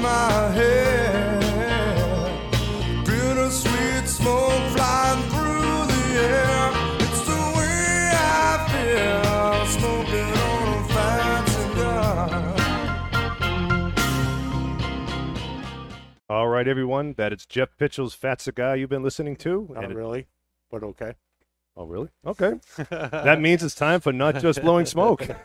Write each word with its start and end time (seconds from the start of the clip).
My 0.00 0.48
head. 0.52 1.40
Bittersweet 3.04 4.08
smoke 4.08 4.62
flying 4.72 5.22
through 5.30 5.86
the 5.92 6.04
air. 6.20 6.70
It's 7.00 7.20
the 7.26 7.40
way 7.56 8.10
I 8.14 8.66
feel 8.70 9.66
smoking 9.78 10.32
on 10.48 10.68
a 10.78 10.88
fat 10.88 11.44
cigar. 11.48 12.56
All 16.28 16.48
right, 16.48 16.66
everyone. 16.68 17.14
That 17.14 17.32
is 17.32 17.44
Jeff 17.46 17.76
Pitchell's 17.76 18.14
Fat 18.14 18.40
Cigar 18.40 18.76
you've 18.76 18.90
been 18.90 19.02
listening 19.02 19.36
to. 19.36 19.68
Not 19.72 19.84
and 19.84 19.92
it- 19.92 19.96
really, 19.96 20.26
but 20.70 20.82
okay. 20.82 21.14
oh, 21.76 21.84
really? 21.86 22.08
Okay. 22.26 22.54
that 22.90 23.40
means 23.40 23.62
it's 23.62 23.74
time 23.74 24.00
for 24.00 24.12
Not 24.12 24.40
Just 24.40 24.62
Blowing 24.62 24.86
Smoke. 24.86 25.26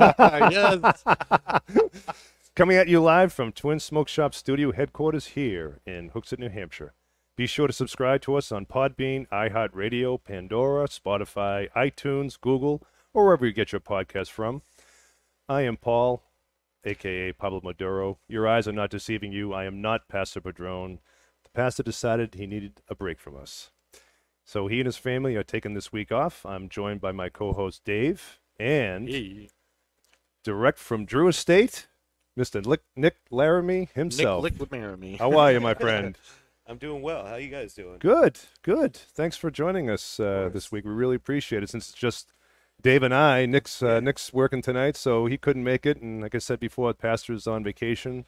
yes. 0.00 1.04
Coming 2.58 2.76
at 2.76 2.88
you 2.88 3.00
live 3.00 3.32
from 3.32 3.52
Twin 3.52 3.78
Smoke 3.78 4.08
Shop 4.08 4.34
Studio 4.34 4.72
headquarters 4.72 5.26
here 5.28 5.78
in 5.86 6.10
Hooksett, 6.10 6.40
New 6.40 6.48
Hampshire. 6.48 6.92
Be 7.36 7.46
sure 7.46 7.68
to 7.68 7.72
subscribe 7.72 8.20
to 8.22 8.34
us 8.34 8.50
on 8.50 8.66
Podbean, 8.66 9.28
iHeartRadio, 9.28 10.18
Pandora, 10.24 10.88
Spotify, 10.88 11.68
iTunes, 11.76 12.36
Google, 12.40 12.82
or 13.14 13.26
wherever 13.26 13.46
you 13.46 13.52
get 13.52 13.70
your 13.70 13.80
podcasts 13.80 14.32
from. 14.32 14.62
I 15.48 15.62
am 15.62 15.76
Paul, 15.76 16.24
aka 16.84 17.30
Pablo 17.30 17.60
Maduro. 17.62 18.18
Your 18.26 18.48
eyes 18.48 18.66
are 18.66 18.72
not 18.72 18.90
deceiving 18.90 19.30
you. 19.30 19.52
I 19.52 19.64
am 19.64 19.80
not 19.80 20.08
Pastor 20.08 20.40
Padron. 20.40 20.98
The 21.44 21.50
pastor 21.50 21.84
decided 21.84 22.34
he 22.34 22.48
needed 22.48 22.82
a 22.88 22.96
break 22.96 23.20
from 23.20 23.36
us. 23.36 23.70
So 24.44 24.66
he 24.66 24.80
and 24.80 24.86
his 24.86 24.96
family 24.96 25.36
are 25.36 25.44
taking 25.44 25.74
this 25.74 25.92
week 25.92 26.10
off. 26.10 26.44
I'm 26.44 26.68
joined 26.68 27.00
by 27.00 27.12
my 27.12 27.28
co-host 27.28 27.84
Dave 27.84 28.40
and 28.58 29.08
Hey, 29.08 29.48
direct 30.42 30.80
from 30.80 31.04
Drew 31.04 31.28
Estate, 31.28 31.86
Mr. 32.38 32.64
Lick, 32.64 32.82
Nick 32.94 33.16
Laramie 33.30 33.88
himself. 33.94 34.44
Nick 34.44 34.52
Liquid 34.54 34.70
marry 34.70 34.96
me. 34.96 35.16
How 35.16 35.36
are 35.36 35.52
you, 35.52 35.60
my 35.60 35.74
friend? 35.74 36.16
I'm 36.66 36.76
doing 36.78 37.02
well. 37.02 37.26
How 37.26 37.36
you 37.36 37.48
guys 37.48 37.74
doing? 37.74 37.96
Good, 37.98 38.38
good. 38.62 38.94
Thanks 38.94 39.36
for 39.36 39.50
joining 39.50 39.88
us 39.90 40.20
uh, 40.20 40.50
this 40.52 40.70
week. 40.70 40.84
We 40.84 40.90
really 40.90 41.16
appreciate 41.16 41.62
it. 41.62 41.70
Since 41.70 41.88
it's 41.90 41.98
just 41.98 42.32
Dave 42.80 43.02
and 43.02 43.14
I, 43.14 43.46
Nick's 43.46 43.82
uh, 43.82 44.00
Nick's 44.00 44.32
working 44.32 44.60
tonight, 44.62 44.94
so 44.96 45.26
he 45.26 45.38
couldn't 45.38 45.64
make 45.64 45.84
it. 45.86 46.00
And 46.00 46.20
like 46.20 46.34
I 46.34 46.38
said 46.38 46.60
before, 46.60 46.92
the 46.92 46.98
pastor's 46.98 47.46
on 47.46 47.64
vacation, 47.64 48.26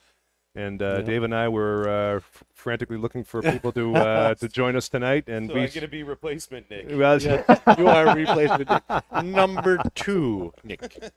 and 0.55 0.81
uh, 0.81 1.03
Dave 1.03 1.23
and 1.23 1.35
I 1.35 1.49
were 1.49 1.87
uh, 1.89 2.21
frantically 2.55 2.97
looking 2.97 3.25
for 3.25 3.43
people 3.53 3.73
to 3.73 3.95
uh, 3.95 4.35
to 4.37 4.49
join 4.49 4.75
us 4.75 4.89
tonight. 4.89 5.29
And 5.29 5.49
So 5.51 5.55
we 5.55 5.61
I 5.65 5.67
get 5.67 5.81
to 5.81 5.89
be 5.89 6.03
replacement 6.03 6.71
Nick. 6.71 6.87
well, 6.91 7.21
you 7.79 7.89
are 7.89 8.17
replacement 8.17 8.71
Nick. 8.71 9.23
number 9.23 9.83
two, 9.95 10.55
Nick. 10.65 11.13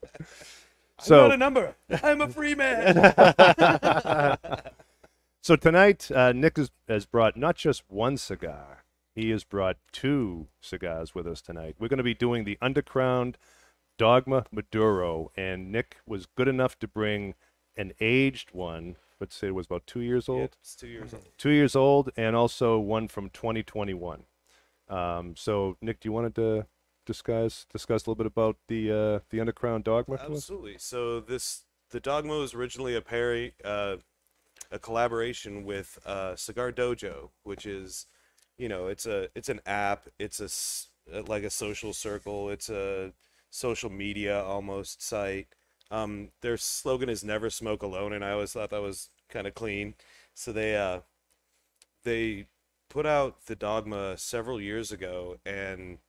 So 1.03 1.23
I'm 1.23 1.29
not 1.29 1.33
a 1.33 1.37
number. 1.37 1.75
I'm 2.03 2.21
a 2.21 2.29
free 2.29 2.55
man. 2.55 4.37
So 5.43 5.58
tonight, 5.58 6.09
uh, 6.09 6.31
Nick 6.31 6.55
has, 6.55 6.71
has 6.87 7.05
brought 7.05 7.36
not 7.36 7.58
just 7.58 7.83
one 7.89 8.15
cigar, 8.15 8.86
he 9.13 9.30
has 9.31 9.43
brought 9.43 9.75
two 9.92 10.47
cigars 10.61 11.13
with 11.13 11.27
us 11.27 11.42
tonight. 11.42 11.75
We're 11.77 11.89
going 11.89 11.97
to 11.97 12.03
be 12.03 12.13
doing 12.13 12.45
the 12.45 12.58
Undercrown 12.61 13.36
Dogma 13.97 14.45
Maduro, 14.53 15.31
and 15.36 15.69
Nick 15.69 15.97
was 16.08 16.27
good 16.37 16.47
enough 16.47 16.80
to 16.80 16.87
bring 16.87 17.33
an 17.75 17.92
aged 17.99 18.52
one. 18.53 18.95
Let's 19.19 19.36
say 19.36 19.47
it 19.47 19.55
was 19.55 19.65
about 19.65 19.86
two 19.86 19.99
years 19.99 20.30
old. 20.30 20.39
Yeah, 20.39 20.45
it's 20.61 20.75
two 20.77 20.87
years 20.87 21.13
old. 21.13 21.27
Two 21.37 21.49
years 21.49 21.75
old, 21.75 22.09
and 22.15 22.37
also 22.37 22.80
one 22.80 23.09
from 23.09 23.30
2021. 23.30 24.23
Um, 24.87 25.36
so, 25.36 25.75
Nick, 25.81 25.99
do 25.99 26.08
you 26.08 26.13
want 26.13 26.33
to 26.33 26.65
discuss 27.05 27.65
discuss 27.71 28.05
a 28.05 28.09
little 28.09 28.15
bit 28.15 28.27
about 28.27 28.58
the 28.67 28.91
uh, 28.91 29.19
the 29.30 29.39
Undercrown 29.39 29.83
Dogma? 29.83 30.17
Absolutely. 30.21 30.77
So 30.77 31.19
this 31.19 31.64
the 31.91 31.99
Dogma 31.99 32.37
was 32.37 32.53
originally 32.53 32.95
a 32.95 33.02
pair, 33.02 33.52
uh, 33.64 33.97
a 34.71 34.80
collaboration 34.80 35.63
with 35.63 35.99
uh, 36.05 36.36
Cigar 36.36 36.71
Dojo, 36.71 37.30
which 37.43 37.65
is, 37.65 38.08
you 38.58 38.67
know, 38.67 38.87
it's 38.87 39.05
a 39.05 39.30
it's 39.36 39.49
an 39.49 39.61
app. 39.65 40.08
It's 40.19 40.39
a 40.39 41.21
like 41.27 41.43
a 41.43 41.49
social 41.49 41.93
circle. 41.93 42.49
It's 42.49 42.69
a 42.69 43.13
social 43.49 43.89
media 43.89 44.42
almost 44.43 45.02
site. 45.02 45.47
Um, 45.92 46.30
their 46.42 46.58
slogan 46.58 47.09
is 47.09 47.23
"Never 47.23 47.49
smoke 47.49 47.83
alone," 47.83 48.13
and 48.13 48.25
I 48.25 48.31
always 48.31 48.53
thought 48.53 48.71
that 48.71 48.81
was 48.81 49.09
kind 49.30 49.45
of 49.45 49.53
clean. 49.53 49.93
So 50.33 50.52
they 50.52 50.75
uh, 50.75 51.02
they 52.03 52.47
put 52.89 53.05
out 53.05 53.45
the 53.45 53.55
Dogma 53.55 54.17
several 54.17 54.59
years 54.59 54.92
ago, 54.92 55.37
and 55.45 55.99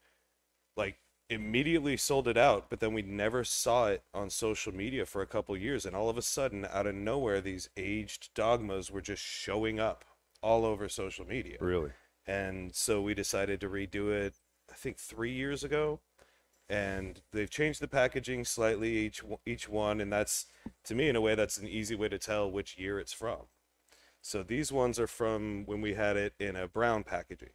like 0.77 0.99
immediately 1.31 1.97
sold 1.97 2.29
it 2.29 2.37
out, 2.37 2.67
but 2.69 2.81
then 2.81 2.93
we 2.93 3.03
never 3.03 3.45
saw 3.45 3.87
it 3.89 4.03
on 4.13 4.31
social 4.31 4.75
media 4.75 5.07
for 5.07 5.23
a 5.23 5.27
couple 5.27 5.57
years. 5.57 5.87
And 5.87 5.97
all 5.97 6.09
of 6.09 6.19
a 6.19 6.23
sudden, 6.23 6.67
out 6.71 6.87
of 6.87 6.95
nowhere, 6.95 7.41
these 7.41 7.69
aged 7.77 8.35
dogmas 8.35 8.91
were 8.91 9.01
just 9.01 9.23
showing 9.23 9.81
up 9.81 10.05
all 10.43 10.65
over 10.65 10.89
social 10.89 11.27
media. 11.27 11.57
Really? 11.61 11.93
And 12.27 12.75
so 12.75 13.01
we 13.01 13.15
decided 13.15 13.61
to 13.61 13.69
redo 13.69 14.11
it, 14.11 14.35
I 14.71 14.75
think 14.75 14.99
three 14.99 15.33
years 15.33 15.65
ago. 15.65 16.01
And 16.69 17.21
they've 17.33 17.51
changed 17.51 17.81
the 17.81 17.89
packaging 17.89 18.45
slightly 18.47 18.97
each 18.97 19.23
one- 19.23 19.41
each 19.45 19.69
one, 19.69 20.01
and 20.01 20.11
that's 20.11 20.47
to 20.85 20.95
me 20.95 21.09
in 21.09 21.17
a 21.17 21.21
way 21.21 21.35
that's 21.35 21.59
an 21.59 21.69
easy 21.69 21.95
way 21.95 22.09
to 22.09 22.19
tell 22.19 22.51
which 22.51 22.79
year 22.79 22.99
it's 22.99 23.13
from. 23.13 23.49
So 24.23 24.43
these 24.43 24.73
ones 24.73 24.99
are 24.99 25.07
from 25.07 25.67
when 25.67 25.83
we 25.83 25.93
had 25.93 26.17
it 26.17 26.33
in 26.39 26.57
a 26.57 26.67
brown 26.67 27.05
packaging. 27.05 27.53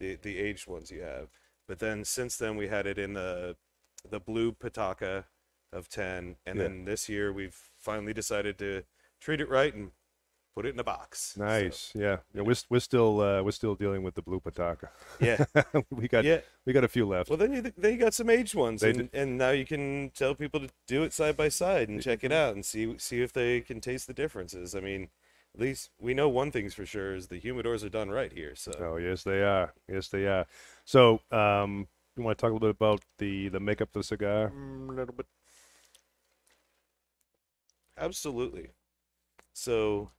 The 0.00 0.16
the 0.16 0.38
aged 0.38 0.66
ones 0.66 0.90
you 0.90 1.02
have. 1.02 1.28
But 1.68 1.78
then 1.78 2.04
since 2.04 2.36
then 2.36 2.56
we 2.56 2.68
had 2.68 2.86
it 2.86 2.98
in 2.98 3.14
the 3.14 3.56
the 4.08 4.20
blue 4.20 4.52
Petaca 4.52 5.24
of 5.72 5.88
10 5.88 6.36
and 6.46 6.58
Yeah. 6.58 6.62
then 6.64 6.84
this 6.84 7.08
year 7.08 7.32
we've 7.32 7.58
finally 7.78 8.12
decided 8.12 8.58
to 8.58 8.84
treat 9.20 9.40
it 9.40 9.48
right 9.48 9.74
and 9.74 9.92
put 10.54 10.66
it 10.66 10.74
in 10.74 10.78
a 10.78 10.84
box. 10.84 11.32
So, 11.36 11.44
Nice. 11.44 11.90
yeah. 11.96 12.18
yeah. 12.32 12.42
We're, 12.42 12.54
we're 12.70 12.78
still 12.80 13.20
uh, 13.20 13.42
we're 13.42 13.50
still 13.50 13.74
dealing 13.74 14.02
with 14.04 14.14
the 14.14 14.22
blue 14.22 14.40
Petaca. 14.40 14.88
yeah. 15.20 15.44
we 15.90 16.06
got 16.06 16.24
Yeah. 16.24 16.40
we 16.66 16.72
got 16.72 16.84
a 16.84 16.88
few 16.88 17.06
left. 17.08 17.28
Well, 17.30 17.38
then 17.38 17.52
you 17.54 17.62
then 17.62 17.92
you 17.94 17.98
got 17.98 18.14
some 18.14 18.28
aged 18.30 18.54
ones, 18.54 18.82
They 18.82 18.90
and, 18.90 19.08
and 19.12 19.38
now 19.38 19.50
you 19.50 19.64
can 19.64 20.10
tell 20.14 20.34
people 20.34 20.60
to 20.60 20.68
do 20.86 21.02
it 21.02 21.12
side 21.12 21.36
by 21.36 21.48
side 21.48 21.88
and 21.88 22.00
check 22.02 22.22
it 22.22 22.30
out 22.32 22.54
and 22.54 22.64
see 22.64 22.96
see 22.98 23.22
if 23.22 23.32
they 23.32 23.60
can 23.62 23.80
taste 23.80 24.06
the 24.06 24.14
differences. 24.14 24.74
I 24.76 24.80
mean, 24.80 25.08
at 25.54 25.60
least 25.60 25.90
we 25.98 26.14
know 26.14 26.28
one 26.28 26.52
thing's 26.52 26.74
for 26.74 26.86
sure 26.86 27.14
is 27.16 27.28
the 27.28 27.40
humidors 27.40 27.82
are 27.84 27.88
done 27.88 28.10
right 28.10 28.32
here. 28.32 28.54
So 28.54 28.70
Oh 28.78 28.96
yes, 28.96 29.24
they 29.24 29.42
are. 29.42 29.72
Yes, 29.88 30.08
they 30.08 30.26
are. 30.26 30.46
So, 30.84 31.20
um, 31.30 31.88
you 32.16 32.22
want 32.22 32.38
to 32.38 32.40
talk 32.42 32.50
a 32.50 32.54
little 32.54 32.68
bit 32.68 32.76
about 32.76 33.02
the 33.18 33.48
the 33.48 33.60
makeup 33.60 33.88
of 33.88 33.94
the 33.94 34.04
cigar? 34.04 34.52
Mm, 34.54 34.88
a 34.90 34.92
little 34.92 35.14
bit. 35.14 35.26
absolutely. 37.96 38.70
So 39.52 40.10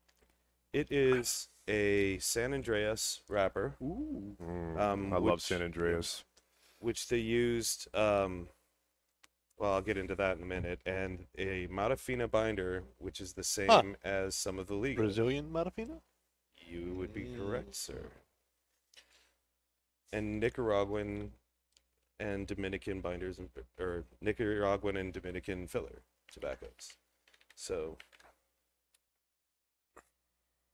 it 0.73 0.91
is 0.91 1.49
a 1.67 2.19
San 2.19 2.51
Andrés 2.51 3.19
wrapper, 3.29 3.75
Mm, 3.81 4.79
Um, 4.79 5.13
I 5.13 5.17
love 5.17 5.41
San 5.41 5.61
Andrés. 5.61 6.23
which 6.79 7.07
they 7.07 7.17
used. 7.17 7.87
Um, 7.95 8.49
well, 9.57 9.73
I'll 9.73 9.81
get 9.81 9.97
into 9.97 10.15
that 10.15 10.37
in 10.37 10.43
a 10.43 10.45
minute, 10.45 10.81
and 10.85 11.27
a 11.37 11.67
Mata 11.67 11.95
Fina 11.95 12.27
binder, 12.27 12.83
which 12.97 13.21
is 13.21 13.33
the 13.33 13.43
same 13.43 13.95
as 14.03 14.35
some 14.35 14.59
of 14.59 14.67
the 14.67 14.75
Liga. 14.75 14.95
Brazilian 14.97 15.51
Mata 15.51 15.71
Fina? 15.71 16.01
You 16.67 16.93
would 16.95 17.13
be 17.13 17.27
correct, 17.37 17.75
sir. 17.75 18.11
And 20.15 20.39
Nicaraguan 20.39 21.31
and 22.19 22.47
Dominican 22.47 23.01
binders, 23.01 23.37
and, 23.37 23.49
or 23.79 24.05
Nicaraguan 24.21 24.95
and 24.95 25.11
Dominican 25.11 25.67
filler 25.67 26.03
tobaccos. 26.31 26.93
So 27.55 27.97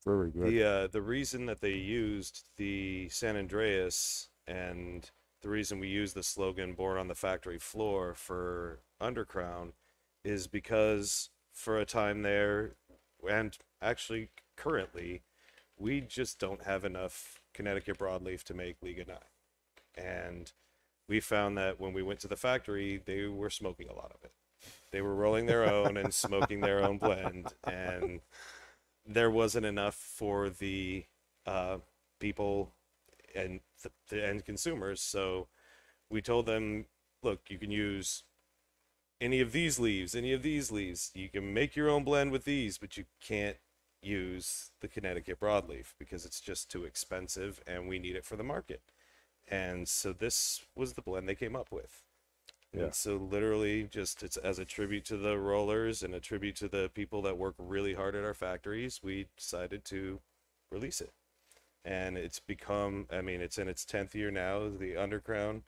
Very 0.05 0.29
good. 0.31 0.43
the 0.47 0.63
uh, 0.63 0.88
the 0.88 1.01
reason 1.01 1.45
that 1.47 1.61
they 1.61 1.73
used 1.73 2.49
the 2.57 3.09
San 3.09 3.35
Andrés 3.35 4.27
and 4.47 5.09
the 5.41 5.49
reason 5.49 5.79
we 5.79 5.87
use 5.87 6.13
the 6.13 6.23
slogan 6.23 6.73
"Born 6.73 6.97
on 6.97 7.07
the 7.07 7.15
Factory 7.15 7.59
Floor" 7.59 8.13
for 8.13 8.81
Undercrown 9.01 9.73
is 10.23 10.47
because 10.47 11.29
for 11.51 11.79
a 11.79 11.85
time 11.85 12.21
there, 12.21 12.75
and 13.27 13.57
actually 13.81 14.29
currently, 14.55 15.23
we 15.77 16.01
just 16.01 16.39
don't 16.39 16.63
have 16.63 16.85
enough 16.85 17.41
Connecticut 17.53 17.97
broadleaf 17.97 18.44
to 18.44 18.53
make 18.53 18.77
Liga 18.81 19.05
Nine, 19.07 19.17
and 19.95 20.51
we 21.07 21.19
found 21.19 21.57
that 21.57 21.79
when 21.79 21.93
we 21.93 22.03
went 22.03 22.19
to 22.21 22.27
the 22.27 22.35
factory, 22.35 23.01
they 23.05 23.25
were 23.25 23.49
smoking 23.49 23.89
a 23.89 23.93
lot 23.93 24.11
of 24.13 24.23
it. 24.23 24.31
They 24.91 25.01
were 25.01 25.15
rolling 25.15 25.45
their 25.45 25.69
own 25.69 25.97
and 25.97 26.13
smoking 26.13 26.61
their 26.61 26.83
own 26.83 26.97
blend, 26.97 27.53
and 27.63 28.21
there 29.05 29.31
wasn't 29.31 29.65
enough 29.65 29.95
for 29.95 30.49
the 30.49 31.05
uh, 31.45 31.77
people 32.19 32.71
and 33.35 33.61
the, 33.83 33.91
the 34.09 34.25
end 34.25 34.45
consumers. 34.45 35.01
So 35.01 35.47
we 36.09 36.21
told 36.21 36.45
them, 36.45 36.85
look, 37.23 37.41
you 37.49 37.57
can 37.57 37.71
use 37.71 38.23
any 39.19 39.39
of 39.39 39.51
these 39.51 39.79
leaves, 39.79 40.15
any 40.15 40.33
of 40.33 40.44
these 40.44 40.71
leaves. 40.71 41.11
You 41.13 41.29
can 41.29 41.53
make 41.53 41.75
your 41.75 41.89
own 41.89 42.03
blend 42.03 42.31
with 42.31 42.44
these, 42.44 42.77
but 42.77 42.97
you 42.97 43.05
can't 43.21 43.57
use 44.01 44.71
the 44.81 44.87
Connecticut 44.87 45.39
broadleaf 45.39 45.94
because 45.99 46.25
it's 46.25 46.41
just 46.41 46.71
too 46.71 46.85
expensive 46.85 47.61
and 47.67 47.87
we 47.87 47.99
need 47.99 48.15
it 48.15 48.25
for 48.25 48.35
the 48.35 48.44
market. 48.44 48.81
And 49.51 49.88
so 49.88 50.13
this 50.13 50.65
was 50.75 50.94
the 50.94 51.01
blend 51.01 51.27
they 51.30 51.36
came 51.36 51.56
up 51.56 51.71
with. 51.71 52.03
Yeah. 52.74 52.83
And 52.83 52.95
so 52.95 53.18
literally 53.18 53.83
just 53.83 54.24
it's 54.24 54.38
as 54.38 54.57
a 54.57 54.65
tribute 54.65 55.03
to 55.06 55.18
the 55.18 55.38
rollers 55.38 56.01
and 56.03 56.15
a 56.15 56.21
tribute 56.21 56.56
to 56.57 56.69
the 56.69 56.89
people 56.94 57.21
that 57.24 57.38
work 57.38 57.56
really 57.57 57.94
hard 57.94 58.15
at 58.15 58.24
our 58.24 58.33
factories, 58.33 59.01
we 59.03 59.27
decided 59.38 59.83
to 59.86 60.21
release 60.71 61.01
it. 61.01 61.12
And 61.83 62.18
it's 62.18 62.39
become 62.39 63.07
I 63.12 63.21
mean, 63.21 63.42
it's 63.42 63.57
in 63.57 63.68
its 63.68 63.83
tenth 63.83 64.15
year 64.15 64.31
now, 64.31 64.69
the 64.69 64.94
Undercrown 64.94 65.63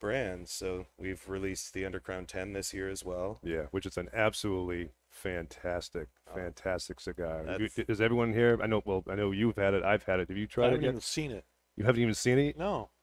brand. 0.00 0.48
So 0.48 0.86
we've 0.98 1.28
released 1.28 1.72
the 1.74 1.84
Undercrown 1.84 2.26
10 2.26 2.54
this 2.54 2.74
year 2.74 2.88
as 2.90 3.04
well. 3.04 3.38
Yeah, 3.44 3.66
which 3.70 3.86
is 3.86 3.96
an 3.96 4.08
absolutely 4.12 4.90
fantastic, 5.10 6.08
uh, 6.28 6.34
fantastic 6.34 6.98
cigar. 7.00 7.44
Have 7.46 7.60
you- 7.60 7.68
Is 7.88 8.00
everyone 8.00 8.32
here? 8.32 8.58
I 8.60 8.66
know. 8.66 8.82
Well, 8.84 9.04
I 9.08 9.14
know 9.14 9.30
you've 9.30 9.56
had 9.56 9.74
it. 9.74 9.84
I've 9.84 10.02
had 10.02 10.18
it. 10.20 10.28
Have 10.28 10.36
you 10.36 10.46
tried 10.48 10.66
it 10.66 10.70
haven't 10.70 10.82
yet? 10.82 10.88
even 10.90 11.00
seen 11.00 11.30
it. 11.30 11.44
You 11.76 11.84
haven't 11.84 12.00
even 12.02 12.14
seen 12.14 12.38
it. 12.38 12.58
No, 12.58 12.78
you 12.78 12.95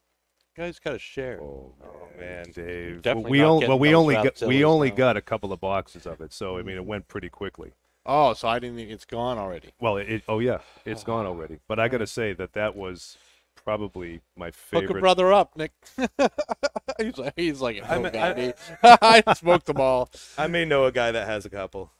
guys 0.56 0.78
got 0.78 0.92
to 0.92 0.98
share. 0.98 1.40
Oh, 1.42 1.72
Oh, 1.84 2.08
man. 2.18 2.44
Dave. 2.52 3.02
Definitely 3.02 3.30
well, 3.30 3.30
we 3.30 3.38
not 3.38 3.48
only 3.48 3.60
getting 3.60 3.68
well 3.70 3.78
we 3.78 3.88
those 3.88 3.96
only 3.96 4.14
got 4.14 4.24
we 4.24 4.30
Rapzillas 4.60 4.64
only 4.64 4.90
now. 4.90 4.96
got 4.96 5.16
a 5.16 5.22
couple 5.22 5.52
of 5.52 5.60
boxes 5.60 6.06
of 6.06 6.20
it, 6.20 6.32
so 6.32 6.56
I 6.58 6.62
mean 6.62 6.76
it 6.76 6.84
went 6.84 7.08
pretty 7.08 7.28
quickly. 7.28 7.72
Oh, 8.06 8.34
so 8.34 8.48
I 8.48 8.58
didn't. 8.58 8.76
think 8.76 8.90
It's 8.90 9.04
gone 9.06 9.38
already. 9.38 9.70
Well, 9.80 9.96
it, 9.96 10.22
oh 10.28 10.38
yeah, 10.38 10.58
it's 10.84 11.02
gone 11.04 11.26
already. 11.26 11.58
But 11.68 11.78
I 11.80 11.88
got 11.88 11.98
to 11.98 12.06
say 12.06 12.32
that 12.34 12.52
that 12.52 12.76
was 12.76 13.16
probably 13.56 14.20
my 14.36 14.50
favorite. 14.50 14.88
Hook 14.88 14.96
a 14.98 15.00
brother 15.00 15.32
up, 15.32 15.56
Nick. 15.56 15.72
he's 17.00 17.16
like, 17.18 17.32
he's 17.36 17.60
like, 17.60 17.80
oh, 17.82 17.86
I'm- 17.86 18.02
God, 18.02 18.14
I- 18.84 18.98
I 19.26 19.34
smoked 19.34 19.66
them 19.66 19.78
all. 19.80 20.10
I 20.38 20.46
may 20.48 20.64
know 20.64 20.84
a 20.84 20.92
guy 20.92 21.10
that 21.12 21.26
has 21.26 21.44
a 21.46 21.50
couple. 21.50 21.90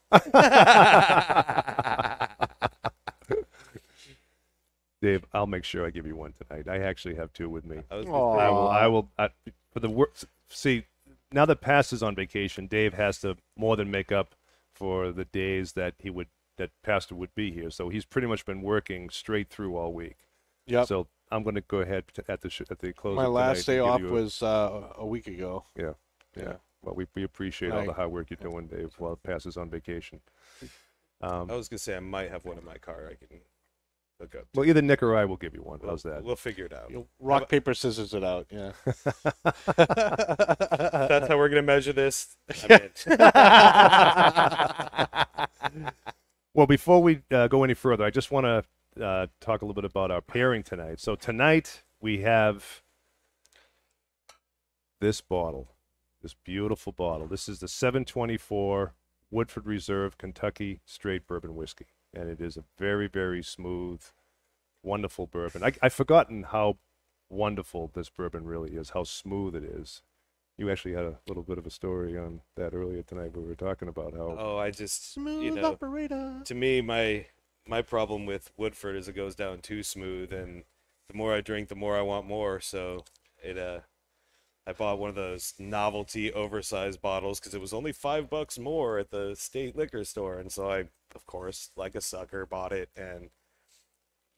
Dave, 5.05 5.27
I'll 5.35 5.47
make 5.47 5.65
sure 5.65 5.85
I 5.85 5.91
give 5.91 6.07
you 6.07 6.17
one 6.17 6.33
tonight. 6.33 6.67
I 6.67 6.79
actually 6.79 7.17
have 7.17 7.31
two 7.35 7.51
with 7.51 7.67
me. 7.67 7.81
I 7.91 7.97
was 7.97 8.07
Aw. 8.07 8.39
I 8.39 8.49
will. 8.49 8.69
I 8.69 8.87
will. 8.87 9.09
I, 9.19 9.29
for 9.71 9.81
the 9.81 9.91
work. 9.91 10.15
See, 10.49 10.87
now 11.31 11.45
that 11.45 11.61
Pass 11.61 11.93
is 11.93 12.03
on 12.03 12.15
vacation, 12.15 12.67
Dave 12.67 12.95
has 12.95 13.19
to 13.21 13.37
more 13.55 13.77
than 13.77 13.91
make 13.91 14.11
up 14.11 14.35
for 14.73 15.13
the 15.13 15.27
days 15.27 15.73
that 15.73 15.93
he 15.99 16.09
would 16.09 16.29
that 16.57 16.71
Pastor 16.83 17.15
would 17.15 17.35
be 17.35 17.53
here. 17.53 17.71
So 17.71 17.91
he's 17.91 18.07
pretty 18.07 18.27
much 18.27 18.47
been 18.47 18.63
working 18.63 19.11
straight 19.11 19.51
through 19.51 19.77
all 19.77 19.93
week. 19.93 20.17
Yeah. 20.67 20.85
So 20.85 21.07
I'm 21.31 21.43
going 21.43 21.57
to 21.57 21.61
go 21.61 21.81
ahead 21.81 22.05
to, 22.15 22.25
at 22.27 22.41
the 22.41 22.49
sh- 22.49 22.63
at 22.71 22.79
the 22.79 22.95
close. 22.95 23.17
My 23.17 23.27
of 23.27 23.33
last 23.33 23.67
day 23.67 23.81
off 23.81 24.01
a- 24.01 24.05
was 24.05 24.43
uh, 24.43 24.89
a 24.97 25.05
week 25.05 25.27
ago. 25.27 25.65
yeah, 25.77 25.93
yeah. 26.35 26.43
yeah. 26.43 26.53
Well, 26.83 26.95
we, 26.95 27.07
we 27.15 27.25
appreciate 27.25 27.73
all 27.73 27.85
the 27.85 27.93
hard 27.93 28.11
work 28.11 28.31
you're 28.31 28.39
doing, 28.39 28.69
Dave, 28.69 28.95
while 28.97 29.17
Pass 29.17 29.45
is 29.45 29.59
on 29.59 29.69
vacation. 29.69 30.21
Um, 31.21 31.51
I 31.51 31.57
was 31.57 31.69
gonna 31.69 31.79
say 31.79 31.95
I 31.95 32.01
might 32.01 32.31
have 32.31 32.45
one 32.47 32.57
in 32.57 32.65
my 32.65 32.79
car 32.79 33.11
I 33.11 33.15
can 33.17 33.41
hook 34.21 34.37
well, 34.55 34.67
either 34.67 34.83
Nick 34.83 35.03
or 35.03 35.17
I 35.17 35.25
will 35.25 35.37
give 35.37 35.55
you 35.55 35.63
one. 35.63 35.81
How's 35.85 36.03
that? 36.05 36.23
We'll 36.25 36.37
figure 36.37 36.67
it 36.67 36.73
out. 36.73 36.91
You 36.91 36.97
know, 36.97 37.07
rock 37.19 37.49
paper 37.49 37.75
scissors 37.75 38.15
it 38.15 38.25
out. 38.25 38.47
Yeah. 38.51 38.73
That's 39.77 41.29
how 41.29 41.37
we're 41.37 41.49
gonna 41.49 41.63
measure 41.63 41.93
this. 41.93 42.37
I 42.71 42.91
mean, 45.79 45.91
Well, 46.55 46.69
before 46.69 47.03
we 47.03 47.21
uh, 47.33 47.49
go 47.49 47.65
any 47.65 47.75
further, 47.75 48.05
I 48.05 48.11
just 48.11 48.31
want 48.31 48.47
to 48.47 49.05
uh, 49.05 49.27
talk 49.41 49.61
a 49.61 49.65
little 49.65 49.75
bit 49.75 49.85
about 49.85 50.13
our 50.13 50.21
pairing 50.21 50.63
tonight. 50.63 51.01
So 51.01 51.17
tonight 51.17 51.83
we 52.01 52.21
have 52.21 52.83
this 55.01 55.21
bottle, 55.21 55.73
this 56.23 56.35
beautiful 56.35 56.93
bottle. 56.93 57.27
This 57.27 57.49
is 57.49 57.59
the 57.59 57.67
724 57.67 58.95
Woodford 59.33 59.67
Reserve 59.67 60.17
Kentucky 60.17 60.81
Straight 60.87 61.27
Bourbon 61.27 61.57
Whiskey, 61.57 61.87
and 62.15 62.29
it 62.31 62.41
is 62.41 62.57
a 62.57 62.65
very, 62.79 63.09
very 63.09 63.43
smooth, 63.43 64.03
wonderful 64.83 65.27
bourbon. 65.27 65.63
I, 65.65 65.73
I've 65.83 65.93
forgotten 65.93 66.45
how 66.45 66.79
wonderful 67.29 67.91
this 67.95 68.09
bourbon 68.11 68.45
really 68.45 68.77
is, 68.77 68.91
how 68.91 69.05
smooth 69.05 69.55
it 69.55 69.65
is. 69.65 70.03
You 70.57 70.71
actually 70.71 70.95
had 70.95 71.05
a 71.05 71.19
little 71.27 71.43
bit 71.43 71.59
of 71.59 71.67
a 71.67 71.71
story 71.71 72.17
on 72.17 72.41
that 72.55 72.75
earlier 72.75 73.03
tonight. 73.03 73.37
We 73.37 73.43
were 73.43 73.57
talking 73.57 73.89
about 73.89 74.15
how. 74.15 74.37
oh, 74.39 74.57
I 74.59 74.71
just 74.71 75.13
Smooth 75.13 75.43
you 75.43 75.51
know 75.51 75.73
operator. 75.73 76.41
to 76.45 76.55
me 76.55 76.81
my 76.81 77.27
my 77.67 77.83
problem 77.83 78.25
with 78.25 78.53
Woodford 78.57 78.95
is 78.95 79.09
it 79.09 79.17
goes 79.17 79.35
down 79.35 79.61
too 79.61 79.83
smooth 79.83 80.33
and 80.33 80.63
the 81.09 81.17
more 81.17 81.35
I 81.35 81.41
drink 81.41 81.69
the 81.69 81.75
more 81.75 81.97
I 81.97 82.03
want 82.03 82.27
more 82.29 82.61
so 82.61 83.05
it 83.43 83.59
uh 83.59 83.81
I 84.67 84.73
bought 84.73 84.99
one 84.99 85.11
of 85.11 85.17
those 85.17 85.55
novelty 85.59 86.33
oversized 86.33 87.03
bottles 87.03 87.41
because 87.41 87.55
it 87.55 87.61
was 87.61 87.73
only 87.73 87.93
five 87.93 88.31
bucks 88.31 88.59
more 88.59 88.99
at 88.99 89.11
the 89.11 89.35
state 89.35 89.75
liquor 89.77 90.05
store 90.05 90.39
and 90.39 90.53
so 90.53 90.71
I 90.71 90.85
of 91.15 91.27
course 91.27 91.71
like 91.77 91.95
a 91.95 92.01
sucker 92.01 92.47
bought 92.47 92.73
it 92.73 92.89
and 92.97 93.31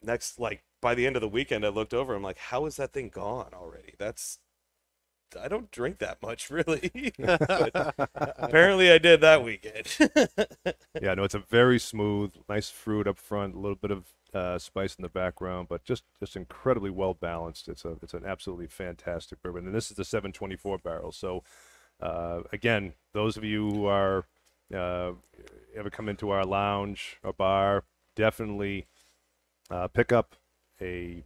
next 0.03 0.39
like 0.39 0.63
by 0.81 0.95
the 0.95 1.07
end 1.07 1.17
of 1.17 1.23
the 1.23 1.29
weekend 1.29 1.65
I 1.65 1.69
looked 1.69 1.95
over 1.95 2.15
I'm 2.15 2.23
like 2.23 2.39
how 2.39 2.67
is 2.67 2.77
that 2.77 2.93
thing 2.93 3.09
gone 3.09 3.51
already 3.55 3.95
that's 3.99 4.39
I 5.41 5.49
don't 5.49 5.71
drink 5.71 5.99
that 5.99 6.23
much 6.23 6.51
really 6.51 7.13
apparently 7.19 8.91
I 8.91 8.99
did 8.99 9.21
that 9.23 9.43
weekend 9.45 9.87
Yeah, 11.03 11.15
no, 11.15 11.25
it's 11.25 11.35
a 11.35 11.39
very 11.41 11.79
smooth, 11.79 12.33
nice 12.49 12.71
fruit 12.71 13.07
up 13.07 13.19
front, 13.19 13.55
a 13.55 13.59
little 13.59 13.77
bit 13.77 13.91
of 13.91 14.07
uh, 14.35 14.59
spice 14.59 14.95
in 14.95 15.03
the 15.03 15.09
background, 15.09 15.69
but 15.69 15.85
just 15.85 16.05
just 16.21 16.37
incredibly 16.37 16.91
well 16.91 17.15
balanced. 17.15 17.69
It's 17.69 17.85
a 17.85 17.97
it's 18.03 18.15
an 18.15 18.25
absolutely 18.27 18.67
fantastic 18.67 19.43
bourbon, 19.43 19.67
and 19.67 19.75
this 19.75 19.91
is 19.91 19.97
the 19.97 20.05
724 20.05 20.79
barrel. 20.79 21.13
So, 21.13 21.43
uh, 22.01 22.43
again, 22.53 22.95
those 23.13 23.37
of 23.37 23.45
you 23.45 23.71
who 23.71 23.87
are 23.87 24.25
uh, 24.75 25.13
ever 25.77 25.91
come 25.91 26.09
into 26.09 26.31
our 26.31 26.45
lounge 26.45 27.19
or 27.23 27.33
bar, 27.33 27.85
definitely 28.15 28.87
uh, 29.71 29.89
pick 29.89 30.13
up 30.13 30.37
a 30.81 31.25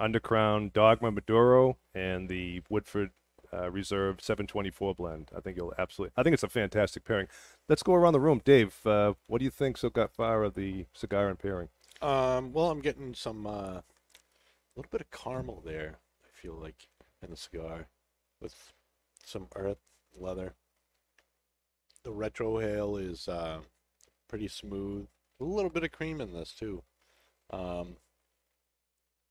Undercrown 0.00 0.72
Dogma 0.72 1.10
Maduro 1.10 1.76
and 1.94 2.28
the 2.28 2.62
Woodford 2.68 3.10
uh, 3.52 3.70
Reserve 3.70 4.20
724 4.20 4.94
blend. 4.94 5.30
I 5.36 5.40
think 5.40 5.56
you'll 5.56 5.74
absolutely. 5.78 6.12
I 6.16 6.22
think 6.22 6.34
it's 6.34 6.42
a 6.42 6.48
fantastic 6.48 7.04
pairing. 7.04 7.28
Let's 7.68 7.82
go 7.82 7.94
around 7.94 8.12
the 8.12 8.20
room, 8.20 8.42
Dave. 8.44 8.74
Uh, 8.84 9.14
what 9.26 9.38
do 9.38 9.44
you 9.44 9.50
think 9.50 9.76
so 9.76 9.90
far 9.90 10.42
of 10.42 10.54
the 10.54 10.86
cigar 10.92 11.28
and 11.28 11.38
pairing? 11.38 11.68
Um, 12.02 12.52
well, 12.52 12.70
I'm 12.70 12.80
getting 12.80 13.14
some 13.14 13.46
uh, 13.46 13.80
a 13.80 14.74
little 14.76 14.90
bit 14.90 15.00
of 15.00 15.10
caramel 15.10 15.62
there. 15.64 15.98
I 16.24 16.40
feel 16.40 16.54
like 16.54 16.88
in 17.22 17.30
the 17.30 17.36
cigar 17.36 17.86
with 18.40 18.72
some 19.24 19.48
earth 19.54 19.78
leather. 20.18 20.54
The 22.04 22.10
retrohale 22.10 23.00
is 23.00 23.28
uh, 23.28 23.60
pretty 24.28 24.48
smooth. 24.48 25.06
A 25.40 25.44
little 25.44 25.70
bit 25.70 25.84
of 25.84 25.92
cream 25.92 26.20
in 26.20 26.32
this 26.32 26.52
too. 26.52 26.82
Um, 27.50 27.96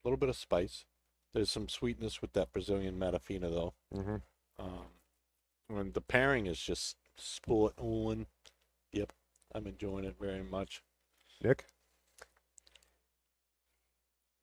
a 0.03 0.05
little 0.05 0.17
bit 0.17 0.29
of 0.29 0.35
spice. 0.35 0.85
There's 1.33 1.51
some 1.51 1.69
sweetness 1.69 2.21
with 2.21 2.33
that 2.33 2.51
Brazilian 2.51 2.99
Mata 2.99 3.19
Fina 3.19 3.49
though. 3.49 3.73
Mm-hmm. 3.93 4.15
Um, 4.59 4.85
and 5.69 5.93
the 5.93 6.01
pairing 6.01 6.47
is 6.47 6.59
just 6.59 6.97
sport 7.17 7.73
on. 7.77 8.25
Yep, 8.91 9.13
I'm 9.53 9.67
enjoying 9.67 10.05
it 10.05 10.15
very 10.19 10.43
much. 10.43 10.81
Nick. 11.43 11.65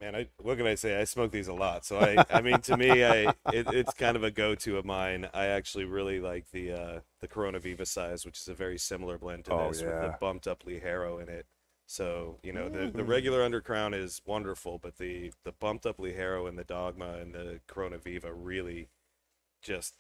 Man, 0.00 0.16
I 0.16 0.28
what 0.38 0.57
can 0.57 0.66
I 0.66 0.76
say? 0.76 0.99
I 0.99 1.04
smoke 1.04 1.30
these 1.30 1.49
a 1.49 1.52
lot, 1.52 1.85
so 1.85 1.99
I 1.99 2.25
I 2.30 2.40
mean 2.40 2.61
to 2.62 2.76
me, 2.76 3.04
I 3.04 3.35
it, 3.52 3.66
it's 3.73 3.92
kind 3.92 4.16
of 4.16 4.25
a 4.25 4.30
go-to 4.30 4.78
of 4.78 4.85
mine. 4.87 5.28
I 5.35 5.47
actually 5.47 5.85
really 5.85 6.21
like 6.21 6.50
the 6.52 6.73
uh, 6.73 7.00
the 7.21 7.28
Corona 7.28 7.59
Viva 7.59 7.85
size, 7.85 8.25
which 8.25 8.38
is 8.38 8.49
a 8.49 8.54
very 8.54 8.78
similar 8.78 9.19
blend 9.19 9.45
to 9.47 9.52
Oh, 9.52 9.69
this 9.69 9.83
with 9.83 9.90
the 9.90 10.16
bumped 10.19 10.49
up 10.49 10.64
Ligero 10.64 11.23
in 11.23 11.28
it. 11.28 11.47
So 11.87 12.38
you 12.42 12.52
know 12.52 12.71
the 12.71 12.90
the 12.90 13.04
regular 13.04 13.40
Undercrown 13.47 13.95
is 13.95 14.23
wonderful, 14.25 14.78
but 14.78 14.97
the 14.97 15.33
the 15.45 15.52
bumped 15.52 15.85
up 15.85 15.99
Ligero 15.99 16.49
and 16.49 16.59
the 16.59 16.64
Dogma 16.64 17.19
and 17.19 17.35
the 17.35 17.61
Corona 17.66 17.99
Viva 17.99 18.33
really 18.33 18.88
just 19.61 19.97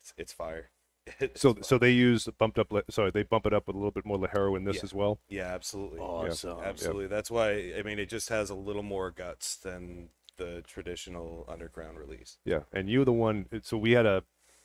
it's, 0.00 0.14
it's 0.16 0.32
fire. 0.32 0.70
It's 1.20 1.40
So 1.40 1.56
so 1.62 1.78
they 1.78 1.90
use 1.90 2.28
bumped 2.38 2.58
up. 2.58 2.72
Sorry, 2.90 3.10
they 3.10 3.22
bump 3.22 3.46
it 3.46 3.52
up 3.54 3.66
with 3.66 3.76
a 3.76 3.78
little 3.78 3.90
bit 3.90 4.04
more 4.06 4.18
Ligero 4.18 4.56
in 4.56 4.64
this 4.64 4.76
Yeah. 4.76 4.82
as 4.84 4.94
well. 4.94 5.18
yeah, 5.28 5.54
absolutely. 5.54 6.00
Awesome. 6.00 6.58
Absolutely. 6.60 7.06
That's 7.06 7.30
why 7.30 7.72
I 7.78 7.82
mean 7.82 7.98
it 7.98 8.08
just 8.08 8.28
has 8.28 8.50
a 8.50 8.54
little 8.54 8.82
more 8.82 9.10
guts 9.10 9.56
than 9.56 10.10
the 10.36 10.62
traditional 10.66 11.44
Undercrown 11.48 11.96
release. 11.96 12.38
Yeah, 12.44 12.60
and 12.72 12.88
you 12.88 13.04
the 13.04 13.12
one. 13.12 13.46
So 13.62 13.76
we 13.76 13.92
had 13.92 14.06
a. 14.06 14.22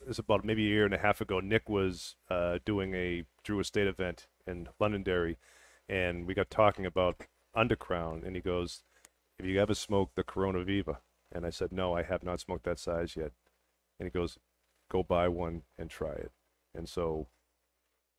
It's 0.07 0.19
about 0.19 0.43
maybe 0.43 0.65
a 0.65 0.69
year 0.69 0.85
and 0.85 0.93
a 0.93 0.97
half 0.97 1.21
ago. 1.21 1.39
Nick 1.39 1.69
was 1.69 2.15
uh, 2.29 2.59
doing 2.65 2.93
a 2.93 3.23
Drew 3.43 3.59
Estate 3.62 3.88
event 3.88 4.27
in 4.45 4.67
Londonderry, 4.79 5.38
and 5.88 6.27
we 6.27 6.33
got 6.33 6.50
talking 6.50 6.85
about 6.85 7.21
undercrown, 7.55 8.23
and 8.25 8.35
he 8.35 8.41
goes, 8.41 8.83
"Have 9.39 9.47
you 9.47 9.59
ever 9.62 9.73
smoked 9.73 10.15
the 10.15 10.23
Corona 10.23 10.63
Viva?" 10.63 11.00
And 11.31 11.45
I 11.45 11.50
said, 11.51 11.71
"No, 11.71 11.95
I 11.95 12.03
have 12.03 12.21
not 12.21 12.39
smoked 12.41 12.65
that 12.65 12.79
size 12.79 13.15
yet." 13.15 13.31
And 14.00 14.05
he 14.07 14.12
goes, 14.12 14.38
"Go 14.89 15.03
buy 15.03 15.27
one 15.27 15.63
and 15.77 15.89
try 15.89 16.13
it." 16.13 16.31
And 16.75 16.87
so, 16.89 17.27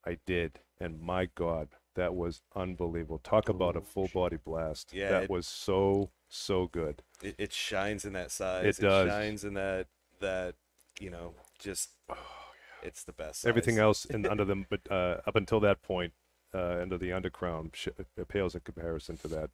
I 0.07 0.19
did, 0.27 0.61
and 0.81 1.01
my 1.01 1.27
God, 1.35 1.69
that 1.95 2.15
was 2.15 2.43
unbelievable. 2.55 3.19
Talk 3.19 3.49
about 3.49 3.77
a 3.77 3.81
full 3.81 4.09
body 4.13 4.37
blast. 4.37 4.93
Yeah, 4.93 5.11
that 5.11 5.23
it- 5.25 5.31
was 5.31 5.47
so 5.47 6.11
so 6.29 6.67
good. 6.67 7.03
It, 7.23 7.35
it 7.39 7.53
shines 7.53 8.05
in 8.05 8.13
that 8.15 8.31
size. 8.31 8.79
It 8.79 8.83
does. 8.83 9.09
shines 9.09 9.45
in 9.45 9.55
that 9.55 9.87
that 10.21 10.55
you 11.01 11.11
know 11.11 11.35
just. 11.59 11.91
oh, 12.09 12.15
yeah. 12.15 12.89
It's 12.89 13.05
the 13.05 13.13
best. 13.13 13.47
Everything 13.47 13.79
else 13.79 14.05
in, 14.05 14.27
under 14.27 14.45
the 14.45 14.65
but 14.69 14.81
uh, 14.91 15.21
up 15.27 15.37
until 15.37 15.61
that 15.61 15.83
point, 15.83 16.13
uh, 16.53 16.79
under 16.83 16.99
the 16.99 17.11
undercrown, 17.11 17.75
sh- 17.75 17.89
it 18.17 18.29
pales 18.29 18.55
in 18.55 18.61
comparison 18.61 19.17
to 19.19 19.29
that. 19.29 19.51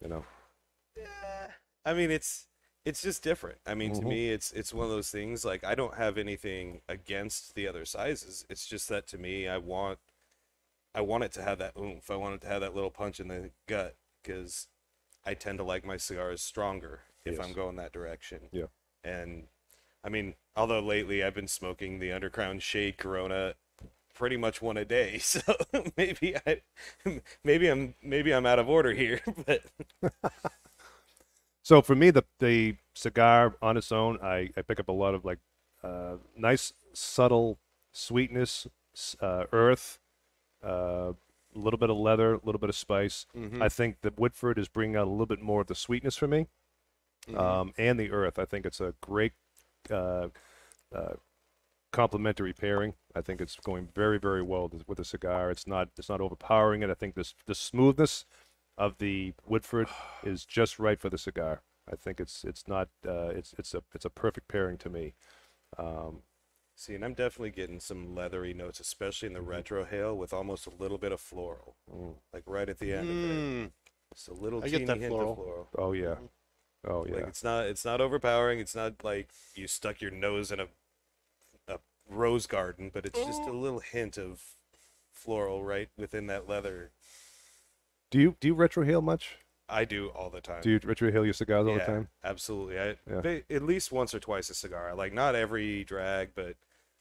You 0.00 0.08
know. 0.08 0.24
Yeah. 0.96 1.48
I 1.84 1.94
mean, 1.94 2.10
it's 2.10 2.46
it's 2.86 3.02
just 3.02 3.22
different. 3.24 3.58
I 3.66 3.74
mean, 3.74 3.92
Mhm. 3.92 4.00
to 4.00 4.06
me, 4.06 4.30
it's 4.30 4.52
it's 4.52 4.74
one 4.74 4.86
of 4.86 4.92
those 4.92 5.10
things. 5.10 5.44
Like 5.44 5.64
I 5.64 5.76
don't 5.76 5.96
have 5.96 6.18
anything 6.18 6.82
against 6.88 7.54
the 7.56 7.68
other 7.68 7.86
sizes. 7.86 8.46
It's 8.50 8.66
just 8.66 8.88
that 8.90 9.08
to 9.08 9.18
me, 9.18 9.48
I 9.48 9.58
want 9.58 10.00
I 10.94 11.02
want 11.02 11.24
it 11.24 11.32
to 11.32 11.42
have 11.42 11.58
that 11.58 11.76
oomph. 11.78 12.10
I 12.10 12.16
want 12.16 12.36
it 12.36 12.40
to 12.42 12.48
have 12.48 12.60
that 12.62 12.74
little 12.74 12.90
punch 12.90 13.20
in 13.20 13.28
the 13.28 13.50
gut 13.66 13.96
because 14.22 14.68
I 15.24 15.34
tend 15.34 15.58
to 15.58 15.64
like 15.64 15.84
my 15.84 15.96
cigars 15.98 16.42
stronger 16.42 17.02
if 17.24 17.40
I'm 17.40 17.52
going 17.52 17.76
that 17.76 17.92
direction. 17.92 18.50
Yeah. 18.52 18.66
And 19.04 19.48
I 20.04 20.08
mean, 20.10 20.36
although 20.56 20.80
lately 20.80 21.24
I've 21.24 21.34
been 21.34 21.48
smoking 21.48 21.98
the 22.00 22.10
Undercrown 22.10 22.60
Shade 22.62 22.98
Corona 22.98 23.56
pretty 24.14 24.36
much 24.38 24.62
one 24.62 24.76
a 24.78 24.84
day, 24.86 25.18
so 25.20 25.40
maybe 25.96 26.36
I 26.46 26.62
maybe 27.44 27.68
I'm 27.68 27.94
maybe 28.02 28.32
I'm 28.32 28.46
out 28.46 28.58
of 28.60 28.68
order 28.70 28.92
here, 28.94 29.20
but 29.46 29.64
So 31.66 31.82
for 31.82 31.96
me, 31.96 32.10
the 32.12 32.22
the 32.38 32.76
cigar 32.94 33.56
on 33.60 33.76
its 33.76 33.90
own, 33.90 34.20
I, 34.22 34.50
I 34.56 34.62
pick 34.62 34.78
up 34.78 34.86
a 34.86 34.92
lot 34.92 35.16
of 35.16 35.24
like 35.24 35.40
uh, 35.82 36.18
nice 36.36 36.72
subtle 36.92 37.58
sweetness, 37.92 38.68
uh, 39.20 39.46
earth, 39.52 39.98
uh, 40.64 41.12
a 41.12 41.58
little 41.58 41.76
bit 41.76 41.90
of 41.90 41.96
leather, 41.96 42.34
a 42.34 42.40
little 42.44 42.60
bit 42.60 42.68
of 42.68 42.76
spice. 42.76 43.26
Mhm. 43.36 43.60
I 43.60 43.68
think 43.68 44.02
that 44.02 44.16
Woodford 44.16 44.60
is 44.60 44.68
bringing 44.68 44.94
out 44.94 45.08
a 45.08 45.10
little 45.10 45.26
bit 45.26 45.40
more 45.42 45.62
of 45.62 45.66
the 45.66 45.74
sweetness 45.74 46.16
for 46.16 46.28
me, 46.28 46.46
Mhm. 47.26 47.36
um, 47.36 47.74
and 47.76 47.98
the 47.98 48.12
earth. 48.12 48.38
I 48.38 48.44
think 48.44 48.64
it's 48.64 48.80
a 48.80 48.94
great 49.00 49.32
uh, 49.90 50.28
uh, 50.94 51.14
complementary 51.90 52.52
pairing. 52.52 52.94
I 53.12 53.22
think 53.22 53.40
it's 53.40 53.56
going 53.56 53.88
very 53.92 54.18
very 54.18 54.42
well 54.42 54.68
with 54.68 54.86
with 54.86 54.98
the 54.98 55.04
cigar. 55.04 55.50
It's 55.50 55.66
not 55.66 55.88
it's 55.98 56.08
not 56.08 56.20
overpowering 56.20 56.82
it. 56.82 56.90
I 56.90 56.94
think 56.94 57.16
this 57.16 57.34
the 57.46 57.56
smoothness 57.56 58.24
of 58.78 58.98
the 58.98 59.34
Woodford 59.46 59.88
is 60.24 60.44
just 60.44 60.78
right 60.78 61.00
for 61.00 61.10
the 61.10 61.18
cigar. 61.18 61.62
I 61.90 61.96
think 61.96 62.20
it's 62.20 62.44
it's 62.44 62.66
not 62.68 62.88
uh, 63.06 63.28
it's 63.28 63.54
it's 63.58 63.74
a 63.74 63.82
it's 63.94 64.04
a 64.04 64.10
perfect 64.10 64.48
pairing 64.48 64.78
to 64.78 64.90
me. 64.90 65.14
Um, 65.78 66.22
See, 66.74 66.94
and 66.94 67.04
I'm 67.04 67.14
definitely 67.14 67.50
getting 67.50 67.80
some 67.80 68.14
leathery 68.14 68.52
notes, 68.52 68.80
especially 68.80 69.28
in 69.28 69.32
the 69.32 69.40
retrohale, 69.40 70.16
with 70.16 70.32
almost 70.34 70.66
a 70.66 70.70
little 70.70 70.98
bit 70.98 71.10
of 71.12 71.20
floral, 71.20 71.76
mm, 71.90 72.14
like 72.32 72.42
right 72.46 72.68
at 72.68 72.78
the 72.78 72.92
end 72.92 73.08
of 73.10 73.24
it. 73.24 73.42
Mm, 73.66 73.70
Just 74.14 74.28
a 74.28 74.34
little 74.34 74.60
I 74.60 74.68
get 74.68 74.70
teeny 74.70 74.86
that 74.86 75.00
hint 75.00 75.10
floral. 75.10 75.32
of 75.32 75.34
floral. 75.34 75.68
oh 75.78 75.92
yeah, 75.92 76.16
oh 76.86 77.06
Like 77.08 77.14
yeah, 77.18 77.28
it's 77.28 77.42
not 77.44 77.66
it's 77.66 77.84
not 77.84 78.00
overpowering. 78.00 78.60
It's 78.60 78.74
not 78.74 79.02
like 79.04 79.30
you 79.54 79.66
stuck 79.66 80.00
your 80.00 80.10
nose 80.10 80.52
in 80.52 80.60
a 80.60 80.68
a 81.68 81.78
rose 82.08 82.46
garden, 82.46 82.90
but 82.92 83.06
it's 83.06 83.24
just 83.24 83.46
a 83.46 83.52
little 83.52 83.80
hint 83.80 84.18
of 84.18 84.42
floral 85.12 85.64
right 85.64 85.88
within 85.96 86.26
that 86.28 86.48
leather. 86.48 86.92
Do 88.16 88.22
you 88.22 88.34
do 88.40 88.48
you 88.48 88.54
retrohale 88.54 89.02
much? 89.02 89.36
I 89.68 89.84
do 89.84 90.08
all 90.08 90.30
the 90.30 90.40
time. 90.40 90.62
Do 90.62 90.70
you 90.70 90.80
retrohale 90.80 91.24
your 91.24 91.34
cigars 91.34 91.66
all 91.66 91.74
yeah, 91.74 91.84
the 91.84 91.92
time? 91.92 92.08
Absolutely. 92.24 92.80
I 92.80 92.96
Yeah. 93.06 93.20
ba- 93.20 93.42
at 93.50 93.60
least 93.60 93.92
once 93.92 94.14
or 94.14 94.20
twice 94.20 94.48
a 94.48 94.54
cigar. 94.54 94.94
Like 94.94 95.12
not 95.12 95.34
every 95.34 95.84
drag, 95.84 96.30
but 96.34 96.56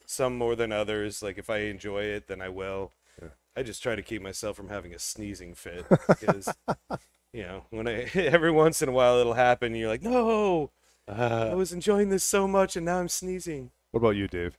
some 0.06 0.38
more 0.38 0.58
than 0.58 0.74
others. 0.74 1.24
Like 1.24 1.38
if 1.38 1.50
I 1.50 1.60
enjoy 1.60 2.04
it, 2.04 2.28
then 2.28 2.42
I 2.42 2.50
will. 2.50 2.92
Yeah. 3.22 3.30
I 3.56 3.64
just 3.64 3.82
try 3.82 3.96
to 3.96 4.02
keep 4.02 4.22
myself 4.22 4.58
from 4.58 4.68
having 4.68 4.94
a 4.94 5.00
sneezing 5.00 5.56
fit 5.56 5.86
because 5.88 6.54
you 7.32 7.44
know 7.44 7.64
when 7.70 7.88
I 7.88 8.10
every 8.16 8.52
once 8.52 8.82
in 8.82 8.90
a 8.90 8.92
while 8.92 9.18
it'll 9.18 9.36
happen. 9.36 9.68
And 9.72 9.80
you're 9.80 9.88
like, 9.88 10.04
no, 10.04 10.72
I 11.08 11.54
was 11.54 11.72
enjoying 11.72 12.10
this 12.10 12.26
so 12.26 12.46
much, 12.46 12.76
and 12.76 12.86
now 12.86 13.00
I'm 13.00 13.08
sneezing. 13.08 13.72
What 13.92 14.00
about 14.00 14.18
you, 14.18 14.28
Dave? 14.28 14.58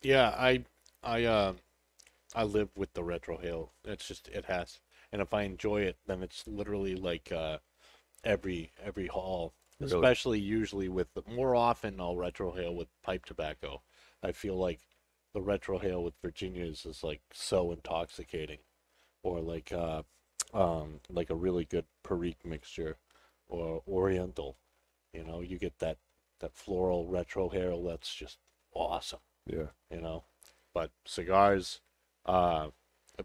yeah, 0.00 0.28
I 0.38 0.64
I 1.02 1.24
uh, 1.24 1.54
I 2.36 2.44
live 2.44 2.68
with 2.76 2.92
the 2.92 3.02
retrohale. 3.02 3.70
It's 3.84 4.06
just 4.06 4.28
it 4.28 4.44
has, 4.44 4.78
and 5.12 5.22
if 5.22 5.34
I 5.34 5.42
enjoy 5.42 5.82
it, 5.82 5.98
then 6.06 6.22
it's 6.22 6.46
literally 6.46 6.94
like 6.96 7.30
uh, 7.32 7.58
every 8.24 8.72
every 8.82 9.06
haul. 9.06 9.54
Really? 9.80 9.92
Especially 9.92 10.40
usually 10.40 10.88
with 10.88 11.08
more 11.28 11.56
often 11.56 12.00
I'll 12.00 12.14
retrohale 12.16 12.76
with 12.76 12.88
pipe 13.02 13.24
tobacco. 13.26 13.82
I 14.22 14.32
feel 14.32 14.56
like 14.56 14.80
the 15.34 15.40
retrohale 15.40 16.04
with 16.04 16.14
Virginias 16.22 16.86
is 16.86 17.02
like 17.02 17.20
so 17.32 17.72
intoxicating, 17.72 18.58
or 19.22 19.40
like 19.40 19.72
uh, 19.72 20.02
um, 20.54 21.00
like 21.10 21.30
a 21.30 21.34
really 21.34 21.64
good 21.64 21.86
Perique 22.04 22.44
mixture, 22.44 22.96
or 23.48 23.82
Oriental. 23.88 24.56
You 25.12 25.24
know, 25.24 25.40
you 25.40 25.58
get 25.58 25.78
that 25.80 25.98
that 26.40 26.54
floral 26.54 27.06
retrohale 27.06 27.86
that's 27.88 28.14
just 28.14 28.38
awesome 28.74 29.20
Yeah, 29.46 29.68
you 29.90 30.00
know. 30.00 30.24
But 30.74 30.90
cigars, 31.04 31.80
uh, 32.26 32.68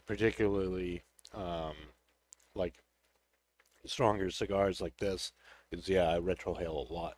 particularly 0.06 1.04
um, 1.34 1.74
like 2.56 2.76
stronger 3.86 4.30
cigars 4.30 4.82
like 4.82 4.98
this, 4.98 5.32
is 5.72 5.90
yeah, 5.90 6.10
I 6.10 6.20
retrohale 6.20 6.90
a 6.90 6.94
lot. 6.94 7.18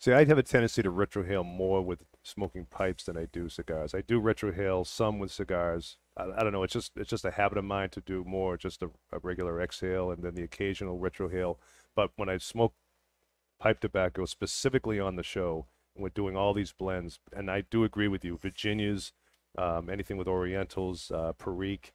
See, 0.00 0.12
I 0.12 0.24
have 0.24 0.38
a 0.38 0.44
tendency 0.44 0.82
to 0.82 0.92
retrohale 0.92 1.44
more 1.44 1.82
with 1.82 2.04
smoking 2.22 2.66
pipes 2.66 3.04
than 3.04 3.16
I 3.16 3.26
do 3.32 3.48
cigars. 3.48 3.94
I 3.94 4.02
do 4.02 4.20
retrohale 4.20 4.86
some 4.86 5.18
with 5.18 5.32
cigars. 5.32 5.96
I, 6.16 6.26
I 6.36 6.42
don't 6.44 6.52
know. 6.52 6.62
It's 6.62 6.72
just 6.72 6.92
it's 6.96 7.10
just 7.10 7.24
a 7.24 7.32
habit 7.32 7.58
of 7.58 7.64
mine 7.64 7.90
to 7.90 8.00
do 8.00 8.22
more 8.24 8.56
just 8.56 8.82
a, 8.82 8.90
a 9.12 9.18
regular 9.20 9.60
exhale 9.60 10.10
and 10.10 10.22
then 10.22 10.34
the 10.34 10.44
occasional 10.44 10.98
retrohale. 10.98 11.56
But 11.96 12.12
when 12.16 12.28
I 12.28 12.38
smoke 12.38 12.74
pipe 13.58 13.80
tobacco 13.80 14.24
specifically 14.24 15.00
on 15.00 15.16
the 15.16 15.24
show, 15.24 15.66
and 15.94 16.04
we're 16.04 16.10
doing 16.10 16.36
all 16.36 16.54
these 16.54 16.72
blends, 16.72 17.18
and 17.32 17.50
I 17.50 17.62
do 17.62 17.82
agree 17.82 18.08
with 18.08 18.24
you, 18.24 18.38
Virginias, 18.38 19.12
um, 19.56 19.90
anything 19.90 20.16
with 20.16 20.28
Orientals, 20.28 21.10
uh, 21.10 21.32
Perique. 21.32 21.92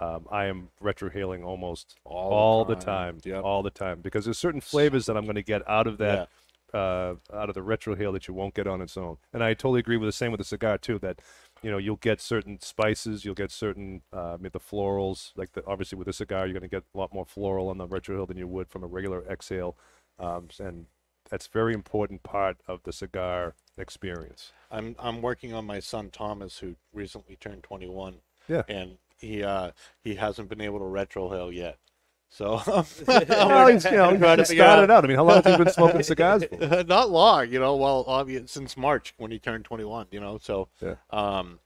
Um, 0.00 0.26
I 0.30 0.46
am 0.46 0.68
retrohaling 0.82 1.44
almost 1.44 1.96
All 2.04 2.30
the 2.30 2.34
all 2.36 2.64
the 2.64 2.74
time. 2.74 3.20
time, 3.20 3.20
Yep. 3.24 3.44
all 3.44 3.62
the 3.62 3.70
time, 3.70 4.00
because 4.00 4.24
there's 4.24 4.38
certain 4.38 4.60
flavors 4.60 5.06
that 5.06 5.16
I'm 5.16 5.24
going 5.24 5.36
to 5.36 5.42
get 5.42 5.66
out 5.68 5.86
of 5.86 5.98
that 5.98 6.28
Yeah. 6.74 6.80
uh, 6.80 7.14
out 7.32 7.48
of 7.48 7.54
the 7.54 7.60
retrohale 7.62 8.12
that 8.12 8.26
you 8.26 8.34
won't 8.34 8.54
get 8.54 8.66
on 8.66 8.80
its 8.80 8.96
own. 8.96 9.16
And 9.32 9.44
I 9.44 9.54
totally 9.54 9.78
agree 9.80 9.96
with 9.96 10.08
the 10.08 10.12
same 10.12 10.32
with 10.32 10.38
the 10.38 10.44
cigar 10.44 10.78
too. 10.78 10.98
That 10.98 11.20
you 11.62 11.70
know 11.70 11.78
you'll 11.78 11.96
get 11.96 12.20
certain 12.20 12.60
spices, 12.60 13.24
you'll 13.24 13.36
get 13.36 13.52
certain 13.52 14.02
uh, 14.12 14.36
maybe 14.40 14.50
the 14.52 14.58
florals. 14.60 15.30
Like 15.36 15.52
the, 15.52 15.64
obviously 15.66 15.96
with 15.98 16.08
a 16.08 16.12
cigar, 16.12 16.46
you're 16.46 16.52
going 16.58 16.68
to 16.68 16.76
get 16.76 16.82
a 16.94 16.98
lot 16.98 17.14
more 17.14 17.24
floral 17.24 17.68
on 17.68 17.78
the 17.78 17.86
retrohale 17.86 18.26
than 18.26 18.36
you 18.36 18.48
would 18.48 18.68
from 18.68 18.82
a 18.82 18.88
regular 18.88 19.24
exhale, 19.30 19.76
um, 20.18 20.48
and 20.58 20.86
that's 21.30 21.46
a 21.46 21.50
very 21.50 21.72
important 21.72 22.22
part 22.24 22.56
of 22.66 22.82
the 22.82 22.92
cigar 22.92 23.54
experience. 23.78 24.52
I'm 24.72 24.96
I'm 24.98 25.22
working 25.22 25.54
on 25.54 25.64
my 25.66 25.78
son 25.78 26.10
Thomas, 26.10 26.58
who 26.58 26.74
recently 26.92 27.36
turned 27.36 27.62
21. 27.62 28.16
Yeah. 28.48 28.62
and 28.68 28.98
he 29.18 29.42
uh 29.42 29.70
he 30.02 30.14
hasn't 30.16 30.48
been 30.48 30.60
able 30.60 30.78
to 30.78 30.84
retrohale 30.84 31.54
yet. 31.54 31.78
So 32.28 32.60
well, 33.06 33.66
he's, 33.68 33.84
you 33.84 33.92
know, 33.92 34.16
trying 34.16 34.36
to 34.38 34.42
it 34.42 34.48
figure 34.48 34.64
started 34.64 34.90
out- 34.90 34.98
out. 34.98 35.04
I 35.04 35.08
mean, 35.08 35.16
how 35.16 35.24
long 35.24 35.42
have 35.42 35.46
you 35.58 35.64
been 35.64 35.72
smoking 35.72 36.02
cigars 36.04 36.44
for? 36.44 36.82
not 36.84 37.10
long, 37.10 37.48
you 37.48 37.60
know. 37.60 37.76
Well, 37.76 38.04
obvious 38.08 38.50
since 38.50 38.76
March 38.76 39.14
when 39.18 39.30
he 39.30 39.38
turned 39.38 39.64
21, 39.64 40.08
you 40.10 40.20
know. 40.20 40.38
So, 40.42 40.68
Yeah. 40.82 40.94
um, 41.10 41.60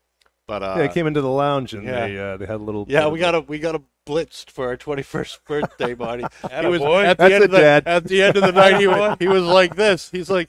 but 0.46 0.62
uh, 0.62 0.74
yeah, 0.78 0.84
I 0.84 0.88
came 0.88 1.06
into 1.06 1.20
the 1.22 1.28
lounge 1.30 1.72
and 1.74 1.84
yeah. 1.84 2.06
they 2.06 2.18
uh, 2.18 2.36
they 2.36 2.46
had 2.46 2.56
a 2.56 2.62
little. 2.64 2.84
Yeah, 2.88 3.08
we 3.08 3.18
got 3.18 3.34
a 3.34 3.40
we 3.40 3.58
got 3.58 3.74
a 3.74 3.82
blitzed 4.06 4.50
for 4.50 4.66
our 4.68 4.76
twenty 4.76 5.02
first 5.02 5.44
birthday, 5.46 5.92
buddy. 5.94 6.24
he 6.60 6.66
was 6.66 6.80
boy. 6.80 7.04
at 7.04 7.18
the 7.18 7.24
That's 7.24 7.34
end 7.34 7.44
of 7.44 7.50
the 7.50 7.58
dad. 7.58 7.82
at 7.86 8.04
the 8.04 8.22
end 8.22 8.36
of 8.36 8.42
the 8.42 8.52
night. 8.52 8.80
He 8.80 8.86
was, 8.86 9.16
he 9.20 9.28
was 9.28 9.42
like 9.42 9.74
this. 9.76 10.10
He's 10.10 10.30
like, 10.30 10.48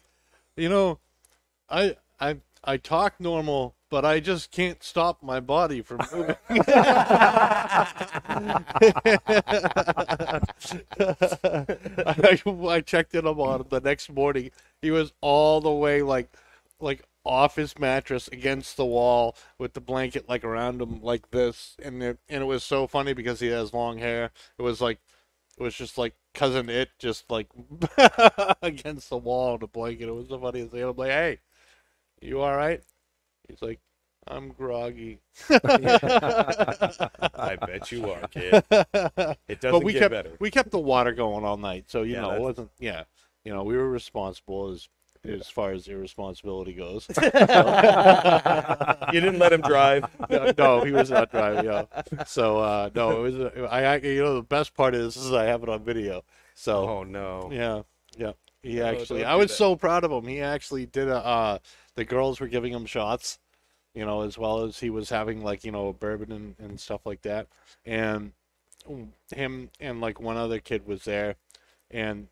you 0.55 0.69
know, 0.69 0.99
I 1.69 1.97
I 2.19 2.37
I 2.63 2.77
talk 2.77 3.19
normal, 3.19 3.75
but 3.89 4.05
I 4.05 4.19
just 4.19 4.51
can't 4.51 4.83
stop 4.83 5.23
my 5.23 5.39
body 5.39 5.81
from 5.81 6.01
moving. 6.11 6.35
I, 6.49 7.87
I 12.45 12.81
checked 12.81 13.15
in 13.15 13.25
on 13.25 13.61
him 13.61 13.67
the 13.69 13.81
next 13.83 14.11
morning. 14.11 14.51
He 14.81 14.91
was 14.91 15.13
all 15.21 15.61
the 15.61 15.71
way 15.71 16.01
like 16.01 16.29
like 16.79 17.03
off 17.25 17.55
his 17.55 17.77
mattress 17.77 18.27
against 18.29 18.77
the 18.77 18.85
wall 18.85 19.35
with 19.57 19.73
the 19.73 19.81
blanket 19.81 20.27
like 20.29 20.43
around 20.43 20.81
him 20.81 21.01
like 21.01 21.29
this 21.31 21.75
and 21.83 22.01
it, 22.01 22.17
and 22.29 22.41
it 22.41 22.45
was 22.45 22.63
so 22.63 22.87
funny 22.87 23.13
because 23.13 23.39
he 23.39 23.47
has 23.47 23.73
long 23.73 23.97
hair 23.97 24.31
it 24.57 24.61
was 24.61 24.79
like 24.79 24.99
it 25.57 25.63
was 25.63 25.75
just 25.75 25.97
like 25.97 26.15
cousin 26.33 26.69
it 26.69 26.89
just 26.97 27.29
like 27.29 27.47
against 28.61 29.09
the 29.09 29.17
wall 29.17 29.55
in 29.55 29.59
the 29.59 29.67
blanket 29.67 30.07
it 30.07 30.15
was 30.15 30.29
the 30.29 30.39
funniest 30.39 30.71
thing 30.71 30.81
i'm 30.81 30.95
like 30.95 31.11
hey 31.11 31.39
you 32.21 32.41
all 32.41 32.55
right 32.55 32.81
he's 33.47 33.61
like 33.61 33.79
i'm 34.27 34.49
groggy 34.51 35.19
I 35.49 35.57
bet 37.55 37.91
you 37.91 38.09
are, 38.09 38.25
kid. 38.25 38.63
It 39.47 39.59
doesn't 39.59 39.69
but 39.69 39.83
we 39.83 39.93
get 39.93 39.99
kept 39.99 40.09
better. 40.09 40.35
we 40.39 40.51
kept 40.51 40.71
the 40.71 40.79
water 40.79 41.11
going 41.11 41.45
all 41.45 41.57
night 41.57 41.85
so 41.87 42.01
you 42.03 42.13
Yeah, 42.13 42.17
know 42.17 42.35
it 42.35 42.39
wasn't 42.39 42.71
yeah 42.79 43.03
you 43.43 43.53
know 43.53 43.63
we 43.63 43.77
were 43.77 43.89
responsible 43.89 44.71
as 44.71 44.89
as 45.27 45.49
far 45.49 45.71
as 45.71 45.87
irresponsibility 45.87 46.73
goes. 46.73 47.09
You 49.11 49.19
didn't 49.21 49.39
let 49.39 49.51
him 49.53 49.61
drive. 49.61 50.05
no, 50.29 50.51
no, 50.57 50.81
he 50.81 50.91
was 50.91 51.09
not 51.11 51.31
driving. 51.31 51.65
Yeah. 51.65 51.85
So 52.23 52.59
uh, 52.59 52.89
no, 52.95 53.25
it 53.25 53.31
was. 53.31 53.35
uh, 53.39 53.67
I, 53.71 53.83
I 53.83 53.95
you 53.97 54.21
know 54.23 54.35
the 54.35 54.43
best 54.43 54.73
part 54.75 54.93
is, 54.95 55.17
is 55.17 55.33
I 55.33 55.45
have 55.45 55.63
it 55.63 55.69
on 55.69 55.83
video. 55.83 56.23
So 56.53 56.87
Oh 56.87 57.03
no. 57.03 57.49
yeah, 57.49 57.81
yeah. 58.17 58.33
He 58.61 58.81
actually, 58.81 59.23
I 59.23 59.35
was 59.35 59.55
so 59.55 59.75
proud 59.75 60.03
of 60.03 60.11
him. 60.11 60.27
He 60.27 60.41
actually 60.41 60.85
did 60.85 61.07
a. 61.07 61.25
Uh, 61.25 61.57
the 61.95 62.03
girls 62.03 62.39
were 62.39 62.47
giving 62.47 62.73
him 62.73 62.85
shots, 62.85 63.39
you 63.93 64.05
know, 64.05 64.21
as 64.21 64.37
well 64.37 64.63
as 64.63 64.79
he 64.79 64.89
was 64.89 65.09
having 65.09 65.43
like 65.43 65.63
you 65.63 65.71
know 65.71 65.93
bourbon 65.93 66.31
and, 66.31 66.55
and 66.59 66.79
stuff 66.79 67.05
like 67.05 67.21
that. 67.21 67.47
And 67.85 68.33
him 69.33 69.69
and 69.79 70.01
like 70.01 70.19
one 70.19 70.37
other 70.37 70.59
kid 70.59 70.85
was 70.85 71.05
there, 71.05 71.35
and 71.89 72.27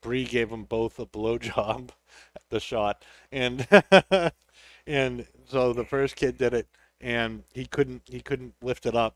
Bree 0.00 0.24
gave 0.24 0.48
them 0.50 0.64
both 0.64 0.98
a 0.98 1.06
blowjob, 1.06 1.90
the 2.48 2.60
shot, 2.60 3.04
and 3.30 3.66
and 4.86 5.26
so 5.46 5.72
the 5.74 5.84
first 5.84 6.16
kid 6.16 6.38
did 6.38 6.54
it, 6.54 6.68
and 7.02 7.44
he 7.52 7.66
couldn't 7.66 8.02
he 8.06 8.20
couldn't 8.20 8.54
lift 8.62 8.86
it 8.86 8.94
up 8.94 9.14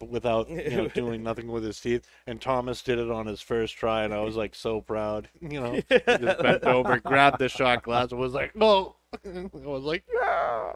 without 0.00 0.48
you 0.48 0.76
know 0.76 0.88
doing 0.94 1.22
nothing 1.22 1.48
with 1.48 1.64
his 1.64 1.80
teeth. 1.80 2.06
And 2.26 2.40
Thomas 2.40 2.82
did 2.82 2.98
it 2.98 3.10
on 3.10 3.26
his 3.26 3.40
first 3.40 3.76
try, 3.76 4.04
and 4.04 4.14
I 4.14 4.20
was 4.20 4.36
like 4.36 4.54
so 4.54 4.80
proud, 4.80 5.28
you 5.40 5.60
know. 5.60 5.72
He 5.72 5.82
just 5.98 6.42
bent 6.42 6.64
over, 6.64 6.98
grabbed 6.98 7.38
the 7.38 7.48
shot 7.48 7.82
glass, 7.82 8.10
and 8.12 8.20
was 8.20 8.34
like, 8.34 8.54
"No!" 8.56 8.96
I 9.24 9.48
was 9.52 9.84
like, 9.84 10.04
"Yeah!" 10.12 10.72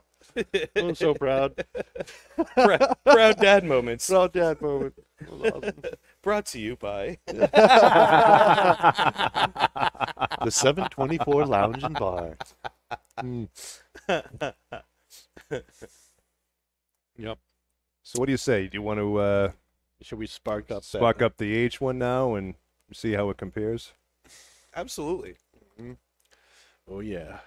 I 0.76 0.82
was 0.82 0.98
so 0.98 1.14
proud. 1.14 1.64
proud, 2.54 2.96
proud 3.04 3.36
dad 3.38 3.64
moments. 3.64 4.08
Proud 4.08 4.32
dad 4.32 4.60
moment. 4.60 4.94
Awesome. 5.30 5.72
Brought 6.22 6.46
to 6.46 6.58
you 6.60 6.76
by. 6.76 7.18
the 7.26 7.48
724 10.50 11.46
Lounge 11.46 11.82
and 11.84 11.94
Bar. 11.94 12.36
Mm. 13.20 13.48
yep. 17.16 17.38
So 18.06 18.20
what 18.20 18.26
do 18.26 18.32
you 18.32 18.36
say? 18.38 18.68
Do 18.68 18.78
you 18.78 18.82
want 18.82 19.00
to 19.00 19.16
uh, 19.16 19.50
Should 20.00 20.20
we 20.20 20.28
spark 20.28 20.70
up? 20.70 20.84
that- 20.84 20.84
spark 20.84 21.22
up 21.22 21.38
the 21.38 21.56
H 21.56 21.80
one 21.80 21.98
now 21.98 22.36
and 22.36 22.54
see 22.92 23.14
how 23.14 23.30
it 23.30 23.36
compares? 23.36 23.94
Absolutely. 24.76 25.34
Oh 26.88 27.00
yeah. 27.00 27.38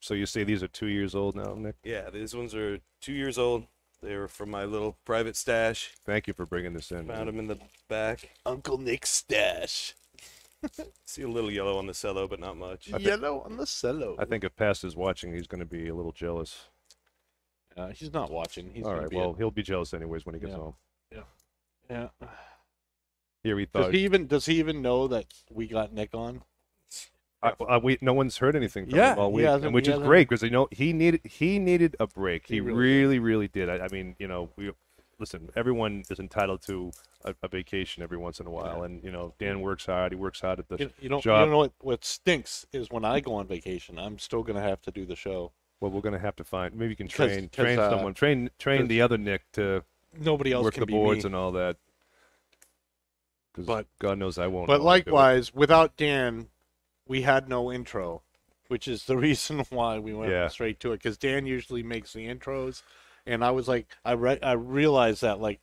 So 0.00 0.12
you 0.12 0.26
say 0.26 0.44
these 0.44 0.62
are 0.62 0.68
two 0.68 0.88
years 0.88 1.14
old 1.14 1.34
now, 1.34 1.54
Nick? 1.54 1.76
Yeah, 1.82 2.10
these 2.10 2.36
ones 2.36 2.54
are 2.54 2.78
two 3.00 3.14
years 3.14 3.38
old. 3.38 3.64
They 4.02 4.14
were 4.16 4.28
from 4.28 4.50
my 4.50 4.66
little 4.66 4.98
private 5.06 5.34
stash. 5.34 5.92
Thank 6.04 6.26
you 6.26 6.34
for 6.34 6.44
bringing 6.44 6.74
this 6.74 6.90
in. 6.92 7.06
Found 7.06 7.28
them 7.28 7.38
in 7.38 7.46
the 7.46 7.58
back. 7.88 8.36
Uncle 8.44 8.76
Nick's 8.76 9.08
stash. 9.08 9.94
See 11.06 11.22
a 11.22 11.28
little 11.28 11.50
yellow 11.50 11.78
on 11.78 11.86
the 11.86 11.94
cello, 11.94 12.28
but 12.28 12.38
not 12.38 12.58
much. 12.58 12.88
Yellow 12.88 13.40
on 13.46 13.56
the 13.56 13.64
cello. 13.64 14.14
I 14.18 14.26
think 14.26 14.44
if 14.44 14.54
Past 14.56 14.84
is 14.84 14.94
watching, 14.94 15.32
he's 15.32 15.46
going 15.46 15.60
to 15.60 15.64
be 15.66 15.88
a 15.88 15.94
little 15.94 16.12
jealous. 16.12 16.68
Uh, 17.76 17.88
he's 17.88 18.12
not 18.12 18.30
watching. 18.30 18.70
He's 18.72 18.84
All 18.84 19.08
be 19.08 19.16
well, 19.16 19.30
at- 19.30 19.36
he'll 19.38 19.50
be 19.50 19.62
jealous 19.62 19.92
anyways 19.94 20.24
when 20.26 20.34
he 20.34 20.40
gets 20.40 20.52
Yeah. 20.52 20.56
home. 20.58 20.74
yeah. 21.12 21.22
Yeah. 21.90 22.08
Here 23.42 23.58
he 23.58 23.66
Does 23.66 23.84
thought. 23.86 23.94
he 23.94 24.00
even 24.04 24.26
does 24.26 24.46
he 24.46 24.58
even 24.58 24.80
know 24.80 25.06
that 25.08 25.26
we 25.50 25.66
got 25.66 25.92
Nick 25.92 26.14
on? 26.14 26.42
I, 27.42 27.52
I, 27.68 27.76
we, 27.76 27.98
no 28.00 28.14
one's 28.14 28.38
heard 28.38 28.56
anything 28.56 28.86
from 28.86 28.98
Yeah, 28.98 29.12
him 29.12 29.18
all 29.18 29.30
week, 29.32 29.44
and 29.46 29.74
which 29.74 29.86
is 29.86 29.98
great 29.98 30.28
because 30.30 30.42
you 30.42 30.48
know 30.50 30.66
he 30.70 30.94
needed 30.94 31.20
he 31.24 31.58
needed 31.58 31.94
a 32.00 32.06
break. 32.06 32.46
He, 32.46 32.54
He 32.54 32.60
really 32.60 32.78
really, 32.78 33.18
really, 33.18 33.48
did. 33.48 33.68
I, 33.68 33.84
I 33.84 33.88
mean, 33.88 34.16
you 34.18 34.26
know, 34.26 34.48
we 34.56 34.70
listen. 35.18 35.50
Everyone 35.54 36.04
is 36.08 36.18
entitled 36.18 36.62
to 36.62 36.90
a, 37.26 37.34
a 37.42 37.48
vacation 37.48 38.02
every 38.02 38.16
once 38.16 38.40
in 38.40 38.46
a 38.46 38.50
while, 38.50 38.78
Yeah. 38.78 38.84
and 38.86 39.04
you 39.04 39.12
know, 39.12 39.34
Dan 39.38 39.60
works 39.60 39.84
hard. 39.84 40.12
He 40.12 40.16
works 40.16 40.40
hard 40.40 40.58
at 40.58 40.68
the 40.70 40.76
You, 40.78 40.90
you 41.02 41.08
know, 41.10 41.20
job. 41.20 41.44
you 41.44 41.50
know 41.52 41.58
what? 41.58 41.72
What 41.82 42.02
stinks 42.02 42.64
is 42.72 42.88
when 42.90 43.04
I 43.04 43.20
go 43.20 43.34
on 43.34 43.46
vacation, 43.46 43.98
I'm 43.98 44.18
still 44.18 44.42
gonna 44.42 44.62
have 44.62 44.80
to 44.82 44.90
do 44.90 45.04
the 45.04 45.16
show. 45.16 45.52
Well, 45.80 45.90
we're 45.90 46.00
going 46.00 46.12
to 46.14 46.18
have 46.18 46.36
to 46.36 46.44
find. 46.44 46.74
Maybe 46.74 46.90
you 46.90 46.96
can 46.96 47.08
'Cause- 47.08 47.16
train 47.32 47.48
'cause, 47.48 47.64
train 47.64 47.78
uh, 47.78 47.90
someone, 47.90 48.14
train 48.14 48.50
train 48.58 48.88
the 48.88 49.00
other 49.02 49.18
Nick 49.18 49.50
to 49.52 49.84
Nobody 50.18 50.52
else 50.52 50.64
work 50.64 50.74
can 50.74 50.80
the 50.82 50.86
be 50.86 50.92
boards 50.92 51.24
me. 51.24 51.28
and 51.28 51.34
all 51.36 51.52
that. 51.52 51.76
'Cause 53.52 53.66
But- 53.66 53.86
God 53.98 54.18
knows 54.18 54.38
I 54.38 54.46
won't. 54.46 54.66
But 54.66 54.78
know 54.80 54.88
how 54.88 54.96
to 54.96 55.02
do 55.04 55.10
it. 55.10 55.12
likewise, 55.12 55.54
without 55.54 55.96
Dan, 55.96 56.48
we 57.06 57.22
had 57.22 57.48
no 57.48 57.70
intro, 57.72 58.22
which 58.68 58.88
is 58.88 59.04
the 59.06 59.16
reason 59.16 59.60
why 59.70 59.98
we 59.98 60.12
went 60.14 60.32
Yeah. 60.32 60.48
straight 60.48 60.80
to 60.80 60.92
it. 60.92 60.96
Because 60.98 61.16
Dan 61.18 61.46
usually 61.46 61.82
makes 61.82 62.12
the 62.12 62.26
intros, 62.26 62.82
and 63.26 63.44
I 63.44 63.50
was 63.52 63.68
like, 63.68 63.86
I 64.04 64.12
re- 64.12 64.40
I 64.42 64.52
realized 64.52 65.22
that 65.22 65.38
like 65.40 65.60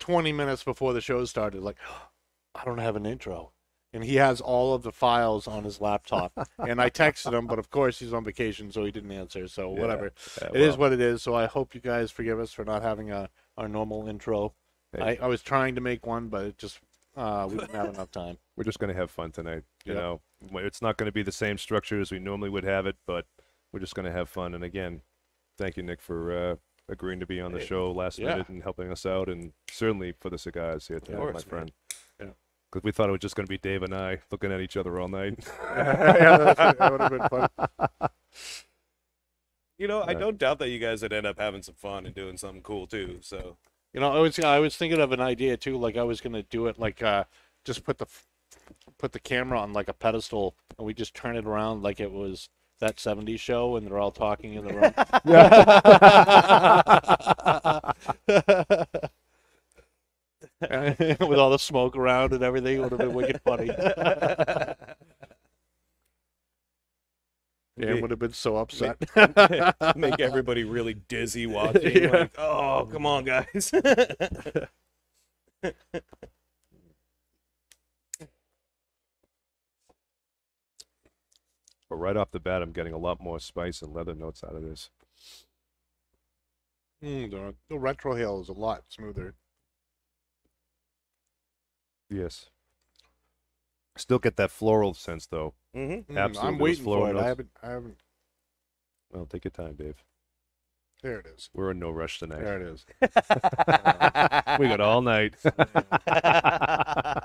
20 0.00 0.32
minutes 0.32 0.64
before 0.64 0.92
the 0.92 1.00
show 1.00 1.24
started, 1.24 1.62
like, 1.62 1.78
I 2.54 2.64
don't 2.64 2.78
have 2.78 2.96
an 2.96 3.06
intro. 3.06 3.52
And 3.94 4.04
he 4.04 4.16
has 4.16 4.40
all 4.40 4.74
of 4.74 4.82
the 4.82 4.92
files 4.92 5.46
on 5.48 5.64
his 5.64 5.80
laptop. 5.80 6.32
and 6.58 6.82
I 6.82 6.90
texted 6.90 7.32
him, 7.32 7.46
but 7.46 7.58
of 7.58 7.70
course 7.70 8.00
he's 8.00 8.12
on 8.12 8.24
vacation, 8.24 8.72
so 8.72 8.84
he 8.84 8.90
didn't 8.90 9.12
answer. 9.12 9.48
So 9.48 9.72
Yeah. 9.72 9.80
whatever. 9.80 10.12
Yeah, 10.42 10.48
It 10.52 10.60
is 10.60 10.76
what 10.76 10.92
it 10.92 11.00
is. 11.00 11.22
So 11.22 11.34
I 11.34 11.46
hope 11.46 11.74
you 11.74 11.80
guys 11.80 12.10
forgive 12.10 12.38
us 12.40 12.52
for 12.52 12.64
not 12.64 12.82
having 12.82 13.10
a 13.10 13.30
our 13.56 13.68
normal 13.68 14.08
intro. 14.08 14.52
Hey. 14.92 15.16
I, 15.20 15.24
I 15.24 15.26
was 15.28 15.42
trying 15.42 15.76
to 15.76 15.80
make 15.80 16.04
one, 16.06 16.28
but 16.28 16.44
it 16.44 16.58
just 16.58 16.80
uh, 17.16 17.46
we 17.48 17.56
didn't 17.56 17.74
have 17.76 17.88
enough 17.94 18.10
time. 18.10 18.36
we're 18.56 18.64
just 18.64 18.80
going 18.80 18.92
to 18.92 19.00
have 19.00 19.10
fun 19.10 19.30
tonight. 19.30 19.62
You 19.84 19.94
Yep. 19.94 20.02
know, 20.02 20.20
it's 20.60 20.82
not 20.82 20.96
going 20.96 21.06
to 21.06 21.12
be 21.12 21.22
the 21.22 21.32
same 21.32 21.56
structure 21.56 22.00
as 22.00 22.10
we 22.10 22.18
normally 22.18 22.50
would 22.50 22.64
have 22.64 22.86
it, 22.86 22.96
but 23.06 23.26
we're 23.72 23.80
just 23.80 23.94
going 23.94 24.06
to 24.06 24.12
have 24.12 24.28
fun. 24.28 24.54
And 24.54 24.64
again, 24.64 25.02
thank 25.56 25.76
you, 25.76 25.84
Nick, 25.84 26.00
for 26.02 26.36
uh, 26.36 26.56
agreeing 26.88 27.20
to 27.20 27.26
be 27.26 27.40
on 27.40 27.52
the 27.52 27.60
Hey, 27.60 27.66
show 27.66 27.92
last 27.92 28.18
yeah. 28.18 28.30
minute 28.30 28.48
and 28.48 28.62
helping 28.64 28.90
us 28.90 29.06
out, 29.06 29.28
and 29.28 29.52
certainly 29.70 30.12
for 30.20 30.30
the 30.30 30.38
cigars 30.38 30.88
here 30.88 30.98
tonight, 31.00 31.18
my 31.18 31.30
course, 31.32 31.44
friend. 31.44 31.72
Because 32.74 32.84
we 32.84 32.90
thought 32.90 33.08
it 33.08 33.12
was 33.12 33.20
just 33.20 33.36
going 33.36 33.46
to 33.46 33.50
be 33.50 33.56
Dave 33.56 33.84
and 33.84 33.94
I 33.94 34.18
looking 34.32 34.50
at 34.50 34.60
each 34.60 34.76
other 34.76 34.98
all 34.98 35.06
night. 35.06 35.38
yeah, 35.76 36.36
that, 36.38 36.76
that 36.76 36.90
would 36.90 37.00
have 37.00 37.10
been 37.10 37.28
fun. 37.28 37.48
You 39.76 39.88
know, 39.88 40.04
I 40.06 40.14
don't 40.14 40.38
doubt 40.38 40.60
that 40.60 40.68
you 40.68 40.78
guys 40.78 41.02
would 41.02 41.12
end 41.12 41.26
up 41.26 41.36
having 41.36 41.60
some 41.60 41.74
fun 41.74 42.06
and 42.06 42.14
doing 42.14 42.36
something 42.36 42.62
cool 42.62 42.86
too. 42.86 43.18
So 43.22 43.56
You 43.92 43.98
know, 43.98 44.12
I 44.12 44.20
was 44.20 44.38
I 44.38 44.60
was 44.60 44.76
thinking 44.76 45.00
of 45.00 45.10
an 45.10 45.20
idea 45.20 45.56
too. 45.56 45.76
Like 45.76 45.96
I 45.96 46.04
was 46.04 46.20
gonna 46.20 46.44
do 46.44 46.68
it 46.68 46.78
like 46.78 47.02
uh, 47.02 47.24
just 47.64 47.82
put 47.82 47.98
the 47.98 48.06
put 48.98 49.10
the 49.10 49.18
camera 49.18 49.58
on 49.58 49.72
like 49.72 49.88
a 49.88 49.92
pedestal, 49.92 50.54
and 50.78 50.86
we 50.86 50.94
just 50.94 51.12
turn 51.12 51.36
it 51.36 51.44
around 51.44 51.82
like 51.82 51.98
it 51.98 52.12
was 52.12 52.50
that 52.78 52.98
'70s 52.98 53.40
show, 53.40 53.74
and 53.74 53.84
they're 53.84 53.98
all 53.98 54.12
talking 54.12 54.54
in 54.54 54.64
the 54.64 54.74
room. 58.94 59.10
With 61.20 61.38
all 61.38 61.50
the 61.50 61.58
smoke 61.58 61.96
around 61.96 62.32
and 62.32 62.42
everything, 62.42 62.78
it 62.78 62.80
would 62.80 62.92
have 62.92 63.00
been 63.00 63.14
wicked 63.14 63.40
funny. 63.42 63.68
Dan 67.78 68.00
would 68.00 68.10
have 68.10 68.20
been 68.20 68.32
so 68.32 68.56
upset. 68.56 68.96
make 69.96 70.20
everybody 70.20 70.62
really 70.62 70.94
dizzy 70.94 71.46
watching. 71.46 72.04
Yeah. 72.04 72.10
Like, 72.10 72.38
oh, 72.38 72.88
come 72.90 73.04
on, 73.04 73.24
guys. 73.24 73.72
but 73.72 74.68
right 81.90 82.16
off 82.16 82.30
the 82.30 82.38
bat, 82.38 82.62
I'm 82.62 82.70
getting 82.70 82.92
a 82.92 82.98
lot 82.98 83.20
more 83.20 83.40
spice 83.40 83.82
and 83.82 83.92
leather 83.92 84.14
notes 84.14 84.44
out 84.44 84.54
of 84.54 84.62
this. 84.62 84.90
Mm, 87.02 87.30
the, 87.30 87.54
the 87.68 87.74
retrohale 87.74 88.40
is 88.40 88.48
a 88.48 88.52
lot 88.52 88.84
smoother. 88.88 89.34
Yes. 92.10 92.46
Still 93.96 94.18
get 94.18 94.36
that 94.36 94.50
floral 94.50 94.94
sense, 94.94 95.26
though. 95.26 95.54
mm-hmm. 95.74 96.12
Mm, 96.12 96.18
Absolutely, 96.18 96.48
I'm 96.48 96.58
waiting 96.58 96.84
floral 96.84 97.06
for 97.12 97.16
it. 97.16 97.20
I 97.22 97.26
haven't. 97.26 97.50
I 97.62 97.70
haven't. 97.70 97.96
Well, 99.12 99.26
take 99.26 99.44
your 99.44 99.52
time, 99.52 99.74
Dave. 99.74 100.02
There 101.02 101.20
it 101.20 101.26
is. 101.26 101.50
We're 101.54 101.70
in 101.70 101.78
no 101.78 101.90
rush 101.90 102.18
tonight. 102.18 102.40
There 102.40 102.60
it 102.60 102.66
is. 102.66 102.86
we 104.58 104.68
got 104.68 104.80
all 104.80 105.02
night. 105.02 105.34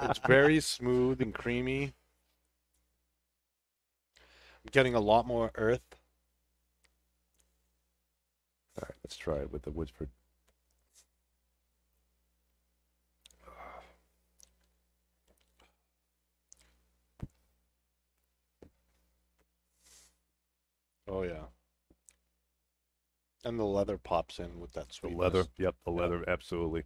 It's 0.10 0.20
very 0.20 0.60
smooth 0.60 1.22
and 1.22 1.34
creamy. 1.34 1.94
I'm 4.66 4.72
getting 4.72 4.96
a 4.96 5.00
lot 5.00 5.26
more 5.28 5.52
earth. 5.56 5.96
All 8.78 8.84
right, 8.88 8.96
let's 9.04 9.16
try 9.18 9.38
it 9.38 9.52
with 9.52 9.64
the 9.64 9.72
Woodford. 9.72 10.10
Oh 21.10 21.24
yeah. 21.24 21.46
And 23.44 23.58
the 23.60 23.66
leather 23.66 23.98
pops 23.98 24.38
in 24.40 24.60
with 24.60 24.74
that 24.74 24.90
The 24.90 24.94
sweetness. 24.94 25.20
leather, 25.20 25.46
yep, 25.58 25.76
the 25.86 25.92
Yeah. 25.92 26.02
leather, 26.02 26.30
absolutely. 26.30 26.84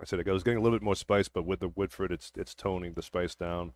I 0.00 0.04
said 0.04 0.26
I 0.26 0.32
was 0.32 0.42
getting 0.42 0.58
a 0.58 0.60
little 0.62 0.78
bit 0.78 0.84
more 0.84 0.96
spice, 0.96 1.28
but 1.28 1.44
with 1.44 1.60
the 1.60 1.68
Woodford, 1.68 2.10
it's 2.10 2.32
it's 2.36 2.54
toning 2.54 2.94
the 2.94 3.02
spice 3.02 3.34
down. 3.34 3.74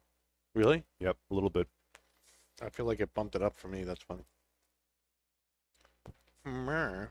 Really? 0.54 0.84
Yep, 1.00 1.16
a 1.30 1.34
little 1.34 1.50
bit. 1.50 1.68
I 2.62 2.68
feel 2.70 2.86
like 2.86 3.00
it 3.00 3.14
bumped 3.14 3.34
it 3.34 3.42
up 3.42 3.56
for 3.56 3.68
me. 3.68 3.84
That's 3.84 4.02
funny. 4.02 4.24
Meh. 6.44 7.06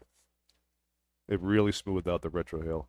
It 1.28 1.40
really 1.42 1.72
smoothed 1.72 2.08
out 2.08 2.22
the 2.22 2.30
retrohale. 2.30 2.88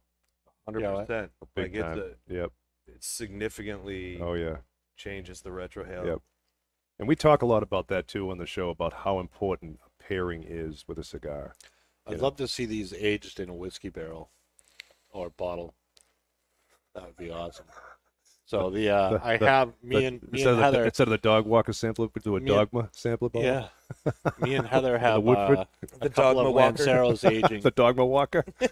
Hundred 0.64 0.80
Yeah, 0.80 0.96
percent. 1.00 1.32
Big 1.54 1.74
Like 1.74 1.82
time. 1.82 1.98
it's 1.98 2.18
a, 2.30 2.34
Yep. 2.34 2.52
it 2.86 3.04
significantly 3.04 4.20
Oh 4.20 4.34
yeah. 4.34 4.58
changes 4.96 5.42
the 5.42 5.50
retrohale. 5.50 6.06
Yep. 6.06 6.22
And 6.98 7.08
we 7.08 7.16
talk 7.16 7.42
a 7.42 7.46
lot 7.46 7.62
about 7.62 7.88
that 7.88 8.06
too 8.06 8.30
on 8.30 8.38
the 8.38 8.46
show 8.46 8.70
about 8.70 8.92
how 8.92 9.18
important 9.18 9.80
a 9.84 10.02
pairing 10.02 10.44
is 10.46 10.84
with 10.86 10.98
a 10.98 11.04
cigar. 11.04 11.54
I'd 12.06 12.12
you 12.12 12.16
know. 12.18 12.24
love 12.24 12.36
to 12.36 12.46
see 12.48 12.66
these 12.66 12.92
aged 12.94 13.40
in 13.40 13.48
a 13.48 13.54
whiskey 13.54 13.88
barrel 13.88 14.30
or 15.10 15.30
bottle. 15.30 15.74
That 16.94 17.06
would 17.06 17.16
be 17.16 17.30
awesome. 17.30 17.66
So 18.46 18.68
the, 18.70 18.90
uh, 18.90 19.10
The- 19.18 19.24
I 19.26 19.36
the- 19.38 19.46
have 19.48 19.68
me 19.82 19.96
But 19.96 20.02
and 20.04 20.22
me 20.22 20.28
instead, 20.32 20.40
and 20.40 20.50
of 20.50 20.56
the, 20.58 20.62
Heather. 20.64 20.84
instead 20.84 21.08
of 21.08 21.12
the 21.12 21.18
dog 21.18 21.46
walker 21.46 21.72
sampler, 21.72 22.08
we 22.14 22.20
do 22.20 22.36
a 22.36 22.40
Me 22.40 22.50
and- 22.52 22.70
dogma 22.70 22.88
sampler 22.92 23.30
bottle. 23.30 23.48
Yeah, 23.50 23.68
me 24.38 24.54
and 24.54 24.66
Heather 24.68 24.98
have 25.06 25.22
Woodford? 25.22 25.58
uh, 25.60 25.64
The 26.00 26.06
a 26.06 26.08
Dogma 26.10 26.42
of 26.44 26.54
Walker. 26.54 26.84
Lanceros 26.84 27.24
aging. 27.28 27.60
The 27.62 27.70
dogma 27.72 28.04
walker. 28.06 28.44
me 28.60 28.68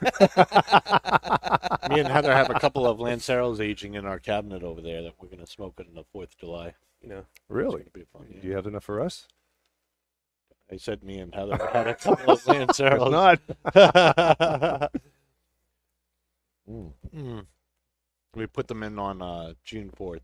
and 2.01 2.09
Heather 2.09 2.35
have 2.35 2.51
a 2.51 2.61
couple 2.61 2.87
of 2.87 2.99
Lanceros 2.99 3.61
aging 3.61 3.95
in 3.95 4.05
our 4.07 4.19
cabinet 4.19 4.63
over 4.63 4.81
there 4.83 5.03
that 5.03 5.15
we're 5.19 5.29
gonna 5.29 5.47
smoke 5.47 5.81
on 5.81 5.87
the 5.95 6.05
Fourth 6.13 6.33
of 6.33 6.39
July. 6.39 6.75
You 7.03 7.09
know, 7.09 7.19
It's 7.19 7.27
really? 7.49 7.79
gonna 7.81 7.91
be 7.93 8.05
fun. 8.05 8.27
Do 8.41 8.47
you 8.47 8.55
have 8.55 8.67
enough 8.67 8.85
for 8.85 9.01
us? 9.01 9.27
I 10.71 10.77
said 10.77 11.03
me 11.03 11.19
and 11.19 11.35
Heather 11.35 11.59
had 11.73 11.87
a 11.89 11.95
couple 11.95 12.33
of 12.33 12.43
Lanceros. 12.45 13.11
not. 13.11 14.91
Mm. 16.71 16.93
Mm. 17.15 17.47
We 18.35 18.47
put 18.47 18.69
them 18.69 18.83
in 18.83 18.99
on 18.99 19.21
uh, 19.21 19.55
June 19.65 19.91
fourth, 19.95 20.23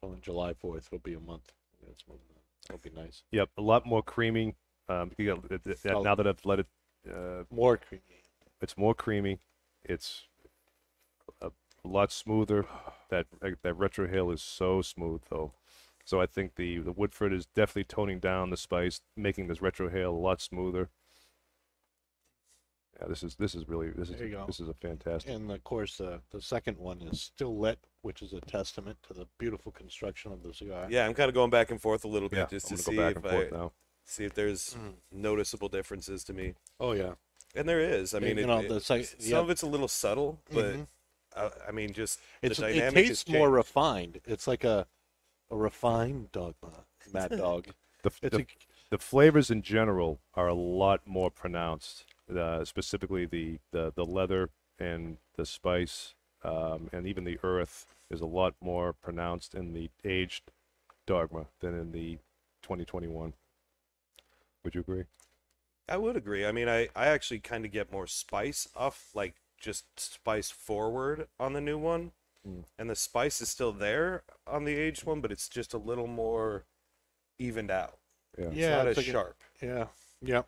so 0.00 0.08
on 0.08 0.20
July 0.20 0.54
fourth 0.54 0.90
will 0.90 1.00
be 1.00 1.14
a 1.14 1.20
month. 1.20 1.52
Yeah, 1.82 1.88
it's 1.90 2.04
moving 2.08 2.22
on. 2.34 2.40
That'll 2.68 2.90
be 2.90 2.96
nice. 2.96 3.24
Yep, 3.32 3.50
a 3.58 3.62
lot 3.62 3.84
more 3.84 4.02
creamy. 4.02 4.54
Um, 4.88 5.10
you 5.18 5.26
got, 5.34 5.50
it- 5.50 5.66
it- 5.66 5.84
now 5.84 6.14
that 6.14 6.26
I've 6.26 6.44
let 6.44 6.60
it, 6.60 6.66
uh, 7.12 7.42
More 7.50 7.76
creamy. 7.76 8.02
it's 8.62 8.76
more 8.76 8.94
creamy. 8.94 9.40
It's 9.84 10.22
a, 11.42 11.48
a 11.48 11.88
lot 11.88 12.12
smoother. 12.12 12.66
That 13.10 13.26
that 13.40 13.74
retrohale 13.76 14.32
is 14.32 14.42
so 14.42 14.82
smooth 14.82 15.22
though. 15.28 15.52
So 16.06 16.20
I 16.20 16.26
think 16.26 16.54
the 16.54 16.78
the 16.78 16.92
Woodford 16.92 17.32
is 17.32 17.46
definitely 17.46 17.84
toning 17.84 18.20
down 18.20 18.50
the 18.50 18.56
spice, 18.56 19.00
making 19.16 19.48
this 19.48 19.58
retrohale 19.58 20.06
a 20.14 20.16
lot 20.16 20.40
smoother. 20.40 20.88
Yeah, 23.00 23.08
this 23.08 23.24
is 23.24 23.34
this 23.34 23.54
is 23.56 23.68
really 23.68 23.90
this 23.90 24.08
is 24.10 24.20
you 24.20 24.30
go. 24.30 24.44
this 24.46 24.60
is 24.60 24.68
a 24.68 24.74
fantastic. 24.74 25.30
And 25.32 25.50
of 25.50 25.62
course, 25.64 26.00
uh, 26.00 26.18
the 26.30 26.40
second 26.40 26.78
one 26.78 27.02
is 27.02 27.20
still 27.20 27.58
lit, 27.58 27.80
which 28.02 28.22
is 28.22 28.32
a 28.32 28.40
testament 28.40 28.98
to 29.08 29.14
the 29.14 29.26
beautiful 29.36 29.72
construction 29.72 30.32
of 30.32 30.44
the 30.44 30.54
cigar. 30.54 30.86
yeah, 30.88 31.04
I'm 31.04 31.12
kind 31.12 31.28
of 31.28 31.34
going 31.34 31.50
back 31.50 31.72
and 31.72 31.82
forth 31.82 32.04
a 32.04 32.08
little 32.08 32.28
bit 32.28 32.38
yeah, 32.38 32.46
just 32.46 32.70
I'm 32.70 32.76
to 32.76 32.82
see 32.82 32.96
go 32.96 33.02
back 33.02 33.10
if 33.10 33.16
and 33.16 33.24
forth 33.32 33.52
I 33.52 33.56
now. 33.56 33.72
see 34.04 34.24
if 34.24 34.32
there's 34.34 34.74
Mm. 34.74 34.94
noticeable 35.10 35.68
differences 35.68 36.22
to 36.24 36.32
me. 36.32 36.54
Oh 36.78 36.92
yeah. 36.92 37.14
And 37.56 37.68
there 37.68 37.80
is. 37.80 38.14
I 38.14 38.20
mean, 38.20 38.36
you 38.38 38.44
it, 38.44 38.46
know, 38.46 38.60
it- 38.60 38.68
the 38.68 38.80
sec- 38.80 39.04
some 39.06 39.16
yeah. 39.20 39.38
of 39.38 39.50
it's 39.50 39.62
a 39.62 39.66
little 39.66 39.88
subtle, 39.88 40.40
but 40.52 40.74
Mhm. 40.76 40.86
uh, 41.34 41.50
I 41.68 41.72
mean, 41.72 41.92
just 41.92 42.20
It's 42.42 42.58
the 42.58 42.66
it 42.68 42.74
dynamic 42.74 42.96
has 43.08 43.08
tastes 43.24 43.28
more 43.28 43.50
refined. 43.50 44.20
It's 44.24 44.46
like 44.46 44.62
a 44.64 44.86
a 45.50 45.56
refined 45.56 46.32
dogma, 46.32 46.84
Mad 47.12 47.30
Dog. 47.36 47.66
The, 48.02 48.10
the, 48.20 48.38
a, 48.38 48.46
the 48.90 48.98
flavors 48.98 49.50
in 49.50 49.62
general 49.62 50.20
are 50.34 50.48
a 50.48 50.54
lot 50.54 51.00
more 51.06 51.30
pronounced. 51.30 52.04
Uh, 52.34 52.64
specifically, 52.64 53.24
the, 53.24 53.58
the 53.70 53.92
the 53.94 54.04
leather 54.04 54.50
and 54.80 55.18
the 55.36 55.46
spice, 55.46 56.14
um, 56.42 56.90
and 56.92 57.06
even 57.06 57.24
the 57.24 57.38
earth 57.44 57.86
is 58.10 58.20
a 58.20 58.26
lot 58.26 58.54
more 58.60 58.92
pronounced 58.92 59.54
in 59.54 59.72
the 59.72 59.90
aged 60.04 60.50
dogma 61.06 61.46
than 61.60 61.78
in 61.78 61.92
the 61.92 62.18
2021. 62.62 63.32
Would 64.64 64.74
you 64.74 64.80
agree? 64.80 65.04
I 65.88 65.96
would 65.96 66.16
agree. 66.16 66.44
I 66.44 66.50
mean, 66.50 66.68
I, 66.68 66.88
I 66.96 67.06
actually 67.06 67.38
kind 67.38 67.64
of 67.64 67.70
get 67.70 67.92
more 67.92 68.08
spice 68.08 68.68
off, 68.74 69.10
like 69.14 69.34
just 69.60 69.84
spice 69.98 70.50
forward 70.50 71.28
on 71.38 71.52
the 71.52 71.60
new 71.60 71.78
one. 71.78 72.10
Mm. 72.46 72.64
And 72.78 72.88
the 72.90 72.94
spice 72.96 73.40
is 73.40 73.48
still 73.48 73.72
there 73.72 74.22
on 74.46 74.64
the 74.64 74.76
aged 74.76 75.04
one, 75.04 75.20
but 75.20 75.32
it's 75.32 75.48
just 75.48 75.74
a 75.74 75.78
little 75.78 76.06
more 76.06 76.64
evened 77.38 77.70
out. 77.70 77.98
Yeah. 78.38 78.44
It's 78.46 78.54
Yeah, 78.56 78.76
not 78.76 78.86
it's 78.88 78.98
as 78.98 79.04
like 79.04 79.08
a- 79.08 79.12
sharp. 79.12 79.36
yeah, 79.62 79.86
yeah. 80.22 80.42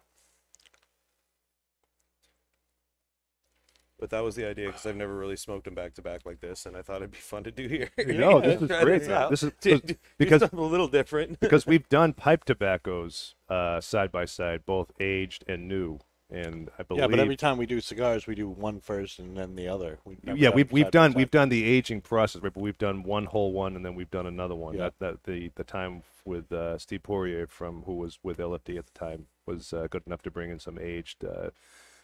But 3.98 4.11
that 4.11 4.20
was 4.22 4.37
the 4.37 4.46
idea 4.46 4.66
because 4.68 4.87
I've 4.87 4.94
never 4.94 5.16
really 5.16 5.34
smoked 5.34 5.64
them 5.64 5.74
back 5.74 5.94
to 5.94 6.02
back 6.02 6.24
like 6.24 6.38
this, 6.40 6.66
and 6.66 6.76
I 6.76 6.82
thought 6.82 6.98
it'd 6.98 7.11
be 7.11 7.16
fun 7.18 7.42
to 7.44 7.50
do 7.50 7.66
here. 7.66 7.90
No, 8.06 8.40
this 8.40 8.62
is 8.62 8.68
great. 8.82 9.02
this. 9.02 9.30
This 9.30 9.42
is 9.42 9.52
Do- 9.61 9.80
because- 10.18 10.42
do- 10.42 10.48
do 10.56 10.61
a 10.61 10.62
little 10.62 10.87
different. 10.87 11.40
because 11.40 11.66
we've 11.66 11.88
done 11.88 12.12
pipe 12.12 12.44
tobaccos 12.44 13.34
uh, 13.48 13.80
side 13.80 14.12
by 14.12 14.24
side, 14.24 14.64
both 14.64 14.92
aged 15.00 15.42
and 15.48 15.66
new, 15.66 15.98
and 16.30 16.70
I 16.78 16.82
believe 16.82 17.00
Yeah, 17.00 17.06
but 17.08 17.18
every 17.18 17.36
time 17.36 17.56
we 17.56 17.66
do 17.66 17.80
cigars, 17.80 18.26
we 18.26 18.34
do 18.34 18.48
one 18.48 18.80
first 18.80 19.18
and 19.18 19.36
then 19.36 19.56
the 19.56 19.68
other. 19.68 19.98
We 20.04 20.18
yeah, 20.34 20.50
we've 20.50 20.70
we've 20.70 20.90
done 20.90 21.14
we've 21.14 21.30
done 21.30 21.48
the 21.48 21.64
aging 21.64 22.02
process, 22.02 22.42
right? 22.42 22.52
But 22.52 22.60
we've 22.60 22.78
done 22.78 23.02
one 23.02 23.26
whole 23.26 23.52
one, 23.52 23.76
and 23.76 23.84
then 23.84 23.94
we've 23.94 24.10
done 24.10 24.26
another 24.26 24.54
one. 24.54 24.74
Yeah. 24.74 24.90
That 24.90 24.94
that 24.98 25.24
the 25.24 25.50
the 25.54 25.64
time 25.64 26.02
with 26.24 26.52
uh, 26.52 26.76
Steve 26.78 27.02
Poirier 27.02 27.46
from 27.46 27.82
who 27.84 27.94
was 27.94 28.18
with 28.22 28.38
LFD 28.38 28.78
at 28.78 28.86
the 28.86 28.98
time 28.98 29.26
was 29.46 29.72
uh, 29.72 29.86
good 29.90 30.02
enough 30.06 30.22
to 30.22 30.30
bring 30.30 30.50
in 30.50 30.58
some 30.58 30.78
aged 30.78 31.24
uh, 31.24 31.50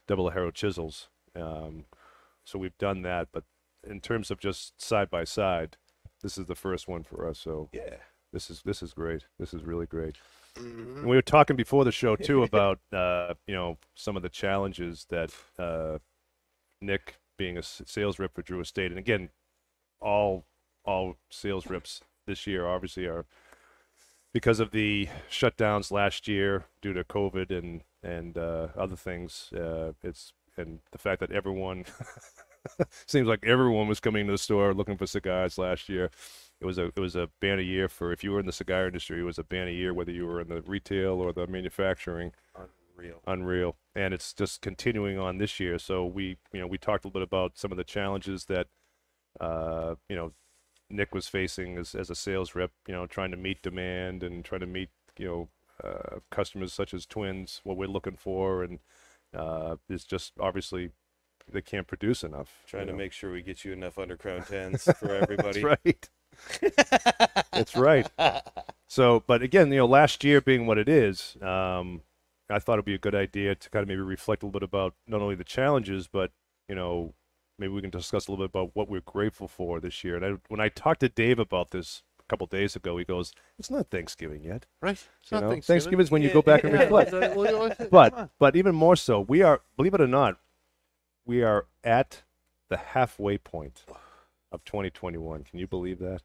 double 0.07 0.31
Ligero 0.31 0.53
chisels. 0.53 1.09
Um, 1.37 1.85
so 2.45 2.59
we've 2.59 2.77
done 2.79 3.03
that, 3.03 3.29
but 3.33 3.45
in 3.87 4.01
terms 4.01 4.31
of 4.31 4.39
just 4.39 4.81
side 4.81 5.11
by 5.11 5.25
side, 5.25 5.77
this 6.23 6.39
is 6.39 6.47
the 6.47 6.55
first 6.55 6.89
one 6.89 7.03
for 7.03 7.29
us. 7.29 7.39
So 7.39 7.69
yeah. 7.73 7.97
this 8.33 8.49
is 8.51 8.63
this 8.63 8.83
is 8.83 8.95
great. 8.95 9.25
This 9.39 9.53
is 9.53 9.65
really 9.65 9.87
great. 9.87 10.17
Mhm. 10.57 10.99
And 10.99 11.07
we 11.07 11.17
were 11.17 11.23
talking 11.23 11.57
before 11.57 11.85
the 11.85 11.93
show 11.93 12.17
too 12.29 12.43
about 12.43 12.81
uh, 12.93 13.35
you 13.47 13.55
know 13.55 13.79
some 13.95 14.17
of 14.17 14.23
the 14.23 14.29
challenges 14.29 15.07
that 15.11 15.33
uh, 15.59 15.99
Nick, 16.81 17.17
being 17.39 17.59
a 17.59 17.63
sales 17.63 18.19
rep 18.19 18.35
for 18.35 18.43
Drew 18.43 18.61
Estate, 18.61 18.91
and 18.91 18.99
again, 18.99 19.31
all 20.01 20.45
all 20.85 21.17
sales 21.31 21.67
reps 21.69 22.03
this 22.27 22.47
year 22.47 22.67
obviously 22.67 23.07
are 23.07 23.27
because 24.33 24.61
of 24.61 24.71
the 24.73 25.09
shutdowns 25.31 25.91
last 25.91 26.27
year 26.29 26.67
due 26.83 26.93
to 26.93 27.05
COVID 27.05 27.51
and 27.51 27.83
and 28.03 28.37
uh, 28.37 28.69
other 28.77 28.97
things. 28.97 29.51
Uh, 29.53 29.93
it's 30.03 30.33
and 30.57 30.81
the 30.93 30.99
fact 30.99 31.21
that 31.21 31.33
everyone 31.33 31.85
seems 33.07 33.27
like 33.27 33.45
everyone 33.45 33.89
was 33.89 34.01
coming 34.01 34.27
to 34.27 34.33
the 34.33 34.39
store 34.39 34.75
looking 34.75 34.97
for 34.97 35.07
cigars 35.07 35.59
last 35.59 35.89
year. 35.89 36.11
It 36.65 36.67
was 36.67 36.79
a 36.79 36.87
it 36.87 36.99
was 36.99 37.15
a 37.15 37.29
banner 37.43 37.61
year 37.61 37.91
for 37.91 38.11
if 38.11 38.25
you 38.25 38.33
were 38.33 38.41
in 38.41 38.47
the 38.47 38.53
cigar 38.53 38.87
industry. 38.87 39.21
It 39.21 39.25
was 39.25 39.39
a 39.39 39.45
banner 39.45 39.71
year 39.71 39.93
whether 39.93 40.11
you 40.11 40.27
were 40.27 40.41
in 40.41 40.49
the 40.49 40.63
retail 40.63 41.21
or 41.21 41.31
the 41.31 41.47
manufacturing. 41.47 42.33
Unreal. 42.97 43.21
Unreal, 43.27 43.77
and 43.95 44.15
it's 44.15 44.33
just 44.33 44.63
continuing 44.63 45.19
on 45.19 45.37
this 45.37 45.61
year. 45.61 45.79
So 45.79 46.07
we 46.07 46.39
you 46.55 46.61
know 46.61 46.67
we 46.67 46.79
talked 46.79 47.05
a 47.05 47.09
little 47.09 47.21
bit 47.21 47.29
about 47.29 47.59
some 47.59 47.71
of 47.71 47.77
the 47.77 47.85
challenges 47.85 48.47
that 48.47 48.69
uh, 49.39 49.97
you 50.09 50.17
know 50.17 50.33
Nick 50.89 51.15
was 51.15 51.29
facing 51.29 51.77
as 51.77 51.95
as 51.95 52.09
a 52.09 52.15
sales 52.15 52.55
rep. 52.55 52.71
You 52.89 52.95
know 52.95 53.07
trying 53.07 53.33
to 53.33 53.37
meet 53.37 53.61
demand 53.61 54.23
and 54.23 54.43
trying 54.43 54.63
to 54.63 54.67
meet 54.67 54.89
you 55.19 55.27
know 55.27 55.49
uh, 55.87 56.21
customers 56.31 56.73
such 56.73 56.95
as 56.95 57.05
Twins 57.05 57.61
what 57.65 57.77
we're 57.77 57.89
looking 57.89 58.17
for 58.17 58.65
and 58.65 58.79
uh, 59.37 59.77
it's 59.91 60.05
just 60.05 60.33
obviously 60.41 60.93
they 61.51 61.61
can't 61.61 61.87
produce 61.87 62.25
enough. 62.25 62.63
Trying 62.67 62.87
to 62.87 62.93
know. 62.93 62.99
make 62.99 63.13
sure 63.13 63.31
we 63.31 63.43
get 63.43 63.65
you 63.67 63.73
enough 63.73 63.97
undercrown 63.97 64.47
tens 64.49 64.85
for 64.85 65.15
everybody. 65.15 65.63
That's 65.63 65.79
right. 65.85 66.09
That's 67.53 67.77
right. 67.77 68.09
So, 68.87 69.25
but 69.27 69.43
again, 69.43 69.71
you 69.73 69.79
know, 69.79 69.87
last 69.87 70.23
year 70.25 70.41
being 70.41 70.67
what 70.67 70.79
it 70.79 70.89
is, 70.89 71.37
um, 71.43 72.03
I 72.51 72.59
thought 72.59 72.75
it'd 72.75 72.85
be 72.85 72.95
a 72.95 72.99
good 72.99 73.15
idea 73.15 73.55
to 73.55 73.71
kind 73.71 73.83
of 73.83 73.89
maybe 73.89 74.01
reflect 74.01 74.43
a 74.43 74.47
little 74.47 74.61
bit 74.61 74.65
about 74.65 74.95
not 75.07 75.23
only 75.23 75.35
the 75.35 75.45
challenges, 75.45 76.07
but 76.07 76.31
you 76.69 76.75
know, 76.75 77.15
maybe 77.59 77.73
we 77.73 77.81
can 77.81 77.91
discuss 77.91 78.27
a 78.29 78.31
little 78.31 78.45
bit 78.47 78.51
about 78.51 78.71
what 78.75 78.89
we're 78.89 79.01
grateful 79.01 79.49
for 79.49 79.81
this 79.81 80.05
year. 80.05 80.17
And 80.17 80.25
I, 80.25 80.39
when 80.49 80.61
I 80.61 80.69
talked 80.69 81.01
to 81.01 81.09
Dave 81.09 81.39
about 81.39 81.71
this 81.71 82.03
a 82.21 82.25
couple 82.29 82.47
days 82.47 82.77
ago, 82.77 82.97
he 82.99 83.05
goes, 83.05 83.33
"It's 83.59 83.71
not 83.71 83.91
Thanksgiving 83.91 84.43
yet." 84.43 84.67
Right. 84.81 84.93
It's 84.93 85.31
You 85.31 85.37
not 85.37 85.41
know, 85.43 85.51
Thanksgiving. 85.51 85.63
Thanksgiving 85.63 86.05
is 86.05 86.11
when 86.11 86.23
you 86.23 86.31
go 86.31 86.43
back 86.43 86.65
and 86.65 86.73
reflect. 86.73 87.91
But 87.91 88.31
but 88.39 88.57
even 88.57 88.75
more 88.75 88.97
so, 88.97 89.21
we 89.21 89.43
are 89.43 89.63
believe 89.77 89.95
it 89.95 90.01
or 90.01 90.07
not, 90.07 90.39
we 91.25 91.43
are 91.43 91.67
at 91.83 92.23
the 92.69 92.77
halfway 92.77 93.39
point 93.39 93.85
of 94.55 94.65
2021. 94.65 95.45
Can 95.45 95.59
you 95.59 95.67
believe 95.67 95.99
that? 95.99 96.23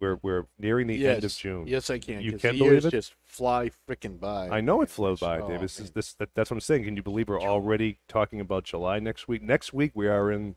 We're 0.00 0.18
we're 0.22 0.46
nearing 0.58 0.88
the 0.88 1.06
end 1.06 1.22
of 1.22 1.32
June. 1.36 1.66
Yes, 1.68 1.88
I 1.88 1.98
can. 2.00 2.20
You 2.20 2.32
can 2.32 2.58
believe 2.58 2.72
years 2.72 2.84
it? 2.86 2.90
just 2.90 3.14
fly 3.24 3.70
freaking 3.88 4.18
by. 4.18 4.48
I 4.48 4.60
know 4.60 4.82
it 4.82 4.88
flew 4.88 5.16
by, 5.16 5.38
Oh, 5.38 5.48
Dave. 5.48 5.60
This 5.60 5.78
is 5.78 5.92
this 5.92 6.12
that, 6.14 6.30
that's 6.34 6.50
what 6.50 6.56
I'm 6.56 6.60
saying. 6.60 6.84
Can 6.84 6.96
you 6.96 7.02
believe 7.04 7.28
we're 7.28 7.40
already 7.40 7.98
talking 8.08 8.40
about 8.40 8.64
July 8.64 8.98
next 8.98 9.28
week? 9.28 9.42
Next 9.42 9.72
week 9.72 9.92
we 9.94 10.08
are 10.08 10.32
in 10.32 10.56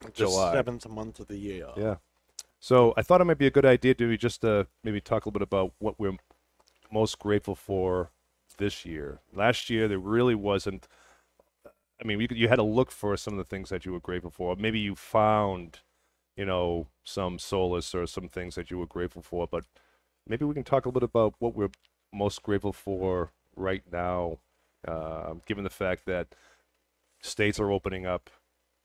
The 0.00 0.10
July. 0.10 0.52
seventh 0.52 0.86
month 0.88 1.18
of 1.18 1.28
the 1.28 1.38
year. 1.38 1.68
Yeah. 1.76 1.96
So 2.60 2.92
I 2.96 3.02
thought 3.02 3.20
it 3.22 3.24
might 3.24 3.38
be 3.38 3.46
a 3.46 3.50
good 3.50 3.64
idea 3.66 3.94
to 3.94 4.16
just 4.18 4.44
uh, 4.44 4.64
maybe 4.82 5.00
talk 5.00 5.24
a 5.24 5.28
little 5.28 5.38
bit 5.38 5.42
about 5.42 5.72
what 5.78 5.98
we're 5.98 6.16
most 6.92 7.18
grateful 7.18 7.54
for 7.54 8.10
this 8.58 8.84
year. 8.84 9.20
Last 9.34 9.70
year 9.70 9.88
there 9.88 9.98
really 9.98 10.34
wasn't. 10.34 10.88
I 12.00 12.04
mean, 12.06 12.20
you, 12.20 12.28
you 12.32 12.48
had 12.48 12.56
to 12.56 12.62
look 12.62 12.90
for 12.90 13.16
some 13.16 13.34
of 13.34 13.38
the 13.38 13.44
things 13.44 13.70
that 13.70 13.86
you 13.86 13.92
were 13.92 14.00
grateful 14.00 14.30
for. 14.30 14.56
Maybe 14.56 14.78
you 14.80 14.94
found, 14.94 15.78
you 16.36 16.44
know, 16.44 16.88
some 17.04 17.38
solace 17.38 17.94
or 17.94 18.06
some 18.06 18.28
things 18.28 18.54
that 18.56 18.70
you 18.70 18.78
were 18.78 18.86
grateful 18.86 19.22
for. 19.22 19.46
But 19.46 19.64
maybe 20.26 20.44
we 20.44 20.54
can 20.54 20.64
talk 20.64 20.84
a 20.84 20.88
little 20.88 21.00
bit 21.00 21.10
about 21.10 21.34
what 21.38 21.54
we're 21.54 21.70
most 22.12 22.42
grateful 22.42 22.72
for 22.72 23.32
right 23.56 23.82
now, 23.92 24.38
uh, 24.86 25.34
given 25.46 25.64
the 25.64 25.70
fact 25.70 26.06
that 26.06 26.34
states 27.22 27.58
are 27.60 27.70
opening 27.70 28.06
up, 28.06 28.30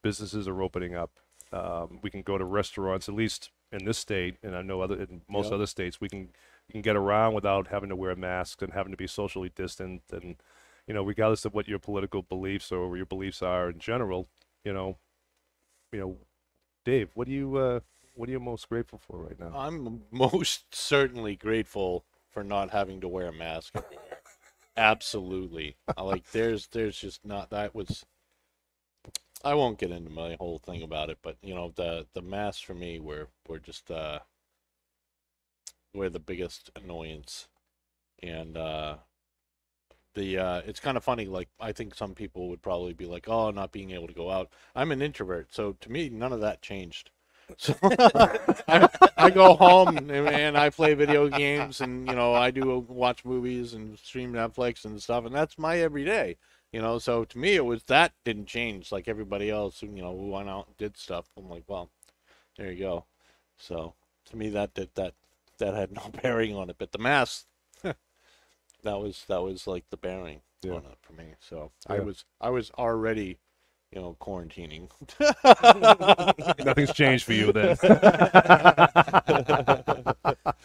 businesses 0.03 0.47
are 0.47 0.62
opening 0.62 0.95
up. 0.95 1.12
Um, 1.51 1.99
we 2.03 2.09
can 2.09 2.21
go 2.21 2.38
to 2.38 2.45
restaurants, 2.45 3.09
at 3.09 3.15
least 3.15 3.51
in 3.71 3.85
this 3.85 3.97
state, 3.97 4.38
and 4.43 4.55
I 4.55 4.62
know 4.62 4.81
other 4.81 4.95
in 5.01 5.21
most 5.27 5.47
Yeah. 5.49 5.55
other 5.55 5.65
states, 5.67 5.99
we 6.01 6.09
can 6.09 6.29
you 6.67 6.73
can 6.73 6.81
get 6.81 6.95
around 6.95 7.33
without 7.33 7.67
having 7.67 7.89
to 7.89 7.95
wear 7.95 8.15
masks 8.15 8.62
and 8.62 8.73
having 8.73 8.91
to 8.91 8.97
be 8.97 9.07
socially 9.07 9.49
distant 9.55 10.03
and 10.12 10.38
you 10.88 10.93
know 10.93 11.03
regardless 11.03 11.45
of 11.45 11.53
what 11.55 11.67
your 11.67 11.79
political 11.79 12.21
beliefs 12.21 12.71
or 12.71 12.95
your 12.95 13.05
beliefs 13.07 13.41
are 13.41 13.69
in 13.71 13.79
general 13.79 14.27
you 14.63 14.71
know 14.73 14.97
you 15.91 15.99
know 15.99 16.17
dave 16.89 17.10
what 17.13 17.28
do 17.28 17.34
you 17.34 17.58
uh 17.58 17.80
what 18.15 18.28
are 18.30 18.32
you 18.32 18.39
most 18.39 18.67
grateful 18.69 18.99
for 18.99 19.17
right 19.17 19.39
now 19.39 19.52
I'm 19.54 20.04
most 20.12 20.73
certainly 20.73 21.36
grateful 21.36 22.06
for 22.30 22.43
not 22.43 22.71
having 22.71 23.02
to 23.02 23.08
wear 23.08 23.28
a 23.28 23.34
mask. 23.34 23.75
Absolutely. 24.78 25.75
I 25.95 26.02
Like 26.02 26.32
there's 26.32 26.67
there's 26.67 26.97
just 26.99 27.25
not 27.25 27.49
that 27.49 27.75
was 27.75 28.06
I 29.43 29.54
won't 29.54 29.78
get 29.80 29.91
into 29.91 30.10
my 30.10 30.36
whole 30.36 30.60
thing 30.60 30.82
about 30.82 31.10
it, 31.10 31.19
but 31.21 31.38
you 31.41 31.54
know, 31.54 31.73
the 31.75 32.08
the 32.13 32.21
masks 32.21 32.62
for 32.62 32.73
me 32.73 32.99
were 32.99 33.28
were 33.47 33.60
just 33.60 33.91
uh 33.91 34.19
were 35.93 36.10
the 36.10 36.19
biggest 36.19 36.71
annoyance. 36.75 37.47
And 38.23 38.58
uh 38.58 38.97
the 40.19 40.38
uh 40.38 40.62
it's 40.65 40.79
kind 40.79 40.97
of 40.97 41.03
funny 41.03 41.25
like 41.25 41.49
I 41.60 41.71
think 41.71 41.95
some 41.95 42.13
people 42.13 42.49
would 42.49 42.62
probably 42.62 42.93
be 42.93 43.05
like, 43.05 43.27
"Oh, 43.29 43.51
not 43.51 43.71
being 43.71 43.91
able 43.91 44.08
to 44.08 44.13
go 44.13 44.29
out." 44.29 44.49
I'm 44.75 44.91
an 44.91 45.01
introvert, 45.01 45.53
so 45.53 45.73
to 45.82 45.91
me 45.91 46.10
none 46.10 46.34
of 46.34 46.41
that 46.41 46.62
changed. 46.62 47.12
So 47.58 47.73
I, 48.67 48.88
I 49.17 49.29
go 49.32 49.55
home 49.55 49.97
and, 49.97 50.12
and 50.12 50.55
I 50.55 50.69
play 50.69 50.93
video 50.93 51.27
games 51.29 51.82
and 51.82 52.08
you 52.08 52.13
know 52.15 52.34
I 52.36 52.51
do 52.51 52.86
watch 52.88 53.25
movies 53.25 53.73
and 53.73 53.97
stream 53.97 54.34
Netflix 54.34 54.86
and 54.86 55.01
stuff 55.01 55.25
and 55.25 55.34
that's 55.34 55.58
my 55.58 55.79
everyday 55.79 56.38
you 56.71 56.79
know 56.79 56.99
so 56.99 57.25
to 57.25 57.38
me 57.39 57.55
it 57.55 57.65
was 57.65 57.82
that 57.86 58.13
didn't 58.23 58.45
change 58.45 58.91
like 58.91 59.08
everybody 59.08 59.49
else 59.49 59.82
you 59.82 59.89
know 59.89 60.15
who 60.15 60.29
went 60.29 60.47
out 60.47 60.67
and 60.67 60.77
did 60.77 60.95
stuff 60.95 61.25
I'm 61.36 61.49
like 61.49 61.63
well 61.67 61.89
there 62.58 62.71
you 62.71 62.79
go 62.79 63.05
so 63.58 63.95
to 64.25 64.38
me 64.38 64.49
that 64.49 64.75
that 64.75 64.95
that 64.95 65.13
that 65.58 65.73
had 65.73 65.91
no 65.91 66.10
bearing 66.21 66.55
on 66.55 66.69
it 66.69 66.77
but 66.79 66.91
the 66.91 66.99
mask 66.99 67.45
that 68.83 68.99
was 68.99 69.25
that 69.27 69.41
was 69.41 69.67
like 69.67 69.85
the 69.89 69.97
bearing 69.97 70.41
Yeah. 70.63 70.73
on 70.73 70.85
it 70.85 70.97
for 71.01 71.13
me 71.13 71.35
so 71.39 71.71
I 71.87 71.99
was 71.99 72.25
I 72.41 72.49
was 72.49 72.71
already 72.77 73.37
you 73.91 73.99
know 74.01 74.15
quarantining 74.19 74.89
nothing's 76.65 76.91
changed 76.93 77.25
for 77.25 77.33
you 77.33 77.51
then 77.51 77.77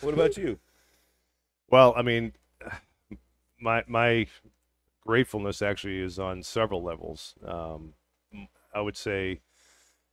What 0.00 0.14
about 0.14 0.36
you? 0.36 0.58
Well, 1.70 1.94
I 1.96 2.02
mean, 2.02 2.32
my 3.60 3.84
my 3.86 4.26
gratefulness 5.06 5.62
actually 5.62 5.98
is 6.00 6.18
on 6.18 6.42
several 6.42 6.82
levels. 6.82 7.34
Um, 7.44 7.94
m- 8.32 8.48
I 8.74 8.80
would 8.80 8.96
say, 8.96 9.40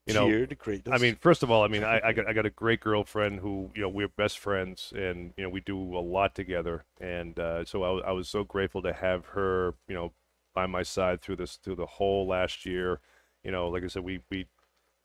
you 0.05 0.13
know, 0.13 0.27
Cheer 0.27 0.47
to 0.47 0.55
greatness. 0.55 0.93
I 0.93 1.01
mean, 1.01 1.15
first 1.15 1.43
of 1.43 1.51
all, 1.51 1.63
I 1.63 1.67
mean, 1.67 1.83
I, 1.83 2.01
I 2.03 2.13
got 2.13 2.27
I 2.27 2.33
got 2.33 2.45
a 2.45 2.49
great 2.49 2.79
girlfriend 2.79 3.39
who 3.39 3.69
you 3.75 3.81
know 3.81 3.89
we're 3.89 4.07
best 4.07 4.39
friends, 4.39 4.91
and 4.95 5.33
you 5.37 5.43
know 5.43 5.49
we 5.49 5.59
do 5.59 5.77
a 5.95 5.99
lot 5.99 6.33
together, 6.33 6.85
and 6.99 7.39
uh, 7.39 7.65
so 7.65 7.83
I, 7.83 8.09
I 8.09 8.11
was 8.11 8.27
so 8.27 8.43
grateful 8.43 8.81
to 8.81 8.93
have 8.93 9.27
her, 9.27 9.75
you 9.87 9.93
know, 9.93 10.11
by 10.55 10.65
my 10.65 10.81
side 10.83 11.21
through 11.21 11.35
this 11.37 11.57
through 11.57 11.75
the 11.75 11.85
whole 11.85 12.27
last 12.27 12.65
year. 12.65 12.99
You 13.43 13.51
know, 13.51 13.69
like 13.69 13.83
I 13.83 13.87
said, 13.87 14.03
we 14.03 14.21
we 14.31 14.47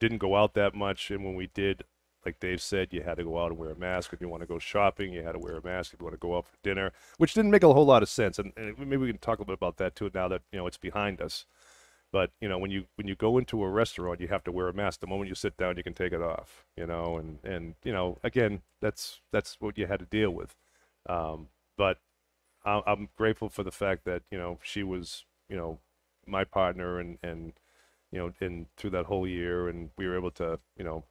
didn't 0.00 0.18
go 0.18 0.34
out 0.34 0.54
that 0.54 0.74
much, 0.74 1.10
and 1.10 1.24
when 1.24 1.34
we 1.34 1.48
did, 1.48 1.84
like 2.24 2.40
Dave 2.40 2.62
said, 2.62 2.88
you 2.90 3.02
had 3.02 3.18
to 3.18 3.24
go 3.24 3.38
out 3.38 3.50
and 3.50 3.58
wear 3.58 3.70
a 3.70 3.76
mask. 3.76 4.14
If 4.14 4.22
you 4.22 4.28
want 4.30 4.42
to 4.42 4.46
go 4.46 4.58
shopping, 4.58 5.12
you 5.12 5.22
had 5.22 5.32
to 5.32 5.38
wear 5.38 5.56
a 5.56 5.62
mask. 5.62 5.92
If 5.92 6.00
you 6.00 6.04
want 6.04 6.14
to 6.14 6.26
go 6.26 6.38
out 6.38 6.46
for 6.46 6.56
dinner, 6.62 6.92
which 7.18 7.34
didn't 7.34 7.50
make 7.50 7.62
a 7.62 7.72
whole 7.72 7.86
lot 7.86 8.02
of 8.02 8.08
sense, 8.08 8.38
and, 8.38 8.52
and 8.56 8.78
maybe 8.78 8.96
we 8.96 9.08
can 9.08 9.18
talk 9.18 9.38
a 9.38 9.42
little 9.42 9.54
bit 9.54 9.58
about 9.58 9.76
that 9.76 9.94
too 9.94 10.10
now 10.14 10.26
that 10.28 10.40
you 10.52 10.58
know 10.58 10.66
it's 10.66 10.78
behind 10.78 11.20
us. 11.20 11.44
But 12.12 12.30
you 12.40 12.48
know, 12.48 12.58
when 12.58 12.70
you 12.70 12.86
when 12.96 13.08
you 13.08 13.14
go 13.14 13.38
into 13.38 13.62
a 13.62 13.70
restaurant, 13.70 14.20
you 14.20 14.28
have 14.28 14.44
to 14.44 14.52
wear 14.52 14.68
a 14.68 14.72
mask. 14.72 15.00
The 15.00 15.06
moment 15.06 15.28
you 15.28 15.34
sit 15.34 15.56
down, 15.56 15.76
you 15.76 15.82
can 15.82 15.94
take 15.94 16.12
it 16.12 16.22
off. 16.22 16.66
You 16.76 16.86
know, 16.86 17.16
and 17.18 17.38
and 17.44 17.74
you 17.84 17.92
know, 17.92 18.18
again, 18.22 18.62
that's 18.80 19.20
that's 19.32 19.56
what 19.60 19.76
you 19.76 19.86
had 19.86 20.00
to 20.00 20.06
deal 20.06 20.30
with. 20.30 20.56
Um, 21.08 21.48
but 21.76 21.98
I'm 22.64 23.08
grateful 23.16 23.48
for 23.48 23.62
the 23.62 23.70
fact 23.70 24.04
that 24.04 24.22
you 24.30 24.38
know 24.38 24.58
she 24.62 24.82
was 24.82 25.24
you 25.48 25.56
know 25.56 25.78
my 26.26 26.44
partner 26.44 26.98
and 26.98 27.18
and 27.22 27.52
you 28.10 28.18
know 28.18 28.32
and 28.40 28.66
through 28.76 28.90
that 28.90 29.06
whole 29.06 29.26
year, 29.26 29.68
and 29.68 29.90
we 29.96 30.06
were 30.06 30.16
able 30.16 30.32
to 30.32 30.58
you 30.76 30.84
know 30.84 31.04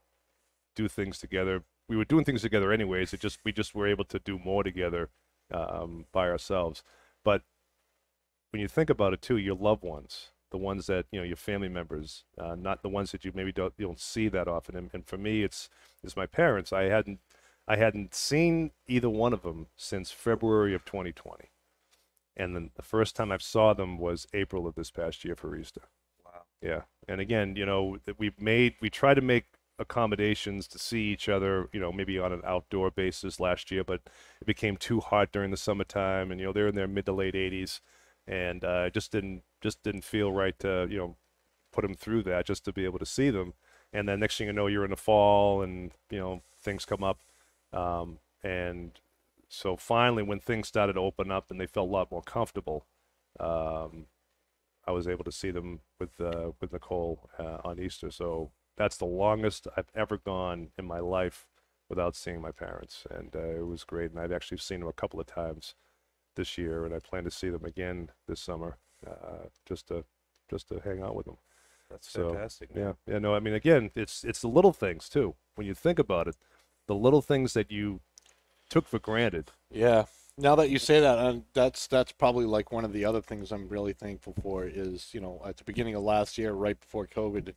do 0.75 0.87
things 0.87 1.19
together. 1.19 1.63
We 1.87 1.95
were 1.97 2.05
doing 2.05 2.25
things 2.25 2.41
together 2.41 2.71
anyways. 2.71 3.13
It 3.13 3.19
just 3.19 3.39
we 3.45 3.51
just 3.51 3.75
were 3.75 3.87
able 3.87 4.05
to 4.05 4.19
do 4.19 4.37
more 4.37 4.63
together 4.63 5.09
um, 5.51 6.05
by 6.11 6.29
ourselves. 6.29 6.83
But 7.23 7.43
when 8.51 8.61
you 8.61 8.67
think 8.67 8.89
about 8.89 9.13
it 9.13 9.21
too, 9.21 9.37
your 9.37 9.55
loved 9.55 9.83
ones, 9.83 10.31
the 10.55 10.59
ones 10.59 10.87
that 10.87 11.05
you 11.11 11.19
know, 11.19 11.25
your 11.25 11.35
family 11.35 11.67
members, 11.67 12.23
uh, 12.37 12.55
not 12.55 12.81
the 12.81 12.87
ones 12.87 13.11
that 13.11 13.25
you 13.25 13.31
maybe 13.35 13.51
don't 13.51 13.73
you 13.77 13.85
don't 13.85 13.99
see 13.99 14.29
that 14.29 14.47
often. 14.47 14.77
And, 14.77 14.89
and 14.93 15.05
for 15.05 15.17
me, 15.17 15.43
it's 15.43 15.67
it's 16.01 16.15
my 16.15 16.25
parents. 16.25 16.71
I 16.71 16.83
hadn't 16.83 17.19
I 17.67 17.75
hadn't 17.75 18.15
seen 18.15 18.71
either 18.87 19.09
one 19.09 19.33
of 19.33 19.41
them 19.41 19.67
since 19.75 20.11
February 20.11 20.73
of 20.73 20.85
2020, 20.85 21.49
and 22.37 22.55
then 22.55 22.69
the 22.75 22.81
first 22.81 23.17
time 23.17 23.33
I 23.33 23.37
saw 23.39 23.73
them 23.73 23.97
was 23.97 24.27
April 24.33 24.65
of 24.65 24.75
this 24.75 24.91
past 24.91 25.25
year 25.25 25.35
for 25.35 25.57
Easter. 25.57 25.81
Wow. 26.23 26.43
Yeah, 26.61 26.81
and 27.05 27.19
again, 27.19 27.57
you 27.57 27.65
know, 27.65 27.97
we've 28.17 28.39
made 28.39 28.75
we 28.79 28.89
tried 28.89 29.15
to 29.15 29.21
make 29.21 29.43
accommodations 29.77 30.69
to 30.69 30.79
see 30.79 31.01
each 31.11 31.27
other, 31.27 31.67
you 31.73 31.81
know, 31.81 31.91
maybe 31.91 32.17
on 32.17 32.31
an 32.31 32.41
outdoor 32.45 32.91
basis 32.91 33.41
last 33.41 33.71
year, 33.71 33.83
but 33.83 33.99
it 34.39 34.47
became 34.47 34.77
too 34.77 35.01
hot 35.01 35.33
during 35.33 35.51
the 35.51 35.57
summertime, 35.57 36.31
and 36.31 36.39
you 36.39 36.45
know 36.45 36.53
they're 36.53 36.69
in 36.69 36.75
their 36.75 36.87
mid 36.87 37.05
to 37.07 37.11
late 37.11 37.33
80s, 37.35 37.81
and 38.27 38.63
uh, 38.63 38.89
just 38.89 39.11
didn't 39.11 39.43
just 39.61 39.83
didn't 39.83 40.03
feel 40.03 40.31
right 40.31 40.57
to 40.59 40.87
you 40.89 40.97
know 40.97 41.15
put 41.71 41.81
them 41.81 41.95
through 41.95 42.23
that 42.23 42.45
just 42.45 42.63
to 42.65 42.73
be 42.73 42.85
able 42.85 42.99
to 42.99 43.05
see 43.05 43.29
them, 43.29 43.53
and 43.93 44.07
then 44.07 44.19
next 44.19 44.37
thing 44.37 44.47
you 44.47 44.53
know 44.53 44.67
you're 44.67 44.85
in 44.85 44.91
the 44.91 44.97
fall, 44.97 45.61
and 45.61 45.91
you 46.09 46.19
know 46.19 46.41
things 46.61 46.85
come 46.85 47.03
up, 47.03 47.19
um, 47.73 48.19
and 48.43 48.99
so 49.49 49.77
finally 49.77 50.23
when 50.23 50.39
things 50.39 50.67
started 50.67 50.93
to 50.93 50.99
open 50.99 51.31
up 51.31 51.51
and 51.51 51.59
they 51.59 51.67
felt 51.67 51.89
a 51.89 51.91
lot 51.91 52.11
more 52.11 52.21
comfortable, 52.21 52.85
um, 53.39 54.07
I 54.87 54.91
was 54.91 55.07
able 55.07 55.23
to 55.23 55.31
see 55.31 55.51
them 55.51 55.81
with 55.99 56.19
uh, 56.19 56.51
with 56.59 56.73
Nicole 56.73 57.29
uh, 57.39 57.57
on 57.63 57.79
Easter. 57.79 58.11
So 58.11 58.51
that's 58.77 58.97
the 58.97 59.05
longest 59.05 59.67
I've 59.77 59.91
ever 59.95 60.17
gone 60.17 60.69
in 60.77 60.85
my 60.85 60.99
life 60.99 61.47
without 61.89 62.15
seeing 62.15 62.41
my 62.41 62.51
parents, 62.51 63.05
and 63.09 63.35
uh, 63.35 63.59
it 63.59 63.67
was 63.67 63.83
great. 63.83 64.11
And 64.11 64.19
I've 64.19 64.31
actually 64.31 64.57
seen 64.57 64.79
them 64.79 64.89
a 64.89 64.93
couple 64.93 65.19
of 65.19 65.27
times 65.27 65.75
this 66.35 66.57
year, 66.57 66.85
and 66.85 66.93
I 66.93 66.99
plan 66.99 67.23
to 67.23 67.31
see 67.31 67.49
them 67.49 67.65
again 67.65 68.09
this 68.27 68.39
summer, 68.41 68.77
uh, 69.05 69.47
just 69.65 69.87
to 69.87 70.05
just 70.49 70.67
to 70.69 70.79
hang 70.79 71.01
out 71.01 71.15
with 71.15 71.25
them. 71.25 71.37
That's 71.89 72.09
So, 72.09 72.29
fantastic. 72.29 72.75
man. 72.75 72.95
Yeah, 73.07 73.13
yeah. 73.13 73.19
No, 73.19 73.35
I 73.35 73.39
mean, 73.39 73.53
again, 73.53 73.91
it's 73.95 74.23
it's 74.23 74.41
the 74.41 74.47
little 74.47 74.73
things 74.73 75.09
too. 75.09 75.35
When 75.55 75.65
you 75.67 75.73
think 75.73 75.99
about 75.99 76.27
it, 76.27 76.35
the 76.87 76.95
little 76.95 77.21
things 77.21 77.53
that 77.53 77.71
you 77.71 78.01
took 78.69 78.87
for 78.87 78.99
granted. 78.99 79.51
Yeah. 79.71 80.05
Now 80.37 80.55
that 80.55 80.69
you 80.69 80.79
say 80.79 80.99
that, 80.99 81.17
and 81.17 81.45
that's 81.53 81.87
that's 81.87 82.11
probably 82.11 82.45
like 82.45 82.71
one 82.71 82.83
of 82.83 82.91
the 82.91 83.05
other 83.05 83.21
things 83.21 83.51
I'm 83.53 83.69
really 83.69 83.93
thankful 83.93 84.33
for 84.41 84.65
is 84.65 85.13
you 85.13 85.21
know 85.21 85.41
at 85.45 85.57
the 85.57 85.63
beginning 85.63 85.95
of 85.95 86.03
last 86.03 86.37
year, 86.37 86.51
right 86.51 86.77
before 86.79 87.07
COVID, 87.07 87.53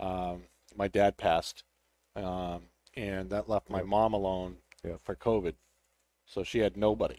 um, 0.00 0.44
my 0.74 0.88
dad 0.88 1.18
passed, 1.18 1.62
um, 2.16 2.62
and 2.96 3.28
that 3.30 3.48
left 3.50 3.68
my 3.68 3.82
mom 3.82 4.14
alone 4.14 4.56
Yep. 4.84 5.00
for 5.04 5.14
COVID, 5.14 5.54
so 6.26 6.42
she 6.42 6.60
had 6.60 6.76
nobody, 6.76 7.18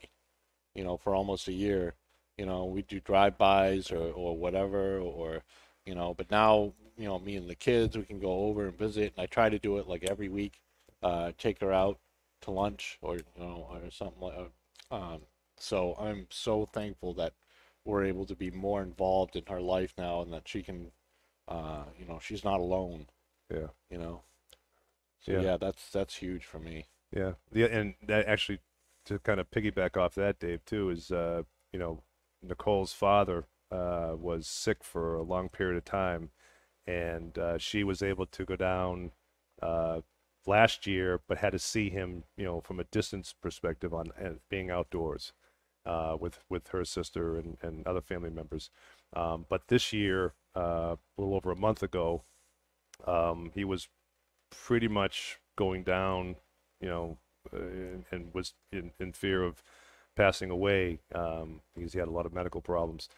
you 0.75 0.83
know, 0.83 0.97
for 0.97 1.15
almost 1.15 1.47
a 1.47 1.53
year. 1.53 1.95
You 2.37 2.45
know, 2.45 2.65
we 2.65 2.81
do 2.83 2.99
drive-bys 2.99 3.91
or 3.91 4.11
or 4.13 4.35
whatever, 4.37 4.99
or 4.99 5.43
you 5.85 5.95
know, 5.95 6.13
but 6.13 6.31
now 6.31 6.73
you 6.97 7.05
know 7.05 7.19
me 7.19 7.35
and 7.35 7.49
the 7.49 7.55
kids, 7.55 7.97
we 7.97 8.03
can 8.03 8.19
go 8.19 8.45
over 8.45 8.65
and 8.65 8.77
visit, 8.77 9.13
and 9.15 9.23
I 9.23 9.27
try 9.27 9.49
to 9.49 9.59
do 9.59 9.77
it 9.77 9.87
like 9.87 10.03
every 10.09 10.29
week, 10.29 10.59
uh, 11.03 11.31
take 11.37 11.59
her 11.61 11.71
out 11.73 11.99
to 12.41 12.51
lunch 12.51 12.97
or 13.01 13.17
you 13.17 13.23
know 13.39 13.67
or 13.71 13.89
something 13.91 14.21
like. 14.21 14.51
Um, 14.91 15.21
so 15.57 15.95
I'm 15.99 16.27
so 16.29 16.65
thankful 16.65 17.13
that 17.15 17.33
we're 17.85 18.03
able 18.05 18.25
to 18.25 18.35
be 18.35 18.51
more 18.51 18.81
involved 18.81 19.35
in 19.35 19.43
her 19.47 19.61
life 19.61 19.93
now, 19.97 20.21
and 20.21 20.33
that 20.33 20.47
she 20.47 20.61
can, 20.63 20.91
uh, 21.47 21.83
you 21.99 22.05
know, 22.05 22.19
she's 22.21 22.43
not 22.43 22.59
alone. 22.59 23.07
Yeah. 23.51 23.67
You 23.89 23.97
know. 23.99 24.21
So 25.21 25.31
Yeah. 25.31 25.41
yeah, 25.41 25.57
that's 25.57 25.89
that's 25.89 26.15
huge 26.15 26.45
for 26.45 26.59
me. 26.59 26.85
Yeah, 27.11 27.33
yeah, 27.53 27.67
and 27.67 27.95
that 28.07 28.25
actually 28.25 28.59
to 29.05 29.19
kind 29.19 29.39
of 29.39 29.51
piggyback 29.51 29.97
off 29.97 30.15
that, 30.15 30.39
Dave, 30.39 30.63
too, 30.65 30.89
is 30.89 31.11
uh, 31.11 31.43
you 31.71 31.79
know 31.79 32.03
Nicole's 32.41 32.93
father 32.93 33.45
uh, 33.71 34.13
was 34.15 34.47
sick 34.47 34.83
for 34.83 35.15
a 35.15 35.23
long 35.23 35.49
period 35.49 35.77
of 35.77 35.85
time, 35.85 36.29
and 36.87 37.37
uh, 37.37 37.57
she 37.57 37.83
was 37.83 38.01
able 38.01 38.25
to 38.27 38.45
go 38.45 38.55
down 38.55 39.11
uh, 39.61 40.01
last 40.45 40.85
year, 40.87 41.21
but 41.27 41.37
had 41.37 41.53
to 41.53 41.59
see 41.59 41.89
him, 41.89 42.23
you 42.37 42.45
know, 42.45 42.61
from 42.61 42.79
a 42.79 42.83
distance 42.85 43.33
perspective 43.41 43.93
on 43.93 44.11
being 44.49 44.69
outdoors 44.69 45.33
uh, 45.85 46.15
with 46.19 46.39
with 46.49 46.69
her 46.69 46.85
sister 46.85 47.37
and, 47.37 47.57
and 47.61 47.87
other 47.87 48.01
family 48.01 48.29
members. 48.29 48.69
Um, 49.15 49.45
but 49.49 49.67
this 49.67 49.93
year, 49.93 50.33
uh, 50.55 50.95
a 50.95 51.17
little 51.17 51.35
over 51.35 51.51
a 51.51 51.55
month 51.55 51.83
ago, 51.83 52.23
um, 53.05 53.51
he 53.53 53.63
was 53.63 53.87
pretty 54.51 54.87
much 54.87 55.39
going 55.57 55.83
down, 55.83 56.35
you 56.79 56.87
know, 56.87 57.17
and, 57.51 58.05
and 58.11 58.33
was 58.33 58.53
in, 58.71 58.91
in 58.99 59.13
fear 59.13 59.43
of 59.43 59.63
passing 60.15 60.49
away 60.49 60.99
um, 61.13 61.61
because 61.75 61.93
he 61.93 61.99
had 61.99 62.07
a 62.07 62.11
lot 62.11 62.25
of 62.25 62.33
medical 62.33 62.61
problems. 62.61 63.09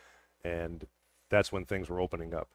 And 0.44 0.88
that's 1.30 1.52
when 1.52 1.66
things 1.66 1.90
were 1.90 2.00
opening 2.00 2.34
up. 2.34 2.50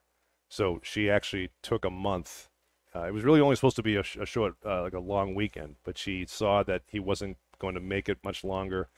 So 0.49 0.81
she 0.83 1.09
actually 1.09 1.51
took 1.63 1.85
a 1.85 1.91
month. 1.91 2.49
Uh, 2.95 3.03
it 3.03 3.15
was 3.15 3.25
really 3.25 3.41
only 3.41 3.57
supposed 3.57 3.77
to 3.77 3.83
be 3.83 3.97
a, 3.97 4.03
sh- 4.03 4.17
a 4.17 4.27
short, 4.27 4.57
uh, 4.67 4.83
like 4.83 4.95
a 4.95 5.01
long 5.01 5.35
weekend, 5.35 5.77
but 5.85 5.97
she 5.97 6.27
saw 6.27 6.63
that 6.65 6.83
he 6.87 6.99
wasn't 6.99 7.37
going 7.61 7.75
to 7.75 7.81
make 7.81 8.09
it 8.09 8.19
much 8.25 8.43
longer, 8.43 8.89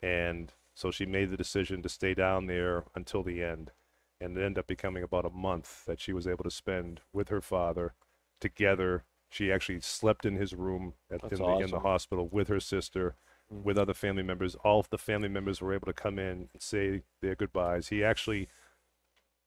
and 0.00 0.54
so 0.74 0.90
she 0.90 1.04
made 1.04 1.30
the 1.30 1.36
decision 1.36 1.82
to 1.82 1.88
stay 1.88 2.14
down 2.14 2.46
there 2.46 2.84
until 2.94 3.22
the 3.22 3.42
end, 3.42 3.72
and 4.20 4.38
it 4.38 4.42
ended 4.42 4.60
up 4.60 4.66
becoming 4.66 5.02
about 5.02 5.26
a 5.26 5.30
month 5.30 5.84
that 5.84 6.00
she 6.00 6.14
was 6.14 6.26
able 6.26 6.44
to 6.44 6.50
spend 6.50 7.02
with 7.12 7.28
her 7.28 7.42
father 7.42 7.92
together. 8.40 9.04
She 9.32 9.50
actually 9.50 9.80
slept 9.80 10.26
in 10.26 10.36
his 10.36 10.52
room 10.52 10.92
at, 11.10 11.22
in, 11.32 11.38
the, 11.38 11.56
in 11.56 11.70
the 11.70 11.80
hospital 11.80 12.28
with 12.30 12.48
her 12.48 12.60
sister, 12.60 13.16
mm. 13.50 13.62
with 13.62 13.78
other 13.78 13.94
family 13.94 14.22
members. 14.22 14.54
All 14.56 14.78
of 14.78 14.90
the 14.90 14.98
family 14.98 15.28
members 15.28 15.62
were 15.62 15.72
able 15.72 15.86
to 15.86 15.94
come 15.94 16.18
in 16.18 16.48
and 16.52 16.60
say 16.60 17.00
their 17.22 17.34
goodbyes. 17.34 17.88
He 17.88 18.04
actually 18.04 18.48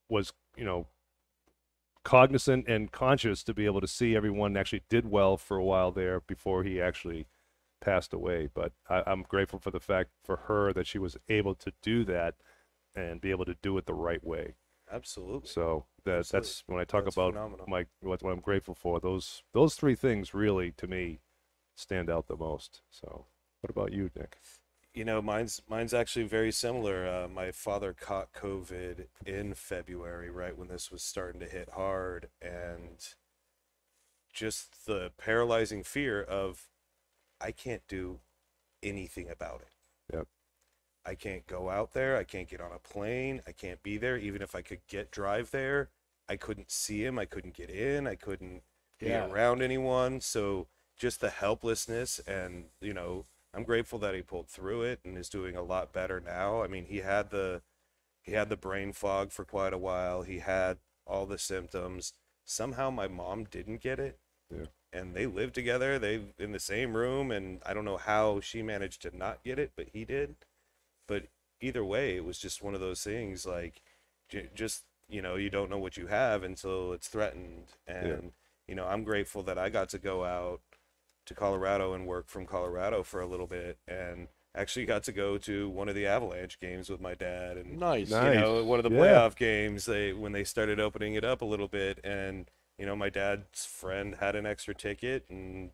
was, 0.10 0.34
you 0.58 0.66
know, 0.66 0.88
cognizant 2.04 2.68
and 2.68 2.92
conscious 2.92 3.44
to 3.44 3.54
be 3.54 3.66
able 3.66 3.82
to 3.82 3.88
see 3.88 4.16
everyone 4.16 4.58
actually 4.58 4.82
did 4.90 5.06
well 5.06 5.38
for 5.38 5.58
a 5.58 5.64
while 5.64 5.92
there 5.92 6.20
before 6.20 6.64
he 6.64 6.82
actually 6.82 7.28
passed 7.80 8.12
away. 8.12 8.50
But 8.52 8.72
I, 8.90 9.04
I'm 9.06 9.22
grateful 9.22 9.60
for 9.60 9.70
the 9.70 9.80
fact 9.80 10.10
for 10.24 10.38
her 10.48 10.74
that 10.74 10.88
she 10.88 10.98
was 10.98 11.16
able 11.30 11.54
to 11.54 11.72
do 11.84 12.04
that 12.06 12.34
and 12.96 13.22
be 13.22 13.30
able 13.30 13.46
to 13.46 13.56
do 13.62 13.78
it 13.78 13.86
the 13.86 13.94
right 13.94 14.24
way. 14.24 14.56
Absolutely. 14.92 15.48
So 15.48 15.86
that 16.06 16.28
that's 16.30 16.64
when 16.68 16.80
I 16.80 16.86
talk 16.86 17.04
That's 17.06 17.16
about 17.16 17.34
phenomenal. 17.34 17.66
my 17.68 17.86
what, 18.02 18.24
what 18.24 18.32
I'm 18.32 18.40
grateful 18.40 18.76
for. 18.76 19.00
Those 19.00 19.44
those 19.54 19.76
three 19.76 19.96
things 19.96 20.34
really 20.34 20.72
to 20.74 20.88
me 20.88 21.20
stand 21.76 22.10
out 22.10 22.28
the 22.28 22.38
most. 22.38 22.82
So 22.90 23.26
what 23.62 23.70
about 23.70 23.92
you, 23.94 24.10
Nick? 24.16 24.38
You 24.94 25.04
know, 25.04 25.22
mine's 25.22 25.62
mine's 25.70 25.94
actually 25.94 26.26
very 26.26 26.52
similar. 26.52 27.06
Uh, 27.08 27.28
my 27.28 27.52
father 27.52 27.94
caught 27.94 28.32
COVID 28.32 29.08
in 29.26 29.54
February, 29.54 30.30
right 30.30 30.58
when 30.58 30.70
this 30.70 30.90
was 30.92 31.04
starting 31.04 31.42
to 31.42 31.48
hit 31.48 31.70
hard, 31.76 32.30
and 32.42 33.14
just 34.34 34.86
the 34.86 35.12
paralyzing 35.18 35.84
fear 35.84 36.22
of 36.22 36.70
I 37.42 37.52
can't 37.52 37.84
do 37.88 38.20
anything 38.82 39.30
about 39.30 39.62
it. 39.62 40.16
Yep. 40.16 40.28
I 41.06 41.16
can't 41.16 41.46
go 41.48 41.70
out 41.70 41.94
there. 41.94 42.18
I 42.18 42.24
can't 42.24 42.50
get 42.50 42.62
on 42.62 42.72
a 42.72 42.80
plane. 42.80 43.42
I 43.48 43.52
can't 43.52 43.82
be 43.84 43.98
there. 43.98 44.18
Even 44.18 44.42
if 44.42 44.56
I 44.56 44.62
could 44.62 44.86
get 44.88 45.12
drive 45.12 45.52
there, 45.52 45.90
I 46.28 46.36
couldn't 46.36 46.72
see 46.72 47.04
him. 47.06 47.20
I 47.20 47.26
couldn't 47.26 47.54
get 47.54 47.70
in. 47.70 48.08
I 48.08 48.16
couldn't 48.16 48.64
be 49.00 49.08
Yeah. 49.08 49.28
around 49.30 49.62
anyone. 49.62 50.22
So 50.22 50.68
just 50.98 51.22
the 51.22 51.30
helplessness, 51.30 52.20
and 52.20 52.70
you 52.82 52.94
know, 52.94 53.26
I'm 53.54 53.64
grateful 53.64 54.00
that 54.00 54.16
he 54.16 54.22
pulled 54.22 54.50
through 54.50 54.84
it 54.84 55.00
and 55.04 55.18
is 55.18 55.30
doing 55.30 55.56
a 55.56 55.62
lot 55.62 55.92
better 55.94 56.20
now. 56.20 56.64
I 56.64 56.68
mean, 56.68 56.86
he 56.86 56.98
had 57.00 57.30
the 57.30 57.62
he 58.22 58.32
had 58.32 58.50
the 58.50 58.58
brain 58.58 58.92
fog 58.92 59.32
for 59.32 59.46
quite 59.46 59.72
a 59.74 59.78
while. 59.78 60.24
He 60.24 60.40
had 60.40 60.80
all 61.06 61.28
the 61.28 61.38
symptoms. 61.38 62.14
Somehow, 62.44 62.90
my 62.90 63.08
mom 63.08 63.44
didn't 63.46 63.78
get 63.82 64.00
it 64.00 64.20
Yeah. 64.50 64.66
and 64.92 65.14
they 65.16 65.28
lived 65.28 65.54
together. 65.54 66.00
They 66.00 66.34
in 66.40 66.52
the 66.52 66.60
same 66.60 66.98
room, 66.98 67.30
and 67.32 67.62
I 67.66 67.74
don't 67.76 67.86
know 67.86 67.98
how 67.98 68.40
she 68.40 68.64
managed 68.64 69.02
to 69.04 69.16
not 69.16 69.44
get 69.44 69.60
it, 69.60 69.74
but 69.76 69.90
he 69.90 70.06
did. 70.06 70.36
But 71.08 71.28
either 71.62 71.84
way, 71.86 72.16
it 72.18 72.26
was 72.26 72.40
just 72.40 72.62
one 72.64 72.74
of 72.76 72.82
those 72.82 73.04
things. 73.04 73.46
Like, 73.46 73.82
j- 74.30 74.50
just 74.56 74.84
you 75.08 75.22
know, 75.22 75.36
you 75.36 75.50
don't 75.50 75.70
know 75.70 75.78
what 75.80 75.98
you 75.98 76.08
have 76.08 76.44
until 76.44 76.94
it's 76.94 77.08
threatened. 77.08 77.68
And 77.88 78.34
you 78.68 78.76
know, 78.76 78.86
I'm 78.88 79.04
grateful 79.04 79.44
that 79.44 79.58
I 79.58 79.70
got 79.70 79.90
to 79.90 80.00
go 80.00 80.24
out 80.26 80.62
to 81.26 81.34
Colorado 81.34 81.94
and 81.94 82.06
work 82.08 82.28
from 82.28 82.46
Colorado 82.46 83.04
for 83.04 83.20
a 83.22 83.28
little 83.28 83.48
bit, 83.48 83.78
and 83.88 84.28
actually 84.56 84.86
got 84.86 85.04
to 85.04 85.12
go 85.12 85.38
to 85.40 85.70
one 85.70 85.90
of 85.90 85.96
the 85.96 86.06
Avalanche 86.06 86.60
games 86.60 86.90
with 86.90 87.02
my 87.02 87.14
dad. 87.14 87.58
And 87.58 87.80
Nice. 87.80 88.10
Nice. 88.10 88.36
you 88.36 88.42
know, 88.42 88.64
one 88.64 88.80
of 88.80 88.84
the 88.84 88.90
Yeah. 88.90 89.02
playoff 89.02 89.36
games, 89.36 89.86
they 89.86 90.14
when 90.14 90.32
they 90.32 90.44
started 90.44 90.80
opening 90.80 91.16
it 91.16 91.24
up 91.26 91.42
a 91.42 91.46
little 91.46 91.68
bit, 91.68 92.00
and 92.04 92.50
you 92.78 92.86
know, 92.86 92.96
my 92.96 93.10
dad's 93.10 93.66
friend 93.66 94.16
had 94.16 94.36
an 94.36 94.46
extra 94.46 94.76
ticket, 94.76 95.26
and 95.30 95.72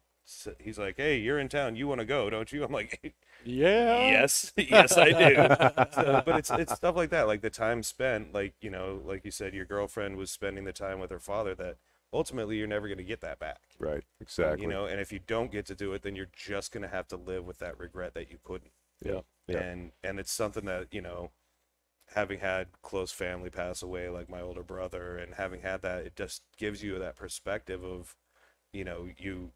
he's 0.59 0.77
like, 0.77 0.97
"Hey, 0.97 1.17
you're 1.17 1.39
in 1.39 1.49
town. 1.49 1.75
You 1.75 1.87
want 1.87 1.99
to 1.99 2.05
go, 2.05 2.29
don't 2.29 2.51
you?" 2.51 2.63
I'm 2.63 2.71
like, 2.71 3.15
Yeah. 3.43 4.11
"Yes, 4.11 4.53
yes, 4.57 4.97
I 4.97 5.11
do." 5.13 5.35
so, 5.91 6.21
but 6.25 6.37
it's 6.37 6.51
it's 6.51 6.73
stuff 6.73 6.95
like 6.95 7.09
that, 7.09 7.27
like 7.27 7.41
the 7.41 7.49
time 7.49 7.83
spent, 7.83 8.33
like 8.33 8.53
you 8.61 8.69
know, 8.69 9.01
like 9.05 9.25
you 9.25 9.31
said, 9.31 9.53
your 9.53 9.65
girlfriend 9.65 10.17
was 10.17 10.31
spending 10.31 10.63
the 10.65 10.73
time 10.73 10.99
with 10.99 11.09
her 11.11 11.19
father. 11.19 11.55
That 11.55 11.77
ultimately, 12.13 12.57
you're 12.57 12.67
never 12.67 12.87
going 12.87 12.97
to 12.99 13.03
get 13.03 13.21
that 13.21 13.39
back. 13.39 13.61
Right. 13.79 14.03
Exactly. 14.19 14.61
You 14.61 14.67
know, 14.67 14.85
and 14.85 14.99
if 14.99 15.11
you 15.11 15.19
don't 15.25 15.51
get 15.51 15.65
to 15.67 15.75
do 15.75 15.93
it, 15.93 16.03
then 16.03 16.15
you're 16.15 16.29
just 16.33 16.71
going 16.71 16.83
to 16.83 16.89
have 16.89 17.07
to 17.09 17.17
live 17.17 17.45
with 17.45 17.59
that 17.59 17.79
regret 17.79 18.13
that 18.13 18.29
you 18.31 18.37
couldn't 18.43 18.71
Yeah. 19.03 19.21
Yeah. 19.47 19.59
and 19.59 19.91
and 20.03 20.19
it's 20.19 20.31
something 20.31 20.65
that 20.65 20.93
you 20.93 21.01
know 21.01 21.31
having 22.13 22.39
had 22.39 22.67
close 22.81 23.11
family 23.11 23.49
pass 23.49 23.81
away 23.81 24.09
like 24.09 24.29
my 24.29 24.41
older 24.41 24.63
brother 24.63 25.17
and 25.17 25.35
having 25.35 25.61
had 25.61 25.81
that 25.81 26.05
it 26.05 26.15
just 26.15 26.43
gives 26.57 26.83
you 26.83 26.99
that 26.99 27.15
perspective 27.15 27.83
of 27.83 28.15
you 28.73 28.83
know 28.83 29.09
you 29.17 29.51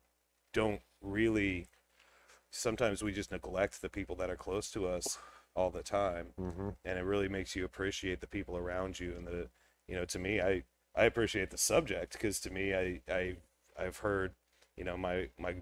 don't 0.53 0.81
really 1.01 1.67
sometimes 2.55 3.03
we 3.03 3.11
just 3.11 3.31
neglect 3.31 3.81
the 3.81 3.89
people 3.89 4.15
that 4.15 4.29
are 4.29 4.35
close 4.35 4.71
to 4.71 4.87
us 4.87 5.17
all 5.55 5.69
the 5.69 5.83
time 5.83 6.27
hmm 6.37 6.69
and 6.83 6.99
it 6.99 7.03
really 7.03 7.27
makes 7.27 7.55
you 7.55 7.65
appreciate 7.65 8.21
the 8.21 8.27
people 8.27 8.55
around 8.57 8.99
you 8.99 9.13
and 9.17 9.27
the 9.27 9.49
you 9.87 9.95
know 9.95 10.05
to 10.05 10.19
me 10.19 10.39
i 10.41 10.63
i 10.95 11.03
appreciate 11.05 11.49
the 11.51 11.57
subject 11.57 12.13
because 12.13 12.39
to 12.39 12.49
me 12.49 12.73
i 12.73 13.01
i 13.11 13.35
i've 13.77 13.97
heard 13.97 14.33
you 14.77 14.83
know 14.83 14.97
my 14.97 15.29
my 15.37 15.55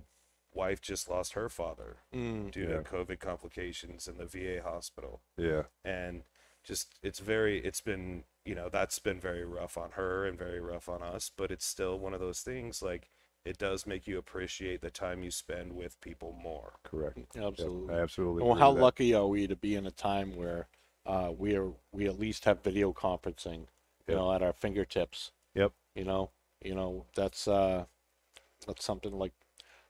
wife 0.54 0.82
just 0.82 1.10
lost 1.10 1.34
her 1.34 1.50
father 1.50 1.98
Mm. 2.14 2.52
due 2.52 2.68
Yeah. 2.70 2.78
to 2.78 2.82
covid 2.82 3.20
complications 3.20 4.08
in 4.08 4.18
the 4.18 4.26
va 4.26 4.62
hospital 4.64 5.22
Yeah. 5.38 5.64
and 5.84 6.24
just 6.64 7.00
it's 7.02 7.20
very 7.20 7.60
it's 7.60 7.82
been 7.82 8.24
you 8.46 8.56
know 8.56 8.70
that's 8.70 9.00
been 9.00 9.20
very 9.20 9.44
rough 9.44 9.78
on 9.78 9.92
her 9.92 10.26
and 10.26 10.38
very 10.38 10.60
rough 10.60 10.88
on 10.88 11.02
us 11.02 11.32
but 11.36 11.52
it's 11.52 11.66
still 11.66 11.98
one 11.98 12.14
of 12.14 12.20
those 12.20 12.42
things 12.42 12.82
like 12.82 13.10
it 13.46 13.58
does 13.58 13.86
make 13.86 14.08
you 14.08 14.18
appreciate 14.18 14.82
the 14.82 14.92
time 14.92 15.24
you 15.24 15.32
spend 15.32 15.74
with 15.74 16.00
people 16.02 16.34
more 16.42 16.74
Correct. 16.84 17.40
Yep, 17.58 17.72
Absolutely. 17.76 17.96
I 17.96 18.02
absolutely. 18.02 18.44
Well, 18.44 18.56
agree 18.56 18.56
how 18.56 18.70
with 18.70 18.76
that. 18.76 18.90
lucky 18.90 19.14
are 19.14 19.28
we 19.28 19.48
to 19.48 19.56
be 19.56 19.76
in 19.76 19.86
a 19.86 19.92
time 19.92 20.36
where 20.36 20.68
uh, 21.06 21.32
we 21.38 21.56
are 21.56 21.72
we 21.92 22.06
at 22.06 22.20
least 22.20 22.46
have 22.46 22.64
video 22.64 22.94
conferencing, 22.94 23.68
you 24.08 24.16
Yep. 24.16 24.16
know, 24.16 24.32
at 24.34 24.42
our 24.44 24.54
fingertips. 24.54 25.32
Yep. 25.56 25.74
You 25.96 26.06
know, 26.06 26.32
you 26.64 26.76
know 26.76 27.06
that's 27.16 27.48
uh, 27.48 27.86
that's 28.68 28.86
something 28.86 29.14
like 29.18 29.34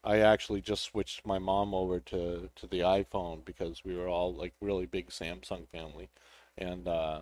I 0.04 0.20
actually 0.20 0.62
just 0.62 0.84
switched 0.84 1.26
my 1.26 1.40
mom 1.40 1.74
over 1.76 2.00
to 2.02 2.50
to 2.56 2.68
the 2.68 2.80
iPhone 2.82 3.46
because 3.46 3.84
we 3.86 3.96
were 3.96 4.08
all 4.10 4.34
like 4.34 4.54
really 4.62 4.86
big 4.86 5.10
Samsung 5.10 5.68
family, 5.70 6.10
and 6.58 6.88
uh, 6.88 7.22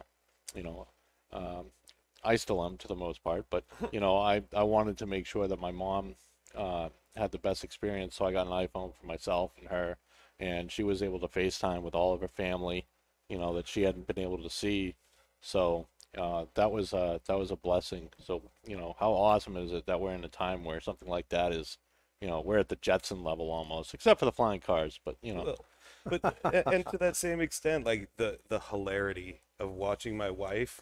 you 0.56 0.63
know, 0.63 0.88
um, 1.34 1.67
I 2.23 2.36
still 2.36 2.63
am 2.63 2.77
to 2.77 2.88
the 2.88 2.95
most 2.95 3.23
part, 3.23 3.45
but 3.49 3.63
you 3.91 3.99
know, 3.99 4.17
I 4.17 4.43
I 4.55 4.63
wanted 4.63 4.97
to 4.99 5.05
make 5.05 5.25
sure 5.25 5.47
that 5.47 5.60
my 5.60 5.71
mom 5.71 6.15
uh, 6.55 6.89
had 7.15 7.31
the 7.31 7.38
best 7.38 7.63
experience, 7.63 8.15
so 8.15 8.25
I 8.25 8.31
got 8.31 8.47
an 8.47 8.53
iPhone 8.53 8.93
for 8.95 9.05
myself 9.05 9.51
and 9.60 9.67
her, 9.69 9.97
and 10.39 10.71
she 10.71 10.84
was 10.84 11.01
able 11.01 11.19
to 11.19 11.27
FaceTime 11.27 11.81
with 11.81 11.95
all 11.95 12.13
of 12.13 12.21
her 12.21 12.27
family, 12.27 12.86
you 13.29 13.38
know, 13.38 13.53
that 13.55 13.67
she 13.67 13.84
hadn't 13.84 14.07
been 14.07 14.19
able 14.19 14.41
to 14.41 14.49
see. 14.49 14.95
So 15.41 15.88
uh, 16.17 16.45
that 16.55 16.71
was 16.71 16.93
uh, 16.93 17.19
that 17.25 17.38
was 17.38 17.51
a 17.51 17.55
blessing. 17.55 18.10
So 18.23 18.41
you 18.65 18.77
know, 18.77 18.95
how 18.99 19.12
awesome 19.12 19.57
is 19.57 19.71
it 19.71 19.86
that 19.88 19.99
we're 19.99 20.13
in 20.13 20.23
a 20.23 20.29
time 20.29 20.63
where 20.63 20.79
something 20.79 21.10
like 21.10 21.29
that 21.29 21.51
is, 21.51 21.77
you 22.19 22.27
know, 22.27 22.41
we're 22.41 22.60
at 22.60 22.69
the 22.69 22.77
Jetson 22.77 23.23
level 23.23 23.49
almost, 23.49 23.93
except 23.93 24.19
for 24.19 24.25
the 24.25 24.31
flying 24.31 24.60
cars. 24.60 24.99
But 25.03 25.17
you 25.21 25.34
know, 25.34 25.55
but 26.05 26.21
and 26.53 26.86
to 26.88 26.97
that 26.97 27.15
same 27.15 27.41
extent 27.41 27.86
like 27.86 28.10
the 28.17 28.39
the 28.49 28.60
hilarity 28.60 29.41
of 29.60 29.71
watching 29.71 30.17
my 30.17 30.29
wife 30.29 30.81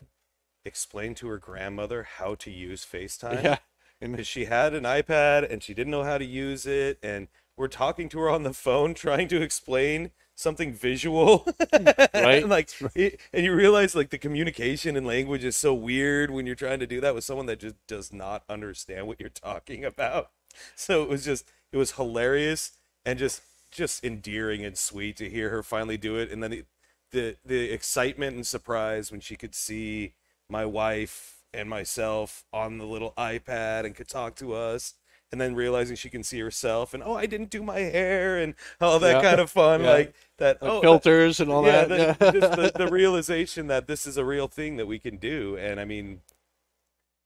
explain 0.70 1.16
to 1.16 1.28
her 1.28 1.38
grandmother 1.40 2.04
how 2.04 2.36
to 2.36 2.52
use 2.52 2.86
FaceTime? 2.86 3.42
Yeah, 3.44 3.58
and 4.02 4.26
she 4.26 4.46
had 4.46 4.74
an 4.74 4.84
iPad 4.84 5.52
and 5.52 5.62
she 5.64 5.74
didn't 5.74 5.92
know 5.92 6.04
how 6.04 6.18
to 6.18 6.26
use 6.26 6.66
it, 6.66 7.00
and 7.04 7.28
we're 7.58 7.68
talking 7.68 8.10
to 8.10 8.20
her 8.20 8.30
on 8.30 8.44
the 8.44 8.54
phone 8.54 8.94
trying 8.94 9.28
to 9.30 9.42
explain 9.42 10.12
something 10.36 10.74
visual, 10.74 11.46
Right. 12.14 12.42
and 12.42 12.50
like, 12.50 12.70
it, 12.96 13.20
and 13.34 13.44
you 13.46 13.54
realize 13.54 13.96
like 13.96 14.10
the 14.10 14.18
communication 14.18 14.96
and 14.96 15.06
language 15.06 15.44
is 15.44 15.58
so 15.58 15.74
weird 15.74 16.32
when 16.32 16.46
you're 16.46 16.56
trying 16.56 16.80
to 16.80 16.88
do 16.88 17.02
that 17.02 17.14
with 17.14 17.26
someone 17.26 17.46
that 17.48 17.60
just 17.60 17.76
does 17.88 18.14
not 18.14 18.44
understand 18.50 19.08
what 19.08 19.20
you're 19.20 19.30
talking 19.30 19.84
about. 19.84 20.32
So 20.76 21.04
it 21.04 21.10
was 21.10 21.26
just, 21.26 21.46
it 21.72 21.78
was 21.78 21.94
hilarious 21.94 22.72
and 23.06 23.20
just, 23.20 23.42
just 23.72 24.04
endearing 24.04 24.64
and 24.66 24.78
sweet 24.78 25.18
to 25.18 25.30
hear 25.30 25.50
her 25.50 25.62
finally 25.62 25.98
do 25.98 26.16
it, 26.18 26.32
and 26.32 26.42
then 26.42 26.52
the, 26.52 26.66
the, 27.12 27.36
the 27.46 27.72
excitement 27.72 28.36
and 28.36 28.48
surprise 28.48 29.12
when 29.12 29.20
she 29.22 29.36
could 29.36 29.56
see 29.56 30.14
my 30.50 30.66
wife 30.66 31.38
and 31.54 31.70
myself 31.70 32.44
on 32.52 32.78
the 32.78 32.86
little 32.86 33.14
iPad 33.18 33.86
and 33.86 33.96
could 33.96 34.08
talk 34.08 34.36
to 34.36 34.54
us. 34.54 34.96
And 35.32 35.40
then 35.40 35.54
realizing 35.54 35.96
she 35.96 36.10
can 36.10 36.24
see 36.24 36.40
herself, 36.40 36.92
and 36.96 37.04
oh, 37.04 37.14
I 37.14 37.28
didn't 37.28 37.52
do 37.52 37.62
my 37.62 37.78
hair, 37.82 38.40
and 38.40 38.56
all 38.82 38.98
that 38.98 39.18
Yeah. 39.18 39.30
kind 39.30 39.40
of 39.40 39.52
fun, 39.52 39.84
Yeah. 39.84 39.92
like 39.92 40.16
that. 40.38 40.60
the 40.60 40.66
oh, 40.66 40.76
that- 40.78 40.82
filters 40.82 41.40
and 41.40 41.52
all 41.52 41.64
yeah, 41.68 41.86
that. 41.86 42.18
the, 42.18 42.32
just 42.40 42.56
the, 42.56 42.72
the 42.86 42.88
realization 42.92 43.68
that 43.68 43.86
this 43.86 44.08
is 44.08 44.18
a 44.18 44.26
real 44.26 44.48
thing 44.48 44.78
that 44.78 44.88
we 44.88 44.98
can 44.98 45.18
do, 45.18 45.56
and 45.56 45.80
I 45.80 45.86
mean, 45.86 46.22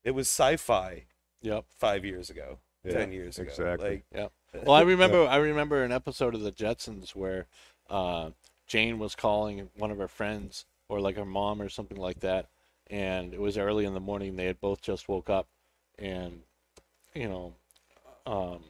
it 0.04 0.12
was 0.12 0.28
sci-fi 0.28 1.06
yep. 1.42 1.64
five 1.80 2.04
years 2.04 2.30
ago, 2.30 2.60
ten 2.90 3.14
years 3.14 3.40
ago. 3.40 3.50
exactly. 3.50 3.90
Like, 3.90 4.04
Yeah. 4.14 4.28
Well, 4.66 4.76
I 4.76 4.82
remember 4.82 5.26
I 5.26 5.38
remember 5.38 5.82
an 5.86 5.94
episode 5.94 6.36
of 6.36 6.42
the 6.42 6.52
Jetsons 6.52 7.16
where 7.16 7.46
uh, 7.90 8.32
Jane 8.68 9.00
was 9.00 9.16
calling 9.16 9.70
one 9.78 9.92
of 9.92 9.98
her 9.98 10.10
friends 10.10 10.66
or 10.90 11.00
like 11.00 11.16
her 11.16 11.24
mom 11.24 11.62
or 11.62 11.70
something 11.70 11.98
like 11.98 12.20
that, 12.20 12.48
and 12.88 13.34
it 13.34 13.42
was 13.42 13.58
early 13.58 13.86
in 13.86 13.94
the 13.94 14.00
morning. 14.00 14.36
They 14.36 14.46
had 14.46 14.62
both 14.62 14.82
just 14.82 15.10
woke 15.10 15.30
up, 15.30 15.48
and 15.98 16.42
you 17.14 17.28
know, 17.28 17.54
um, 18.26 18.64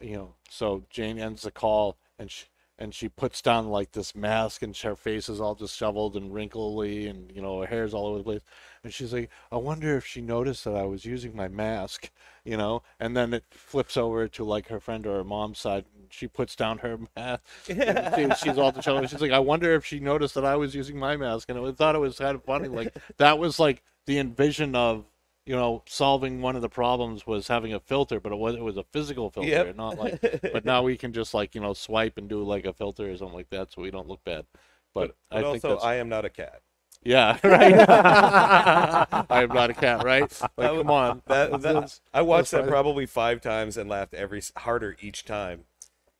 you 0.00 0.16
know, 0.16 0.34
so 0.48 0.84
Jane 0.90 1.18
ends 1.18 1.42
the 1.42 1.50
call 1.50 1.96
and 2.18 2.30
she 2.30 2.46
and 2.78 2.94
she 2.94 3.08
puts 3.08 3.40
down 3.40 3.68
like 3.68 3.92
this 3.92 4.14
mask 4.14 4.62
and 4.62 4.76
her 4.78 4.96
face 4.96 5.28
is 5.28 5.40
all 5.40 5.54
disheveled 5.54 6.16
and 6.16 6.34
wrinkly 6.34 7.06
and 7.06 7.30
you 7.34 7.40
know 7.40 7.60
her 7.60 7.66
hair's 7.66 7.94
all 7.94 8.06
over 8.06 8.18
the 8.18 8.24
place. 8.24 8.42
And 8.82 8.92
she's 8.92 9.12
like 9.12 9.30
i 9.52 9.56
wonder 9.56 9.96
if 9.96 10.04
she 10.04 10.20
noticed 10.20 10.64
that 10.64 10.74
i 10.74 10.84
was 10.84 11.04
using 11.04 11.34
my 11.36 11.48
mask 11.48 12.10
you 12.44 12.58
know? 12.58 12.82
And 13.00 13.16
then 13.16 13.32
it 13.32 13.44
flips 13.50 13.96
over 13.96 14.28
to 14.28 14.44
like 14.44 14.68
her 14.68 14.78
friend 14.78 15.06
or 15.06 15.16
her 15.16 15.24
mom's 15.24 15.58
side 15.58 15.86
and 15.98 16.08
she 16.10 16.28
puts 16.28 16.54
down 16.54 16.78
her 16.78 16.98
mask. 17.16 17.42
And 17.70 18.36
she- 18.36 18.48
she's 18.48 18.58
all 18.58 18.70
disheveled. 18.72 19.08
She's 19.08 19.20
like 19.20 19.30
i 19.32 19.38
wonder 19.38 19.74
if 19.74 19.84
she 19.84 20.00
noticed 20.00 20.34
that 20.34 20.44
i 20.44 20.56
was 20.56 20.74
using 20.74 20.98
my 20.98 21.16
mask 21.16 21.48
and 21.48 21.58
i 21.58 21.72
thought 21.72 21.94
it 21.94 22.00
was 22.00 22.18
kind 22.18 22.34
of 22.34 22.44
funny 22.44 22.68
like 22.68 22.94
that 23.18 23.38
was 23.38 23.58
like 23.58 23.82
the 24.06 24.18
envision 24.18 24.74
of 24.74 25.06
you 25.46 25.54
know 25.54 25.82
solving 25.86 26.40
one 26.40 26.56
of 26.56 26.62
the 26.62 26.68
problems 26.68 27.26
was 27.26 27.48
having 27.48 27.72
a 27.74 27.80
filter 27.80 28.18
but 28.20 28.32
it 28.32 28.36
was 28.38 28.54
it 28.54 28.62
was 28.62 28.76
a 28.76 28.84
physical 28.92 29.30
filter 29.30 29.48
Yep. 29.48 29.76
not 29.76 29.98
like 30.02 30.20
but 30.52 30.64
now 30.64 30.82
we 30.82 30.96
can 30.96 31.12
just 31.12 31.34
like 31.34 31.54
you 31.54 31.60
know 31.60 31.74
swipe 31.74 32.16
and 32.16 32.28
do 32.28 32.42
like 32.42 32.64
a 32.64 32.72
filter 32.72 33.10
or 33.10 33.16
something 33.16 33.36
like 33.36 33.50
that 33.50 33.72
so 33.72 33.82
we 33.82 33.90
don't 33.90 34.08
look 34.08 34.24
bad 34.24 34.46
but, 34.94 35.14
But, 35.30 35.36
i 35.36 35.42
think 35.42 35.46
also, 35.64 35.68
that's 35.70 35.84
I 35.84 35.96
am 35.96 36.08
not 36.08 36.24
a 36.24 36.30
cat. 36.30 36.62
yeah 37.02 37.38
right 37.44 37.74
i 37.88 39.42
am 39.42 39.48
not 39.48 39.70
a 39.70 39.74
cat 39.74 40.02
right 40.04 40.22
like 40.40 40.50
That 40.56 40.72
was- 40.74 40.82
come 40.82 40.90
on 40.90 41.22
That, 41.26 41.50
that 41.50 41.60
That's- 41.62 42.00
I 42.12 42.22
watched 42.22 42.50
that 42.52 42.66
probably 42.66 43.06
five 43.06 43.40
times 43.40 43.76
and 43.76 43.88
laughed 43.88 44.14
every 44.14 44.42
harder 44.56 44.96
each 45.00 45.24
time 45.24 45.64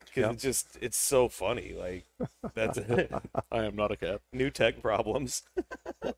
because 0.01 0.23
Yep. 0.23 0.33
it's 0.35 0.43
just 0.45 0.79
it's 0.81 0.97
so 0.97 1.29
funny. 1.29 1.75
Like 1.77 2.05
that's 2.55 2.79
it. 2.79 3.11
i 3.51 3.65
am 3.65 3.75
not 3.75 3.91
a 3.91 3.97
cat 3.97 4.21
new 4.33 4.49
tech 4.51 4.81
problems. 4.81 5.43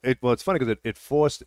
it 0.02 0.18
well, 0.20 0.32
it's 0.34 0.42
funny 0.42 0.58
because 0.58 0.72
it, 0.72 0.80
it 0.84 0.98
forced 0.98 1.44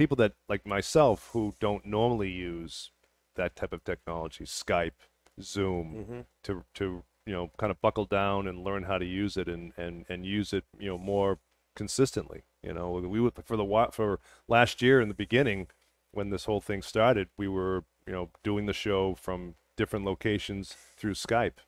people 0.00 0.16
that 0.16 0.32
like 0.48 0.66
myself 0.66 1.28
who 1.34 1.54
don't 1.60 1.84
normally 1.84 2.30
use 2.30 2.90
that 3.36 3.54
type 3.54 3.70
of 3.70 3.84
technology, 3.84 4.44
Skype, 4.44 5.00
Zoom, 5.42 5.94
mm-hmm. 5.94 6.20
to 6.44 6.64
to 6.76 7.02
you 7.26 7.34
know 7.34 7.50
kind 7.58 7.70
of 7.70 7.82
buckle 7.82 8.06
down 8.06 8.48
and 8.48 8.64
learn 8.64 8.84
how 8.84 8.96
to 8.96 9.04
use 9.04 9.36
it 9.36 9.46
and 9.46 9.74
and 9.76 10.06
and 10.08 10.24
use 10.24 10.54
it 10.54 10.64
you 10.78 10.88
know 10.88 10.96
more 10.96 11.38
consistently. 11.76 12.44
You 12.62 12.72
know, 12.72 12.92
we 12.92 13.20
would 13.20 13.34
for 13.44 13.58
the 13.58 13.88
for 13.92 14.20
last 14.48 14.80
year 14.80 15.02
in 15.02 15.08
the 15.08 15.14
beginning 15.14 15.66
when 16.12 16.30
this 16.30 16.46
whole 16.46 16.62
thing 16.62 16.80
started, 16.80 17.28
we 17.36 17.46
were 17.46 17.84
you 18.06 18.14
know 18.14 18.30
doing 18.42 18.64
the 18.64 18.72
show 18.72 19.14
from 19.14 19.56
different 19.76 20.06
locations 20.06 20.74
through 20.96 21.12
Skype, 21.12 21.58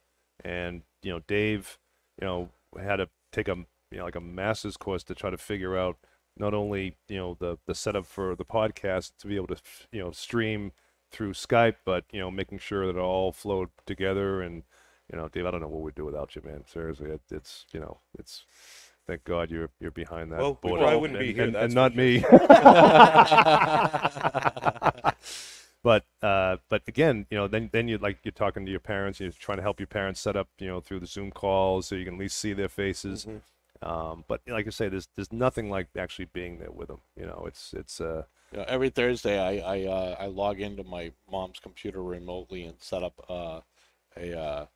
and 0.43 0.85
you 1.03 1.13
know 1.13 1.21
Dave, 1.29 1.79
you 2.19 2.27
know 2.27 2.49
had 2.83 2.97
to 2.97 3.11
take 3.31 3.49
a 3.49 3.57
you 3.91 3.99
know 3.99 4.05
like 4.05 4.17
a 4.17 4.23
master's 4.23 4.79
course 4.79 5.05
to 5.05 5.15
try 5.15 5.29
to 5.29 5.37
figure 5.37 5.77
out 5.77 5.99
not 6.37 6.55
only 6.55 6.97
you 7.09 7.19
know 7.19 7.37
the 7.39 7.59
the 7.67 7.75
setup 7.75 8.07
for 8.07 8.35
the 8.35 8.45
podcast 8.45 9.13
to 9.19 9.27
be 9.27 9.37
able 9.37 9.49
to 9.49 9.57
you 9.93 10.03
know 10.03 10.11
stream 10.13 10.73
through 11.11 11.33
Skype, 11.35 11.77
but 11.85 12.05
you 12.13 12.21
know 12.21 12.31
making 12.31 12.59
sure 12.59 12.87
that 12.87 12.97
it 12.99 13.03
all 13.03 13.33
flowed 13.33 13.69
together. 13.87 14.41
And 14.43 14.63
you 15.13 15.19
know, 15.19 15.29
Dave, 15.29 15.47
I 15.47 15.51
don't 15.51 15.61
know 15.61 15.69
what 15.69 15.83
we'd 15.83 15.95
do 15.95 16.05
without 16.07 16.35
you, 16.35 16.43
man. 16.45 16.65
Seriously, 16.67 17.11
it, 17.11 17.21
it's 17.31 17.67
you 17.73 17.81
know, 17.81 17.99
it's 18.19 18.45
thank 19.07 19.25
God 19.25 19.51
you're 19.51 19.69
you're 19.81 19.91
behind 19.91 20.33
that 20.33 20.39
Well, 20.41 20.59
we 20.63 20.71
board, 20.71 20.81
probably 20.81 20.95
and- 20.95 21.03
wouldn't 21.03 21.19
be 21.21 21.33
here, 21.35 21.45
and, 21.45 21.57
and 21.57 21.75
not 21.75 21.93
sure. 21.93 22.03
me. 22.03 22.25
but 25.83 26.05
uh, 26.23 26.57
but 26.69 26.83
again, 26.87 27.27
you 27.31 27.37
know, 27.37 27.49
then 27.49 27.69
then 27.73 27.89
you 27.89 27.99
like 27.99 28.19
you're 28.23 28.33
talking 28.33 28.65
to 28.65 28.71
your 28.71 28.81
parents, 28.81 29.21
you're 29.21 29.33
trying 29.33 29.59
to 29.59 29.63
help 29.63 29.81
your 29.81 29.87
parents 29.89 30.21
set 30.21 30.37
up, 30.37 30.49
you 30.59 30.69
know, 30.69 30.81
through 30.81 31.01
the 31.01 31.07
Zoom 31.07 31.31
calls 31.31 31.89
so 31.89 31.95
you 31.95 32.05
can 32.05 32.15
at 32.15 32.21
least 32.21 32.39
see 32.39 32.53
their 32.53 32.69
faces. 32.69 33.25
Mm-hmm. 33.27 33.39
Um, 33.83 34.25
but 34.29 34.41
like 34.49 34.67
I 34.67 34.71
say, 34.71 34.89
there's 34.89 35.09
there's 35.17 35.33
nothing 35.33 35.71
like 35.71 35.89
actually 35.97 36.27
being 36.27 36.59
there 36.59 36.71
with 36.73 36.89
them. 36.89 37.01
You 37.17 37.27
know, 37.27 37.45
it's 37.47 37.75
it's 37.75 38.01
uh, 38.01 38.25
you 38.53 38.59
know, 38.59 38.65
every 38.69 38.91
thursday 38.91 39.39
i 39.39 39.75
i 39.77 39.87
uh, 39.87 40.17
i 40.21 40.27
log 40.27 40.61
into 40.61 40.85
my 40.85 41.13
mom's 41.31 41.59
computer 41.59 42.03
remotely 42.03 42.65
and 42.65 42.81
set 42.81 43.03
up 43.03 43.15
uh, 43.29 43.61
a 44.17 44.39
uh, 44.39 44.67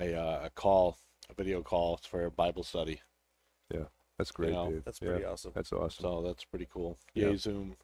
a 0.00 0.14
uh, 0.14 0.46
a 0.46 0.50
call 0.50 0.96
a 1.28 1.34
video 1.34 1.62
call 1.62 1.98
for 1.98 2.24
a 2.24 2.30
bible 2.30 2.62
study 2.64 3.00
yeah, 3.72 3.84
that's 4.18 4.30
great, 4.32 4.50
know, 4.52 4.68
Dave. 4.70 4.84
that's 4.84 5.00
Yeah, 5.00 5.10
pretty 5.10 5.24
awesome. 5.24 5.52
That's 5.54 5.72
awesome. 5.72 6.02
so 6.02 6.22
that's 6.22 6.44
pretty 6.44 6.66
cool 6.72 6.98
Yeah. 7.14 7.32
yay 7.32 7.36
zoom 7.36 7.76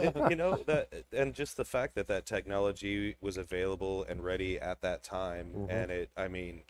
And, 0.00 0.14
you 0.30 0.36
know 0.36 0.62
that 0.66 0.88
and 1.12 1.34
just 1.34 1.56
the 1.56 1.64
fact 1.64 1.94
that 1.94 2.08
that 2.08 2.26
technology 2.26 3.16
was 3.20 3.36
available 3.36 4.04
and 4.08 4.24
ready 4.24 4.58
at 4.58 4.80
that 4.82 5.02
time 5.02 5.56
Mm-hmm. 5.56 5.66
and 5.68 5.90
it 5.90 6.10
i 6.16 6.28
mean 6.28 6.62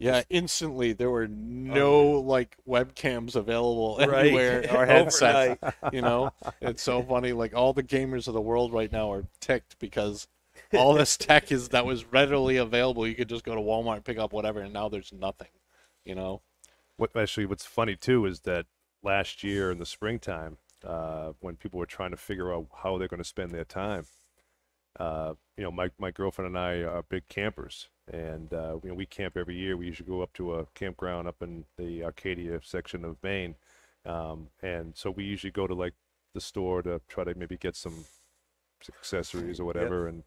Yeah, 0.00 0.22
instantly 0.30 0.94
there 0.94 1.10
were 1.10 1.28
no 1.28 2.12
like 2.20 2.56
webcams 2.68 3.36
available 3.36 3.98
Right. 3.98 4.26
anywhere 4.26 4.66
or 4.70 4.86
headsets. 4.86 5.58
You 5.92 6.02
know, 6.02 6.32
it's 6.60 6.82
so 6.82 7.02
funny. 7.04 7.32
Like 7.32 7.54
all 7.54 7.72
the 7.74 7.82
gamers 7.84 8.28
of 8.28 8.34
the 8.34 8.40
world 8.40 8.72
right 8.72 8.90
now 8.92 9.12
are 9.12 9.26
ticked 9.40 9.78
because 9.78 10.28
all 10.72 10.94
this 10.94 11.16
tech 11.18 11.52
is 11.52 11.68
that 11.70 11.86
was 11.86 12.04
readily 12.06 12.56
available. 12.56 13.06
You 13.06 13.14
could 13.16 13.28
just 13.28 13.44
go 13.44 13.54
to 13.56 13.60
Walmart 13.60 13.96
and 13.96 14.04
pick 14.04 14.18
up 14.18 14.32
whatever, 14.32 14.60
and 14.60 14.72
now 14.72 14.88
there's 14.88 15.12
nothing. 15.12 15.48
You 16.04 16.14
know, 16.16 16.42
What 16.96 17.16
actually, 17.16 17.46
what's 17.46 17.66
funny 17.66 17.96
too 17.96 18.26
is 18.26 18.40
that 18.40 18.66
last 19.02 19.42
year 19.42 19.70
in 19.70 19.78
the 19.78 19.86
springtime, 19.86 20.58
uh, 20.84 21.32
when 21.40 21.56
people 21.56 21.78
were 21.78 21.86
trying 21.86 22.10
to 22.12 22.16
figure 22.16 22.52
out 22.54 22.66
how 22.82 22.98
they're 22.98 23.08
going 23.08 23.18
to 23.22 23.24
spend 23.24 23.52
their 23.52 23.64
time, 23.64 24.06
uh, 24.98 25.34
you 25.56 25.64
know, 25.64 25.70
my 25.72 25.90
my 25.98 26.10
girlfriend 26.10 26.48
and 26.48 26.58
I 26.58 26.82
are 26.82 27.02
big 27.02 27.28
campers, 27.28 27.88
and 28.12 28.52
uh, 28.52 28.78
you 28.82 28.88
know, 28.90 28.94
we 28.94 29.06
camp 29.06 29.36
every 29.36 29.56
year. 29.56 29.76
We 29.76 29.86
usually 29.86 30.08
go 30.08 30.22
up 30.22 30.32
to 30.34 30.54
a 30.54 30.66
campground 30.74 31.28
up 31.28 31.42
in 31.42 31.64
the 31.76 32.02
Acadia 32.02 32.60
section 32.62 33.04
of 33.04 33.16
Maine, 33.22 33.54
um, 34.04 34.48
and 34.62 34.96
so 34.96 35.10
we 35.10 35.24
usually 35.24 35.52
go 35.52 35.66
to 35.66 35.74
like 35.74 35.94
the 36.34 36.40
store 36.40 36.82
to 36.82 37.00
try 37.08 37.24
to 37.24 37.34
maybe 37.34 37.56
get 37.56 37.76
some 37.76 38.04
accessories 38.88 39.60
or 39.60 39.64
whatever, 39.64 40.08
and 40.08 40.24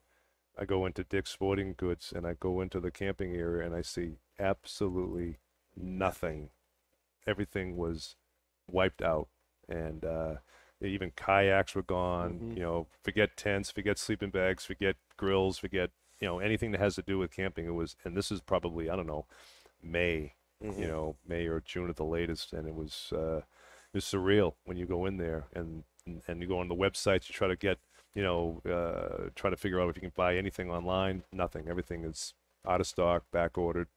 I 0.57 0.65
go 0.65 0.86
into 0.86 1.03
Dick's 1.03 1.31
Sporting 1.31 1.73
Goods 1.75 2.13
and 2.15 2.27
I 2.27 2.34
go 2.39 2.61
into 2.61 2.79
the 2.79 2.91
camping 2.91 3.36
area 3.36 3.65
and 3.65 3.75
I 3.75 3.81
see 3.81 4.17
absolutely 4.39 5.38
nothing. 5.75 6.49
Everything 7.25 7.75
was 7.77 8.15
wiped 8.67 9.01
out, 9.01 9.27
and 9.67 10.05
uh, 10.05 10.36
even 10.81 11.11
kayaks 11.15 11.73
were 11.73 11.81
gone. 11.84 12.39
Mhm. 12.39 12.55
You 12.57 12.61
know, 12.61 12.88
forget 13.03 13.36
tents, 13.36 13.71
forget 13.71 13.97
sleeping 13.97 14.29
bags, 14.29 14.65
forget 14.65 14.95
grills, 15.17 15.57
forget 15.57 15.89
you 16.20 16.28
know 16.28 16.39
anything 16.39 16.72
that 16.72 16.80
has 16.82 16.95
to 16.95 17.01
do 17.01 17.18
with 17.20 17.32
camping. 17.32 17.66
It 17.66 17.74
was, 17.74 17.95
and 18.03 18.16
this 18.16 18.32
is 18.32 18.41
probably 18.41 18.89
I 18.89 18.95
don't 18.95 19.07
know, 19.07 19.26
May, 19.82 20.34
Mm-hmm. 20.64 20.82
you 20.82 20.88
know, 20.88 21.18
May 21.28 21.45
or 21.47 21.59
June 21.59 21.89
at 21.89 21.97
the 21.97 22.05
latest, 22.05 22.53
and 22.53 22.66
it 22.68 22.74
was 22.74 23.11
uh, 23.11 23.38
it 23.38 23.95
was 23.95 24.05
surreal 24.05 24.53
when 24.64 24.78
you 24.78 24.86
go 24.86 25.05
in 25.05 25.18
there 25.18 25.45
and 25.53 25.84
and 26.28 26.41
you 26.41 26.47
go 26.47 26.59
on 26.59 26.70
the 26.70 26.76
websites, 26.76 27.28
you 27.28 27.34
try 27.34 27.49
to 27.49 27.55
get 27.57 27.80
you 28.16 28.24
know, 28.24 28.61
uh, 28.70 29.30
try 29.36 29.49
to 29.49 29.57
figure 29.57 29.82
out 29.82 29.89
if 29.89 29.95
you 29.95 30.01
can 30.01 30.14
buy 30.16 30.36
anything 30.38 30.70
online. 30.70 31.24
Nothing. 31.32 31.68
Everything 31.68 32.03
is 32.03 32.34
out 32.68 32.80
of 32.80 32.88
stock, 32.88 33.24
back 33.32 33.57
ordered, 33.57 33.88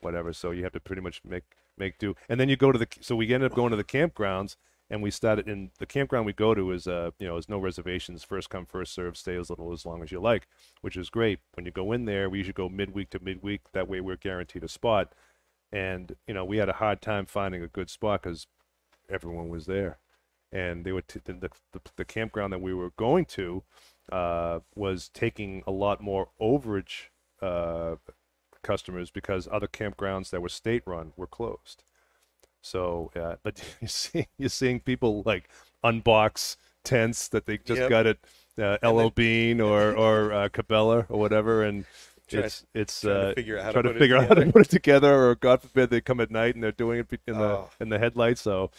whatever. 0.00 0.32
So 0.32 0.50
you 0.50 0.64
have 0.64 0.72
to 0.72 0.80
pretty 0.80 1.00
much 1.02 1.22
make 1.24 1.44
make 1.78 1.96
do. 1.98 2.14
And 2.28 2.38
then 2.38 2.48
you 2.48 2.56
go 2.56 2.72
to 2.72 2.78
the 2.78 2.88
so 3.00 3.16
we 3.16 3.32
ended 3.32 3.50
up 3.50 3.56
going 3.56 3.70
to 3.70 3.76
the 3.76 3.84
campgrounds 3.84 4.56
and 4.92 5.02
we 5.02 5.10
started 5.10 5.48
in 5.48 5.70
the 5.78 5.86
campground 5.86 6.26
we 6.26 6.34
go 6.34 6.54
to 6.54 6.70
is 6.70 6.86
uh 6.86 7.10
you 7.18 7.26
know 7.26 7.38
is 7.38 7.48
no 7.48 7.58
reservations. 7.58 8.22
First 8.22 8.50
come 8.50 8.66
first 8.66 8.92
serve 8.94 9.16
stay 9.16 9.36
as 9.36 9.48
little 9.50 9.72
as 9.72 9.86
long 9.86 10.02
as 10.02 10.12
you 10.12 10.20
like 10.20 10.46
which 10.82 10.96
is 10.96 11.10
great. 11.10 11.40
When 11.54 11.64
you 11.66 11.72
go 11.72 11.90
in 11.92 12.04
there 12.04 12.28
we 12.28 12.38
usually 12.38 12.52
go 12.52 12.68
midweek 12.68 13.10
to 13.10 13.18
midweek. 13.24 13.62
That 13.72 13.88
way 13.88 14.00
we're 14.00 14.16
guaranteed 14.16 14.62
a 14.62 14.68
spot. 14.68 15.14
And 15.72 16.14
you 16.28 16.34
know 16.34 16.44
we 16.44 16.58
had 16.58 16.68
a 16.68 16.74
hard 16.74 17.00
time 17.00 17.24
finding 17.26 17.62
a 17.62 17.68
good 17.68 17.88
spot 17.90 18.22
because 18.22 18.46
everyone 19.08 19.48
was 19.48 19.64
there. 19.66 19.98
And 20.54 20.84
they 20.84 20.92
were 20.92 21.00
t- 21.00 21.20
the, 21.24 21.32
the, 21.72 21.80
the 21.96 22.04
campground 22.04 22.52
that 22.52 22.60
we 22.60 22.74
were 22.74 22.90
going 22.98 23.24
to 23.24 23.62
uh, 24.12 24.60
was 24.74 25.08
taking 25.08 25.62
a 25.66 25.70
lot 25.70 26.02
more 26.02 26.28
overage 26.38 27.08
uh, 27.40 27.96
customers 28.62 29.10
because 29.10 29.48
other 29.50 29.66
campgrounds 29.66 30.28
that 30.28 30.42
were 30.42 30.50
state 30.50 30.82
run 30.84 31.14
were 31.16 31.26
closed. 31.26 31.84
So, 32.62 33.10
uh, 33.16 33.36
but 33.42 33.62
you 33.80 33.88
see, 33.88 34.28
you're 34.38 34.48
seeing 34.48 34.80
people 34.80 35.22
like 35.26 35.48
unbox 35.84 36.56
tents 36.84 37.28
that 37.28 37.46
they 37.46 37.58
just 37.58 37.82
Yep. 37.82 37.90
got 37.90 38.06
at 38.06 38.18
uh, 38.58 38.78
LL 38.88 39.10
Bean 39.10 39.60
or 39.60 39.94
or 39.94 40.32
uh, 40.32 40.48
Cabela 40.48 41.06
or 41.10 41.18
whatever, 41.18 41.62
and 41.62 41.84
Try- 42.28 42.40
it's 42.40 42.64
it's 42.74 43.04
trying 43.04 43.20
to 43.20 43.28
uh, 43.30 43.34
figure 43.34 43.58
out 43.58 43.64
how 43.64 43.72
to 43.72 43.82
to 43.82 43.88
put 43.88 43.96
it 43.96 43.98
figure 43.98 44.16
out 44.16 44.28
how 44.28 44.34
to 44.34 44.44
together. 44.46 44.52
put 44.52 44.62
it 44.62 44.70
together, 44.70 45.14
or 45.28 45.34
God 45.34 45.62
forbid 45.62 45.90
they 45.90 46.00
come 46.00 46.20
at 46.20 46.30
night 46.30 46.54
and 46.54 46.62
they're 46.64 46.72
doing 46.72 47.00
it 47.00 47.20
in 47.26 47.38
the 47.38 47.44
Oh. 47.44 47.70
in 47.80 47.88
the 47.90 47.98
headlights. 47.98 48.40
So 48.42 48.70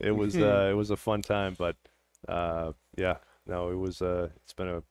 it 0.00 0.12
was 0.12 0.36
uh, 0.40 0.68
it 0.70 0.74
was 0.74 0.90
a 0.90 0.96
fun 0.96 1.22
time, 1.22 1.54
but 1.58 1.76
uh, 2.28 2.72
yeah, 2.96 3.16
no, 3.46 3.70
it 3.70 3.76
was 3.76 4.02
uh, 4.02 4.28
it's 4.42 4.52
been 4.52 4.68
a 4.68 4.82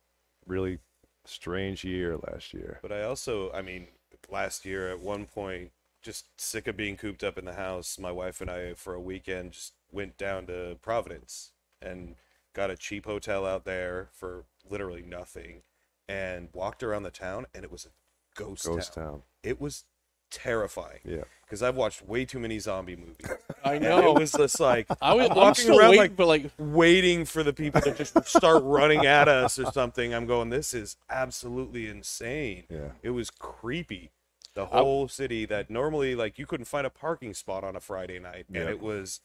really 0.47 0.79
strange 1.25 1.83
year 1.83 2.17
last 2.17 2.53
year. 2.53 2.79
But 2.81 2.91
I 2.91 3.03
also, 3.03 3.51
I 3.53 3.61
mean, 3.61 3.87
last 4.29 4.65
year 4.65 4.89
at 4.89 4.99
one 4.99 5.25
point, 5.25 5.71
just 6.03 6.39
sick 6.39 6.67
of 6.67 6.77
being 6.77 6.97
cooped 6.97 7.23
up 7.23 7.37
in 7.37 7.45
the 7.45 7.53
house, 7.53 7.97
my 7.97 8.11
wife 8.11 8.41
and 8.41 8.49
I, 8.51 8.73
for 8.73 8.93
a 8.93 9.01
weekend, 9.01 9.53
just 9.53 9.73
went 9.91 10.17
down 10.17 10.45
to 10.47 10.77
Providence 10.81 11.51
and 11.81 12.15
got 12.53 12.69
a 12.69 12.77
cheap 12.77 13.05
hotel 13.05 13.45
out 13.45 13.65
there 13.65 14.09
for 14.13 14.45
literally 14.69 15.01
nothing 15.01 15.63
and 16.07 16.49
walked 16.53 16.83
around 16.83 17.03
the 17.03 17.09
town, 17.11 17.45
and 17.55 17.63
it 17.63 17.71
was 17.71 17.85
a 17.85 17.89
ghost, 18.35 18.65
Ghost 18.65 18.93
town. 18.93 19.05
town, 19.05 19.21
It 19.41 19.59
was 19.61 19.85
terrifying 20.29 20.99
yeah. 21.05 21.23
because 21.45 21.61
I've 21.63 21.75
watched 21.75 22.05
way 22.05 22.25
too 22.25 22.39
many 22.39 22.59
zombie 22.59 22.95
movies. 22.95 23.27
I 23.63 23.75
And 23.75 23.83
know. 23.83 24.15
it 24.15 24.19
was 24.19 24.31
just 24.33 24.59
like 24.59 24.87
I 25.01 25.13
was 25.13 25.27
I'm 25.27 25.31
I'm 25.31 25.37
walking 25.37 25.63
still 25.63 25.79
around 25.79 25.89
waiting 25.91 26.01
like 26.01 26.15
but 26.17 26.27
like 26.27 26.51
waiting 26.57 27.23
for 27.25 27.43
the 27.43 27.53
people 27.53 27.79
to 27.81 27.91
just 27.93 28.27
start 28.27 28.63
running 28.63 29.05
at 29.05 29.27
us 29.29 29.57
or 29.59 29.71
something. 29.71 30.13
I'm 30.13 30.25
going, 30.25 30.49
this 30.49 30.73
is 30.73 30.97
absolutely 31.09 31.87
insane. 31.87 32.63
Yeah. 32.69 32.89
It 33.01 33.11
was 33.11 33.29
creepy. 33.29 34.11
The 34.53 34.67
whole 34.67 35.07
city 35.07 35.45
that 35.45 35.69
normally 35.69 36.15
like 36.15 36.37
you 36.37 36.45
couldn't 36.45 36.65
find 36.65 36.85
a 36.85 36.89
parking 36.89 37.33
spot 37.33 37.63
on 37.63 37.75
a 37.75 37.79
Friday 37.79 38.19
night, 38.19 38.45
and 38.53 38.69
it 38.69 38.81
was 38.81 39.21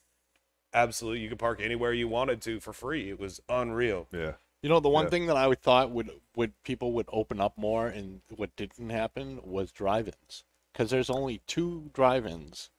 absolutely 0.73 1.21
you 1.21 1.29
could 1.29 1.39
park 1.39 1.61
anywhere 1.61 1.93
you 1.93 2.09
wanted 2.09 2.41
to 2.43 2.61
for 2.61 2.73
free. 2.73 3.11
It 3.11 3.19
was 3.19 3.41
unreal. 3.49 4.07
Yeah. 4.13 4.35
You 4.63 4.69
know, 4.69 4.81
the 4.81 4.89
one 4.89 5.05
Yeah. 5.05 5.11
thing 5.11 5.27
that 5.27 5.37
I 5.37 5.47
would 5.47 5.63
thought 5.63 5.91
would 5.91 6.11
would 6.35 6.61
people 6.65 6.93
would 6.93 7.09
open 7.13 7.41
up 7.41 7.57
more, 7.57 7.87
and 7.87 8.23
what 8.35 8.57
didn't 8.57 8.91
happen 8.91 9.41
was 9.45 9.71
drive-ins, 9.71 10.45
because 10.73 10.91
there's 10.91 11.11
only 11.11 11.43
two 11.47 11.91
drive-ins 11.93 12.71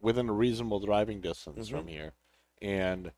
within 0.00 0.28
a 0.28 0.32
reasonable 0.32 0.80
driving 0.80 1.20
distance 1.20 1.68
from 1.68 1.80
mm-hmm. 1.80 1.88
here, 1.88 2.12
and 2.60 3.12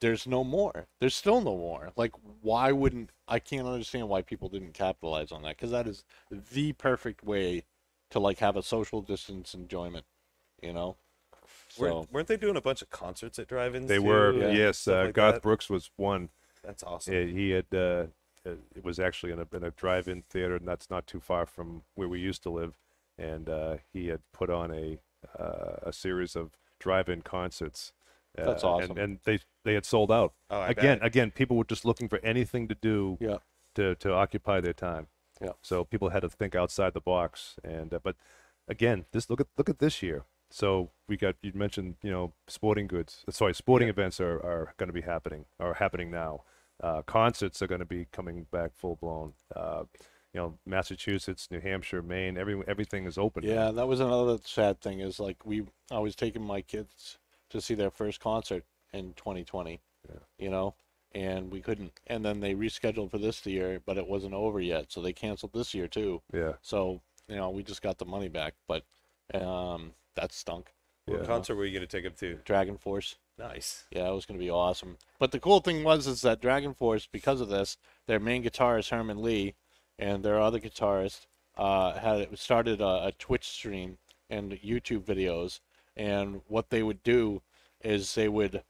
there's 0.00 0.26
no 0.26 0.42
more. 0.42 0.88
There's 0.98 1.14
still 1.14 1.40
no 1.40 1.56
more. 1.56 1.92
Like, 1.96 2.12
why 2.40 2.72
wouldn't 2.72 3.10
I 3.28 3.38
can't 3.38 3.68
understand 3.68 4.08
why 4.08 4.22
people 4.22 4.48
didn't 4.48 4.74
capitalize 4.74 5.30
on 5.30 5.42
that? 5.42 5.56
Because 5.56 5.70
that 5.70 5.86
is 5.86 6.04
the 6.30 6.72
perfect 6.72 7.22
way 7.22 7.62
to 8.12 8.20
like 8.20 8.38
have 8.38 8.56
a 8.56 8.62
social 8.62 9.02
distance 9.02 9.54
enjoyment. 9.54 10.06
You 10.62 10.72
know. 10.72 10.96
So 11.68 11.82
Weren't, 11.82 12.12
weren't 12.12 12.28
they 12.28 12.36
doing 12.36 12.56
a 12.56 12.60
bunch 12.60 12.82
of 12.82 12.90
concerts 12.90 13.38
at 13.38 13.48
drive-ins? 13.48 13.88
They 13.88 13.96
too? 13.96 14.02
were, 14.02 14.32
Yeah. 14.32 14.50
yes. 14.50 14.86
Uh, 14.86 15.04
like 15.06 15.14
Garth 15.14 15.36
that? 15.36 15.42
Brooks 15.42 15.70
was 15.70 15.90
one. 15.96 16.28
That's 16.62 16.82
awesome. 16.82 17.14
Uh, 17.14 17.26
he 17.26 17.50
had 17.50 17.66
uh, 17.72 18.06
uh, 18.46 18.56
it 18.76 18.84
was 18.84 18.98
actually 19.00 19.32
in 19.32 19.40
a, 19.40 19.46
in 19.56 19.64
a 19.64 19.70
drive-in 19.70 20.22
theater, 20.28 20.56
and 20.56 20.68
that's 20.68 20.90
not 20.90 21.06
too 21.06 21.20
far 21.20 21.46
from 21.46 21.82
where 21.94 22.08
we 22.08 22.20
used 22.20 22.42
to 22.44 22.50
live. 22.50 22.74
And 23.18 23.48
uh, 23.48 23.76
he 23.92 24.08
had 24.08 24.20
put 24.32 24.50
on 24.50 24.72
a 24.72 24.98
uh, 25.38 25.76
a 25.82 25.92
series 25.92 26.36
of 26.36 26.58
drive-in 26.78 27.22
concerts. 27.22 27.92
Uh, 28.36 28.44
That's 28.44 28.64
awesome. 28.64 28.92
And, 28.92 28.98
and 28.98 29.18
they 29.24 29.38
they 29.64 29.74
had 29.74 29.84
sold 29.84 30.10
out. 30.10 30.32
Oh, 30.50 30.60
I 30.60 30.70
again, 30.70 30.98
bet. 30.98 31.06
again, 31.06 31.30
people 31.30 31.56
were 31.56 31.64
just 31.64 31.84
looking 31.84 32.08
for 32.08 32.18
anything 32.22 32.68
to 32.68 32.74
do 32.74 33.18
yeah. 33.20 33.38
to 33.74 33.94
to 33.96 34.12
occupy 34.12 34.60
their 34.60 34.72
time. 34.72 35.06
Yeah. 35.42 35.52
So 35.62 35.84
people 35.84 36.10
had 36.10 36.20
to 36.20 36.28
think 36.28 36.54
outside 36.54 36.94
the 36.94 37.00
box. 37.00 37.56
And 37.64 37.92
uh, 37.92 37.98
but 38.02 38.16
again, 38.68 39.06
this 39.12 39.28
look 39.28 39.40
at 39.40 39.48
look 39.56 39.68
at 39.68 39.78
this 39.78 40.02
year. 40.02 40.24
So 40.50 40.90
we 41.08 41.16
got 41.16 41.36
you 41.42 41.52
mentioned 41.54 41.96
you 42.02 42.10
know 42.10 42.32
sporting 42.46 42.86
goods. 42.86 43.24
Sorry, 43.30 43.54
sporting 43.54 43.88
events 43.88 44.20
are, 44.20 44.36
are 44.36 44.74
going 44.76 44.88
to 44.88 44.92
be 44.92 45.02
happening 45.02 45.46
are 45.58 45.74
happening 45.74 46.10
now. 46.10 46.42
Uh, 46.82 47.02
concerts 47.02 47.62
are 47.62 47.66
going 47.66 47.80
to 47.80 47.84
be 47.86 48.06
coming 48.12 48.46
back 48.50 48.72
full 48.74 48.96
blown. 48.96 49.34
Uh, 49.54 49.84
you 50.34 50.40
know, 50.40 50.58
Massachusetts, 50.64 51.48
New 51.50 51.60
Hampshire, 51.60 52.02
Maine, 52.02 52.38
every 52.38 52.60
everything 52.66 53.06
is 53.06 53.18
open. 53.18 53.44
Yeah, 53.44 53.70
that 53.70 53.86
was 53.86 54.00
another 54.00 54.38
sad 54.44 54.80
thing. 54.80 55.00
Is 55.00 55.20
like 55.20 55.44
we, 55.44 55.64
I 55.90 55.98
was 55.98 56.16
taking 56.16 56.42
my 56.44 56.62
kids 56.62 57.18
to 57.50 57.60
see 57.60 57.74
their 57.74 57.90
first 57.90 58.20
concert 58.20 58.64
in 58.92 59.12
2020. 59.14 59.80
Yeah. 60.08 60.16
You 60.38 60.50
know, 60.50 60.74
and 61.14 61.50
we 61.50 61.60
couldn't. 61.60 62.00
And 62.06 62.24
then 62.24 62.40
they 62.40 62.54
rescheduled 62.54 63.10
for 63.10 63.18
this 63.18 63.44
year, 63.46 63.80
but 63.84 63.98
it 63.98 64.06
wasn't 64.06 64.34
over 64.34 64.60
yet, 64.60 64.92
so 64.92 65.00
they 65.00 65.12
canceled 65.12 65.52
this 65.52 65.74
year 65.74 65.88
too. 65.88 66.22
Yeah. 66.32 66.54
So 66.62 67.00
you 67.28 67.36
know, 67.36 67.50
we 67.50 67.62
just 67.62 67.82
got 67.82 67.98
the 67.98 68.04
money 68.04 68.28
back, 68.28 68.54
but 68.66 68.84
um, 69.34 69.92
that 70.16 70.32
stunk. 70.32 70.72
what 71.06 71.20
yeah. 71.20 71.26
concert 71.26 71.56
were 71.56 71.64
you 71.64 71.74
gonna 71.74 71.86
take 71.86 72.04
him 72.04 72.14
to? 72.18 72.38
DragonForce. 72.44 73.16
Nice. 73.38 73.84
Yeah, 73.90 74.08
it 74.08 74.14
was 74.14 74.26
going 74.26 74.38
to 74.38 74.44
be 74.44 74.50
awesome. 74.50 74.98
But 75.18 75.32
the 75.32 75.40
cool 75.40 75.60
thing 75.60 75.82
was 75.82 76.06
is 76.06 76.22
that 76.22 76.40
DragonForce, 76.40 77.08
because 77.10 77.40
of 77.40 77.48
this, 77.48 77.76
their 78.06 78.20
main 78.20 78.44
guitarist 78.44 78.90
Herman 78.90 79.22
Li, 79.22 79.54
and 79.98 80.22
their 80.22 80.40
other 80.40 80.60
guitarist 80.60 81.26
uh, 81.56 81.98
had 81.98 82.38
started 82.38 82.80
a, 82.80 83.06
a 83.06 83.12
Twitch 83.18 83.48
stream 83.48 83.98
and 84.28 84.52
YouTube 84.52 85.04
videos. 85.04 85.60
And 85.96 86.42
what 86.48 86.70
they 86.70 86.82
would 86.82 87.02
do 87.02 87.42
is 87.82 88.14
they 88.14 88.28
would, 88.28 88.62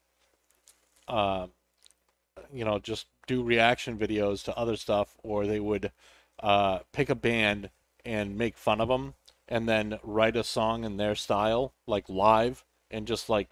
uh, 1.06 1.48
you 2.52 2.64
know, 2.64 2.78
just 2.78 3.06
do 3.26 3.42
reaction 3.42 3.98
videos 3.98 4.44
to 4.44 4.56
other 4.56 4.76
stuff, 4.76 5.16
or 5.22 5.46
they 5.46 5.60
would 5.60 5.92
uh, 6.40 6.80
pick 6.92 7.08
a 7.08 7.14
band 7.14 7.70
and 8.04 8.36
make 8.36 8.56
fun 8.56 8.80
of 8.80 8.88
them, 8.88 9.14
and 9.48 9.68
then 9.68 9.98
write 10.02 10.36
a 10.36 10.44
song 10.44 10.84
in 10.84 10.96
their 10.96 11.14
style, 11.14 11.72
like 11.86 12.08
live, 12.08 12.64
and 12.90 13.06
just 13.06 13.28
like 13.28 13.50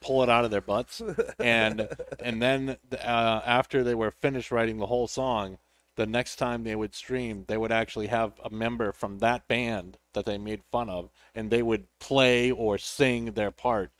pull 0.00 0.22
it 0.22 0.28
out 0.28 0.44
of 0.44 0.50
their 0.50 0.60
butts. 0.60 1.00
And 1.38 1.88
and 2.20 2.42
then 2.42 2.76
uh, 2.92 3.40
after 3.44 3.82
they 3.82 3.94
were 3.94 4.10
finished 4.10 4.50
writing 4.50 4.78
the 4.78 4.86
whole 4.86 5.08
song 5.08 5.58
the 5.96 6.06
next 6.06 6.36
time 6.36 6.64
they 6.64 6.74
would 6.74 6.94
stream 6.94 7.44
they 7.46 7.56
would 7.56 7.72
actually 7.72 8.08
have 8.08 8.32
a 8.44 8.50
member 8.50 8.92
from 8.92 9.18
that 9.18 9.46
band 9.48 9.98
that 10.12 10.24
they 10.24 10.38
made 10.38 10.62
fun 10.70 10.90
of 10.90 11.10
and 11.34 11.50
they 11.50 11.62
would 11.62 11.86
play 12.00 12.50
or 12.50 12.78
sing 12.78 13.32
their 13.32 13.50
part 13.50 13.90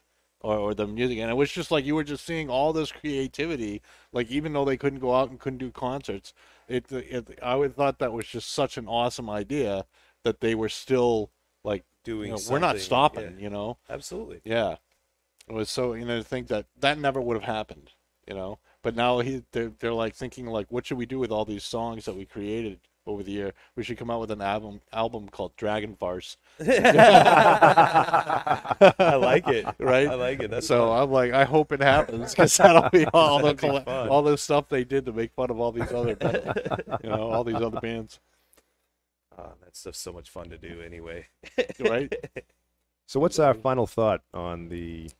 or, 0.45 0.57
or 0.59 0.74
the 0.74 0.86
music 0.86 1.18
and 1.18 1.30
it 1.30 1.34
was 1.34 1.51
just 1.51 1.70
like 1.70 1.84
you 1.84 1.95
were 1.95 2.05
just 2.05 2.24
seeing 2.24 2.49
all 2.49 2.72
this 2.72 2.92
creativity 2.92 3.82
like 4.12 4.30
even 4.30 4.53
though 4.53 4.64
they 4.64 4.76
couldn't 4.76 5.01
go 5.01 5.14
out 5.14 5.30
and 5.30 5.40
couldn't 5.40 5.59
do 5.59 5.70
concerts 5.70 6.32
it, 6.68 6.90
it 6.92 7.38
i 7.42 7.55
would 7.55 7.74
thought 7.74 7.99
that 7.99 8.12
was 8.12 8.26
just 8.26 8.51
such 8.51 8.76
an 8.76 8.86
awesome 8.86 9.28
idea 9.28 9.84
that 10.22 10.40
they 10.40 10.55
were 10.55 10.68
still 10.68 11.30
like 11.64 11.84
Doing 12.05 12.28
you 12.28 12.36
know, 12.36 12.42
we're 12.51 12.59
not 12.59 12.78
stopping 12.80 13.36
yeah. 13.38 13.45
you 13.45 13.49
know 13.49 13.78
Absolutely. 13.88 14.42
yeah, 14.45 14.76
it 15.49 15.55
was 15.55 15.70
so 15.70 15.95
you 15.95 16.05
know 16.05 16.18
to 16.18 16.22
think 16.22 16.49
that 16.49 16.66
that 16.78 16.99
never 16.99 17.18
would 17.18 17.34
have 17.34 17.45
happened, 17.45 17.92
you 18.28 18.34
know. 18.34 18.59
But 18.82 18.95
now 18.95 19.20
he 19.20 19.42
they're, 19.53 19.72
they're 19.78 19.95
like 19.95 20.14
thinking 20.14 20.45
like, 20.45 20.66
what 20.68 20.84
should 20.84 20.99
we 20.99 21.07
do 21.07 21.18
with 21.18 21.30
all 21.30 21.47
these 21.47 21.64
songs 21.64 22.05
that 22.05 22.14
we 22.14 22.26
created 22.26 22.80
over 23.07 23.22
the 23.22 23.32
year? 23.32 23.52
We 23.76 23.82
should 23.84 23.98
come 23.98 24.11
out 24.11 24.20
with 24.20 24.30
an 24.30 24.40
album 24.40 24.80
album 24.92 25.28
called 25.28 25.55
Dragon 25.57 25.94
Farce, 25.94 26.36
I 26.61 26.64
like 29.20 29.46
it. 29.48 29.66
right? 29.78 30.09
I 30.09 30.14
like 30.14 30.42
it. 30.42 30.50
That's 30.50 30.66
so 30.66 30.88
fun. 30.88 31.02
I'm 31.02 31.11
like, 31.11 31.32
I 31.32 31.44
hope 31.44 31.72
it 31.72 31.80
happens 31.80 32.32
because 32.32 32.57
that'll 32.57 32.90
be 32.90 33.07
all 33.14 33.38
the 33.38 33.55
That'd 33.55 33.61
be 33.61 33.68
fun. 33.84 34.09
all 34.09 34.22
this 34.22 34.42
stuff 34.42 34.68
they 34.68 34.84
did 34.84 35.07
to 35.07 35.12
make 35.12 35.32
fun 35.32 35.50
of 35.50 35.59
all 35.61 35.72
these 35.72 35.92
other, 35.92 36.16
you 37.02 37.11
know, 37.11 37.30
all 37.30 37.44
these 37.44 37.55
other 37.57 37.80
bands, 37.80 38.20
Ah, 39.36 39.50
that 39.64 39.76
stuff's 39.76 39.98
so 39.98 40.12
much 40.12 40.30
fun 40.30 40.48
to 40.50 40.59
do 40.59 40.80
anyway. 40.80 41.26
right? 41.80 42.12
So 43.07 43.18
what's 43.20 43.38
our 43.38 43.55
final 43.55 43.86
thought 43.86 44.22
on 44.32 44.68
the? 44.68 45.11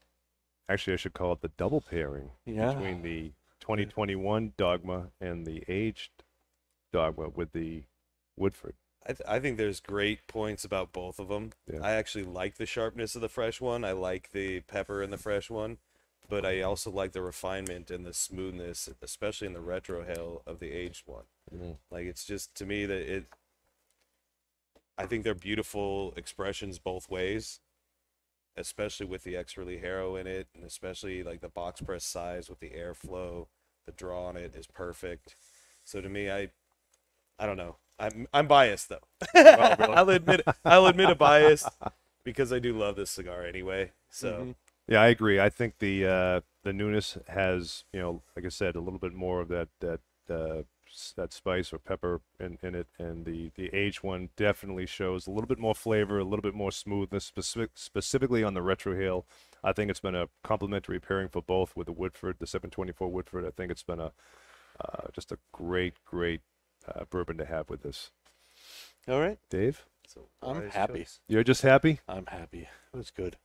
Actually, 0.69 0.95
I 0.95 0.97
should 0.97 1.13
call 1.15 1.33
it 1.35 1.43
the 1.43 1.51
double 1.59 1.83
pairing 1.83 2.31
Yeah. 2.47 2.73
between 2.73 3.03
the 3.03 3.33
2021 3.61 4.55
dogma 4.57 5.09
and 5.21 5.47
the 5.47 5.63
aged 5.69 6.11
dogma 6.95 7.29
with 7.29 7.53
the 7.53 7.83
Woodford. 8.37 8.75
I, 9.05 9.13
th- 9.13 9.29
I 9.29 9.41
think 9.41 9.59
there's 9.59 9.81
great 9.81 10.27
points 10.29 10.65
about 10.65 10.93
both 10.93 11.19
of 11.19 11.29
them. 11.29 11.51
Yeah. 11.71 11.81
I 11.83 11.93
actually 11.93 12.25
like 12.25 12.55
the 12.57 12.67
sharpness 12.67 13.17
of 13.17 13.21
the 13.21 13.29
fresh 13.29 13.61
one. 13.61 13.85
I 13.85 13.93
like 13.93 14.31
the 14.31 14.61
pepper 14.61 15.03
in 15.03 15.11
the 15.11 15.19
fresh 15.19 15.51
one, 15.51 15.79
but 16.29 16.47
I 16.47 16.63
also 16.63 16.91
like 16.91 17.13
the 17.13 17.21
refinement 17.21 17.91
and 17.91 18.07
the 18.07 18.15
smoothness, 18.15 18.89
especially 19.03 19.49
in 19.49 19.53
the 19.55 19.61
retrohale 19.61 20.41
of 20.47 20.61
the 20.61 20.71
aged 20.71 21.03
one. 21.07 21.25
Mhm. 21.53 21.77
Like 21.91 22.07
it's 22.07 22.25
just 22.25 22.55
to 22.57 22.65
me 22.65 22.87
that 22.87 23.13
it. 23.15 23.27
I 24.97 25.07
think 25.07 25.25
they're 25.25 25.35
beautiful 25.35 26.15
expressions 26.17 26.79
both 26.79 27.11
ways, 27.11 27.59
especially 28.57 29.07
with 29.07 29.25
the 29.25 29.37
extra 29.37 29.65
Harrow 29.79 30.15
in 30.15 30.29
it, 30.29 30.47
and 30.55 30.63
especially 30.65 31.25
like 31.25 31.41
the 31.41 31.49
box 31.49 31.81
press 31.81 32.05
size 32.05 32.49
with 32.49 32.61
the 32.61 32.71
airflow. 32.71 33.49
The 33.87 33.93
draw 33.93 34.29
on 34.29 34.37
it 34.37 34.55
is 34.55 34.67
perfect. 34.69 35.35
So 35.85 36.01
to 36.01 36.09
me, 36.09 36.31
I, 36.31 36.53
I 37.39 37.47
don't 37.47 37.57
know. 37.57 37.77
I'm 37.99 38.27
I'm 38.33 38.47
biased 38.49 38.89
though. 38.89 38.99
I'll 39.35 40.11
admit 40.11 40.43
I'll 40.65 40.87
admit 40.87 41.11
a 41.11 41.15
bias 41.15 41.67
because 42.25 42.53
I 42.53 42.59
do 42.59 42.77
love 42.77 42.97
this 42.97 43.11
cigar 43.11 43.45
anyway. 43.45 43.93
So 44.11 44.33
Mhm. 44.33 44.55
Yeah, 44.87 45.01
I 45.01 45.07
agree. 45.09 45.41
I 45.41 45.49
think 45.49 45.79
the 45.79 46.07
uh, 46.07 46.41
the 46.63 46.73
newness 46.73 47.17
has, 47.29 47.85
you 47.93 48.01
know, 48.01 48.23
like 48.37 48.45
I 48.45 48.51
said, 48.51 48.77
a 48.77 48.81
little 48.81 48.99
bit 48.99 49.15
more 49.15 49.41
of 49.41 49.49
that 49.49 49.69
that 49.81 50.01
uh, 50.29 50.63
that 51.17 51.33
spice 51.33 51.73
or 51.73 51.79
pepper 51.79 52.21
in, 52.39 52.59
in 52.63 52.75
it, 52.75 52.87
and 52.99 53.25
the 53.25 53.51
the 53.57 53.75
aged 53.75 54.03
one 54.03 54.29
definitely 54.37 54.87
shows 54.87 55.27
a 55.27 55.31
little 55.31 55.47
bit 55.49 55.59
more 55.59 55.75
flavor, 55.75 56.19
a 56.19 56.25
little 56.25 56.43
bit 56.43 56.55
more 56.55 56.71
smoothness, 56.71 57.25
specific, 57.25 57.71
specifically 57.75 58.45
on 58.45 58.55
the 58.55 58.61
retrohale. 58.61 59.25
I 59.63 59.73
think 59.73 59.91
it's 59.91 60.01
been 60.01 60.15
a 60.15 60.29
complementary 60.43 61.01
pairing 61.01 61.29
for 61.29 61.43
both 61.43 61.75
with 61.75 61.87
the 61.87 61.93
Woodford, 61.93 62.37
the 62.39 62.47
724 62.47 63.09
Woodford. 63.11 63.47
I 63.47 63.51
think 63.51 63.73
it's 63.73 63.83
been 63.83 64.01
a 64.01 64.13
uh, 64.81 65.09
just 65.13 65.33
a 65.33 65.39
great, 65.53 65.95
great 66.05 66.41
uh, 66.87 67.05
bourbon 67.09 67.39
to 67.39 67.45
have 67.45 67.71
with 67.71 67.83
this. 67.83 68.11
All 69.09 69.21
right, 69.21 69.39
Dave, 69.51 69.85
so 70.07 70.29
I'm 70.43 70.71
happy. 70.71 71.01
choice. 71.01 71.21
you're 71.29 71.45
just 71.45 71.63
happy. 71.63 72.01
I'm 72.09 72.27
happy. 72.27 72.69
It 72.93 72.97
was 72.97 73.11
good. 73.11 73.37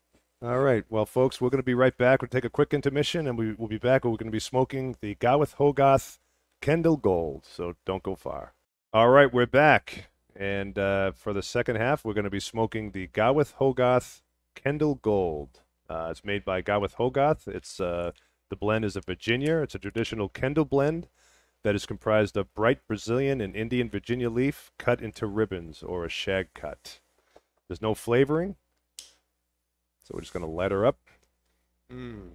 All 0.41 0.59
right. 0.59 0.85
Well, 0.89 1.05
folks, 1.05 1.41
we're 1.41 1.49
going 1.49 1.59
to 1.59 1.65
be 1.65 1.73
right 1.73 1.97
back. 1.97 2.21
We'll 2.21 2.29
take 2.29 2.45
a 2.45 2.49
quick 2.49 2.73
intermission, 2.73 3.27
and 3.27 3.37
we, 3.37 3.53
we'll 3.53 3.67
be 3.67 3.77
back. 3.77 4.05
We're 4.05 4.11
going 4.11 4.25
to 4.25 4.31
be 4.31 4.39
smoking 4.39 4.95
the 5.01 5.15
Gawith 5.15 5.55
Hoggarth 5.57 6.19
Kendall 6.61 6.95
Gold. 6.95 7.45
So 7.45 7.75
don't 7.85 8.03
go 8.03 8.15
far. 8.15 8.53
All 8.93 9.09
right, 9.09 9.31
we're 9.33 9.45
back. 9.45 10.05
And 10.35 10.79
uh, 10.79 11.11
for 11.11 11.33
the 11.33 11.41
second 11.41 11.75
half, 11.75 12.05
we're 12.05 12.13
going 12.13 12.23
to 12.23 12.29
be 12.29 12.39
smoking 12.39 12.91
the 12.91 13.07
Gawith 13.07 13.55
Hoggarth 13.55 14.21
Kendall 14.55 14.95
Gold. 14.95 15.59
Uh, 15.89 16.07
it's 16.11 16.23
made 16.23 16.45
by 16.45 16.61
Gawith 16.61 16.95
Hoggarth. 16.95 17.45
It's 17.47 17.81
uh, 17.81 18.11
the 18.49 18.55
blend 18.55 18.85
is 18.85 18.95
a 18.95 19.01
Virginia. 19.01 19.57
It's 19.57 19.75
a 19.75 19.79
traditional 19.79 20.29
Kendall 20.29 20.65
blend 20.65 21.07
that 21.63 21.75
is 21.75 21.85
comprised 21.85 22.37
of 22.37 22.53
bright 22.53 22.79
Brazilian 22.87 23.41
and 23.41 23.55
Indian 23.55 23.89
Virginia 23.89 24.29
leaf 24.29 24.71
cut 24.77 25.01
into 25.01 25.27
ribbons 25.27 25.83
or 25.83 26.05
a 26.05 26.09
shag 26.09 26.53
cut. 26.53 26.99
There's 27.67 27.81
no 27.81 27.93
flavoring. 27.93 28.55
So 30.03 30.13
we're 30.13 30.21
just 30.21 30.33
going 30.33 30.45
to 30.45 30.51
light 30.51 30.71
her 30.71 30.85
up. 30.85 30.97
Mm. 31.91 32.29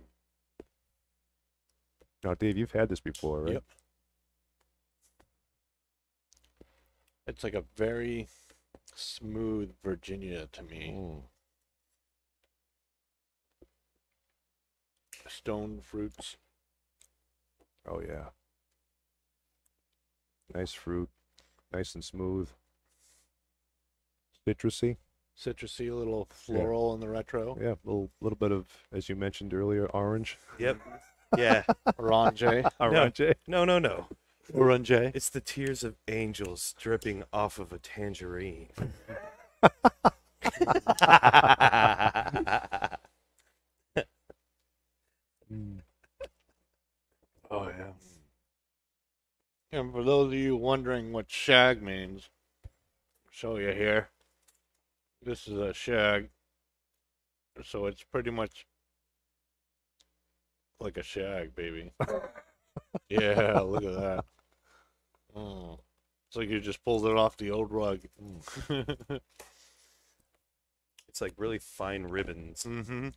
Now, 2.22 2.34
Dave, 2.34 2.56
you've 2.56 2.72
had 2.72 2.88
this 2.88 3.00
before, 3.00 3.42
right? 3.42 3.52
Yep. 3.54 3.64
It's 7.26 7.42
like 7.42 7.54
a 7.54 7.64
very 7.76 8.28
smooth 8.94 9.72
Virginia 9.82 10.46
to 10.52 10.62
me. 10.62 10.94
Mm. 10.96 11.22
Stone 15.26 15.80
fruits. 15.82 16.36
Oh 17.86 18.00
yeah. 18.00 18.26
Nice 20.54 20.72
fruit, 20.72 21.08
nice 21.72 21.94
and 21.94 22.04
smooth. 22.04 22.48
Citrusy. 24.46 24.96
citrusy, 25.36 25.90
a 25.90 25.94
little 25.94 26.28
floral 26.30 26.94
in 26.94 27.00
the 27.00 27.08
retro. 27.08 27.58
Yeah, 27.60 27.72
a 27.72 27.78
little 27.84 28.10
little 28.20 28.36
bit 28.36 28.52
of, 28.52 28.66
as 28.92 29.08
you 29.08 29.16
mentioned 29.16 29.52
earlier, 29.52 29.86
orange. 29.86 30.38
Yep. 30.58 30.78
Yeah. 31.36 31.64
Orange. 31.98 32.42
Orange. 32.80 33.20
eh? 33.20 33.32
No, 33.48 33.64
no, 33.64 33.80
no. 33.80 34.06
Orange. 34.52 34.92
It's 34.92 35.30
the 35.30 35.40
tears 35.40 35.82
of 35.82 35.96
angels 36.06 36.74
dripping 36.78 37.24
off 37.32 37.58
of 37.58 37.72
a 37.72 37.78
tangerine. 37.78 38.68
Oh 47.50 47.68
yeah. 47.68 47.92
And 49.74 49.90
for 49.92 50.04
those 50.04 50.28
of 50.28 50.38
you 50.38 50.54
wondering 50.54 51.12
what 51.12 51.28
shag 51.28 51.82
means, 51.82 52.28
I'll 52.64 53.32
show 53.32 53.56
you 53.56 53.72
here. 53.72 54.08
This 55.20 55.48
is 55.48 55.58
a 55.58 55.74
shag. 55.74 56.30
So 57.64 57.86
it's 57.86 58.04
pretty 58.04 58.30
much 58.30 58.66
like 60.78 60.96
a 60.96 61.02
shag, 61.02 61.56
baby. 61.56 61.90
yeah, 63.08 63.58
look 63.62 63.82
at 63.82 64.00
that. 64.00 64.24
Oh. 65.34 65.80
It's 66.28 66.36
like 66.36 66.50
you 66.50 66.60
just 66.60 66.84
pulled 66.84 67.04
it 67.06 67.16
off 67.16 67.36
the 67.36 67.50
old 67.50 67.72
rug. 67.72 68.00
It's 71.08 71.20
like 71.20 71.34
really 71.36 71.58
fine 71.60 72.04
ribbons. 72.04 72.64
hmm 72.64 73.10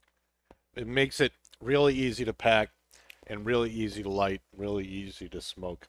It 0.75 0.85
makes 0.85 1.19
it 1.19 1.33
really 1.59 1.95
easy 1.95 2.25
to 2.25 2.33
pack 2.33 2.69
and 3.25 3.43
really 3.43 3.71
easy 3.71 4.03
to 4.03 4.09
light, 4.09 4.41
really 4.55 4.85
easy 4.85 5.27
to 5.29 5.41
smoke. 5.41 5.87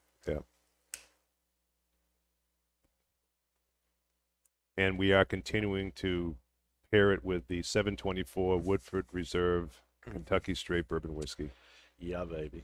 And 4.79 4.97
we 4.97 5.13
are 5.13 5.25
continuing 5.25 5.91
to 5.97 6.37
pair 6.93 7.13
it 7.13 7.25
with 7.25 7.49
the 7.49 7.63
724 7.63 8.59
Woodford 8.59 9.07
Reserve 9.11 9.83
mm-hmm. 10.03 10.13
Kentucky 10.13 10.55
Straight 10.55 10.87
Bourbon 10.87 11.17
Whiskey. 11.17 11.51
Yeah, 11.99 12.25
baby. 12.25 12.63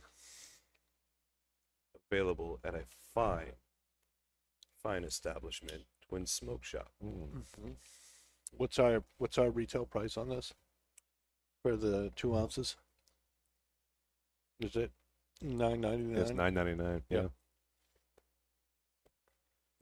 Available 2.08 2.60
at 2.64 2.76
a 2.76 2.82
fine, 3.12 3.54
fine 4.80 5.02
establishment, 5.02 5.82
Twin 6.08 6.24
Smoke 6.26 6.62
Shop. 6.62 6.92
Mm-hmm. 7.04 7.70
What's 8.56 8.78
our 8.78 9.02
what's 9.18 9.36
our 9.36 9.50
retail 9.50 9.84
price 9.84 10.16
on 10.16 10.28
this 10.28 10.54
for 11.64 11.76
the 11.76 12.12
two 12.14 12.28
mm. 12.28 12.40
ounces? 12.40 12.76
Is 14.60 14.76
it 14.76 14.92
nine 15.42 15.80
ninety 15.80 16.14
It's 16.14 16.30
nine? 16.30 16.54
9.99. 16.54 17.02
Yeah. 17.10 17.18
Yeah. 17.18 17.26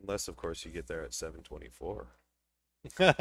Unless, 0.01 0.28
of 0.28 0.37
course, 0.37 0.64
you 0.64 0.70
get 0.72 0.87
there 0.87 1.05
at 1.05 1.12
724. 1.12 2.07
Then 2.99 3.14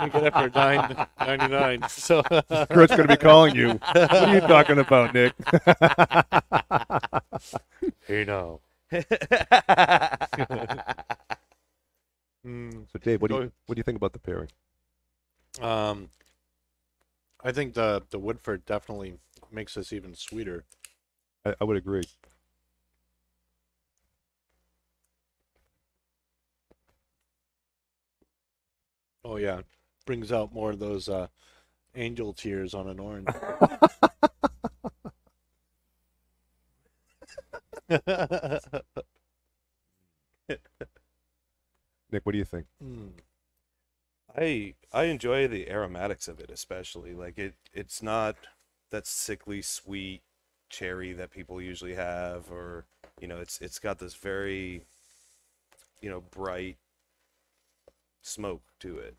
you 0.00 0.10
get 0.10 0.24
it 0.24 0.36
for 0.36 0.50
nine 0.50 0.96
ninety 1.20 1.48
nine. 1.48 1.86
So 1.88 2.22
Kurt's 2.70 2.94
going 2.94 3.08
to 3.08 3.08
be 3.08 3.18
calling 3.18 3.54
you. 3.54 3.80
What 4.16 4.28
are 4.28 4.34
you 4.34 4.40
talking 4.42 4.78
about, 4.78 5.14
Nick? 5.14 5.34
you 8.08 8.24
now. 8.24 8.60
Mm, 12.46 12.86
So, 12.92 12.98
Dave, 13.00 13.22
what 13.22 13.28
do 13.28 13.34
you 13.36 13.52
what 13.66 13.76
do 13.76 13.80
you 13.80 13.84
think 13.84 13.96
about 13.96 14.12
the 14.12 14.18
pairing? 14.18 14.48
um, 15.60 16.10
I 17.44 17.52
think 17.52 17.74
the 17.74 18.02
the 18.10 18.18
Woodford 18.18 18.64
definitely 18.66 19.18
makes 19.50 19.74
this 19.74 19.92
even 19.92 20.14
sweeter. 20.14 20.64
I, 21.44 21.54
I 21.60 21.64
would 21.64 21.76
agree. 21.76 22.04
Oh 29.24 29.36
yeah, 29.36 29.62
brings 30.06 30.32
out 30.32 30.52
more 30.52 30.70
of 30.70 30.78
those 30.78 31.08
uh, 31.08 31.28
angel 31.96 32.32
tears 32.34 32.74
on 32.74 32.88
an 32.88 33.00
orange. 33.00 33.28
Nick, 42.10 42.24
what 42.24 42.32
do 42.32 42.38
you 42.38 42.44
think? 42.44 42.66
Mm. 42.82 43.12
I 44.36 44.74
I 44.92 45.04
enjoy 45.04 45.46
the 45.48 45.68
aromatics 45.70 46.28
of 46.28 46.40
it, 46.40 46.50
especially 46.50 47.14
like 47.14 47.38
it. 47.38 47.54
It's 47.72 48.02
not 48.02 48.36
that 48.90 49.06
sickly 49.06 49.62
sweet 49.62 50.22
cherry 50.68 51.12
that 51.12 51.30
people 51.30 51.60
usually 51.60 51.94
have, 51.94 52.50
or 52.50 52.86
you 53.20 53.28
know, 53.28 53.38
it's 53.38 53.60
it's 53.60 53.78
got 53.78 53.98
this 53.98 54.14
very, 54.14 54.84
you 56.00 56.10
know, 56.10 56.20
bright 56.20 56.76
smoke 58.22 58.62
to 58.80 58.98
it. 58.98 59.16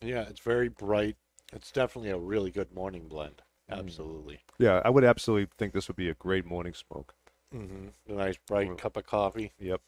Yeah, 0.00 0.22
it's 0.28 0.40
very 0.40 0.68
bright. 0.68 1.16
It's 1.52 1.70
definitely 1.70 2.10
a 2.10 2.18
really 2.18 2.50
good 2.50 2.72
morning 2.74 3.08
blend. 3.08 3.42
Absolutely. 3.70 4.40
Yeah, 4.58 4.82
I 4.84 4.90
would 4.90 5.04
absolutely 5.04 5.48
think 5.56 5.72
this 5.72 5.88
would 5.88 5.96
be 5.96 6.08
a 6.08 6.14
great 6.14 6.44
morning 6.44 6.74
smoke. 6.74 7.14
Mm-hmm. 7.54 8.12
A 8.12 8.16
nice 8.16 8.36
bright 8.46 8.68
Well- 8.68 8.76
cup 8.76 8.96
of 8.96 9.06
coffee. 9.06 9.52
Yep. 9.58 9.80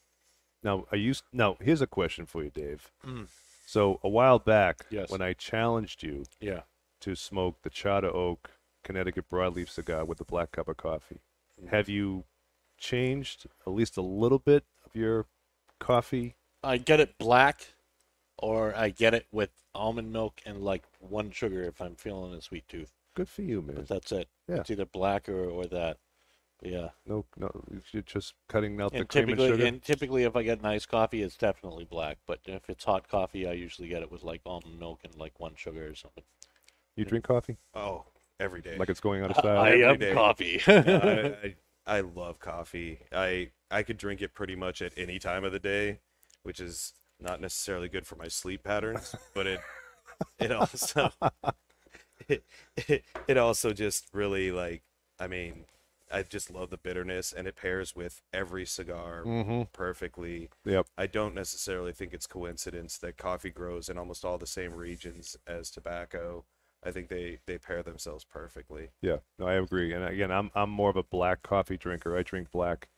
Now, 0.63 0.87
are 0.91 0.97
you 0.97 1.13
now? 1.33 1.57
Here's 1.61 1.83
a 1.83 1.87
question 1.87 2.25
for 2.25 2.43
you, 2.43 2.51
Dave. 2.51 2.91
Mm. 3.05 3.27
So 3.67 4.01
a 4.03 4.09
while 4.09 4.39
back, 4.39 4.87
Yes. 4.91 5.11
when 5.11 5.21
I 5.21 5.35
challenged 5.35 6.03
you 6.03 6.25
Yeah. 6.41 6.63
to 7.01 7.15
smoke 7.15 7.61
the 7.63 7.69
Charter 7.71 8.09
Oak 8.09 8.51
Connecticut 8.83 9.29
Broadleaf 9.29 9.69
cigar 9.69 10.05
with 10.07 10.17
the 10.19 10.25
black 10.25 10.53
cup 10.53 10.69
of 10.69 10.79
coffee, 10.79 11.21
Mm. 11.63 11.69
have 11.69 11.89
you 11.91 12.25
changed 12.79 13.47
at 13.67 13.73
least 13.73 13.97
a 13.99 14.03
little 14.03 14.39
bit 14.39 14.65
of 14.87 14.95
your 14.97 15.27
coffee? 15.79 16.37
I 16.63 16.79
get 16.79 16.99
it 17.01 17.19
black, 17.19 17.75
or 18.39 18.75
I 18.77 18.91
get 18.91 19.15
it 19.15 19.27
with 19.33 19.51
almond 19.75 20.13
milk 20.13 20.41
and 20.47 20.63
like 20.63 20.85
one 21.01 21.31
sugar 21.31 21.63
if 21.65 21.81
I'm 21.81 21.97
feeling 21.97 22.33
a 22.35 22.41
sweet 22.41 22.67
tooth. 22.69 22.93
Good 23.15 23.29
for 23.29 23.43
you, 23.43 23.63
man. 23.63 23.77
But 23.77 23.89
that's 23.89 24.13
it. 24.13 24.29
Yeah. 24.49 24.57
It's 24.57 24.71
either 24.71 24.87
black 24.87 25.29
or, 25.29 25.45
or 25.49 25.67
that. 25.67 25.99
But 26.61 26.71
yeah. 26.71 26.89
No, 27.07 27.25
no, 27.37 27.51
you're 27.93 28.03
just 28.03 28.35
cutting 28.49 28.81
out 28.81 28.93
the 28.93 28.99
And 28.99 29.09
cream 29.09 29.29
and 29.29 29.39
typically, 29.39 29.49
sugar. 29.57 29.67
and 29.67 29.83
typically, 29.83 30.23
if 30.25 30.37
I 30.37 30.43
get 30.43 30.63
nice 30.63 30.87
coffee, 30.87 31.23
it's 31.23 31.37
definitely 31.37 31.85
black. 31.85 32.19
But 32.27 32.41
if 32.47 32.69
it's 32.69 32.85
hot 32.85 33.09
coffee, 33.09 33.47
I 33.47 33.53
usually 33.53 33.89
get 33.89 34.03
it 34.03 34.11
with 34.11 34.23
like 34.25 34.41
almond 34.47 34.79
milk 34.79 35.01
and 35.05 35.15
like 35.17 35.39
one 35.39 35.55
sugar 35.57 35.87
or 35.89 35.95
something. 35.95 36.25
You 36.97 37.05
drink 37.05 37.25
coffee 37.25 37.57
Oh, 37.75 38.05
every 38.39 38.61
day. 38.61 38.77
like 38.79 38.89
it's 38.89 39.01
going 39.01 39.23
out 39.23 39.31
of 39.31 39.37
style. 39.39 39.59
I 39.61 39.71
every 39.71 39.85
am 39.85 39.99
day. 39.99 40.13
coffee. 40.15 40.61
I, 40.67 40.75
I, 41.87 41.97
I 41.99 42.01
love 42.01 42.39
coffee. 42.41 43.01
I 43.13 43.51
I 43.71 43.83
could 43.83 43.97
drink 43.97 44.23
it 44.23 44.33
pretty 44.35 44.55
much 44.57 44.81
at 44.83 44.93
any 44.97 45.19
time 45.19 45.45
of 45.45 45.53
the 45.53 45.59
day, 45.59 45.99
which 46.45 46.61
is 46.61 46.95
not 47.21 47.41
necessarily 47.41 47.89
good 47.89 48.07
for 48.07 48.17
my 48.17 48.29
sleep 48.29 48.65
patterns, 48.65 49.15
but 49.35 49.47
it 49.47 49.61
it 50.39 50.53
also 50.53 51.11
it, 52.29 52.45
it, 52.77 53.05
it 53.27 53.37
also 53.37 53.73
just 53.73 54.09
really 54.13 54.51
like 54.51 54.83
I 55.19 55.27
mean, 55.27 55.65
I 56.13 56.23
just 56.23 56.51
love 56.51 56.71
the 56.71 56.77
bitterness 56.77 57.33
and 57.33 57.47
it 57.47 57.57
pairs 57.57 57.95
with 57.95 58.23
every 58.33 58.65
cigar 58.67 59.23
mm-hmm. 59.25 59.63
perfectly. 59.73 60.49
Yep. 60.65 60.87
I 60.99 61.07
don't 61.07 61.35
necessarily 61.35 61.93
think 61.93 62.13
it's 62.13 62.27
coincidence 62.27 62.99
that 62.99 63.17
coffee 63.17 63.51
grows 63.51 63.89
in 63.89 63.99
almost 63.99 64.25
all 64.25 64.39
the 64.39 64.47
same 64.47 64.75
regions 64.75 65.37
as 65.47 65.71
tobacco. 65.71 66.45
I 66.87 66.91
think 66.91 67.09
they 67.09 67.39
they 67.47 67.57
pair 67.57 67.83
themselves 67.83 68.25
perfectly. 68.25 68.91
Yeah, 69.01 69.19
no, 69.39 69.47
I 69.47 69.55
agree. 69.55 69.93
And 69.95 70.05
again, 70.05 70.31
I'm 70.31 70.51
I'm 70.55 70.71
more 70.71 70.91
of 70.91 70.97
a 70.97 71.03
black 71.03 71.43
coffee 71.43 71.79
drinker. 71.79 72.17
I 72.17 72.23
drink 72.23 72.51
black 72.51 72.89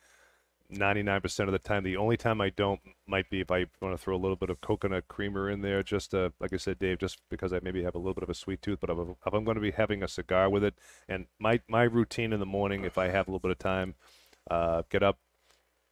99% 0.73 1.41
of 1.41 1.53
the 1.53 1.59
time. 1.59 1.85
The 1.85 1.97
only 1.97 2.17
time 2.17 2.41
I 2.41 2.51
don't 2.51 2.81
might 3.07 3.31
be 3.31 3.41
if 3.41 3.51
I 3.51 3.67
want 3.81 3.97
to 3.97 3.99
throw 3.99 4.17
a 4.17 4.19
little 4.19 4.37
bit 4.37 4.51
of 4.51 4.61
coconut 4.61 5.09
creamer 5.09 5.49
in 5.51 5.63
there, 5.63 5.83
just 5.83 6.15
uh, 6.15 6.31
like 6.41 6.53
I 6.53 6.57
said, 6.57 6.79
Dave, 6.79 6.99
just 6.99 7.21
because 7.31 7.53
I 7.53 7.61
maybe 7.63 7.83
have 7.85 7.95
a 7.95 7.99
little 7.99 8.15
bit 8.15 8.23
of 8.23 8.31
a 8.31 8.35
sweet 8.35 8.63
tooth. 8.63 8.81
But 8.81 8.91
if, 8.91 8.99
I'm 9.33 9.45
going 9.45 9.57
to 9.57 9.61
be 9.61 9.71
having 9.71 10.03
a 10.03 10.09
cigar 10.09 10.51
with 10.51 10.65
it, 10.65 10.75
and 11.09 11.27
my 11.39 11.61
my 11.69 11.83
routine 11.85 12.33
in 12.33 12.41
the 12.41 12.47
morning, 12.47 12.85
if 12.85 12.99
I 12.99 13.09
have 13.09 13.29
a 13.29 13.31
little 13.31 13.41
bit 13.41 13.51
of 13.53 13.59
time, 13.59 13.95
uh, 14.51 14.83
get 14.91 15.03
up, 15.03 15.19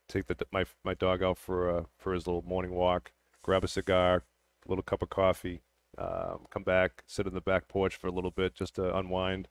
take 0.09 0.27
the 0.27 0.37
my 0.53 0.64
my 0.85 0.95
dog 0.95 1.22
out 1.22 1.39
for 1.39 1.70
uh, 1.70 1.85
for 1.99 2.12
his 2.14 2.27
little 2.27 2.43
morning 2.43 2.72
walk, 2.72 3.12
grab 3.43 3.64
a 3.64 3.68
cigar, 3.68 4.25
a 4.66 4.68
little 4.68 4.83
cup 4.83 5.03
of 5.03 5.11
coffee, 5.11 5.62
um, 5.99 6.47
come 6.51 6.62
back, 6.64 7.05
sit 7.07 7.27
in 7.27 7.35
the 7.35 7.41
back 7.41 7.68
porch 7.68 7.97
for 7.97 8.09
a 8.09 8.12
little 8.12 8.31
bit 8.31 8.55
just 8.55 8.75
to 8.77 8.97
unwind. 8.97 9.49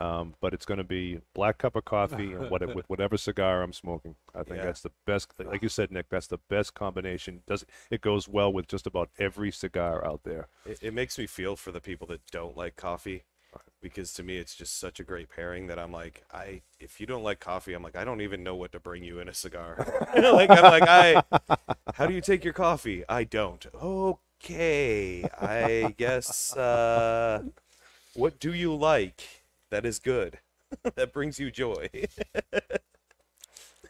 Um, 0.00 0.34
but 0.40 0.54
it's 0.54 0.64
going 0.64 0.78
to 0.78 0.84
be 0.84 1.20
black 1.34 1.58
cup 1.58 1.76
of 1.76 1.84
coffee 1.84 2.32
and 2.32 2.48
what, 2.50 2.62
with 2.74 2.88
whatever 2.88 3.18
cigar 3.18 3.62
I'm 3.62 3.72
smoking. 3.74 4.14
I 4.34 4.42
think 4.42 4.56
Yeah. 4.56 4.64
that's 4.64 4.80
the 4.80 4.92
best. 5.06 5.32
Like 5.38 5.62
you 5.62 5.68
said, 5.68 5.92
Nick, 5.92 6.08
that's 6.08 6.26
the 6.26 6.38
best 6.48 6.74
combination. 6.74 7.42
Does 7.46 7.66
it 7.90 8.00
goes 8.00 8.26
well 8.26 8.52
with 8.52 8.66
just 8.66 8.86
about 8.86 9.10
every 9.18 9.50
cigar 9.50 10.04
out 10.04 10.22
there. 10.24 10.48
It, 10.64 10.78
it 10.82 10.94
makes 10.94 11.18
me 11.18 11.26
feel 11.26 11.54
for 11.54 11.70
the 11.70 11.80
people 11.80 12.06
that 12.08 12.22
don't 12.30 12.56
like 12.56 12.76
coffee 12.76 13.24
because 13.82 14.12
to 14.14 14.22
me 14.22 14.36
it's 14.36 14.54
just 14.54 14.78
such 14.78 15.00
a 15.00 15.04
great 15.04 15.28
pairing 15.28 15.66
that 15.66 15.78
I'm 15.78 15.90
like 15.92 16.22
I 16.32 16.62
if 16.78 17.00
you 17.00 17.06
don't 17.06 17.22
like 17.24 17.40
coffee 17.40 17.72
I'm 17.72 17.82
like 17.82 17.96
I 17.96 18.04
don't 18.04 18.20
even 18.20 18.44
know 18.44 18.54
what 18.54 18.72
to 18.72 18.80
bring 18.80 19.02
you 19.02 19.18
in 19.18 19.28
a 19.28 19.34
cigar 19.34 19.76
like 20.16 20.50
I'm 20.50 20.62
like 20.62 20.84
I 20.86 21.22
how 21.94 22.06
do 22.06 22.14
you 22.14 22.20
take 22.20 22.44
your 22.44 22.52
coffee 22.52 23.02
I 23.08 23.24
don't 23.24 23.66
okay 23.82 25.24
I 25.38 25.94
guess 25.96 26.56
uh 26.56 27.42
what 28.14 28.38
do 28.38 28.52
you 28.52 28.74
like 28.74 29.39
that 29.70 29.84
is 29.86 29.98
good 29.98 30.38
that 30.94 31.12
brings 31.12 31.38
you 31.40 31.50
joy 31.50 31.88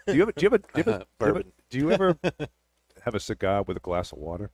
Do 0.06 0.14
you 0.16 0.22
ever 0.22 0.32
do 0.32 0.42
you 0.42 0.46
ever 0.48 0.58
do 0.58 0.64
you 0.76 0.80
ever, 0.80 0.90
uh-huh. 0.90 1.04
do 1.18 1.26
you 1.26 1.28
ever, 1.28 1.34
Bourbon. 1.34 1.52
do 1.70 1.78
you 1.78 1.90
ever 1.92 2.18
have 3.04 3.14
a 3.14 3.20
cigar 3.20 3.62
with 3.62 3.76
a 3.76 3.80
glass 3.80 4.12
of 4.12 4.18
water? 4.18 4.50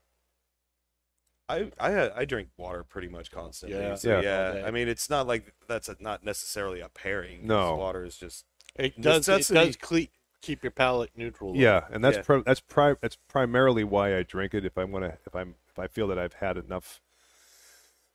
I 1.48 1.70
I 1.78 1.94
uh, 1.94 2.12
I 2.16 2.24
drink 2.24 2.48
water 2.56 2.82
pretty 2.82 3.08
much 3.08 3.30
constantly. 3.30 3.78
Yeah. 3.78 3.94
so 3.94 4.20
Yeah. 4.20 4.52
yeah. 4.54 4.60
All. 4.62 4.66
I 4.66 4.70
mean, 4.72 4.88
it's 4.88 5.08
not 5.08 5.26
like 5.26 5.54
that's 5.68 5.88
a, 5.88 5.96
not 6.00 6.24
necessarily 6.24 6.80
a 6.80 6.88
pairing. 6.88 7.46
No. 7.46 7.76
water 7.76 8.04
is 8.04 8.16
just 8.16 8.44
It 8.74 9.00
does. 9.00 9.28
It 9.28 9.46
does 9.48 9.76
cle- 9.76 10.08
keep 10.42 10.62
your 10.64 10.72
palate 10.72 11.10
neutral. 11.16 11.52
though. 11.54 11.58
Yeah, 11.60 11.84
and 11.92 12.04
that's 12.04 12.16
Yeah. 12.16 12.22
pri- 12.24 12.42
that's 12.44 12.60
pri- 12.60 12.96
that's 13.00 13.16
primarily 13.28 13.84
why 13.84 14.16
I 14.16 14.24
drink 14.24 14.52
it. 14.54 14.64
If 14.64 14.76
I'm 14.76 14.90
gonna 14.90 15.18
if 15.24 15.34
I'm 15.36 15.54
if 15.70 15.78
I 15.78 15.86
feel 15.86 16.08
that 16.08 16.18
I've 16.18 16.34
had 16.34 16.56
enough, 16.56 17.00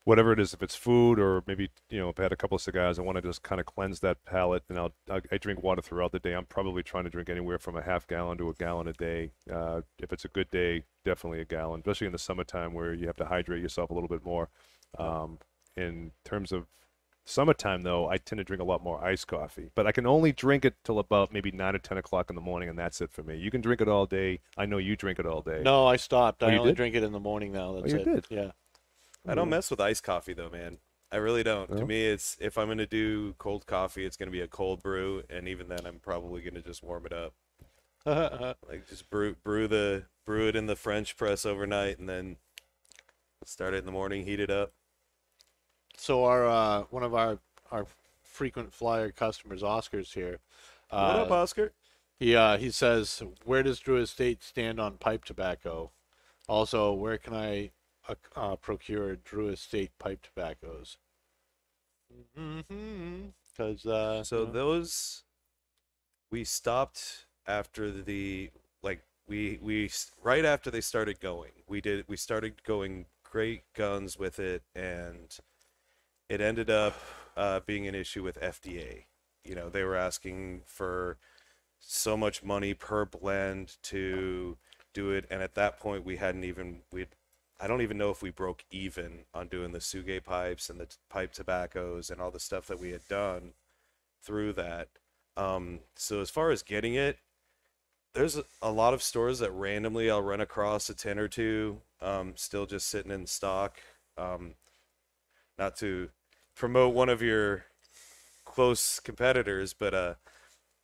whatever 0.04 0.32
it 0.32 0.40
is, 0.40 0.52
if 0.52 0.62
it's 0.62 0.74
food 0.74 1.18
or 1.18 1.42
maybe 1.46 1.70
you 1.88 1.98
know 1.98 2.08
if 2.08 2.18
I 2.18 2.24
had 2.24 2.32
a 2.32 2.36
couple 2.36 2.56
of 2.56 2.62
cigars, 2.62 2.98
I 2.98 3.02
want 3.02 3.16
to 3.16 3.22
just 3.22 3.42
kind 3.42 3.60
of 3.60 3.66
cleanse 3.66 4.00
that 4.00 4.24
palate. 4.24 4.64
And 4.68 4.78
I'll, 4.78 4.92
i 5.10 5.20
I 5.30 5.38
drink 5.38 5.62
water 5.62 5.82
throughout 5.82 6.12
the 6.12 6.18
day. 6.18 6.34
I'm 6.34 6.46
probably 6.46 6.82
trying 6.82 7.04
to 7.04 7.10
drink 7.10 7.28
anywhere 7.28 7.58
from 7.58 7.76
a 7.76 7.82
half 7.82 8.06
gallon 8.06 8.38
to 8.38 8.48
a 8.48 8.54
gallon 8.54 8.88
a 8.88 8.92
day. 8.92 9.30
Uh, 9.50 9.82
if 9.98 10.12
it's 10.12 10.24
a 10.24 10.28
good 10.28 10.50
day, 10.50 10.84
definitely 11.04 11.40
a 11.40 11.44
gallon, 11.44 11.80
especially 11.80 12.06
in 12.06 12.12
the 12.12 12.18
summertime 12.18 12.74
where 12.74 12.94
you 12.94 13.06
have 13.06 13.16
to 13.16 13.26
hydrate 13.26 13.62
yourself 13.62 13.90
a 13.90 13.94
little 13.94 14.08
bit 14.08 14.24
more. 14.24 14.48
Um, 14.98 15.38
in 15.76 16.12
terms 16.24 16.52
of 16.52 16.66
Summertime 17.24 17.82
though, 17.82 18.08
I 18.08 18.16
tend 18.16 18.38
to 18.38 18.44
drink 18.44 18.60
a 18.60 18.64
lot 18.64 18.82
more 18.82 19.02
iced 19.02 19.28
coffee, 19.28 19.70
but 19.76 19.86
I 19.86 19.92
can 19.92 20.06
only 20.06 20.32
drink 20.32 20.64
it 20.64 20.74
till 20.82 20.98
about 20.98 21.32
maybe 21.32 21.52
nine 21.52 21.76
or 21.76 21.78
ten 21.78 21.96
o'clock 21.96 22.30
in 22.30 22.34
the 22.34 22.42
morning, 22.42 22.68
and 22.68 22.76
that's 22.76 23.00
it 23.00 23.12
for 23.12 23.22
me. 23.22 23.36
You 23.36 23.50
can 23.50 23.60
drink 23.60 23.80
it 23.80 23.88
all 23.88 24.06
day. 24.06 24.40
I 24.56 24.66
know 24.66 24.78
you 24.78 24.96
drink 24.96 25.20
it 25.20 25.26
all 25.26 25.40
day. 25.40 25.62
No, 25.64 25.86
I 25.86 25.96
stopped. 25.96 26.42
Oh, 26.42 26.48
I 26.48 26.56
only 26.56 26.70
did? 26.70 26.76
drink 26.76 26.96
it 26.96 27.04
in 27.04 27.12
the 27.12 27.20
morning 27.20 27.52
now. 27.52 27.74
That's 27.74 27.92
you 27.92 28.00
it. 28.00 28.04
did? 28.04 28.26
Yeah. 28.28 28.50
I 29.26 29.34
don't 29.34 29.48
mess 29.48 29.70
with 29.70 29.80
iced 29.80 30.02
coffee 30.02 30.32
though, 30.32 30.50
man. 30.50 30.78
I 31.12 31.16
really 31.16 31.42
don't. 31.42 31.70
No? 31.70 31.76
To 31.78 31.86
me, 31.86 32.06
it's 32.06 32.36
if 32.40 32.56
I'm 32.56 32.68
gonna 32.68 32.86
do 32.86 33.34
cold 33.38 33.66
coffee, 33.66 34.04
it's 34.04 34.16
gonna 34.16 34.30
be 34.30 34.40
a 34.40 34.48
cold 34.48 34.82
brew, 34.82 35.22
and 35.28 35.46
even 35.46 35.68
then, 35.68 35.86
I'm 35.86 35.98
probably 35.98 36.40
gonna 36.40 36.62
just 36.62 36.82
warm 36.82 37.06
it 37.06 37.12
up. 37.12 37.34
Like 38.68 38.88
just 38.88 39.08
brew 39.10 39.36
brew 39.44 39.68
the 39.68 40.04
brew 40.24 40.48
it 40.48 40.56
in 40.56 40.66
the 40.66 40.74
French 40.74 41.16
press 41.16 41.46
overnight, 41.46 41.98
and 41.98 42.08
then 42.08 42.36
start 43.44 43.74
it 43.74 43.78
in 43.78 43.84
the 43.86 43.92
morning, 43.92 44.24
heat 44.24 44.40
it 44.40 44.50
up. 44.50 44.72
so 45.96 46.24
our 46.24 46.46
uh, 46.46 46.82
one 46.90 47.04
of 47.04 47.14
our 47.14 47.38
our 47.70 47.86
frequent 48.22 48.72
flyer 48.72 49.10
customers, 49.12 49.62
Oscar's 49.62 50.14
here. 50.14 50.40
what 50.88 50.98
Uh, 50.98 51.22
up, 51.22 51.30
Oscar? 51.30 51.72
He 52.18 52.34
uh, 52.34 52.56
he 52.56 52.70
says, 52.70 53.22
"Where 53.44 53.62
does 53.62 53.78
Drew 53.78 53.98
Estate 53.98 54.42
stand 54.42 54.80
on 54.80 54.96
pipe 54.96 55.24
tobacco? 55.24 55.92
Also, 56.48 56.92
where 56.92 57.18
can 57.18 57.34
I 57.34 57.70
uh, 58.08 58.14
uh, 58.36 58.56
procure 58.56 59.16
Drew 59.16 59.48
Estate 59.48 59.92
pipe 59.98 60.22
tobaccos?" 60.22 60.96
Because 63.52 63.86
uh, 63.86 64.24
So 64.24 64.40
you 64.40 64.46
know, 64.46 64.52
those 64.52 65.24
we 66.30 66.44
stopped 66.44 67.26
after 67.46 67.90
the 67.90 68.50
like 68.82 69.02
we 69.28 69.58
we 69.62 69.90
right 70.22 70.44
after 70.44 70.70
they 70.70 70.80
started 70.80 71.20
going. 71.20 71.52
We 71.68 71.80
did 71.80 72.04
we 72.08 72.16
started 72.16 72.62
going 72.64 73.06
great 73.22 73.62
guns 73.74 74.18
with 74.18 74.38
it 74.38 74.62
and 74.74 75.36
it 76.28 76.40
ended 76.40 76.70
up 76.70 76.94
uh, 77.36 77.60
being 77.60 77.86
an 77.86 77.94
issue 77.94 78.22
with 78.22 78.40
FDA. 78.40 79.06
You 79.44 79.54
know, 79.54 79.68
they 79.68 79.84
were 79.84 79.96
asking 79.96 80.62
for 80.66 81.18
so 81.78 82.16
much 82.16 82.42
money 82.42 82.74
per 82.74 83.04
blend 83.04 83.76
to 83.82 84.56
do 84.94 85.10
it 85.10 85.26
and 85.30 85.42
at 85.42 85.54
that 85.54 85.80
point 85.80 86.04
we 86.04 86.16
hadn't 86.16 86.44
even 86.44 86.80
we 86.92 87.06
I 87.62 87.68
don't 87.68 87.80
even 87.82 87.96
know 87.96 88.10
if 88.10 88.22
we 88.22 88.30
broke 88.30 88.64
even 88.72 89.20
on 89.32 89.46
doing 89.46 89.70
the 89.70 89.78
Suge 89.78 90.24
pipes 90.24 90.68
and 90.68 90.80
the 90.80 90.86
t- 90.86 90.96
pipe 91.08 91.32
tobaccos 91.32 92.10
and 92.10 92.20
all 92.20 92.32
the 92.32 92.40
stuff 92.40 92.66
that 92.66 92.80
we 92.80 92.90
had 92.90 93.06
done 93.06 93.52
through 94.20 94.54
that. 94.54 94.88
Um, 95.36 95.78
so 95.94 96.20
as 96.20 96.28
far 96.28 96.50
as 96.50 96.64
getting 96.64 96.94
it, 96.94 97.18
there's 98.14 98.36
a, 98.60 98.72
lot 98.72 98.94
of 98.94 99.02
stores 99.02 99.38
that 99.38 99.52
randomly 99.52 100.10
I'll 100.10 100.20
run 100.20 100.40
across 100.40 100.90
a 100.90 100.94
ten 100.94 101.20
or 101.20 101.28
two, 101.28 101.80
um, 102.00 102.32
still 102.34 102.66
just 102.66 102.88
sitting 102.88 103.12
in 103.12 103.28
stock. 103.28 103.78
Um, 104.18 104.54
not 105.56 105.76
to 105.76 106.10
promote 106.56 106.94
one 106.94 107.08
of 107.08 107.22
your 107.22 107.66
close 108.44 108.98
competitors, 108.98 109.72
but 109.72 109.94
uh, 109.94 110.14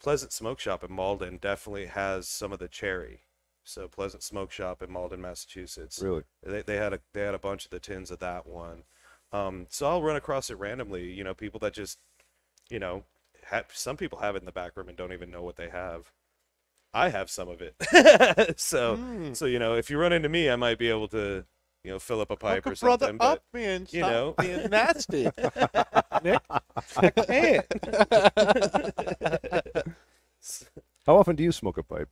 Pleasant 0.00 0.32
Smoke 0.32 0.60
Shop 0.60 0.84
in 0.84 0.92
Malden 0.92 1.38
definitely 1.38 1.86
has 1.86 2.28
some 2.28 2.52
of 2.52 2.60
the 2.60 2.68
cherry. 2.68 3.22
So 3.68 3.86
Pleasant 3.86 4.22
Smoke 4.22 4.50
Shop 4.50 4.82
in 4.82 4.90
Malden, 4.90 5.20
Massachusetts. 5.20 6.00
Really? 6.02 6.22
They, 6.42 6.62
they 6.62 6.76
had 6.76 6.94
a 6.94 7.00
they 7.12 7.20
had 7.20 7.34
a 7.34 7.38
bunch 7.38 7.66
of 7.66 7.70
the 7.70 7.78
tins 7.78 8.10
of 8.10 8.18
that 8.20 8.46
one. 8.46 8.84
Um, 9.30 9.66
so 9.68 9.86
I'll 9.86 10.02
run 10.02 10.16
across 10.16 10.48
it 10.48 10.58
randomly. 10.58 11.12
You 11.12 11.22
know, 11.22 11.34
people 11.34 11.60
that 11.60 11.74
just, 11.74 11.98
you 12.70 12.78
know, 12.78 13.04
ha- 13.46 13.64
some 13.74 13.98
people 13.98 14.20
have 14.20 14.36
it 14.36 14.38
in 14.38 14.46
the 14.46 14.52
back 14.52 14.74
room 14.74 14.88
and 14.88 14.96
don't 14.96 15.12
even 15.12 15.30
know 15.30 15.42
what 15.42 15.56
they 15.56 15.68
have. 15.68 16.12
I 16.94 17.10
have 17.10 17.28
some 17.28 17.50
of 17.50 17.60
it. 17.60 17.74
so 18.58 18.98
so 19.34 19.44
you 19.44 19.58
know, 19.58 19.74
if 19.74 19.90
you 19.90 19.98
run 19.98 20.14
into 20.14 20.30
me, 20.30 20.48
I 20.48 20.56
might 20.56 20.78
be 20.78 20.88
able 20.88 21.08
to, 21.08 21.44
you 21.84 21.90
know, 21.90 21.98
fill 21.98 22.22
up 22.22 22.30
a 22.30 22.36
pipe 22.36 22.64
hook 22.64 22.72
or 22.72 22.74
a 22.74 22.76
brother 22.76 23.06
something. 23.08 23.18
But 23.18 23.38
up, 23.38 23.42
man. 23.52 23.86
you 23.90 24.00
Stop 24.00 24.10
know. 24.10 24.34
being 24.40 24.70
nasty. 24.70 25.24
Nick, 26.24 26.40
How 31.06 31.18
often 31.18 31.36
do 31.36 31.42
you 31.42 31.52
smoke 31.52 31.76
a 31.76 31.82
pipe? 31.82 32.08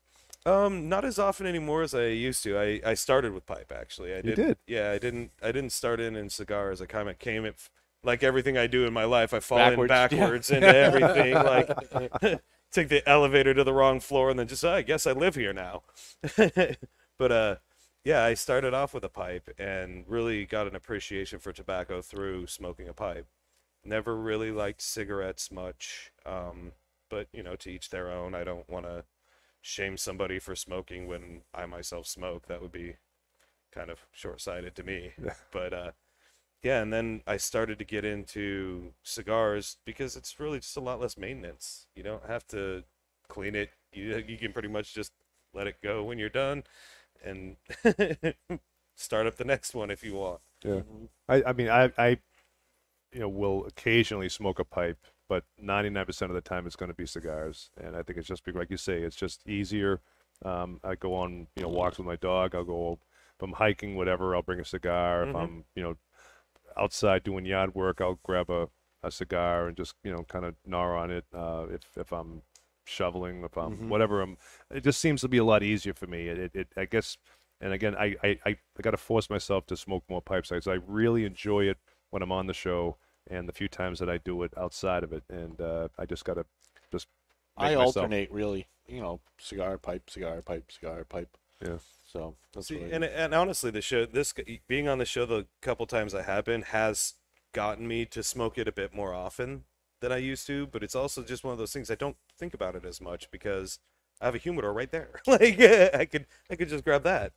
Um, 0.47 0.89
not 0.89 1.05
as 1.05 1.19
often 1.19 1.45
anymore 1.45 1.83
as 1.83 1.93
I 1.93 2.07
used 2.07 2.45
to. 2.45 2.57
I, 2.57 2.81
I 2.87 2.95
started 2.95 3.33
with 3.33 3.47
pipe 3.47 3.73
actually. 3.75 4.15
I 4.15 4.23
did. 4.23 4.37
did? 4.37 4.59
Yeah, 4.69 4.93
I 4.93 4.99
didn't. 4.99 5.33
I 5.43 5.51
didn't 5.51 5.71
start 5.71 5.99
in 5.99 6.15
in 6.15 6.31
cigars. 6.31 6.81
I 6.81 6.87
kind 6.87 7.09
of 7.09 7.19
came 7.19 7.45
it 7.45 7.57
like 8.05 8.23
everything 8.23 8.57
I 8.57 8.69
do 8.69 8.87
in 8.87 8.93
my 8.93 9.05
life. 9.05 9.35
I 9.35 9.41
fall 9.41 9.59
Backwards, 9.59 9.91
in 9.91 9.97
yeah. 9.97 10.09
backwards 10.09 10.51
into 10.51 10.67
everything. 10.77 11.35
Like 11.35 12.41
take 12.73 12.89
the 12.89 13.07
elevator 13.09 13.55
to 13.55 13.65
the 13.65 13.73
wrong 13.73 13.99
floor 13.99 14.31
and 14.31 14.39
then 14.39 14.47
just 14.47 14.65
oh, 14.65 14.73
I 14.73 14.83
guess 14.83 15.05
I 15.05 15.13
live 15.13 15.35
here 15.35 15.53
now. 15.53 15.83
but 17.19 17.33
uh, 17.33 17.57
yeah, 18.05 18.23
I 18.23 18.35
started 18.35 18.73
off 18.73 18.95
with 18.95 19.03
a 19.03 19.09
pipe 19.09 19.51
and 19.59 20.05
really 20.07 20.47
got 20.47 20.69
an 20.69 20.77
appreciation 20.77 21.41
for 21.41 21.53
tobacco 21.53 22.01
through 22.01 22.47
smoking 22.47 22.87
a 22.87 22.93
pipe. 22.93 23.27
Never 23.85 24.17
really 24.17 24.53
liked 24.53 24.81
cigarettes 24.81 25.51
much. 25.51 26.13
Um, 26.25 26.71
but 27.11 27.27
you 27.33 27.43
know, 27.43 27.57
to 27.57 27.71
each 27.71 27.91
their 27.91 28.13
own. 28.13 28.33
I 28.37 28.45
don't 28.45 28.69
want 28.71 28.87
to 28.87 29.05
shame 29.67 29.97
somebody 29.97 30.39
for 30.39 30.55
smoking 30.55 31.09
when 31.09 31.43
I 31.53 31.67
myself 31.67 32.07
smoke. 32.07 32.47
That 32.47 32.63
would 32.63 32.71
be 32.71 32.97
kind 33.75 33.91
of 33.91 33.99
short-sighted 34.13 34.77
to 34.77 34.85
me. 34.85 35.13
but 35.53 35.75
uh, 35.75 35.91
yeah, 36.63 36.81
and 36.81 36.93
then 36.93 37.23
I 37.27 37.37
started 37.37 37.79
to 37.81 37.85
get 37.85 38.05
into 38.05 38.93
cigars 39.03 39.79
because 39.85 40.17
it's 40.17 40.39
really 40.39 40.61
just 40.61 40.77
a 40.77 40.81
lot 40.81 41.01
less 41.01 41.19
maintenance. 41.19 41.87
You 41.97 42.05
don't 42.05 42.27
have 42.27 42.47
to 42.49 42.85
clean 43.29 43.57
it. 43.57 43.71
You 43.93 44.23
you 44.27 44.39
can 44.39 44.53
pretty 44.53 44.69
much 44.69 44.95
just 44.95 45.13
let 45.53 45.67
it 45.67 45.83
go 45.83 46.05
when 46.05 46.19
you're 46.19 46.29
done, 46.29 46.63
and 47.25 47.57
start 48.95 49.27
up 49.27 49.37
the 49.37 49.45
next 49.45 49.75
one 49.75 49.91
if 49.91 50.05
you 50.05 50.15
want. 50.15 50.41
Yeah. 50.65 50.83
I, 51.29 51.43
I 51.49 51.53
mean, 51.53 51.69
I, 51.69 51.93
I, 51.99 52.09
you 53.13 53.21
know, 53.21 53.29
will 53.29 53.67
occasionally 53.67 54.29
smoke 54.29 54.59
a 54.59 54.65
pipe, 54.65 55.05
but 55.29 55.45
99% 55.59 56.31
of 56.31 56.35
the 56.35 56.41
time 56.41 56.67
it's 56.67 56.77
going 56.77 56.91
to 56.91 56.95
be 56.95 57.07
cigars. 57.07 57.71
And 57.83 57.97
I 57.97 58.03
think 58.03 58.19
it's 58.19 58.29
just 58.29 58.43
like 58.55 58.71
you 58.71 58.77
say, 58.77 59.01
it's 59.03 59.17
just 59.17 59.47
easier. 59.49 60.01
Um, 60.45 60.81
I 60.85 60.95
go 60.95 61.15
on, 61.15 61.49
you 61.57 61.63
know, 61.63 61.69
walks 61.69 61.99
with 61.99 62.07
my 62.07 62.17
dog. 62.17 62.55
I'll 62.55 62.65
go, 62.65 62.99
if 63.37 63.43
I'm 63.43 63.53
hiking, 63.53 63.97
whatever, 63.97 64.35
I'll 64.35 64.43
bring 64.43 64.61
a 64.61 64.65
cigar. 64.65 65.25
If 65.25 65.35
Mhm. 65.35 65.43
I'm, 65.43 65.65
you 65.75 65.83
know, 65.83 65.97
outside 66.77 67.23
doing 67.25 67.45
yard 67.47 67.75
work, 67.75 68.01
I'll 68.01 68.19
grab 68.23 68.51
a, 68.51 68.69
a 69.03 69.11
cigar 69.11 69.67
and 69.69 69.77
just, 69.77 69.95
you 70.05 70.13
know, 70.13 70.25
kind 70.25 70.45
of 70.45 70.55
gnaw 70.67 70.97
on 70.99 71.11
it. 71.11 71.25
Uh, 71.35 71.67
if, 71.71 71.83
if 71.97 72.13
I'm 72.13 72.43
shoveling, 72.85 73.43
if 73.45 73.57
I'm, 73.57 73.79
Mhm. 73.79 73.89
whatever, 73.89 74.21
I'm, 74.23 74.37
it 74.71 74.85
just 74.85 75.01
seems 75.01 75.21
to 75.23 75.29
be 75.29 75.39
a 75.39 75.45
lot 75.45 75.63
easier 75.63 75.95
for 75.95 76.07
me. 76.07 76.29
It, 76.29 76.39
it, 76.39 76.51
it 76.55 76.69
I 76.77 76.85
guess, 76.85 77.17
and 77.61 77.73
again, 77.73 77.95
I, 77.97 78.17
I, 78.23 78.39
I, 78.47 78.51
I 78.79 78.83
got 78.83 78.91
to 78.93 78.97
force 78.99 79.31
myself 79.31 79.67
to 79.67 79.77
smoke 79.77 80.05
more 80.09 80.23
pipe 80.23 80.47
sides. 80.47 80.67
I 80.69 80.79
really 80.87 81.25
enjoy 81.25 81.65
it 81.65 81.79
when 82.11 82.23
I'm 82.23 82.33
on 82.33 82.47
the 82.47 82.55
show 82.55 82.99
and 83.31 83.49
the 83.49 83.53
few 83.53 83.69
times 83.69 83.99
that 83.99 84.11
I 84.11 84.19
do 84.19 84.43
it 84.43 84.53
outside 84.57 85.05
of 85.05 85.13
it. 85.13 85.25
And 85.31 85.61
uh, 85.61 85.89
I 85.99 86.07
just 86.07 86.25
got 86.25 86.35
to 86.35 86.47
just 86.93 87.09
make 87.59 87.73
I 87.73 87.75
myself, 87.75 88.13
alternate 88.15 88.31
really. 88.31 88.67
You 88.87 89.01
know, 89.01 89.21
cigar 89.39 89.79
pipe, 89.79 90.09
cigar 90.09 90.41
pipe, 90.43 90.71
cigar 90.73 91.05
pipe. 91.05 91.37
Yeah. 91.63 91.79
So 92.07 92.37
that's 92.55 92.71
See, 92.71 92.81
what 92.81 92.85
I 92.85 92.91
and 92.91 93.05
and 93.05 93.35
honestly, 93.35 93.71
the 93.71 93.83
show, 93.83 94.07
this 94.07 94.33
being 94.67 94.89
on 94.89 94.99
the 94.99 95.05
show 95.05 95.27
the 95.27 95.47
couple 95.61 95.87
times 95.87 96.15
I 96.15 96.23
have 96.23 96.45
been, 96.45 96.63
has 96.63 97.15
gotten 97.53 97.87
me 97.87 98.05
to 98.07 98.23
smoke 98.23 98.59
it 98.59 98.69
a 98.69 98.73
bit 98.73 98.95
more 98.95 99.15
often 99.15 99.65
than 100.01 100.11
I 100.13 100.17
used 100.19 100.47
to. 100.49 100.67
But 100.67 100.83
it's 100.83 100.95
also 100.95 101.23
just 101.23 101.45
one 101.45 101.53
of 101.53 101.59
those 101.59 101.73
things 101.73 101.91
I 101.91 101.95
don't 101.97 102.17
think 102.39 102.55
about 102.55 102.75
it 102.77 102.85
as 102.85 103.01
much 103.01 103.31
because 103.31 103.79
I 104.21 104.27
have 104.27 104.35
a 104.35 104.39
humidor 104.39 104.73
right 104.73 104.91
there. 104.91 105.21
like 105.27 105.61
I 105.61 106.07
could 106.07 106.27
I 106.51 106.57
could 106.57 106.69
just 106.69 106.85
grab 106.85 107.03
that. 107.05 107.33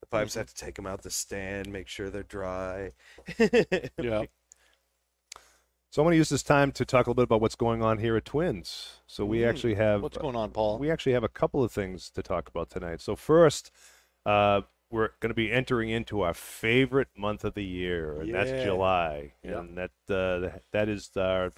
The 0.00 0.06
pipes 0.06 0.34
Mm-hmm. 0.34 0.40
have 0.40 0.46
to 0.46 0.54
take 0.54 0.76
them 0.76 0.86
out 0.86 1.02
the 1.02 1.10
stand, 1.10 1.72
make 1.72 1.88
sure 1.88 2.08
they're 2.10 2.22
dry. 2.22 2.92
yeah. 4.00 4.24
So 5.94 6.02
I'm 6.02 6.06
going 6.06 6.14
to 6.14 6.18
use 6.18 6.28
this 6.28 6.42
time 6.42 6.72
to 6.72 6.84
talk 6.84 7.06
a 7.06 7.10
little 7.10 7.14
bit 7.14 7.22
about 7.22 7.40
what's 7.40 7.54
going 7.54 7.80
on 7.80 7.98
here 7.98 8.16
at 8.16 8.24
Twins. 8.24 8.94
So 9.06 9.24
we 9.24 9.42
Mm, 9.42 9.48
actually 9.48 9.74
have 9.74 10.02
What's 10.02 10.18
going 10.18 10.34
on, 10.34 10.50
Paul? 10.50 10.76
we 10.76 10.90
actually 10.90 11.12
have 11.12 11.22
a 11.22 11.28
couple 11.28 11.62
of 11.62 11.70
things 11.70 12.10
to 12.10 12.20
talk 12.20 12.48
about 12.48 12.68
tonight. 12.68 13.00
So 13.00 13.14
first, 13.14 13.70
uh, 14.26 14.62
we're 14.90 15.10
going 15.20 15.30
to 15.30 15.34
be 15.36 15.52
entering 15.52 15.90
into 15.90 16.22
our 16.22 16.34
favorite 16.34 17.10
month 17.16 17.44
of 17.44 17.54
the 17.54 17.62
year, 17.62 18.20
and 18.20 18.34
that's 18.34 18.50
July, 18.64 19.34
Yep. 19.44 19.56
and 19.56 19.78
that 19.78 19.92
uh, 20.10 20.58
that 20.72 20.88
is 20.88 21.12
our 21.16 21.52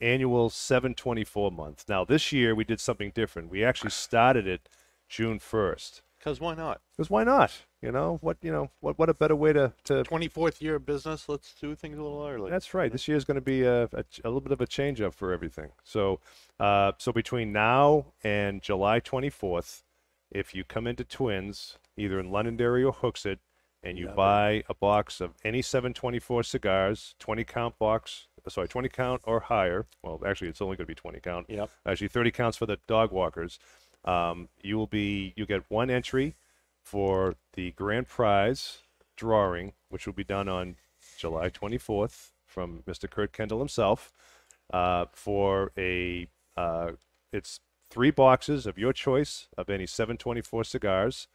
annual 0.00 0.48
724 0.48 1.52
month. 1.52 1.84
Now 1.86 2.06
this 2.06 2.32
year 2.32 2.54
we 2.54 2.64
did 2.64 2.80
something 2.80 3.12
different. 3.14 3.50
We 3.50 3.62
actually 3.62 3.90
started 3.90 4.46
it 4.46 4.66
June 5.10 5.38
1st. 5.38 6.00
Because 6.24 6.40
why 6.40 6.54
not? 6.54 6.80
Because 6.96 7.10
why 7.10 7.22
not? 7.22 7.52
You 7.82 7.92
know 7.92 8.16
what? 8.22 8.38
You 8.40 8.50
know 8.50 8.70
what? 8.80 8.98
What 8.98 9.10
a 9.10 9.14
better 9.14 9.36
way 9.36 9.52
to 9.52 9.74
to 9.84 10.04
24th 10.04 10.62
year 10.62 10.76
of 10.76 10.86
business. 10.86 11.28
Let's 11.28 11.52
do 11.60 11.74
things 11.74 11.98
a 11.98 12.02
little 12.02 12.26
early. 12.26 12.50
That's 12.50 12.72
right. 12.72 12.90
This 12.90 13.06
year 13.06 13.16
is 13.18 13.26
going 13.26 13.34
to 13.34 13.42
be 13.42 13.62
a, 13.62 13.84
a, 13.84 14.04
a 14.24 14.28
little 14.28 14.40
bit 14.40 14.52
of 14.52 14.62
a 14.62 14.66
change 14.66 15.02
up 15.02 15.12
for 15.12 15.32
everything. 15.32 15.70
So, 15.82 16.20
uh, 16.58 16.92
so 16.96 17.12
between 17.12 17.52
now 17.52 18.06
and 18.22 18.62
July 18.62 19.00
24th, 19.00 19.82
if 20.30 20.54
you 20.54 20.64
come 20.64 20.86
into 20.86 21.04
Twins, 21.04 21.76
either 21.98 22.18
in 22.18 22.30
Londonderry 22.30 22.82
or 22.82 22.94
Hooksett, 22.94 23.38
and 23.82 23.98
you 23.98 24.06
Yeah, 24.06 24.12
but- 24.12 24.16
buy 24.16 24.62
a 24.70 24.74
box 24.74 25.20
of 25.20 25.34
any 25.44 25.60
724 25.60 26.42
cigars, 26.42 27.14
20 27.18 27.44
count 27.44 27.78
box, 27.78 28.28
uh, 28.46 28.48
sorry, 28.48 28.66
20 28.66 28.88
count 28.88 29.20
or 29.24 29.40
higher. 29.40 29.86
Well, 30.02 30.22
actually, 30.26 30.48
it's 30.48 30.62
only 30.62 30.76
going 30.78 30.86
to 30.86 30.90
be 30.90 30.94
20 30.94 31.20
count. 31.20 31.50
Yep. 31.50 31.68
Actually, 31.84 32.08
30 32.08 32.30
counts 32.30 32.56
for 32.56 32.64
the 32.64 32.78
dog 32.86 33.12
walkers. 33.12 33.58
Um, 34.04 34.48
you 34.62 34.76
will 34.76 34.86
be 34.86 35.32
you 35.36 35.46
get 35.46 35.62
one 35.68 35.90
entry 35.90 36.34
for 36.82 37.36
the 37.54 37.70
grand 37.72 38.08
prize 38.08 38.78
drawing, 39.16 39.72
which 39.88 40.06
will 40.06 40.12
be 40.12 40.24
done 40.24 40.48
on 40.48 40.76
July 41.16 41.48
24th 41.48 42.30
from 42.46 42.82
Mr. 42.86 43.08
Kurt 43.08 43.32
Kendall 43.32 43.58
himself. 43.58 44.12
Uh, 44.72 45.06
for 45.12 45.72
a 45.76 46.26
uh, 46.56 46.92
it's 47.32 47.60
three 47.88 48.10
boxes 48.10 48.66
of 48.66 48.78
your 48.78 48.92
choice 48.92 49.48
of 49.56 49.68
any 49.68 49.86
724 49.86 50.64
cigars, 50.64 51.28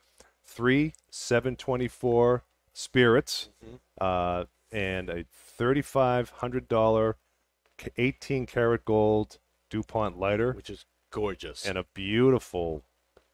three 0.43 0.93
724 1.09 2.43
spirits, 2.73 3.49
uh, 3.99 4.45
and 4.71 5.09
a 5.09 5.25
$3,500 5.59 7.13
18 7.97 8.45
karat 8.45 8.83
gold 8.83 9.37
DuPont 9.69 10.19
lighter 10.19 10.51
Which 10.53 10.69
is 10.69 10.85
gorgeous. 11.11 11.65
and 11.65 11.77
a 11.77 11.85
beautiful, 11.93 12.83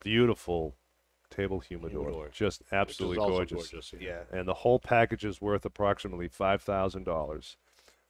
beautiful 0.02 0.76
table 1.30 1.60
humidor. 1.60 2.02
Humidor. 2.02 2.30
Just 2.32 2.64
absolutely 2.72 3.18
gorgeous. 3.18 3.70
gorgeous, 3.72 3.94
Yeah. 4.00 4.22
And 4.32 4.48
the 4.48 4.54
whole 4.54 4.80
package 4.80 5.26
is 5.26 5.42
worth 5.42 5.66
approximately 5.66 6.28
five 6.28 6.62
thousand 6.62 7.04
dollars. 7.04 7.58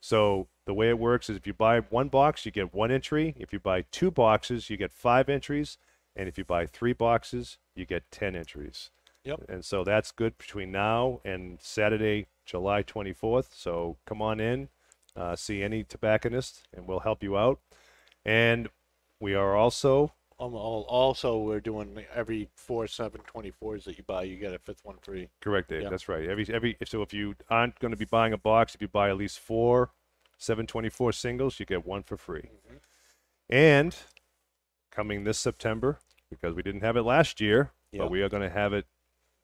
So 0.01 0.47
the 0.65 0.73
way 0.73 0.89
it 0.89 0.99
works 0.99 1.29
is 1.29 1.37
if 1.37 1.47
you 1.47 1.53
buy 1.53 1.79
one 1.79 2.09
box, 2.09 2.45
you 2.45 2.51
get 2.51 2.73
one 2.73 2.91
entry. 2.91 3.35
If 3.39 3.51
you 3.51 3.59
buy 3.59 3.85
two 3.91 4.11
boxes, 4.11 4.69
you 4.69 4.77
get 4.77 4.91
five 4.91 5.29
entries. 5.29 5.77
And 6.15 6.29
if 6.29 6.37
you 6.37 6.45
buy 6.45 6.65
three 6.65 6.93
boxes, 6.93 7.57
you 7.75 7.85
get 7.85 8.09
ten 8.11 8.35
entries. 8.35 8.91
Yep. 9.23 9.45
And 9.49 9.65
so 9.65 9.83
that's 9.83 10.11
good 10.11 10.37
between 10.37 10.71
now 10.71 11.19
and 11.25 11.57
Saturday, 11.59 12.27
July 12.45 12.83
24th. 12.83 13.47
So 13.55 13.97
come 14.05 14.21
on 14.21 14.39
in, 14.39 14.69
uh, 15.15 15.35
see 15.35 15.63
any 15.63 15.83
tobacconist, 15.83 16.67
and 16.71 16.87
we'll 16.87 16.99
help 16.99 17.23
you 17.23 17.35
out. 17.35 17.59
And 18.23 18.69
we 19.25 19.33
are 19.33 19.55
also 19.55 20.13
Um, 20.39 20.53
al- 20.53 20.85
also, 21.01 21.39
we're 21.39 21.61
doing 21.61 22.05
every 22.13 22.49
four 22.55 22.85
724s 22.85 23.85
that 23.85 23.97
you 23.97 24.03
buy, 24.03 24.23
you 24.23 24.37
get 24.37 24.53
a 24.53 24.59
fifth 24.59 24.83
one 24.83 24.97
free. 25.01 25.29
Correct, 25.41 25.69
Dave. 25.69 25.83
Yeah. 25.83 25.89
That's 25.89 26.07
right. 26.07 26.25
Every 26.29 26.45
every 26.57 26.77
so 26.85 27.01
if 27.01 27.11
you 27.13 27.35
aren't 27.49 27.79
going 27.79 27.91
to 27.91 27.97
be 27.97 28.05
buying 28.05 28.33
a 28.33 28.37
box, 28.37 28.75
if 28.75 28.81
you 28.81 28.87
buy 28.87 29.09
at 29.09 29.17
least 29.17 29.39
four 29.39 29.91
724 30.37 31.13
singles, 31.13 31.59
you 31.59 31.65
get 31.65 31.87
one 31.87 32.03
for 32.03 32.17
free. 32.17 32.49
Mm-hmm. 32.51 32.77
And 33.49 33.95
coming 34.91 35.23
this 35.23 35.39
September, 35.39 35.99
because 36.29 36.53
we 36.53 36.61
didn't 36.61 36.81
have 36.81 36.97
it 36.97 37.03
last 37.03 37.41
year, 37.41 37.71
Yeah. 37.91 37.99
but 38.01 38.11
we 38.11 38.21
are 38.21 38.29
going 38.29 38.43
to 38.43 38.55
have 38.61 38.73
it 38.73 38.85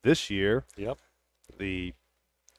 this 0.03 0.29
year. 0.29 0.65
Yep. 0.77 0.97
The 1.57 1.93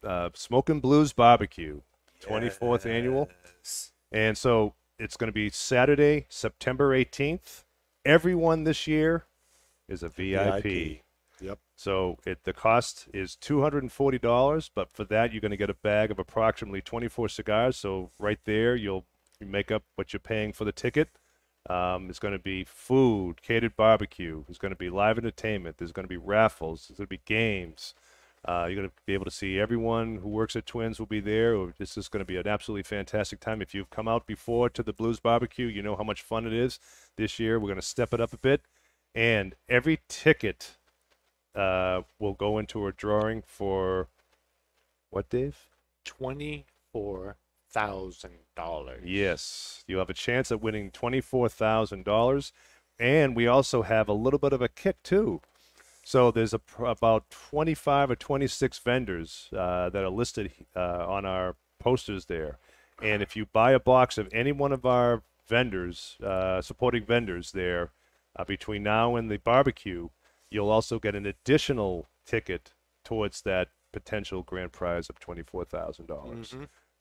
uh, 0.02 0.30
Smoking 0.34 0.80
Blues 0.80 1.12
Barbecue, 1.12 1.82
24th 2.24 2.86
annual. 2.86 3.28
Yes. 3.58 3.92
And 4.10 4.36
so 4.38 4.74
it's 5.02 5.16
going 5.16 5.28
to 5.28 5.32
be 5.32 5.50
Saturday, 5.50 6.26
September 6.28 6.96
18th. 6.96 7.64
Everyone 8.04 8.64
this 8.64 8.86
year 8.86 9.24
is 9.88 10.02
a 10.02 10.08
VIP. 10.08 11.02
Yep. 11.40 11.58
So 11.74 12.18
it 12.24 12.44
the 12.44 12.52
cost 12.52 13.08
is 13.12 13.34
two 13.34 13.62
hundred 13.62 13.82
and 13.82 13.90
forty 13.90 14.18
dollars, 14.18 14.70
but 14.72 14.90
for 14.92 15.04
that 15.04 15.32
you're 15.32 15.40
going 15.40 15.50
to 15.50 15.56
get 15.56 15.70
a 15.70 15.74
bag 15.74 16.12
of 16.12 16.18
approximately 16.20 16.80
twenty 16.80 17.08
four 17.08 17.28
cigars. 17.28 17.76
So 17.76 18.10
right 18.18 18.38
there 18.44 18.76
you'll 18.76 19.04
you 19.40 19.46
make 19.46 19.72
up 19.72 19.82
what 19.96 20.12
you're 20.12 20.20
paying 20.20 20.52
for 20.52 20.64
the 20.64 20.72
ticket. 20.72 21.08
Um, 21.68 22.08
it's 22.08 22.18
going 22.18 22.32
to 22.32 22.38
be 22.38 22.64
food, 22.64 23.42
catered 23.42 23.76
barbecue. 23.76 24.44
There's 24.46 24.58
going 24.58 24.72
to 24.72 24.78
be 24.78 24.90
live 24.90 25.18
entertainment. 25.18 25.78
There's 25.78 25.92
going 25.92 26.04
to 26.04 26.08
be 26.08 26.16
raffles. 26.16 26.86
There's 26.88 26.98
going 26.98 27.06
to 27.06 27.10
be 27.10 27.22
games. 27.24 27.94
Uh, 28.44 28.66
you're 28.66 28.74
going 28.74 28.88
to 28.88 28.94
be 29.06 29.14
able 29.14 29.24
to 29.24 29.30
see 29.30 29.60
everyone 29.60 30.16
who 30.16 30.28
works 30.28 30.56
at 30.56 30.66
Twins 30.66 30.98
will 30.98 31.06
be 31.06 31.20
there. 31.20 31.72
This 31.78 31.96
is 31.96 32.08
going 32.08 32.22
to 32.22 32.24
be 32.24 32.36
an 32.36 32.48
absolutely 32.48 32.82
fantastic 32.82 33.38
time. 33.38 33.62
If 33.62 33.72
you've 33.72 33.90
come 33.90 34.08
out 34.08 34.26
before 34.26 34.68
to 34.70 34.82
the 34.82 34.92
Blues 34.92 35.20
Barbecue, 35.20 35.66
you 35.66 35.80
know 35.80 35.94
how 35.94 36.02
much 36.02 36.22
fun 36.22 36.44
it 36.44 36.52
is. 36.52 36.80
This 37.16 37.38
year 37.38 37.60
we're 37.60 37.68
going 37.68 37.76
to 37.76 37.86
step 37.86 38.12
it 38.12 38.20
up 38.20 38.32
a 38.32 38.38
bit, 38.38 38.62
and 39.14 39.54
every 39.68 40.00
ticket 40.08 40.76
uh, 41.54 42.02
will 42.18 42.34
go 42.34 42.58
into 42.58 42.86
a 42.88 42.92
drawing 42.92 43.42
for 43.46 44.08
what, 45.10 45.28
Dave? 45.28 45.68
Twenty-four 46.04 47.36
thousand 47.70 48.38
dollars. 48.56 49.02
Yes, 49.04 49.84
you 49.86 49.98
have 49.98 50.10
a 50.10 50.14
chance 50.14 50.50
at 50.50 50.60
winning 50.60 50.90
twenty-four 50.90 51.48
thousand 51.48 52.04
dollars, 52.04 52.52
and 52.98 53.36
we 53.36 53.46
also 53.46 53.82
have 53.82 54.08
a 54.08 54.12
little 54.12 54.40
bit 54.40 54.52
of 54.52 54.60
a 54.60 54.68
kick 54.68 55.00
too. 55.04 55.42
So 56.04 56.30
there's 56.30 56.52
a, 56.52 56.60
about 56.84 57.30
twenty-five 57.30 58.10
or 58.10 58.16
twenty-six 58.16 58.78
vendors 58.78 59.48
uh, 59.56 59.88
that 59.90 60.02
are 60.02 60.10
listed 60.10 60.50
uh, 60.74 61.06
on 61.06 61.24
our 61.24 61.56
posters 61.78 62.24
there, 62.26 62.58
and 63.00 63.22
if 63.22 63.36
you 63.36 63.46
buy 63.46 63.72
a 63.72 63.80
box 63.80 64.18
of 64.18 64.28
any 64.32 64.52
one 64.52 64.72
of 64.72 64.84
our 64.84 65.22
vendors, 65.48 66.16
uh, 66.22 66.60
supporting 66.60 67.04
vendors 67.04 67.52
there, 67.52 67.90
uh, 68.36 68.44
between 68.44 68.82
now 68.82 69.16
and 69.16 69.30
the 69.30 69.38
barbecue, 69.38 70.08
you'll 70.50 70.70
also 70.70 70.98
get 70.98 71.14
an 71.14 71.26
additional 71.26 72.08
ticket 72.26 72.72
towards 73.04 73.42
that 73.42 73.68
potential 73.92 74.42
grand 74.42 74.72
prize 74.72 75.08
of 75.08 75.20
twenty-four 75.20 75.64
thousand 75.64 76.06
dollars. 76.06 76.54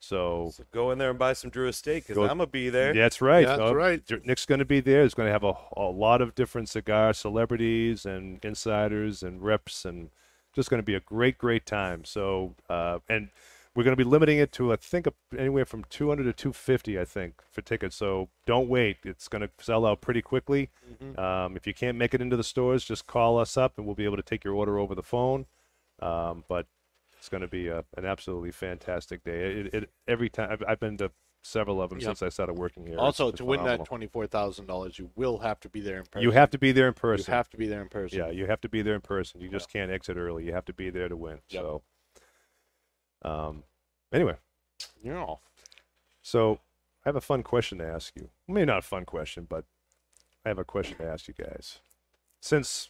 So 0.04 0.52
So 0.54 0.64
go 0.72 0.92
in 0.92 0.98
there 0.98 1.12
and 1.12 1.20
buy 1.20 1.34
some 1.34 1.50
Drew 1.52 1.68
Estate 1.68 2.06
because 2.08 2.18
I'm 2.18 2.38
gonna 2.38 2.48
be 2.48 2.70
there. 2.70 2.94
that's 2.94 3.22
right. 3.22 3.44
Yeah, 3.44 3.56
that's 3.58 3.72
Uh, 3.72 3.76
right. 3.76 4.02
Nick's 4.26 4.46
going 4.48 4.60
to 4.60 4.66
be 4.66 4.80
there. 4.80 5.04
He's 5.04 5.14
going 5.14 5.28
to 5.28 5.32
have 5.32 5.44
a, 5.44 5.54
a 5.78 5.84
lot 5.90 6.22
of 6.22 6.34
different 6.36 6.70
cigar 6.70 7.14
celebrities 7.14 8.06
and 8.06 8.44
insiders 8.44 9.22
and 9.24 9.44
reps, 9.44 9.86
and 9.86 10.10
just 10.54 10.70
going 10.70 10.80
to 10.80 10.86
be 10.86 10.96
a 10.96 11.00
great, 11.00 11.38
great 11.38 11.66
time. 11.68 12.04
So, 12.04 12.56
uh, 12.70 12.98
and 13.08 13.30
we're 13.76 13.84
going 13.84 13.96
to 13.96 14.04
be 14.04 14.10
limiting 14.10 14.40
it 14.40 14.52
to 14.54 14.74
I 14.74 14.76
think 14.76 15.08
anywhere 15.38 15.66
from 15.66 15.84
200 15.86 16.24
to 16.24 16.34
250, 16.34 17.00
I 17.00 17.06
think, 17.06 17.36
for 17.52 17.62
tickets. 17.62 17.96
So 17.96 18.30
don't 18.48 18.68
wait. 18.68 18.98
It's 19.06 19.28
going 19.28 19.44
to 19.44 19.50
sell 19.60 19.86
out 19.86 20.02
pretty 20.02 20.22
quickly. 20.24 20.70
Um, 21.18 21.56
if 21.56 21.66
you 21.68 21.74
can't 21.76 21.98
make 21.98 22.14
it 22.16 22.22
into 22.22 22.36
the 22.36 22.44
stores, 22.44 22.84
just 22.84 23.06
call 23.08 23.38
us 23.38 23.56
up, 23.56 23.78
and 23.78 23.86
we'll 23.86 23.96
be 23.96 24.06
able 24.06 24.18
to 24.18 24.24
take 24.24 24.44
your 24.44 24.56
order 24.56 24.78
over 24.80 24.94
the 24.96 25.04
phone. 25.04 25.46
Um, 26.02 26.44
but 26.50 26.66
it's 27.22 27.30
going 27.30 27.42
to 27.42 27.48
be 27.48 27.68
a, 27.68 27.84
an 27.98 28.04
absolutely 28.04 28.50
fantastic 28.52 29.24
day. 29.24 29.52
It, 29.60 29.74
it 29.76 29.90
every 30.08 30.28
time 30.28 30.50
I've, 30.52 30.64
I've 30.68 30.80
been 30.80 30.98
to 30.98 31.12
several 31.44 31.80
of 31.80 31.92
them 31.92 32.02
since 32.02 32.24
I 32.24 32.30
started 32.30 32.54
working 32.54 32.88
here. 32.88 32.98
Also, 32.98 33.26
It's- 33.26 33.34
it's 33.34 33.38
to 33.38 33.46
win 33.46 33.64
that 33.64 33.86
twenty-four 33.86 34.26
thousand 34.26 34.66
dollars, 34.66 34.98
you 34.98 35.12
will 35.16 35.38
have 35.38 35.60
to 35.60 35.70
be 35.70 35.82
there 35.82 35.98
in 36.00 36.06
person. 36.06 36.24
you 36.24 36.32
have 36.32 36.50
to 36.50 36.58
be 36.58 36.72
there 36.72 36.88
in 36.88 36.96
person. 36.96 37.32
You 37.32 37.36
have 37.36 37.48
to 37.52 37.58
be 37.58 37.68
there 37.68 37.82
in 37.84 37.90
person. 37.90 38.18
yeah, 38.18 38.32
you 38.32 38.48
have 38.48 38.60
to 38.62 38.70
be 38.70 38.82
there 38.82 38.96
in 38.96 39.02
person. 39.02 39.40
You 39.40 39.50
just 39.50 39.72
can't 39.72 39.92
exit 39.92 40.18
early. 40.18 40.46
You 40.46 40.54
have 40.54 40.66
to 40.66 40.74
be 40.74 40.90
there 40.90 41.08
to 41.10 41.16
win. 41.16 41.42
Yep. 41.50 41.62
So, 41.62 41.82
um, 43.22 43.64
anyway, 44.12 44.38
Yeah. 45.04 45.36
so 46.24 46.54
I 47.06 47.10
have 47.10 47.16
a 47.16 47.22
fun 47.22 47.44
question 47.44 47.78
to 47.78 47.86
ask 47.86 48.16
you. 48.16 48.30
Maybe 48.48 48.66
not 48.66 48.80
a 48.80 48.82
fun 48.82 49.06
question, 49.06 49.46
but 49.48 49.66
I 50.44 50.50
have 50.50 50.58
a 50.58 50.64
question 50.64 50.98
to 50.98 51.06
ask 51.06 51.28
you 51.28 51.36
guys. 51.36 51.82
Since 52.40 52.90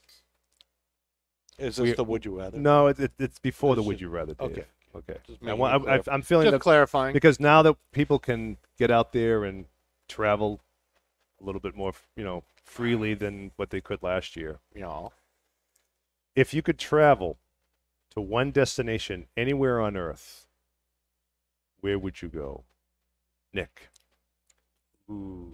Is 1.62 1.80
We- 1.80 1.88
this 1.90 1.98
the 1.98 2.04
would 2.04 2.26
you 2.26 2.38
rather? 2.38 2.58
no, 2.58 2.88
it, 2.88 3.00
it, 3.00 3.12
it's 3.20 3.40
before 3.40 3.76
the 3.76 3.82
This 3.82 3.88
would 3.88 4.02
you 4.02 4.10
rather. 4.10 4.34
Dave. 4.34 4.52
okay. 4.52 4.66
Okay. 4.94 5.18
Just 5.26 5.42
I, 5.42 5.46
making 5.46 5.60
want- 5.60 5.84
it 5.84 5.90
I, 5.90 5.98
clear. 6.00 6.14
I'm 6.14 6.22
feeling 6.22 6.46
Just 6.46 6.52
that 6.54 6.60
clarifying. 6.62 7.14
because 7.14 7.40
now 7.40 7.62
that 7.62 7.76
people 7.94 8.20
can 8.20 8.58
get 8.78 8.92
out 8.92 9.14
there 9.14 9.46
and 9.46 9.66
travel 10.10 10.60
a 11.42 11.46
little 11.46 11.62
bit 11.62 11.76
more, 11.76 11.94
you 12.18 12.24
know, 12.26 12.44
freely 12.66 13.14
than 13.14 13.52
what 13.56 13.70
they 13.70 13.80
could 13.82 14.04
last 14.04 14.36
year. 14.36 14.60
you 14.76 14.82
know, 14.82 15.14
If 16.36 16.54
you 16.54 16.62
could 16.62 16.78
travel 16.78 17.38
to 18.14 18.20
one 18.22 18.52
destination 18.52 19.28
anywhere 19.38 19.80
on 19.80 19.96
Earth, 19.96 20.46
where 21.80 21.98
would 21.98 22.22
you 22.22 22.28
go? 22.28 22.66
Nick. 23.54 23.90
Ooh. 25.10 25.54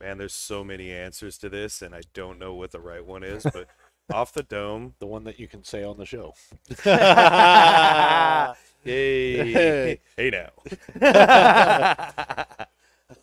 Man, 0.00 0.18
there's 0.18 0.32
so 0.34 0.64
many 0.64 0.90
answers 0.92 1.38
to 1.38 1.48
this, 1.48 1.80
and 1.80 1.94
I 1.94 2.00
don't 2.12 2.38
know 2.38 2.54
what 2.54 2.72
the 2.72 2.80
right 2.80 3.04
one 3.04 3.22
is. 3.22 3.44
But 3.44 3.68
off 4.12 4.32
the 4.32 4.42
dome, 4.42 4.94
the 4.98 5.06
one 5.06 5.24
that 5.24 5.38
you 5.38 5.46
can 5.48 5.64
say 5.64 5.84
on 5.84 5.96
the 5.98 6.06
show. 6.06 6.34
Yay! 8.84 10.00
hey 10.16 10.30
now. 10.30 10.50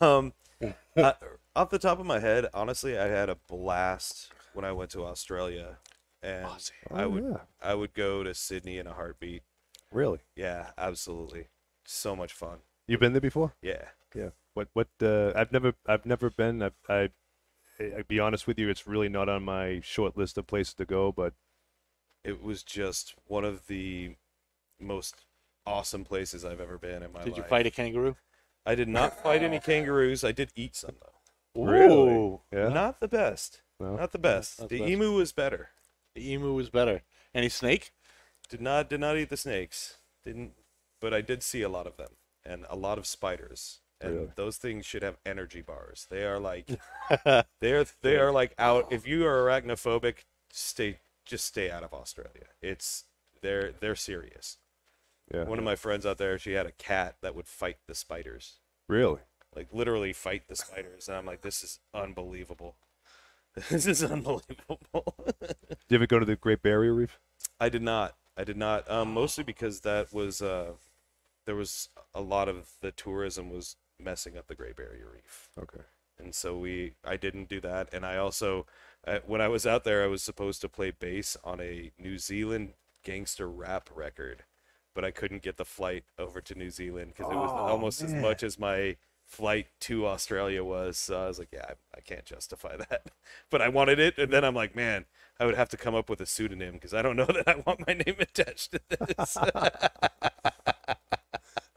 um, 0.00 0.32
uh, 0.96 1.12
off 1.54 1.70
the 1.70 1.78
top 1.78 1.98
of 2.00 2.06
my 2.06 2.18
head, 2.18 2.46
honestly, 2.54 2.98
I 2.98 3.06
had 3.08 3.28
a 3.28 3.36
blast 3.48 4.32
when 4.54 4.64
I 4.64 4.72
went 4.72 4.90
to 4.92 5.04
Australia, 5.04 5.76
and 6.22 6.46
I 6.92 7.02
Oh, 7.04 7.08
would 7.10 7.24
yeah. 7.24 7.36
I 7.62 7.74
would 7.74 7.92
go 7.94 8.22
to 8.22 8.32
Sydney 8.34 8.78
in 8.78 8.86
a 8.86 8.94
heartbeat. 8.94 9.42
Really? 9.92 10.20
Yeah, 10.36 10.70
absolutely. 10.78 11.48
So 11.84 12.14
much 12.16 12.32
fun. 12.32 12.58
You've 12.86 13.00
been 13.00 13.12
there 13.12 13.20
before? 13.20 13.52
Yeah. 13.62 13.84
Yeah. 14.14 14.30
What? 14.54 14.68
What? 14.72 14.88
Uh, 15.02 15.32
I've 15.36 15.52
never. 15.52 15.74
I've 15.86 16.06
never 16.06 16.30
been. 16.30 16.62
I. 16.62 16.70
I. 16.88 17.10
I'd 17.80 18.08
be 18.08 18.20
honest 18.20 18.46
with 18.46 18.58
you. 18.58 18.68
It's 18.68 18.86
really 18.86 19.08
not 19.08 19.28
on 19.28 19.42
my 19.42 19.80
short 19.82 20.16
list 20.16 20.36
of 20.38 20.46
places 20.46 20.74
to 20.74 20.84
go. 20.84 21.12
But 21.12 21.32
It 22.24 22.42
was 22.42 22.62
just 22.62 23.14
one 23.26 23.44
of 23.44 23.66
the 23.66 24.16
most 24.78 25.24
awesome 25.66 26.04
places 26.04 26.44
I've 26.44 26.60
ever 26.60 26.78
been 26.78 27.02
in 27.02 27.12
my 27.12 27.20
life. 27.20 27.24
Did 27.24 27.32
life. 27.32 27.38
you 27.38 27.42
fight 27.44 27.66
a 27.66 27.70
kangaroo? 27.70 28.16
I 28.66 28.74
did 28.74 28.88
not 28.88 29.22
fight 29.22 29.42
any 29.42 29.58
kangaroos. 29.58 30.22
I 30.22 30.32
did 30.32 30.50
eat 30.54 30.76
some 30.76 30.96
though. 31.00 31.64
Really? 31.64 32.12
Ooh. 32.12 32.40
yeah. 32.52 32.68
Not 32.68 33.00
the 33.00 33.08
best. 33.08 33.62
No? 33.78 33.96
Not 33.96 34.12
the 34.12 34.18
best. 34.18 34.60
Not 34.60 34.68
the 34.68 34.76
the 34.76 34.82
best. 34.82 34.90
emu 34.90 35.12
was 35.12 35.32
better. 35.32 35.70
The 36.14 36.32
emu 36.32 36.52
was 36.52 36.70
better. 36.70 37.02
Any 37.34 37.48
snake? 37.48 37.92
Did 38.48 38.60
not 38.60 38.90
did 38.90 39.00
not 39.00 39.16
eat 39.16 39.30
the 39.30 39.36
snakes. 39.36 39.96
Didn't 40.24 40.52
but 41.00 41.14
I 41.14 41.22
did 41.22 41.42
see 41.42 41.62
a 41.62 41.68
lot 41.68 41.86
of 41.86 41.96
them 41.96 42.16
and 42.44 42.66
a 42.68 42.76
lot 42.76 42.98
of 42.98 43.06
spiders. 43.06 43.80
And 44.00 44.14
Really? 44.14 44.28
those 44.36 44.56
things 44.56 44.86
should 44.86 45.02
have 45.02 45.18
energy 45.26 45.60
bars. 45.60 46.06
They 46.10 46.24
are 46.24 46.38
like 46.38 46.68
they're 47.60 47.84
they 48.02 48.16
are 48.16 48.32
like 48.32 48.54
out 48.58 48.90
if 48.90 49.06
you 49.06 49.26
are 49.26 49.42
arachnophobic, 49.46 50.24
stay 50.52 51.00
just 51.26 51.44
stay 51.46 51.70
out 51.70 51.82
of 51.84 51.92
Australia. 51.92 52.46
It's 52.62 53.04
they're 53.42 53.72
they're 53.72 53.94
serious. 53.96 54.58
Yeah. 55.32 55.44
One 55.44 55.58
of 55.58 55.64
my 55.64 55.76
friends 55.76 56.04
out 56.06 56.18
there, 56.18 56.38
she 56.38 56.52
had 56.52 56.66
a 56.66 56.72
cat 56.72 57.16
that 57.22 57.34
would 57.34 57.46
fight 57.46 57.78
the 57.86 57.94
spiders. 57.94 58.60
Really? 58.88 59.20
Like 59.54 59.68
literally 59.72 60.12
fight 60.12 60.48
the 60.48 60.56
spiders. 60.56 61.08
And 61.08 61.16
I'm 61.16 61.26
like, 61.26 61.42
this 61.42 61.62
is 61.62 61.80
unbelievable. 61.94 62.76
This 63.68 63.86
is 63.86 64.04
unbelievable. 64.04 65.14
Did 65.40 65.56
you 65.88 65.96
ever 65.96 66.06
go 66.06 66.18
to 66.20 66.24
the 66.24 66.36
Great 66.36 66.62
Barrier 66.62 66.94
Reef? 66.94 67.18
I 67.60 67.68
did 67.68 67.82
not. 67.82 68.16
I 68.36 68.44
did 68.44 68.56
not. 68.56 68.90
Um, 68.90 69.12
mostly 69.12 69.44
because 69.44 69.80
that 69.80 70.12
was 70.12 70.40
uh, 70.42 70.72
there 71.46 71.56
was 71.56 71.88
a 72.14 72.20
lot 72.20 72.48
of 72.48 72.70
the 72.80 72.92
tourism 72.92 73.50
was 73.50 73.76
messing 74.02 74.36
up 74.36 74.46
the 74.48 74.54
Great 74.54 74.76
Barrier 74.76 75.08
Reef, 75.12 75.50
Okay. 75.58 75.82
and 76.18 76.34
so 76.34 76.56
we 76.58 76.94
I 77.04 77.16
didn't 77.16 77.48
do 77.48 77.60
that. 77.62 77.88
And 77.92 78.04
I 78.04 78.16
also 78.16 78.66
when 79.26 79.40
I 79.40 79.48
was 79.48 79.66
out 79.66 79.84
there, 79.84 80.04
I 80.04 80.08
was 80.08 80.22
supposed 80.22 80.60
to 80.62 80.68
play 80.68 80.90
bass 80.90 81.36
on 81.44 81.60
a 81.60 81.90
New 81.98 82.18
Zealand 82.18 82.74
gangster 83.04 83.48
rap 83.48 83.88
record, 83.94 84.44
but 84.94 85.04
I 85.04 85.10
couldn't 85.10 85.42
get 85.42 85.56
the 85.56 85.64
flight 85.64 86.04
over 86.18 86.40
to 86.42 86.54
New 86.54 86.70
Zealand 86.70 87.12
because 87.16 87.30
it 87.30 87.36
was 87.36 87.52
oh, 87.52 87.66
almost 87.66 88.02
as 88.02 88.14
much 88.14 88.42
as 88.42 88.58
my 88.58 88.96
flight 89.26 89.68
to 89.80 90.06
Australia 90.06 90.62
was. 90.64 90.98
So 90.98 91.24
I 91.24 91.28
was 91.28 91.38
like, 91.38 91.48
yeah, 91.52 91.64
I, 91.70 91.74
I 91.98 92.00
can't 92.00 92.24
justify 92.26 92.76
that. 92.90 93.06
But 93.50 93.62
I 93.62 93.68
wanted 93.68 93.98
it, 93.98 94.18
and 94.18 94.32
then 94.32 94.44
I'm 94.44 94.54
like, 94.54 94.76
man, 94.76 95.06
I 95.38 95.46
would 95.46 95.54
have 95.56 95.68
to 95.70 95.76
come 95.76 95.94
up 95.94 96.10
with 96.10 96.20
a 96.20 96.26
pseudonym 96.26 96.74
because 96.74 96.92
I 96.94 97.02
don't 97.02 97.16
know 97.16 97.26
that 97.26 97.48
I 97.48 97.62
want 97.66 97.86
my 97.86 97.94
name 97.94 98.16
attached 98.20 98.72
to 98.72 98.80
this. 98.90 99.38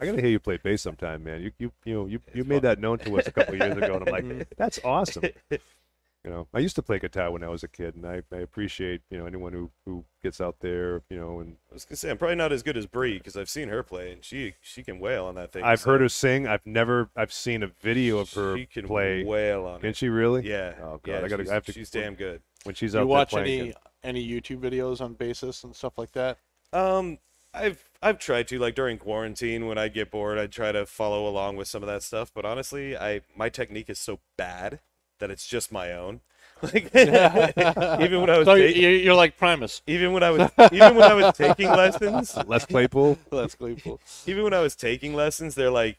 I 0.03 0.11
gotta 0.11 0.21
hear 0.21 0.31
you 0.31 0.39
play 0.39 0.57
bass 0.57 0.81
sometime, 0.81 1.23
man. 1.23 1.41
You 1.41 1.51
you 1.57 1.71
you 1.85 1.93
know 1.93 2.05
you, 2.05 2.19
you 2.33 2.43
made 2.43 2.61
that 2.63 2.79
known 2.79 2.99
to 2.99 3.17
us 3.19 3.27
a 3.27 3.31
couple 3.31 3.55
years 3.55 3.75
ago, 3.75 3.95
and 3.95 4.07
I'm 4.07 4.13
like, 4.13 4.55
that's 4.57 4.79
awesome. 4.83 5.23
You 6.25 6.31
know, 6.31 6.47
I 6.53 6.59
used 6.59 6.77
to 6.77 6.81
play 6.81 6.99
guitar 6.99 7.31
when 7.31 7.43
I 7.43 7.49
was 7.49 7.63
a 7.63 7.67
kid, 7.67 7.95
and 7.95 8.05
I, 8.05 8.21
I 8.31 8.37
appreciate 8.37 9.01
you 9.09 9.17
know 9.17 9.25
anyone 9.25 9.51
who, 9.51 9.69
who 9.85 10.05
gets 10.23 10.39
out 10.39 10.55
there, 10.61 11.01
you 11.09 11.19
know, 11.19 11.41
and 11.41 11.57
I 11.69 11.73
was 11.73 11.83
gonna 11.83 11.97
say 11.97 12.09
I'm 12.09 12.17
probably 12.17 12.37
not 12.37 12.53
as 12.53 12.63
good 12.63 12.77
as 12.77 12.85
Brie 12.85 13.17
because 13.17 13.35
I've 13.35 13.49
seen 13.49 13.67
her 13.67 13.83
play 13.83 14.13
and 14.13 14.23
she 14.23 14.53
she 14.61 14.83
can 14.83 14.99
wail 14.99 15.25
on 15.25 15.35
that 15.35 15.51
thing. 15.51 15.63
I've 15.65 15.81
so 15.81 15.91
heard 15.91 15.99
her 15.99 16.07
sing. 16.07 16.47
I've 16.47 16.65
never 16.65 17.09
I've 17.17 17.33
seen 17.33 17.61
a 17.61 17.67
video 17.81 18.19
of 18.19 18.31
her 18.33 18.55
she 18.57 18.65
can 18.67 18.87
play. 18.87 19.25
wail 19.25 19.65
on 19.65 19.75
it. 19.75 19.81
Can 19.81 19.89
it. 19.89 19.97
she 19.97 20.07
really? 20.07 20.47
Yeah. 20.47 20.75
Oh 20.81 21.01
god, 21.03 21.11
yeah, 21.11 21.21
I 21.23 21.27
gotta. 21.27 21.43
She's, 21.43 21.51
I 21.51 21.53
have 21.55 21.65
to. 21.65 21.71
she's 21.73 21.89
damn 21.89 22.15
good. 22.15 22.41
When 22.63 22.73
she's 22.73 22.93
you 22.93 23.01
out 23.01 23.07
watch 23.07 23.31
there 23.31 23.43
playing. 23.43 23.61
any 23.61 23.73
any 24.01 24.25
YouTube 24.25 24.59
videos 24.59 25.01
on 25.01 25.15
basis 25.15 25.65
and 25.65 25.75
stuff 25.75 25.97
like 25.97 26.13
that? 26.13 26.37
Um, 26.71 27.17
I've 27.53 27.83
I've 28.03 28.19
tried 28.19 28.47
to 28.49 28.59
like 28.59 28.75
during 28.75 28.97
quarantine 28.97 29.67
when 29.67 29.77
I 29.77 29.87
get 29.87 30.11
bored, 30.11 30.37
I 30.37 30.47
try 30.47 30.71
to 30.71 30.85
follow 30.85 31.27
along 31.27 31.55
with 31.55 31.67
some 31.67 31.81
of 31.83 31.87
that 31.87 32.03
stuff. 32.03 32.31
But 32.33 32.45
honestly, 32.45 32.97
I 32.97 33.21
my 33.35 33.49
technique 33.49 33.89
is 33.89 33.99
so 33.99 34.19
bad 34.37 34.79
that 35.19 35.31
it's 35.31 35.47
just 35.47 35.71
my 35.71 35.91
own. 35.93 36.21
Like 36.63 36.95
even 36.95 38.21
when 38.21 38.29
I 38.29 38.37
was 38.37 38.47
So 38.47 38.55
ta- 38.55 38.61
you're, 38.61 38.91
you're 38.91 39.15
like 39.15 39.37
Primus. 39.37 39.81
even 39.85 40.13
when 40.13 40.23
I 40.23 40.29
was 40.29 40.49
even 40.71 40.95
when 40.95 41.03
I 41.11 41.13
was 41.13 41.33
taking 41.35 41.67
lessons, 41.69 42.37
Les 42.47 42.65
Claypool. 42.65 43.17
That's 43.31 43.55
Claypool. 43.55 43.99
even 44.25 44.43
when 44.45 44.53
I 44.53 44.61
was 44.61 44.73
taking 44.75 45.13
lessons, 45.13 45.55
they're 45.55 45.69
like, 45.69 45.97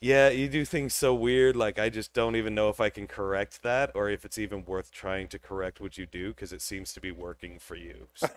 "Yeah, 0.00 0.30
you 0.30 0.48
do 0.48 0.64
things 0.64 0.94
so 0.94 1.14
weird. 1.14 1.56
Like 1.56 1.78
I 1.78 1.90
just 1.90 2.14
don't 2.14 2.36
even 2.36 2.54
know 2.54 2.70
if 2.70 2.80
I 2.80 2.88
can 2.90 3.06
correct 3.06 3.62
that, 3.64 3.90
or 3.94 4.08
if 4.08 4.24
it's 4.24 4.38
even 4.38 4.64
worth 4.64 4.90
trying 4.90 5.28
to 5.28 5.38
correct 5.38 5.80
what 5.80 5.98
you 5.98 6.06
do, 6.06 6.28
because 6.30 6.52
it 6.54 6.62
seems 6.62 6.94
to 6.94 7.00
be 7.00 7.10
working 7.10 7.58
for 7.58 7.74
you. 7.74 8.08
So 8.14 8.28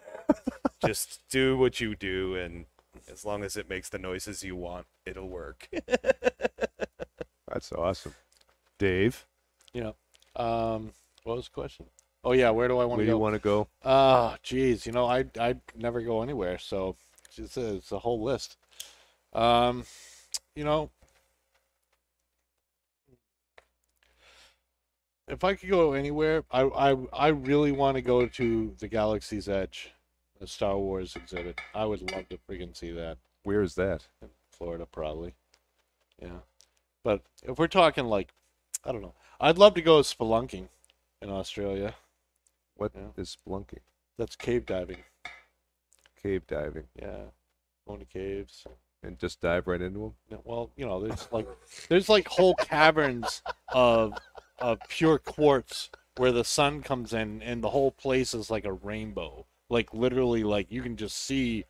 just 0.84 1.22
do 1.30 1.58
what 1.58 1.80
you 1.80 1.96
do, 1.96 2.36
and 2.36 2.66
as 3.12 3.26
long 3.26 3.44
as 3.44 3.56
it 3.58 3.70
makes 3.70 3.90
the 3.90 4.00
noises 4.00 4.44
you 4.44 4.56
want, 4.56 4.88
it'll 5.06 5.30
work." 5.30 5.70
That's 7.48 7.72
awesome. 7.72 8.16
Dave, 8.78 9.26
Yeah. 9.74 9.92
Um, 10.36 10.92
what 11.24 11.38
was 11.38 11.46
the 11.46 11.52
question? 11.52 11.86
Oh 12.24 12.34
yeah, 12.34 12.50
where 12.50 12.68
do 12.68 12.78
I 12.80 12.86
want 12.86 13.00
to 13.00 13.06
go? 13.06 13.06
where 13.06 13.06
do 13.06 13.12
you 13.12 13.18
want 13.18 13.36
to 13.36 13.40
go? 13.40 13.68
Ah, 13.84 14.38
geez, 14.44 14.86
you 14.86 14.92
know, 14.92 15.06
I 15.06 15.26
I 15.40 15.56
never 15.76 16.02
go 16.02 16.22
anywhere, 16.22 16.58
so 16.58 16.98
it's 17.38 17.56
a, 17.56 17.76
it's 17.76 17.92
a 17.92 18.00
whole 18.00 18.22
list. 18.22 18.58
Um, 19.32 19.86
you 20.56 20.64
know, 20.64 20.90
if 25.28 25.44
I 25.44 25.56
could 25.56 25.70
go 25.70 25.94
anywhere, 25.94 26.44
I 26.52 26.64
I 26.64 26.98
I 27.14 27.28
really 27.30 27.72
want 27.72 27.96
to 27.96 28.02
go 28.02 28.28
to 28.28 28.76
the 28.80 28.88
Galaxy's 28.88 29.48
Edge, 29.48 29.92
the 30.46 30.52
Star 30.52 30.78
Wars 30.78 31.16
exhibit. 31.16 31.60
I 31.74 31.86
would 31.86 32.04
love 32.12 32.30
to 32.30 32.38
friggin' 32.38 32.78
see 32.78 32.92
that. 32.92 33.18
Where 33.44 33.64
is 33.64 33.74
that? 33.76 34.06
in 34.22 34.30
Florida, 34.52 34.86
probably. 34.86 35.34
Yeah, 36.22 36.40
but 37.04 37.22
if 37.44 37.58
we're 37.58 37.68
talking 37.68 38.06
like, 38.06 38.32
I 38.84 38.92
don't 38.92 39.02
know, 39.02 39.16
I'd 39.42 39.58
love 39.58 39.74
to 39.74 39.82
go 39.82 40.00
spelunking 40.02 40.68
in 41.22 41.30
Australia. 41.32 41.96
What 42.76 42.92
is 43.18 43.38
Yeah. 43.46 43.52
spelunking? 43.54 43.80
That's 44.18 44.36
cave 44.36 44.66
diving. 44.68 45.04
Cave 46.22 46.46
diving, 46.48 46.88
Yeah, 47.02 47.24
going 47.88 48.00
to 48.00 48.06
caves. 48.06 48.66
and 49.04 49.18
just 49.20 49.42
dive 49.42 49.66
right 49.68 49.82
into 49.82 50.14
them. 50.30 50.40
Well, 50.44 50.70
you 50.76 50.86
know, 50.86 51.00
there's 51.02 51.28
like 51.32 51.48
there's 51.90 52.08
like 52.10 52.28
whole 52.28 52.54
caverns 52.56 53.42
of 53.74 54.14
of 54.60 54.80
pure 54.90 55.18
quartz 55.18 55.90
where 56.18 56.32
the 56.32 56.44
sun 56.46 56.82
comes 56.82 57.14
in 57.14 57.42
and 57.42 57.64
the 57.64 57.72
whole 57.72 57.92
place 57.92 58.34
is 58.36 58.50
like 58.52 58.64
a 58.66 58.72
rainbow. 58.74 59.46
Like 59.70 59.94
literally 59.94 60.44
like 60.44 60.72
you 60.72 60.82
can 60.82 60.96
just 60.96 61.18
see 61.18 61.66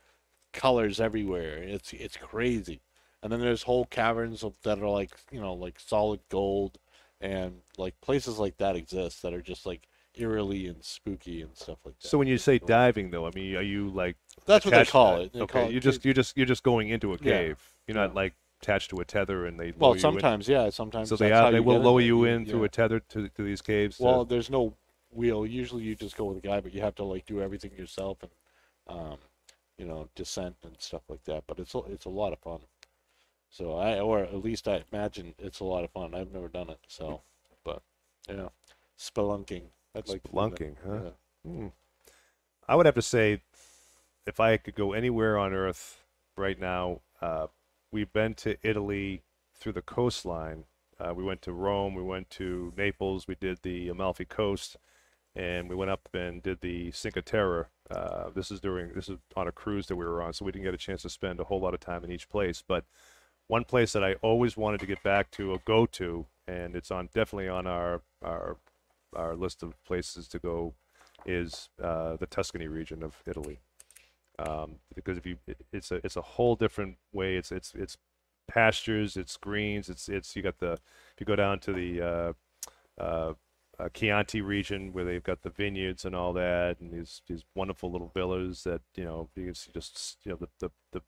colors 0.54 1.00
everywhere. 1.00 1.58
It's 1.64 1.94
it's 1.94 2.18
crazy. 2.18 2.82
And 3.24 3.32
then 3.32 3.40
there's 3.40 3.64
whole 3.64 3.86
caverns 3.86 4.44
that 4.64 4.80
are 4.80 4.90
like, 4.90 5.12
you 5.32 5.40
know, 5.42 5.54
like 5.54 5.80
solid 5.80 6.20
gold 6.30 6.78
and 7.22 7.62
like 7.78 8.00
places 8.02 8.38
like 8.38 8.58
that 8.58 8.76
exist 8.76 9.22
that 9.24 9.34
are 9.34 9.42
just 9.42 9.66
like 9.66 9.88
eerily 10.16 10.68
and 10.68 10.84
spooky 10.84 11.42
and 11.42 11.56
stuff 11.58 11.80
like 11.86 11.98
that. 12.00 12.08
So 12.08 12.18
when 12.18 12.28
you 12.28 12.38
say 12.38 12.60
diving, 12.60 13.10
though, 13.12 13.26
I 13.26 13.32
mean, 13.34 13.56
are 13.56 13.62
you 13.62 13.90
like 13.90 14.16
That's 14.46 14.66
what 14.66 14.74
they 14.76 14.86
call 14.86 15.22
it. 15.22 15.34
They 15.34 15.40
okay, 15.42 15.60
call 15.62 15.70
it- 15.70 15.74
you 15.74 15.80
just 15.80 16.06
you 16.06 16.14
just 16.14 16.38
you're 16.38 16.46
just 16.46 16.64
going 16.64 16.90
into 16.90 17.14
a 17.14 17.18
Yeah. 17.22 17.32
cave. 17.40 17.74
You're 17.88 17.96
not 17.96 18.10
Yeah. 18.12 18.16
like 18.16 18.34
attached 18.62 18.90
to 18.92 18.98
a 18.98 19.06
tether, 19.06 19.46
and 19.46 19.60
they 19.60 19.74
well, 19.78 19.94
in. 19.94 20.00
sometimes 20.00 20.48
yeah, 20.48 20.70
sometimes 20.70 21.10
So 21.10 21.16
they 21.16 21.32
are 21.32 21.52
they 21.52 21.60
will 21.60 21.80
lower 21.80 22.00
there. 22.00 22.08
you 22.08 22.26
in 22.26 22.46
through 22.46 22.64
a 22.66 22.70
tether 22.70 23.00
to, 23.00 23.30
to 23.30 23.44
these 23.44 23.62
caves. 23.62 23.98
to- 23.98 24.04
Well, 24.04 24.26
there's 24.26 24.50
no 24.50 24.76
wheel. 25.16 25.46
Usually, 25.46 25.84
you 25.84 25.96
just 25.96 26.18
go 26.18 26.26
with 26.26 26.38
a 26.38 26.48
guy, 26.48 26.60
but 26.60 26.74
you 26.74 26.82
have 26.82 26.96
to 26.96 27.04
like 27.04 27.26
do 27.26 27.42
everything 27.42 27.72
yourself 27.78 28.18
and, 28.22 28.32
um, 28.88 29.18
you 29.78 29.86
know, 29.86 30.10
descent 30.16 30.56
and 30.64 30.76
stuff 30.80 31.02
like 31.10 31.24
that. 31.26 31.44
But 31.48 31.60
it's 31.60 31.74
a, 31.74 31.80
it's 31.80 32.06
a 32.06 32.10
lot 32.10 32.34
of 32.34 32.40
fun. 32.40 32.60
So 33.50 33.74
I, 33.74 34.00
or 34.00 34.20
at 34.20 34.44
least 34.44 34.68
I 34.68 34.84
imagine 34.92 35.34
it's 35.40 35.60
a 35.60 35.64
lot 35.64 35.84
of 35.84 35.92
fun. 35.92 36.14
I've 36.14 36.34
never 36.34 36.50
done 36.50 36.70
it, 36.70 36.80
so, 36.88 37.22
but 37.64 37.82
yeah, 38.28 38.50
spelunking. 39.00 39.64
I'd 39.96 40.10
like 40.10 40.24
to 40.24 40.30
do 40.30 40.34
that. 40.34 40.34
Spelunking, 40.34 40.76
huh? 40.86 41.00
Yeah. 41.46 41.52
Hmm. 41.52 41.68
I 42.68 42.76
would 42.76 42.86
have 42.86 42.96
to 42.96 43.02
say, 43.02 43.42
if 44.26 44.40
I 44.40 44.58
could 44.58 44.76
go 44.76 44.92
anywhere 44.92 45.38
on 45.38 45.54
Earth 45.54 46.04
right 46.36 46.60
now, 46.60 47.02
uh, 47.22 47.48
we've 47.92 48.12
been 48.12 48.34
to 48.36 48.58
Italy 48.62 49.22
through 49.54 49.74
the 49.74 49.82
coastline. 49.82 50.66
Uh, 51.00 51.14
we 51.14 51.24
went 51.24 51.42
to 51.44 51.54
Rome, 51.54 51.94
we 51.94 52.02
went 52.02 52.30
to 52.32 52.74
Naples, 52.76 53.28
we 53.28 53.36
did 53.36 53.60
the 53.62 53.90
Amalfi 53.90 54.26
Coast, 54.26 54.78
and 55.36 55.70
we 55.70 55.76
went 55.76 55.92
up 55.92 56.08
and 56.14 56.42
did 56.44 56.62
the 56.62 56.92
Cinque 56.92 57.24
Terre. 57.26 57.70
Uh, 57.92 58.30
this 58.36 58.52
is 58.52 58.60
during 58.60 58.94
this 58.94 59.10
is 59.10 59.18
on 59.36 59.48
a 59.48 59.52
cruise 59.52 59.88
that 59.88 59.96
we 59.96 60.06
were 60.06 60.22
on, 60.22 60.34
so 60.34 60.46
we 60.46 60.52
didn't 60.52 60.66
get 60.66 60.74
a 60.74 60.78
chance 60.78 61.04
to 61.04 61.10
spend 61.10 61.40
a 61.40 61.46
whole 61.46 61.62
lot 61.62 61.74
of 61.74 61.80
time 61.80 62.04
in 62.04 62.12
each 62.12 62.30
place. 62.30 62.64
But 62.68 62.86
one 63.48 63.64
place 63.66 63.94
that 63.94 64.04
I 64.04 64.16
always 64.22 64.58
wanted 64.58 64.80
to 64.82 64.88
get 64.88 65.04
back 65.04 65.32
to 65.32 65.52
or 65.52 65.60
go 65.66 65.86
to, 65.88 66.26
and 66.48 66.76
it's 66.76 66.92
on 66.92 67.10
definitely 67.14 67.50
on 67.50 67.68
our 67.68 68.02
our 68.24 68.58
our 69.16 69.36
list 69.36 69.64
of 69.64 69.82
places 69.86 70.28
to 70.30 70.40
go, 70.40 70.76
is 71.26 71.70
uh, 71.84 72.18
the 72.18 72.28
Tuscany 72.28 72.68
region 72.68 73.04
of 73.04 73.22
Italy. 73.28 73.60
um, 74.40 74.76
because 74.96 75.18
if 75.18 75.26
you 75.26 75.38
it- 75.48 75.66
it's 75.72 75.92
a 75.92 75.96
it's 76.06 76.18
a 76.18 76.22
whole 76.22 76.56
different 76.56 76.98
way. 77.14 77.38
It's 77.38 77.52
it's 77.52 77.74
it's 77.76 77.98
pastures, 78.48 79.18
it's 79.18 79.38
greens, 79.38 79.90
it's 79.90 80.10
it's 80.10 80.36
you 80.36 80.42
got 80.44 80.60
the 80.60 80.74
if 80.74 81.20
you 81.20 81.26
go 81.26 81.36
down 81.36 81.60
to 81.62 81.74
the 81.74 82.02
uh, 82.02 82.34
uh, 83.80 83.90
Chianti 83.94 84.42
region 84.42 84.94
where 84.94 85.06
they've 85.06 85.24
got 85.24 85.42
the 85.42 85.50
vineyards 85.50 86.06
and 86.06 86.16
all 86.16 86.34
that, 86.34 86.80
and 86.80 86.92
these 86.92 87.22
these 87.28 87.44
wonderful 87.56 87.92
little 87.92 88.12
villas 88.14 88.64
that 88.64 88.82
you 88.96 89.04
know 89.04 89.30
you 89.36 89.46
can 89.46 89.56
see 89.56 89.72
just 89.74 90.18
you 90.24 90.32
know 90.32 90.38
the 90.38 90.48
the, 90.60 90.70
the 90.92 91.02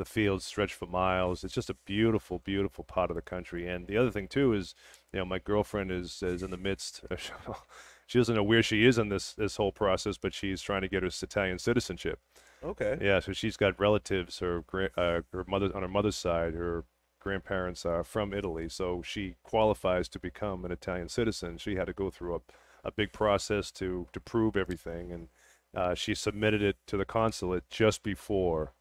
the 0.00 0.04
fields 0.06 0.46
stretch 0.46 0.72
for 0.72 0.86
miles. 0.86 1.44
It's 1.44 1.52
just 1.52 1.68
a 1.68 1.76
beautiful, 1.84 2.38
beautiful 2.38 2.84
part 2.84 3.10
of 3.10 3.16
the 3.16 3.22
country. 3.22 3.68
And 3.68 3.86
the 3.86 3.98
other 3.98 4.10
thing 4.10 4.28
too 4.28 4.54
is, 4.54 4.74
you 5.12 5.18
know, 5.18 5.26
my 5.26 5.38
girlfriend 5.38 5.90
is 5.90 6.22
is 6.22 6.42
in 6.42 6.50
the 6.50 6.56
midst. 6.56 7.04
she 8.06 8.18
doesn't 8.18 8.34
know 8.34 8.42
where 8.42 8.62
she 8.62 8.86
is 8.86 8.98
in 8.98 9.10
this 9.10 9.34
this 9.34 9.56
whole 9.56 9.72
process, 9.72 10.16
but 10.16 10.32
she's 10.32 10.62
trying 10.62 10.80
to 10.82 10.88
get 10.88 11.02
her 11.02 11.10
Italian 11.22 11.58
citizenship. 11.58 12.18
Okay. 12.62 12.98
Yeah, 13.00 13.20
so 13.20 13.32
she's 13.32 13.56
got 13.56 13.78
relatives. 13.78 14.38
Her 14.38 14.64
uh, 14.96 15.20
her 15.32 15.44
mother 15.46 15.70
on 15.74 15.82
her 15.82 15.88
mother's 15.88 16.16
side, 16.16 16.54
her 16.54 16.84
grandparents 17.20 17.86
are 17.86 18.02
from 18.02 18.32
Italy, 18.34 18.68
so 18.68 19.02
she 19.02 19.36
qualifies 19.42 20.08
to 20.08 20.18
become 20.18 20.64
an 20.64 20.72
Italian 20.72 21.08
citizen. 21.08 21.58
She 21.58 21.76
had 21.76 21.86
to 21.86 21.92
go 21.92 22.10
through 22.10 22.36
a, 22.36 22.40
a 22.84 22.92
big 22.92 23.12
process 23.12 23.70
to 23.72 24.08
to 24.12 24.20
prove 24.20 24.56
everything, 24.56 25.12
and 25.12 25.28
uh, 25.74 25.94
she 25.94 26.14
submitted 26.14 26.62
it 26.62 26.76
to 26.86 26.96
the 26.96 27.04
consulate 27.04 27.68
just 27.70 28.02
before 28.02 28.72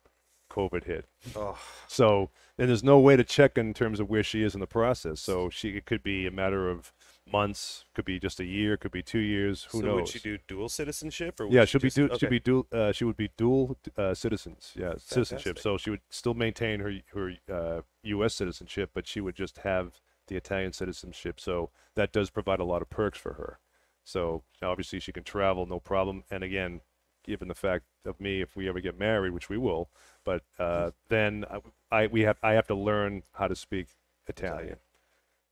COVID 0.50 0.86
hit. 0.86 1.06
Oh, 1.36 1.58
So, 1.88 2.32
and 2.58 2.70
there's 2.70 2.84
no 2.84 3.00
way 3.00 3.16
to 3.16 3.24
check 3.24 3.58
in 3.58 3.74
terms 3.74 4.00
of 4.00 4.10
where 4.10 4.24
she 4.24 4.44
is 4.44 4.54
in 4.54 4.60
the 4.60 4.68
process. 4.68 5.22
So 5.22 5.50
she 5.50 5.70
it 5.70 5.86
could 5.86 6.04
be 6.04 6.26
a 6.26 6.32
matter 6.32 6.70
of 6.70 6.92
months, 7.32 7.86
could 7.94 8.06
be 8.06 8.20
just 8.20 8.40
a 8.40 8.46
year, 8.46 8.78
could 8.78 8.92
be 8.92 9.04
two 9.04 9.20
years. 9.20 9.68
Who 9.72 9.80
so 9.82 9.86
knows? 9.86 9.96
would 9.96 10.08
she 10.08 10.20
do 10.20 10.38
dual 10.48 10.70
citizenship 10.70 11.40
or? 11.40 11.48
Yeah, 11.50 11.66
she 11.66 11.72
she'll 11.72 11.82
be 11.82 11.88
just- 11.88 11.98
du- 11.98 12.06
okay. 12.06 12.18
she'll 12.18 12.30
be 12.30 12.40
dual. 12.40 12.68
Uh, 12.72 12.92
she 12.92 13.04
would 13.06 13.18
be 13.18 13.30
dual 13.38 13.78
uh, 13.98 14.14
citizens. 14.14 14.74
Yeah, 14.76 14.94
citizenship. 14.98 15.60
So 15.60 15.78
she 15.78 15.90
would 15.90 16.02
still 16.10 16.34
maintain 16.34 16.80
her 16.80 16.94
her 17.14 17.34
uh, 17.52 17.82
U.S. 18.04 18.34
citizenship, 18.36 18.92
but 18.94 19.08
she 19.08 19.22
would 19.22 19.36
just 19.36 19.60
have 19.60 20.00
the 20.28 20.36
Italian 20.36 20.74
citizenship. 20.74 21.40
So 21.40 21.72
that 21.96 22.12
does 22.12 22.30
provide 22.30 22.60
a 22.60 22.64
lot 22.64 22.82
of 22.82 22.90
perks 22.90 23.18
for 23.18 23.34
her. 23.34 23.60
So 24.04 24.44
obviously 24.62 25.00
she 25.00 25.12
can 25.12 25.24
travel 25.24 25.66
no 25.66 25.80
problem. 25.80 26.24
And 26.32 26.44
again, 26.44 26.82
given 27.24 27.48
the 27.48 27.56
fact 27.56 27.86
of 28.06 28.20
me, 28.20 28.42
if 28.42 28.56
we 28.56 28.68
ever 28.70 28.80
get 28.80 28.98
married, 28.98 29.34
which 29.34 29.50
we 29.50 29.58
will, 29.58 29.90
but 30.24 30.44
uh, 30.58 30.92
then 31.10 31.46
I, 31.52 31.60
I 32.04 32.08
we 32.08 32.22
have 32.22 32.38
I 32.42 32.54
have 32.54 32.68
to 32.68 32.76
learn 32.76 33.24
how 33.34 33.48
to 33.48 33.56
speak 33.56 33.88
Italian. 34.28 34.78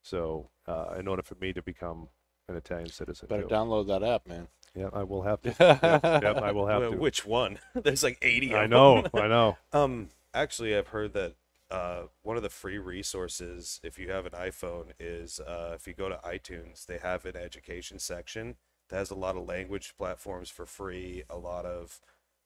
So 0.08 0.49
uh, 0.68 0.95
in 0.97 1.08
order 1.08 1.22
for 1.22 1.36
me 1.36 1.51
to 1.53 1.62
become 1.62 2.08
an 2.47 2.55
Italian 2.55 2.89
citizen, 2.89 3.28
Better 3.28 3.43
too. 3.43 3.49
download 3.49 3.88
that 3.88 4.03
app, 4.03 4.26
man. 4.26 4.47
yeah, 4.74 4.89
I 4.93 5.03
will 5.03 5.24
have 5.24 5.41
to. 5.41 5.49
yep, 5.60 6.24
yep, 6.24 6.38
I 6.38 6.51
will 6.53 6.68
have 6.68 6.82
Well, 6.82 6.91
to. 6.91 6.97
Which 6.97 7.26
one? 7.26 7.60
There's 7.76 8.03
like 8.03 8.18
80. 8.22 8.55
I 8.55 8.68
know, 8.68 9.01
them. 9.01 9.12
I 9.14 9.28
know. 9.28 9.58
Um, 9.74 10.10
actually, 10.34 10.76
I've 10.78 10.88
heard 10.88 11.12
that 11.14 11.36
uh, 11.70 12.03
one 12.24 12.38
of 12.38 12.43
the 12.43 12.49
free 12.49 12.78
resources, 12.78 13.82
if 13.84 13.99
you 13.99 14.10
have 14.12 14.26
an 14.26 14.32
iPhone, 14.32 14.91
is 14.97 15.41
uh, 15.41 15.74
if 15.76 15.88
you 15.88 15.93
go 15.93 16.08
to 16.08 16.20
iTunes, 16.24 16.86
they 16.86 16.99
have 16.99 17.26
an 17.26 17.36
education 17.36 17.99
section 17.99 18.55
that 18.89 18.95
has 18.97 19.12
a 19.12 19.16
lot 19.16 19.36
of 19.36 19.45
language 19.45 19.93
platforms 19.97 20.49
for 20.49 20.66
free, 20.66 21.24
a 21.30 21.38
lot 21.38 21.66
of 21.66 21.99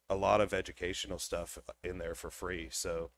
a 0.10 0.16
lot 0.16 0.42
of 0.42 0.52
educational 0.54 1.20
stuff 1.20 1.60
in 1.84 2.00
there 2.00 2.16
for 2.16 2.32
free. 2.32 2.70
So, 2.72 3.12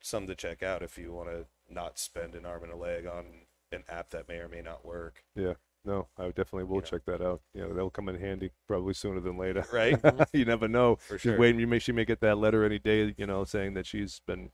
some 0.00 0.28
to 0.28 0.34
check 0.36 0.62
out 0.62 0.82
if 0.82 0.96
you 0.96 1.12
want 1.12 1.28
to 1.28 1.46
not 1.68 1.98
spend 1.98 2.36
an 2.36 2.46
arm 2.46 2.62
and 2.62 2.72
a 2.72 2.76
leg 2.76 3.04
on 3.04 3.46
an 3.72 3.84
app 3.88 4.10
that 4.10 4.28
may 4.28 4.36
or 4.38 4.48
may 4.48 4.62
not 4.62 4.84
work. 4.84 5.22
Yeah, 5.34 5.54
no, 5.84 6.08
I 6.18 6.26
definitely 6.28 6.64
will 6.64 6.76
know. 6.76 6.80
check 6.82 7.04
that 7.06 7.20
out. 7.22 7.40
Yeah, 7.54 7.66
that'll 7.68 7.90
come 7.90 8.08
in 8.08 8.18
handy 8.20 8.50
probably 8.66 8.94
sooner 8.94 9.20
than 9.20 9.36
later. 9.38 9.64
Right? 9.72 9.98
you 10.32 10.44
never 10.44 10.68
know. 10.68 10.96
For 10.96 11.18
She's 11.18 11.30
sure. 11.30 11.38
waiting. 11.38 11.60
You 11.60 11.66
may 11.66 11.78
she 11.78 11.92
may 11.92 12.04
get 12.04 12.20
that 12.20 12.38
letter 12.38 12.64
any 12.64 12.78
day. 12.78 13.14
You 13.16 13.26
know, 13.26 13.44
saying 13.44 13.74
that 13.74 13.86
she's 13.86 14.20
been 14.26 14.50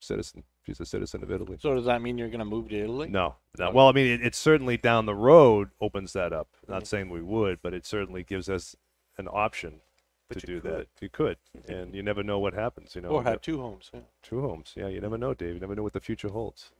citizen. 0.00 0.44
She's 0.64 0.80
a 0.80 0.84
citizen 0.86 1.22
of 1.22 1.30
Italy. 1.30 1.58
So 1.60 1.74
does 1.74 1.84
that 1.86 2.02
mean 2.02 2.18
you're 2.18 2.28
gonna 2.30 2.44
move 2.44 2.68
to 2.70 2.76
Italy? 2.76 3.08
No, 3.08 3.36
no. 3.58 3.70
Well, 3.70 3.88
I 3.88 3.92
mean, 3.92 4.06
it, 4.06 4.24
it 4.24 4.34
certainly 4.34 4.76
down 4.76 5.06
the 5.06 5.14
road 5.14 5.70
opens 5.80 6.12
that 6.14 6.32
up. 6.32 6.48
Not 6.68 6.82
Mhm. 6.82 6.86
saying 6.86 7.10
we 7.10 7.22
would, 7.22 7.60
but 7.62 7.72
it 7.72 7.86
certainly 7.86 8.24
gives 8.24 8.48
us 8.48 8.74
an 9.18 9.28
option 9.30 9.80
But 10.28 10.40
to 10.40 10.52
you 10.52 10.60
do 10.60 10.68
that. 10.68 10.76
could. 10.76 10.88
You 11.02 11.08
could, 11.10 11.36
and 11.68 11.94
you 11.94 12.02
never 12.02 12.22
know 12.22 12.38
what 12.38 12.52
happens. 12.52 12.94
You 12.96 13.02
know, 13.02 13.10
Or 13.10 13.22
have 13.22 13.40
two 13.40 13.60
homes. 13.60 13.90
Yeah. 13.94 14.00
two 14.22 14.40
homes. 14.40 14.72
Yeah, 14.76 14.88
you 14.88 15.00
never 15.00 15.16
know, 15.16 15.34
Dave. 15.34 15.54
You 15.54 15.60
never 15.60 15.74
know 15.76 15.82
what 15.84 15.92
the 15.92 16.00
future 16.00 16.28
holds. 16.28 16.72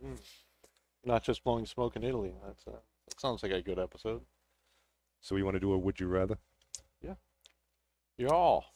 Not 1.06 1.22
just 1.22 1.44
blowing 1.44 1.66
smoke 1.66 1.94
in 1.94 2.02
Italy. 2.02 2.34
That's 2.44 2.66
uh, 2.66 2.80
that 3.06 3.20
sounds 3.20 3.42
like 3.44 3.52
a 3.52 3.62
good 3.62 3.78
episode. 3.78 4.22
So 5.20 5.36
we 5.36 5.44
want 5.44 5.54
to 5.54 5.60
do 5.60 5.72
a 5.72 5.78
would 5.78 6.00
you 6.00 6.08
rather? 6.08 6.36
Yeah. 7.00 7.14
You're 8.18 8.34
all. 8.34 8.74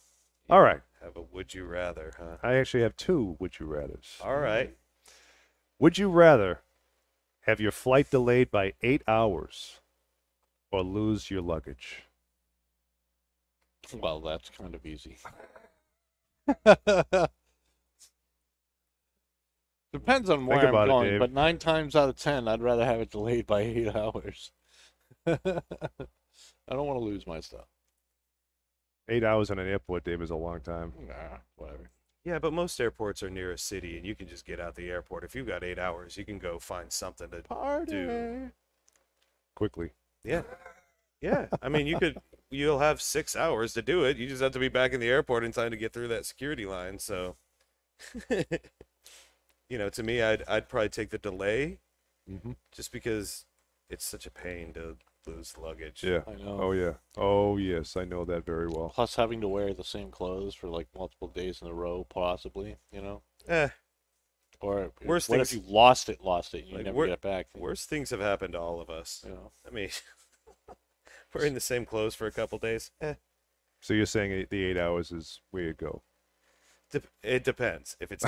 All 0.49 0.63
right. 0.63 0.81
Have 1.03 1.17
a 1.17 1.23
would 1.23 1.55
you 1.55 1.65
rather, 1.65 2.13
huh? 2.19 2.37
I 2.43 2.55
actually 2.55 2.85
have 2.85 2.97
two 2.97 3.37
would 3.41 3.59
you 3.59 3.67
rather's. 3.67 4.17
All 4.25 4.39
right. 4.39 4.77
Would 5.81 5.99
you 5.99 6.09
rather 6.09 6.61
have 7.47 7.59
your 7.59 7.73
flight 7.73 8.11
delayed 8.11 8.51
by 8.51 8.75
eight 8.81 9.03
hours 9.09 9.81
or 10.71 10.83
lose 10.85 11.31
your 11.33 11.43
luggage? 11.43 12.05
Well, 13.93 14.21
that's 14.21 14.51
kind 14.51 14.77
of 14.77 14.87
easy. 14.87 15.19
Depends 19.93 20.31
on 20.31 20.47
where 20.47 20.61
I'm 20.61 20.69
about 20.69 20.87
it, 20.87 20.91
going, 20.91 21.11
Dave. 21.11 21.19
but 21.21 21.33
nine 21.33 21.59
times 21.59 21.97
out 21.97 22.09
of 22.09 22.17
ten, 22.17 22.47
I'd 22.47 22.63
rather 22.63 22.85
have 22.85 23.01
it 23.01 23.11
delayed 23.11 23.47
by 23.47 23.61
eight 23.63 23.89
hours. 23.95 24.53
I 25.27 25.39
don't 26.69 26.87
want 26.87 26.99
to 26.99 27.05
lose 27.05 27.27
my 27.27 27.41
stuff. 27.41 27.67
Eight 29.09 29.25
hours 29.25 29.51
in 29.51 29.59
an 29.59 29.67
airport, 29.69 30.05
Dave, 30.05 30.23
is 30.23 30.31
a 30.31 30.37
long 30.37 30.61
time. 30.61 30.93
Nah, 31.09 31.39
whatever. 31.57 31.91
Yeah, 32.25 32.39
but 32.39 32.53
most 32.53 32.79
airports 32.81 33.23
are 33.23 33.31
near 33.31 33.51
a 33.51 33.59
city, 33.59 33.97
and 33.97 34.07
you 34.07 34.15
can 34.15 34.29
just 34.29 34.47
get 34.47 34.61
out 34.61 34.77
the 34.77 34.89
airport. 34.91 35.25
If 35.25 35.35
you've 35.35 35.47
got 35.49 35.65
eight 35.65 35.79
hours, 35.79 36.17
you 36.17 36.25
can 36.25 36.39
go 36.39 36.59
find 36.59 36.93
something 36.93 37.29
to 37.31 37.43
Party. 37.43 37.91
do. 37.93 38.51
Quickly. 39.57 39.91
Yeah, 40.23 40.43
yeah. 41.21 41.47
I 41.63 41.69
mean, 41.69 41.87
you 41.87 41.99
could. 41.99 42.19
You'll 42.53 42.81
have 42.81 43.01
six 43.01 43.37
hours 43.37 43.75
to 43.75 43.83
do 43.83 44.03
it. 44.03 44.17
You 44.17 44.27
just 44.27 44.43
have 44.43 44.51
to 44.53 44.59
be 44.59 44.69
back 44.69 44.93
in 44.93 44.99
the 44.99 45.09
airport 45.09 45.45
in 45.45 45.53
time 45.53 45.71
to 45.71 45.77
get 45.77 45.93
through 45.93 46.09
that 46.09 46.27
security 46.27 46.67
line. 46.67 46.99
So, 46.99 47.37
you 49.71 49.79
know, 49.79 49.89
to 49.89 50.03
me, 50.03 50.21
I'd 50.21 50.43
I'd 50.47 50.69
probably 50.69 50.91
take 50.91 51.09
the 51.11 51.19
delay, 51.19 51.79
Mm-hmm. 52.31 52.53
just 52.71 52.93
because 52.93 53.47
it's 53.89 54.05
such 54.05 54.27
a 54.27 54.31
pain 54.31 54.73
to 54.75 54.97
lose 55.27 55.57
luggage. 55.59 56.05
Yeah. 56.05 56.21
I 56.29 56.35
know. 56.35 56.59
Oh, 56.61 56.73
yeah. 56.73 56.93
Oh, 57.17 57.57
yes. 57.57 57.97
I 57.97 58.05
know 58.05 58.25
that 58.27 58.45
very 58.47 58.69
well. 58.69 58.91
Plus, 58.95 59.17
having 59.17 59.41
to 59.41 59.49
wear 59.49 59.73
the 59.75 59.83
same 59.83 60.11
clothes 60.11 60.55
for 60.55 60.69
like 60.69 60.87
multiple 60.95 61.27
days 61.29 61.61
in 61.63 61.67
a 61.69 61.73
row, 61.75 62.05
possibly, 62.09 62.77
you 62.93 63.01
know. 63.01 63.23
Eh, 63.49 63.69
Or 64.61 64.93
Worst 65.05 65.29
what 65.29 65.37
things- 65.39 65.53
if 65.55 65.65
you 65.67 65.73
lost 65.73 66.09
it, 66.09 66.21
lost 66.23 66.55
it, 66.55 66.61
and 66.61 66.69
you 66.69 66.77
Like, 66.77 66.85
never 66.87 66.97
wor- 66.97 67.07
get 67.07 67.15
it 67.15 67.21
back? 67.23 67.47
worse 67.57 67.85
things 67.87 68.11
have 68.11 68.21
happened 68.21 68.53
to 68.53 68.61
all 68.61 68.81
of 68.81 68.91
us. 68.91 69.23
You 69.27 69.31
know. 69.35 69.53
I 69.67 69.71
mean, 69.71 69.91
wearing 71.35 71.55
the 71.55 71.61
same 71.61 71.85
clothes 71.87 72.15
for 72.15 72.27
a 72.27 72.33
couple 72.33 72.59
days. 72.59 72.91
Eh. 73.01 73.15
So 73.81 73.95
you're 73.95 74.07
saying 74.07 74.47
the 74.51 74.63
eight 74.65 74.77
hours 74.77 75.11
is 75.11 75.41
where 75.51 75.65
you 75.65 75.73
go? 75.73 76.03
Dep- 76.91 77.07
it 77.23 77.45
depends 77.45 77.97
if 78.01 78.11
it's 78.11 78.25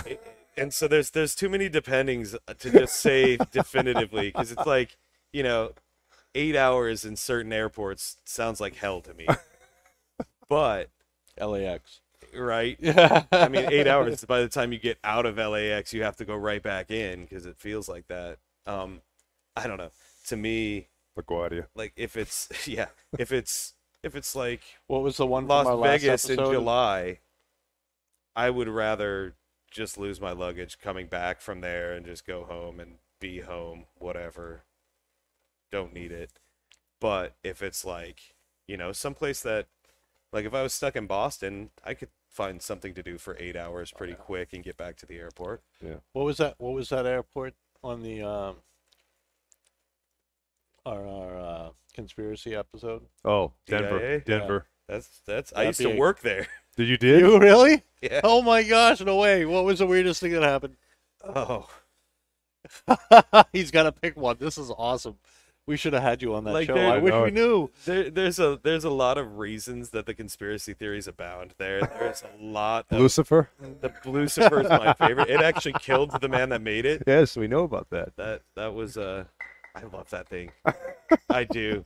and 0.57 0.73
so 0.73 0.87
there's 0.87 1.11
there's 1.11 1.35
too 1.35 1.49
many 1.49 1.69
dependings 1.69 2.37
to 2.59 2.71
just 2.71 2.95
say 2.97 3.37
definitively 3.51 4.29
because 4.29 4.53
it's 4.53 4.67
like 4.67 4.97
you 5.33 5.43
know 5.43 5.73
eight 6.35 6.55
hours 6.57 7.05
in 7.05 7.17
certain 7.17 7.53
airports 7.53 8.17
sounds 8.25 8.61
like 8.61 8.77
hell 8.77 9.01
to 9.01 9.15
me 9.15 9.27
but 10.49 10.91
LAX. 11.41 12.01
right 12.37 12.77
Yeah. 12.81 13.25
i 13.33 13.49
mean 13.49 13.67
eight 13.71 13.87
hours 13.89 14.25
by 14.25 14.41
the 14.41 14.49
time 14.49 14.73
you 14.73 14.79
get 14.79 14.99
out 15.05 15.27
of 15.27 15.37
LAX 15.39 15.93
you 15.93 16.03
have 16.05 16.17
to 16.17 16.25
go 16.25 16.37
right 16.37 16.63
back 16.63 16.91
in 16.91 17.23
because 17.23 17.47
it 17.47 17.57
feels 17.59 17.89
like 17.89 18.07
that 18.09 18.39
um 18.67 19.01
i 19.57 19.67
don't 19.67 19.79
know 19.79 19.91
to 20.29 20.37
me 20.37 20.89
LaGuardia. 21.19 21.67
like 21.75 21.93
if 21.97 22.17
it's 22.17 22.49
yeah 22.67 22.87
if 23.19 23.33
it's 23.33 23.75
if 24.03 24.15
it's 24.17 24.35
like 24.35 24.63
What 24.87 25.03
was 25.03 25.17
the 25.17 25.27
one 25.27 25.45
from 25.45 25.51
our 25.67 25.75
Las 25.75 25.79
last 25.79 26.01
Vegas 26.03 26.31
in? 26.31 26.37
July, 26.37 27.19
I 28.35 28.51
would 28.51 28.69
rather 28.69 29.35
just 29.71 29.99
lose 29.99 30.21
my 30.21 30.33
luggage 30.33 30.79
coming 30.79 31.07
back 31.07 31.41
from 31.41 31.61
there 31.61 31.93
and 31.93 32.05
just 32.07 32.27
go 32.27 32.45
home 32.45 32.79
and 32.81 32.97
be 33.21 33.41
home, 33.41 33.87
whatever. 33.97 34.65
Don't 35.71 35.93
need 35.95 36.13
it. 36.13 36.33
But 37.01 37.35
if 37.43 37.63
it's 37.63 37.85
like, 37.85 38.35
you 38.69 38.77
know, 38.77 38.93
someplace 38.93 39.41
that, 39.43 39.67
like 40.33 40.45
if 40.45 40.55
I 40.55 40.63
was 40.63 40.73
stuck 40.73 40.97
in 40.97 41.07
Boston, 41.07 41.71
I 41.85 41.95
could 41.95 42.11
find 42.29 42.63
something 42.63 42.95
to 42.95 43.03
do 43.03 43.19
for 43.19 43.37
eight 43.39 43.57
hours 43.57 43.93
pretty 43.93 44.15
quick 44.15 44.53
and 44.53 44.65
get 44.65 44.77
back 44.77 44.97
to 44.99 45.07
the 45.07 45.17
airport. 45.19 45.63
Yeah. 45.85 45.97
What 46.13 46.25
was 46.25 46.37
that? 46.39 46.55
What 46.59 46.73
was 46.73 46.89
that 46.91 47.07
airport 47.07 47.55
on 47.83 48.03
the 48.03 48.23
um 48.23 48.57
our, 50.85 51.07
our 51.07 51.37
uh, 51.39 51.71
conspiracy 51.95 52.55
episode? 52.55 53.03
Oh, 53.25 53.53
Denver. 53.67 53.99
DIA? 53.99 54.21
Denver. 54.21 54.67
That's 54.89 55.21
that's 55.27 55.53
I 55.53 55.65
That'd 55.65 55.69
used 55.81 55.81
to 55.91 55.97
a- 55.97 55.99
work 55.99 56.21
there. 56.21 56.47
Did 56.77 56.89
you 56.89 56.97
did? 56.97 57.21
You 57.21 57.39
really? 57.39 57.83
Yeah. 58.01 58.21
Oh 58.25 58.43
my 58.43 58.63
gosh! 58.63 59.01
No 59.01 59.17
way! 59.17 59.45
What 59.45 59.65
was 59.65 59.79
the 59.81 59.87
weirdest 59.87 60.21
thing 60.21 60.33
that 60.33 60.43
happened? 60.43 60.77
Oh, 61.25 61.69
He's 63.53 63.71
got 63.71 63.85
to 63.85 63.93
pick 63.93 64.17
one. 64.17 64.37
This 64.39 64.59
is 64.59 64.71
awesome. 64.77 65.17
We 65.65 65.77
should 65.77 65.93
have 65.93 66.03
had 66.03 66.23
you 66.23 66.35
on 66.35 66.43
that 66.45 66.55
Like, 66.55 66.67
show. 66.67 66.75
there- 66.75 66.91
I 66.91 66.99
wish 66.99 67.13
know 67.13 67.23
we 67.23 67.31
knew. 67.31 67.71
There, 67.85 68.11
there's 68.11 68.41
a 68.41 68.59
there's 68.63 68.83
a 68.85 68.91
lot 68.91 69.17
of 69.19 69.39
reasons 69.39 69.91
that 69.91 70.07
the 70.07 70.15
conspiracy 70.15 70.75
theories 70.75 71.07
abound. 71.07 71.55
There, 71.59 71.81
there's 72.01 72.23
a 72.25 72.43
lot. 72.45 72.87
Of, 72.91 72.99
Blucifer? 72.99 73.47
the 73.81 73.91
Blucifer 73.91 74.65
is 74.65 74.69
my 74.71 74.93
favorite. 74.95 75.31
It 75.31 75.41
actually 75.41 75.75
killed 75.75 76.21
the 76.21 76.29
man 76.29 76.49
that 76.49 76.63
made 76.63 76.85
it. 76.85 77.05
Yes, 77.07 77.37
we 77.37 77.47
know 77.47 77.63
about 77.63 77.91
that. 77.91 78.17
That 78.17 78.43
that 78.57 78.75
was 78.75 78.97
uh, 78.97 79.25
I 79.77 79.83
love 79.85 80.11
that 80.11 80.29
thing. 80.29 80.51
I 81.31 81.45
do. 81.45 81.85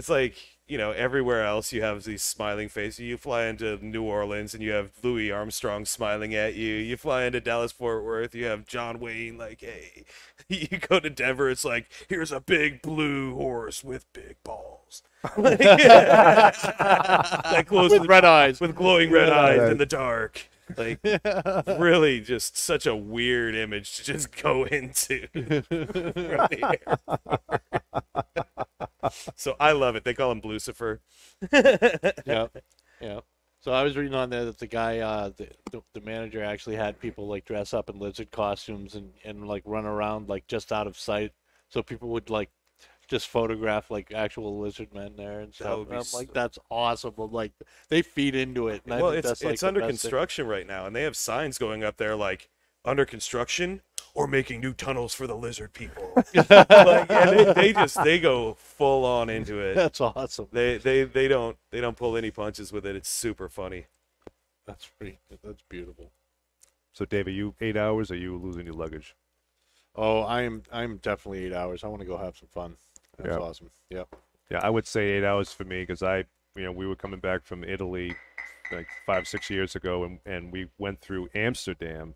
It's 0.00 0.08
like 0.08 0.34
you 0.66 0.78
know 0.78 0.92
everywhere 0.92 1.44
else 1.44 1.74
you 1.74 1.82
have 1.82 2.04
these 2.04 2.22
smiling 2.22 2.70
faces. 2.70 3.00
You 3.00 3.18
fly 3.18 3.44
into 3.44 3.76
New 3.84 4.02
Orleans 4.02 4.54
and 4.54 4.62
you 4.62 4.70
have 4.70 4.92
Louis 5.02 5.30
Armstrong 5.30 5.84
smiling 5.84 6.34
at 6.34 6.54
you. 6.54 6.74
You 6.74 6.96
fly 6.96 7.24
into 7.24 7.38
Dallas 7.42 7.70
Fort 7.70 8.02
Worth, 8.02 8.34
you 8.34 8.46
have 8.46 8.64
John 8.66 8.98
Wayne 8.98 9.36
like, 9.36 9.60
hey. 9.60 10.04
You 10.48 10.78
go 10.78 11.00
to 11.00 11.10
Denver, 11.10 11.50
it's 11.50 11.66
like 11.66 11.90
here's 12.08 12.32
a 12.32 12.40
big 12.40 12.80
blue 12.80 13.34
horse 13.34 13.84
with 13.84 14.10
big 14.14 14.36
balls. 14.42 15.02
Like, 15.36 15.58
that 16.48 16.54
glows 17.66 17.90
With 17.90 18.06
red 18.06 18.24
eyes. 18.24 18.58
with 18.58 18.74
glowing 18.74 19.10
red 19.10 19.28
eyes 19.28 19.58
Right. 19.60 19.72
in 19.72 19.76
the 19.76 19.84
dark. 19.84 20.48
Like 20.76 21.00
really 21.80 22.20
just 22.20 22.56
such 22.56 22.86
a 22.86 22.96
weird 22.96 23.54
image 23.54 23.96
to 23.96 24.04
just 24.04 24.42
go 24.42 24.64
into. 24.70 25.28
so 29.36 29.56
I 29.58 29.72
love 29.72 29.96
it. 29.96 30.04
They 30.04 30.14
call 30.14 30.32
him 30.32 30.40
Blucifer. 30.40 30.98
yeah, 32.26 32.46
yeah. 33.00 33.20
So 33.62 33.72
I 33.72 33.82
was 33.82 33.96
reading 33.96 34.14
on 34.14 34.30
there 34.30 34.46
that 34.46 34.58
the 34.58 34.66
guy, 34.66 35.00
uh, 35.00 35.30
the, 35.36 35.48
the 35.70 35.82
the 35.94 36.00
manager 36.00 36.42
actually 36.42 36.76
had 36.76 36.98
people 36.98 37.28
like 37.28 37.44
dress 37.44 37.74
up 37.74 37.90
in 37.90 37.98
lizard 37.98 38.30
costumes 38.30 38.94
and 38.94 39.12
and 39.24 39.46
like 39.46 39.62
run 39.66 39.84
around 39.84 40.28
like 40.28 40.46
just 40.46 40.72
out 40.72 40.86
of 40.86 40.98
sight, 40.98 41.32
so 41.68 41.82
people 41.82 42.08
would 42.10 42.30
like 42.30 42.50
just 43.10 43.28
photograph 43.28 43.90
like 43.90 44.12
actual 44.12 44.60
lizard 44.60 44.94
men 44.94 45.16
there 45.16 45.40
and 45.40 45.54
stuff. 45.54 45.82
And 45.84 45.94
I'm 45.94 45.98
s- 45.98 46.12
like, 46.12 46.32
that's 46.32 46.58
awesome. 46.70 47.14
I'm 47.18 47.32
like, 47.32 47.52
they 47.90 48.02
feed 48.02 48.34
into 48.36 48.68
it. 48.68 48.82
And 48.84 48.94
I 48.94 49.02
well, 49.02 49.10
think 49.10 49.20
it's 49.20 49.22
that's, 49.22 49.44
like, 49.44 49.52
it's 49.54 49.62
under 49.62 49.80
best 49.80 50.02
thing. 50.02 50.14
construction 50.14 50.46
right 50.46 50.66
now, 50.66 50.86
and 50.86 50.94
they 50.94 51.02
have 51.02 51.16
signs 51.16 51.58
going 51.58 51.84
up 51.84 51.96
there 51.96 52.16
like 52.16 52.48
under 52.84 53.04
construction 53.04 53.82
or 54.14 54.26
making 54.26 54.60
new 54.60 54.72
tunnels 54.72 55.14
for 55.14 55.26
the 55.26 55.36
lizard 55.36 55.72
people. 55.72 56.20
like, 56.34 57.10
and 57.10 57.30
they, 57.32 57.44
they 57.54 57.72
just 57.72 58.02
they 58.02 58.18
go 58.18 58.54
full 58.54 59.04
on 59.04 59.28
into 59.30 59.60
it. 59.60 59.74
That's 59.74 60.00
awesome. 60.00 60.48
They 60.52 60.78
they 60.78 61.04
they 61.04 61.28
don't 61.28 61.58
they 61.70 61.80
don't 61.80 61.96
pull 61.96 62.16
any 62.16 62.30
punches 62.30 62.72
with 62.72 62.86
it. 62.86 62.96
It's 62.96 63.08
super 63.08 63.48
funny. 63.48 63.86
That's 64.66 64.86
pretty. 64.86 65.18
That's 65.42 65.62
beautiful. 65.68 66.12
So, 66.92 67.04
Dave, 67.04 67.26
are 67.26 67.30
you 67.30 67.56
eight 67.60 67.76
hours 67.76 68.10
or 68.10 68.14
are 68.14 68.18
you 68.18 68.36
losing 68.38 68.66
your 68.66 68.74
luggage? 68.76 69.16
Oh, 69.94 70.24
I'm 70.24 70.64
I'm 70.72 70.96
definitely 70.96 71.44
eight 71.44 71.52
hours. 71.52 71.84
I 71.84 71.88
want 71.88 72.00
to 72.00 72.06
go 72.06 72.16
have 72.16 72.36
some 72.36 72.48
fun. 72.48 72.76
That's 73.22 73.36
Yeah. 73.36 73.42
awesome. 73.42 73.70
Yep. 73.90 74.16
Yeah, 74.50 74.60
I 74.62 74.70
would 74.70 74.86
say 74.86 75.10
eight 75.10 75.24
hours 75.24 75.52
for 75.52 75.64
me 75.64 75.82
because 75.82 76.02
I, 76.02 76.24
you 76.56 76.64
know, 76.64 76.72
we 76.72 76.86
were 76.86 76.96
coming 76.96 77.20
back 77.20 77.44
from 77.44 77.62
Italy 77.64 78.14
like 78.72 78.88
five, 79.06 79.26
six 79.28 79.50
years 79.50 79.74
ago, 79.76 80.04
and, 80.04 80.18
and 80.26 80.52
we 80.52 80.68
went 80.78 81.00
through 81.00 81.28
Amsterdam. 81.34 82.14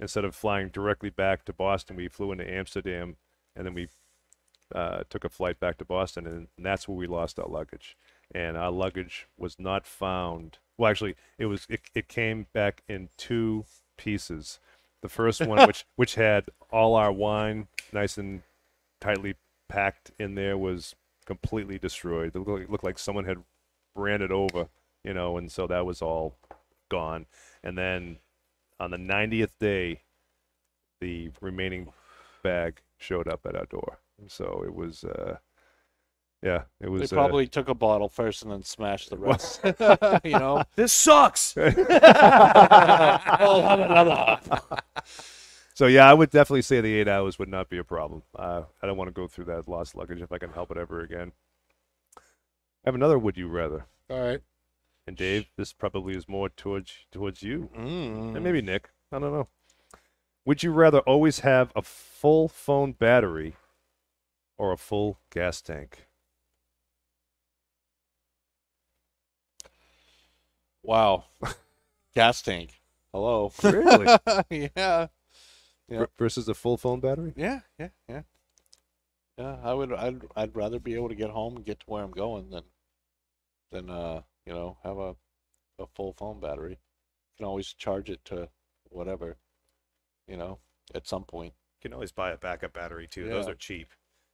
Instead 0.00 0.24
of 0.24 0.34
flying 0.34 0.68
directly 0.68 1.10
back 1.10 1.44
to 1.44 1.52
Boston, 1.52 1.96
we 1.96 2.08
flew 2.08 2.32
into 2.32 2.48
Amsterdam, 2.50 3.16
and 3.54 3.66
then 3.66 3.74
we 3.74 3.88
uh, 4.74 5.04
took 5.08 5.24
a 5.24 5.28
flight 5.28 5.60
back 5.60 5.78
to 5.78 5.84
Boston, 5.84 6.26
and, 6.26 6.48
and 6.56 6.66
that's 6.66 6.88
where 6.88 6.96
we 6.96 7.06
lost 7.06 7.38
our 7.38 7.48
luggage. 7.48 7.96
And 8.34 8.56
our 8.56 8.70
luggage 8.70 9.28
was 9.36 9.58
not 9.58 9.86
found. 9.86 10.58
Well, 10.78 10.90
actually, 10.90 11.14
it 11.38 11.46
was. 11.46 11.66
It, 11.68 11.80
it 11.94 12.08
came 12.08 12.46
back 12.54 12.82
in 12.88 13.10
two 13.18 13.64
pieces. 13.98 14.58
The 15.02 15.08
first 15.10 15.46
one, 15.46 15.66
which 15.66 15.84
which 15.96 16.14
had 16.16 16.46
all 16.70 16.94
our 16.96 17.12
wine 17.12 17.68
nice 17.92 18.16
and 18.18 18.42
tightly 19.00 19.34
packed 19.72 20.10
in 20.18 20.34
there, 20.34 20.56
was 20.58 20.94
completely 21.24 21.78
destroyed. 21.78 22.34
It 22.34 22.38
looked 22.38 22.50
like, 22.50 22.68
looked 22.68 22.84
like 22.84 22.98
someone 22.98 23.24
had 23.24 23.38
ran 23.94 24.20
it 24.22 24.30
over, 24.30 24.68
you 25.02 25.14
know, 25.14 25.36
and 25.38 25.50
so 25.50 25.66
that 25.66 25.86
was 25.86 26.02
all 26.02 26.36
gone. 26.90 27.26
And 27.64 27.76
then 27.78 28.18
on 28.78 28.90
the 28.90 28.96
90th 28.98 29.52
day, 29.58 30.02
the 31.00 31.30
remaining 31.40 31.92
bag 32.42 32.80
showed 32.98 33.28
up 33.28 33.46
at 33.46 33.56
our 33.56 33.66
door. 33.66 33.98
So 34.28 34.62
it 34.64 34.74
was, 34.74 35.04
uh, 35.04 35.36
yeah, 36.42 36.62
it 36.80 36.84
They 36.84 36.88
was. 36.88 37.12
uh, 37.12 37.16
probably 37.16 37.46
took 37.46 37.68
a 37.68 37.74
bottle 37.74 38.08
first 38.08 38.42
and 38.42 38.50
then 38.52 38.62
smashed 38.62 39.10
the 39.10 39.16
rest. 39.16 39.60
you 40.24 40.38
know. 40.38 40.62
This 40.76 40.92
sucks. 40.92 41.56
I'll 41.58 41.72
have 43.62 43.80
another. 43.80 44.40
So 45.74 45.86
yeah, 45.86 46.08
I 46.08 46.14
would 46.14 46.30
definitely 46.30 46.62
say 46.62 46.80
the 46.80 46.94
eight 46.94 47.08
hours 47.08 47.38
would 47.38 47.48
not 47.48 47.68
be 47.70 47.78
a 47.78 47.84
problem. 47.84 48.22
Uh, 48.36 48.62
I 48.82 48.86
don't 48.86 48.96
want 48.96 49.08
to 49.08 49.12
go 49.12 49.26
through 49.26 49.46
that 49.46 49.68
lost 49.68 49.94
luggage 49.96 50.20
if 50.20 50.30
I 50.32 50.38
can 50.38 50.50
help 50.52 50.70
it 50.70 50.76
ever 50.76 51.00
again. 51.00 51.32
I 52.18 52.88
have 52.88 52.94
another 52.94 53.18
would 53.18 53.36
you 53.36 53.48
rather, 53.48 53.86
All 54.10 54.20
right. 54.20 54.40
and 55.06 55.16
Dave, 55.16 55.46
this 55.56 55.72
probably 55.72 56.16
is 56.16 56.28
more 56.28 56.48
towards 56.48 56.92
towards 57.12 57.42
you, 57.42 57.70
Mm. 57.76 58.34
and 58.34 58.42
maybe 58.44 58.60
Nick. 58.60 58.90
I 59.12 59.18
don't 59.18 59.32
know. 59.32 59.48
Would 60.44 60.62
you 60.64 60.72
rather 60.72 60.98
always 61.00 61.40
have 61.40 61.70
a 61.76 61.82
full 61.82 62.48
phone 62.48 62.92
battery 62.92 63.54
or 64.58 64.72
a 64.72 64.76
full 64.76 65.18
gas 65.30 65.62
tank? 65.62 66.06
Wow. 70.82 71.24
Gas 72.14 72.42
tank. 72.42 72.80
Hello. 73.12 73.52
Really? 73.62 74.08
yeah. 74.76 75.06
Yeah. 75.88 75.98
Ver- 75.98 76.08
versus 76.18 76.48
a 76.48 76.54
full 76.54 76.76
phone 76.76 77.00
battery? 77.00 77.32
Yeah. 77.36 77.60
Yeah. 77.78 77.88
Yeah. 78.08 78.22
Yeah. 79.38 79.56
I 79.62 79.74
would. 79.74 79.92
I'd. 79.92 80.22
I'd 80.36 80.56
rather 80.56 80.78
be 80.78 80.94
able 80.94 81.08
to 81.08 81.14
get 81.14 81.30
home 81.30 81.56
and 81.56 81.64
get 81.64 81.80
to 81.80 81.86
where 81.86 82.02
I'm 82.02 82.10
going 82.10 82.50
than, 82.50 82.64
than 83.70 83.90
uh, 83.90 84.22
you 84.46 84.52
know, 84.52 84.78
have 84.82 84.98
a, 84.98 85.16
a 85.78 85.86
full 85.94 86.12
phone 86.12 86.40
battery. 86.40 86.72
You 86.72 87.36
can 87.38 87.46
always 87.46 87.72
charge 87.72 88.10
it 88.10 88.24
to 88.26 88.48
whatever, 88.90 89.36
you 90.28 90.36
know, 90.36 90.58
at 90.94 91.06
some 91.06 91.24
point. 91.24 91.54
You 91.82 91.88
can 91.88 91.94
always 91.94 92.12
buy 92.12 92.30
a 92.30 92.36
backup 92.36 92.72
battery 92.72 93.08
too. 93.10 93.28
Those 93.28 93.48
are 93.48 93.54
cheap. 93.54 93.88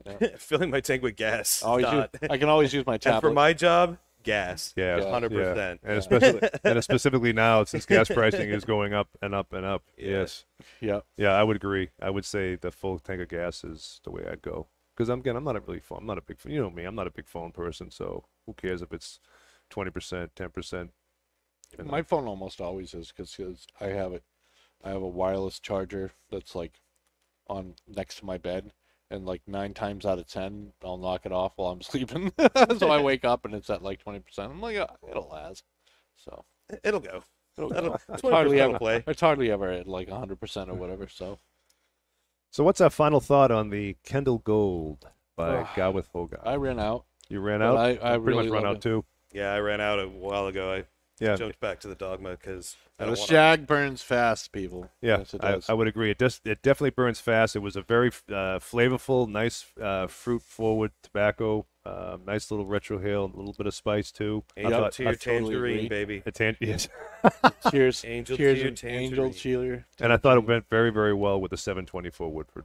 Yeah. 0.05 0.29
Filling 0.39 0.70
my 0.70 0.81
tank 0.81 1.03
with 1.03 1.16
gas. 1.16 1.62
Always 1.62 1.85
not. 1.85 2.11
use, 2.20 2.31
I 2.31 2.39
can 2.39 2.49
always 2.49 2.73
use 2.73 2.87
my 2.87 2.95
and 2.95 3.03
tablet. 3.03 3.20
for 3.29 3.33
my 3.33 3.53
job, 3.53 3.99
gas. 4.28 4.74
Yeah, 4.76 4.98
Yeah. 4.98 5.10
Hundred 5.10 5.32
yeah. 5.32 5.38
percent. 5.38 5.80
And 5.82 5.98
especially 5.98 6.48
and 6.64 6.84
specifically 6.84 7.32
now 7.32 7.64
since 7.64 7.86
gas 7.86 8.09
pricing 8.09 8.50
is 8.50 8.64
going 8.64 8.92
up 8.94 9.09
and 9.22 9.34
up 9.34 9.52
and 9.52 9.64
up. 9.64 9.82
Yeah. 9.96 10.10
Yes. 10.10 10.44
yeah. 10.80 11.00
Yeah, 11.16 11.32
I 11.32 11.42
would 11.42 11.56
agree. 11.56 11.90
I 12.00 12.10
would 12.10 12.24
say 12.24 12.56
the 12.56 12.70
full 12.70 12.98
tank 12.98 13.20
of 13.20 13.28
gas 13.28 13.64
is 13.64 14.00
the 14.05 14.10
way 14.10 14.24
I'd 14.30 14.42
go. 14.42 14.68
Because 14.96 15.09
I'm 15.09 15.20
again, 15.20 15.36
I'm 15.36 15.44
not 15.44 15.56
a 15.56 15.60
really 15.60 15.80
phone. 15.80 15.98
I'm 16.00 16.06
not 16.06 16.18
a 16.18 16.22
big. 16.22 16.38
You 16.44 16.60
know 16.60 16.70
me. 16.70 16.84
I'm 16.84 16.94
not 16.94 17.06
a 17.06 17.10
big 17.12 17.28
phone 17.28 17.52
person. 17.52 17.90
So 17.90 18.24
who 18.46 18.55
cares 18.55 18.82
if 18.82 18.92
it's 18.92 19.20
twenty 19.70 19.90
percent, 19.90 20.34
ten 20.36 20.50
percent? 20.50 20.90
My 21.84 22.02
phone 22.02 22.26
almost 22.26 22.60
always 22.60 22.94
is 22.94 23.12
because 23.14 23.66
I 23.80 23.86
have 23.86 24.12
it. 24.12 24.24
I 24.82 24.90
have 24.90 25.02
a 25.02 25.09
wireless 25.09 25.59
charger 25.60 26.12
that's 26.30 26.55
like 26.55 26.80
on 27.48 27.74
next 27.86 28.18
to 28.18 28.24
my 28.24 28.38
bed, 28.38 28.72
and 29.10 29.24
like 29.26 29.43
nine 29.47 29.74
times 29.74 30.05
out 30.06 30.18
of 30.18 30.26
ten, 30.26 30.72
I'll 30.85 30.98
knock 30.98 31.24
it 31.26 31.32
off 31.32 31.52
while 31.56 31.70
I'm 31.72 31.82
sleeping. 31.82 32.32
so 32.78 32.90
I 32.90 33.01
wake 33.02 33.24
up 33.24 33.44
and 33.44 33.55
it's 33.55 33.70
at 33.70 33.82
like 33.82 34.01
twenty 34.01 34.20
percent. 34.20 34.51
I'm 34.52 34.60
like, 34.60 34.76
oh, 34.76 34.89
it'll 35.10 35.28
last. 35.28 35.64
So 36.16 36.44
It'll 36.85 37.01
go. 37.01 37.22
it'll, 37.56 37.70
That'll- 37.70 38.01
it's 38.10 38.22
hardly 38.22 38.60
ever. 38.60 38.78
play. 38.78 39.02
It's 39.06 39.20
hardly 39.20 39.51
ever 39.51 39.68
at 39.70 39.86
like 39.89 40.09
hundred 40.10 40.39
percent 40.40 40.68
or 40.70 40.74
whatever. 40.74 41.09
So 41.09 41.39
So 42.51 42.64
what's 42.64 42.80
our 42.80 42.90
final 42.90 43.20
thought 43.20 43.51
on 43.51 43.70
the 43.70 43.97
Kendall 44.05 44.39
Gold 44.39 45.06
by 45.36 45.59
Ugh. 45.59 45.66
Gawith 45.74 46.06
Hoggarth? 46.14 46.47
I 46.47 46.56
ran 46.56 46.78
out. 46.78 47.05
you 47.28 47.40
ran 47.40 47.62
out. 47.62 47.76
I- 47.76 47.90
I 47.93 47.97
pretty 47.97 48.20
really 48.20 48.43
much 48.44 48.52
ran 48.52 48.66
out 48.66 48.76
it. 48.76 48.82
too. 48.82 49.05
Yeah, 49.32 49.52
I 49.52 49.60
ran 49.60 49.80
out 49.80 49.98
a 50.01 50.09
while 50.09 50.47
ago. 50.47 50.72
I 50.72 50.85
Yeah, 51.20 51.36
jumped 51.36 51.61
back 51.61 51.81
to 51.81 51.89
the 51.89 51.95
dogma 51.95 52.31
because 52.31 52.77
The 52.99 53.07
don't 53.07 53.19
shag 53.19 53.66
burns 53.66 54.03
fast, 54.03 54.53
people. 54.53 54.90
yeah. 55.01 55.19
Yes, 55.19 55.35
it 55.35 55.43
I, 55.45 55.53
does. 55.53 55.69
I 55.69 55.73
would 55.74 55.89
agree. 55.89 56.11
It 56.11 56.19
just 56.19 56.47
it 56.47 56.62
definitely 56.62 56.90
burns 56.90 57.20
fast. 57.20 57.57
It 57.57 57.61
was 57.61 57.77
a 57.77 57.82
very 57.82 58.09
uh, 58.28 58.59
flavorful, 58.61 59.28
nice 59.28 59.66
uh, 59.81 60.07
fruit 60.07 60.43
forward 60.43 60.93
tobacco. 61.03 61.66
Uh, 61.85 62.19
nice 62.27 62.51
little 62.51 62.66
retrohale, 62.66 63.32
a 63.32 63.36
little 63.36 63.55
bit 63.55 63.66
of 63.66 63.74
spice 63.74 64.12
too. 64.12 64.45
I 64.57 64.61
Angel 64.61 64.78
thought- 64.81 64.93
to 64.93 65.03
your 65.05 65.12
I 65.12 65.15
totally 65.15 65.40
tangerine, 65.55 65.77
agree. 65.86 65.89
baby. 65.89 66.23
a 66.27 66.31
tan- 66.31 66.57
yes. 66.61 66.89
Cheers. 67.70 68.05
Angel 68.07 68.36
to 68.36 68.43
Cheers, 68.43 68.59
your 68.59 68.69
and 68.69 68.85
Angel 68.85 69.31
tangerine. 69.32 69.85
And 70.01 70.12
I 70.12 70.19
thought 70.19 70.36
it 70.36 70.47
went 70.47 70.69
very, 70.69 70.90
very 70.90 71.15
well 71.15 71.40
with 71.40 71.51
the 71.51 71.57
724 71.57 72.31
Woodford. 72.31 72.65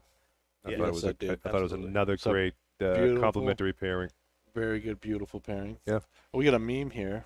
I 0.66 0.72
Yeah, 0.72 0.78
thought 0.78 0.88
it 0.90 0.94
was, 0.94 1.06
I 1.06 1.10
a, 1.10 1.14
did. 1.14 1.32
I 1.46 1.50
thought 1.50 1.60
it 1.60 1.64
was 1.64 1.72
another 1.72 2.18
So 2.18 2.32
great 2.32 2.54
uh, 2.82 2.94
beautiful. 2.96 3.22
complementary 3.22 3.72
pairing. 3.74 4.10
Very 4.54 4.80
good, 4.82 5.00
beautiful 5.02 5.40
pairing. 5.40 5.78
Yeah. 5.88 6.00
We 6.34 6.44
got 6.46 6.54
a 6.54 6.60
meme 6.60 6.90
here. 6.92 7.26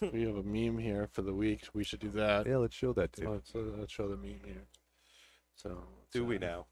We 0.00 0.22
have 0.22 0.36
a 0.36 0.42
meme 0.42 0.78
here 0.78 1.08
for 1.12 1.22
the 1.22 1.34
week. 1.34 1.68
We 1.74 1.84
should 1.84 2.00
do 2.00 2.10
that. 2.10 2.46
Yeah, 2.46 2.58
let's 2.58 2.74
show 2.74 2.92
that 2.94 3.12
to 3.14 3.22
you. 3.22 3.30
Let's, 3.30 3.54
uh, 3.54 3.58
let's 3.78 3.92
show 3.92 4.08
the 4.08 4.16
meme 4.16 4.40
here. 4.44 4.66
So 5.54 5.82
Do 6.12 6.24
we 6.24 6.36
uh, 6.36 6.40
now? 6.40 6.66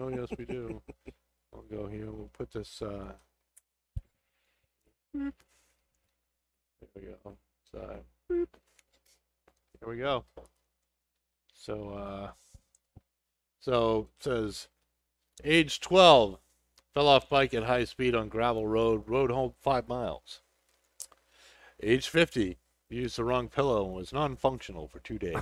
Oh 0.00 0.08
yes, 0.08 0.28
we 0.38 0.44
do. 0.44 0.80
I'll 1.52 1.62
go 1.62 1.86
here. 1.86 2.10
We'll 2.10 2.30
put 2.32 2.52
this. 2.52 2.80
Uh, 2.80 3.12
there 5.12 5.32
we 6.94 7.02
go. 7.02 7.36
So, 7.70 7.96
here 8.28 8.46
we 9.88 9.96
go. 9.98 10.24
So, 11.52 11.90
uh, 11.90 12.30
so 13.60 14.08
it 14.18 14.24
says, 14.24 14.68
age 15.44 15.80
12, 15.80 16.38
Fell 16.92 17.06
off 17.06 17.28
bike 17.28 17.54
at 17.54 17.64
high 17.64 17.84
speed 17.84 18.16
on 18.16 18.28
gravel 18.28 18.66
road. 18.66 19.04
Rode 19.06 19.30
home 19.30 19.54
five 19.60 19.88
miles. 19.88 20.40
Age 21.82 22.08
50. 22.08 22.58
Used 22.92 23.16
the 23.18 23.24
wrong 23.24 23.48
pillow 23.48 23.84
and 23.84 23.94
was 23.94 24.12
non-functional 24.12 24.88
for 24.88 24.98
two 24.98 25.16
days. 25.16 25.36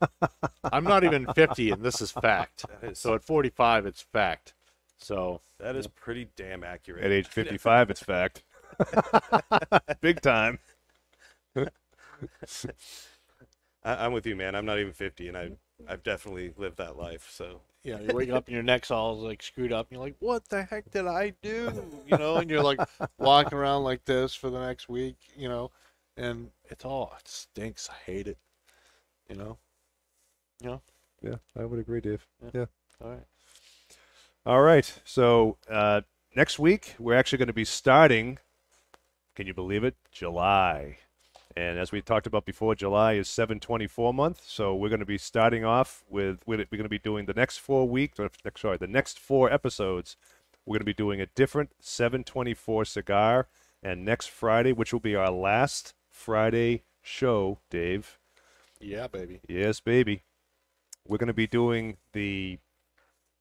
I'm 0.72 0.84
not 0.84 1.04
even 1.04 1.26
50, 1.34 1.70
and 1.72 1.82
this 1.82 2.00
is 2.00 2.10
fact. 2.10 2.64
That 2.80 2.92
is- 2.92 2.98
So 2.98 3.14
at 3.14 3.22
45, 3.22 3.84
it's 3.84 4.00
fact. 4.00 4.54
So 4.98 5.42
That 5.60 5.76
is 5.76 5.86
pretty 5.86 6.28
damn 6.36 6.64
accurate. 6.64 7.04
At 7.04 7.10
age 7.12 7.26
55, 7.28 7.90
it's 7.90 8.02
fact. 8.02 8.42
Big 10.00 10.22
time. 10.22 10.58
I, 11.56 11.66
I'm 13.84 14.12
with 14.14 14.26
you, 14.26 14.34
man. 14.36 14.54
I'm 14.54 14.64
not 14.64 14.78
even 14.78 14.92
50, 14.94 15.28
and 15.28 15.36
I 15.36 15.50
I've 15.88 16.02
definitely 16.02 16.52
lived 16.56 16.78
that 16.78 16.96
life. 16.96 17.28
So 17.30 17.60
you 17.82 17.94
know, 17.94 18.00
you 18.00 18.14
wake 18.14 18.30
up 18.30 18.46
and 18.46 18.54
your 18.54 18.62
neck's 18.62 18.90
all 18.90 19.18
like 19.18 19.42
screwed 19.42 19.72
up, 19.72 19.88
and 19.88 19.96
you're 19.96 20.04
like, 20.04 20.16
"What 20.20 20.48
the 20.48 20.62
heck 20.62 20.90
did 20.90 21.06
I 21.06 21.34
do?" 21.42 21.70
You 22.06 22.18
know, 22.18 22.36
and 22.36 22.50
you're 22.50 22.62
like 22.62 22.80
walking 23.18 23.56
around 23.56 23.84
like 23.84 24.04
this 24.04 24.34
for 24.34 24.50
the 24.50 24.60
next 24.60 24.88
week, 24.88 25.16
you 25.36 25.48
know, 25.48 25.70
and 26.16 26.50
it's 26.70 26.84
all 26.84 27.14
it 27.18 27.26
stinks. 27.26 27.88
I 27.90 28.10
hate 28.10 28.26
it. 28.28 28.38
You 29.28 29.36
know. 29.36 29.58
You 30.62 30.68
know. 30.68 30.82
Yeah, 31.22 31.36
I 31.58 31.64
would 31.64 31.78
agree, 31.78 32.00
Dave. 32.00 32.26
Yeah. 32.42 32.50
Yeah. 32.52 32.66
All 33.02 33.10
right. 33.10 33.26
All 34.46 34.62
right. 34.62 35.00
So 35.04 35.56
uh, 35.70 36.02
next 36.36 36.58
week 36.58 36.94
we're 36.98 37.14
actually 37.14 37.38
going 37.38 37.48
to 37.48 37.54
be 37.54 37.64
starting. 37.64 38.38
Can 39.34 39.46
you 39.46 39.54
believe 39.54 39.84
it? 39.84 39.96
July. 40.12 40.98
And 41.56 41.78
as 41.78 41.92
we 41.92 42.02
talked 42.02 42.26
about 42.26 42.44
before, 42.44 42.74
July 42.74 43.12
is 43.12 43.28
724 43.28 44.12
month. 44.12 44.42
So 44.46 44.74
we're 44.74 44.88
going 44.88 45.00
to 45.00 45.06
be 45.06 45.18
starting 45.18 45.64
off 45.64 46.02
with, 46.08 46.40
we're 46.46 46.56
going 46.56 46.82
to 46.82 46.88
be 46.88 46.98
doing 46.98 47.26
the 47.26 47.34
next 47.34 47.58
four 47.58 47.88
weeks, 47.88 48.18
or 48.18 48.30
sorry, 48.56 48.76
the 48.76 48.88
next 48.88 49.20
four 49.20 49.52
episodes. 49.52 50.16
We're 50.66 50.74
going 50.74 50.80
to 50.80 50.84
be 50.84 50.94
doing 50.94 51.20
a 51.20 51.26
different 51.26 51.70
724 51.80 52.86
cigar. 52.86 53.48
And 53.82 54.04
next 54.04 54.30
Friday, 54.30 54.72
which 54.72 54.92
will 54.92 55.00
be 55.00 55.14
our 55.14 55.30
last 55.30 55.94
Friday 56.10 56.82
show, 57.02 57.60
Dave. 57.70 58.18
Yeah, 58.80 59.06
baby. 59.06 59.40
Yes, 59.48 59.80
baby. 59.80 60.22
We're 61.06 61.18
going 61.18 61.28
to 61.28 61.34
be 61.34 61.46
doing 61.46 61.98
the 62.14 62.58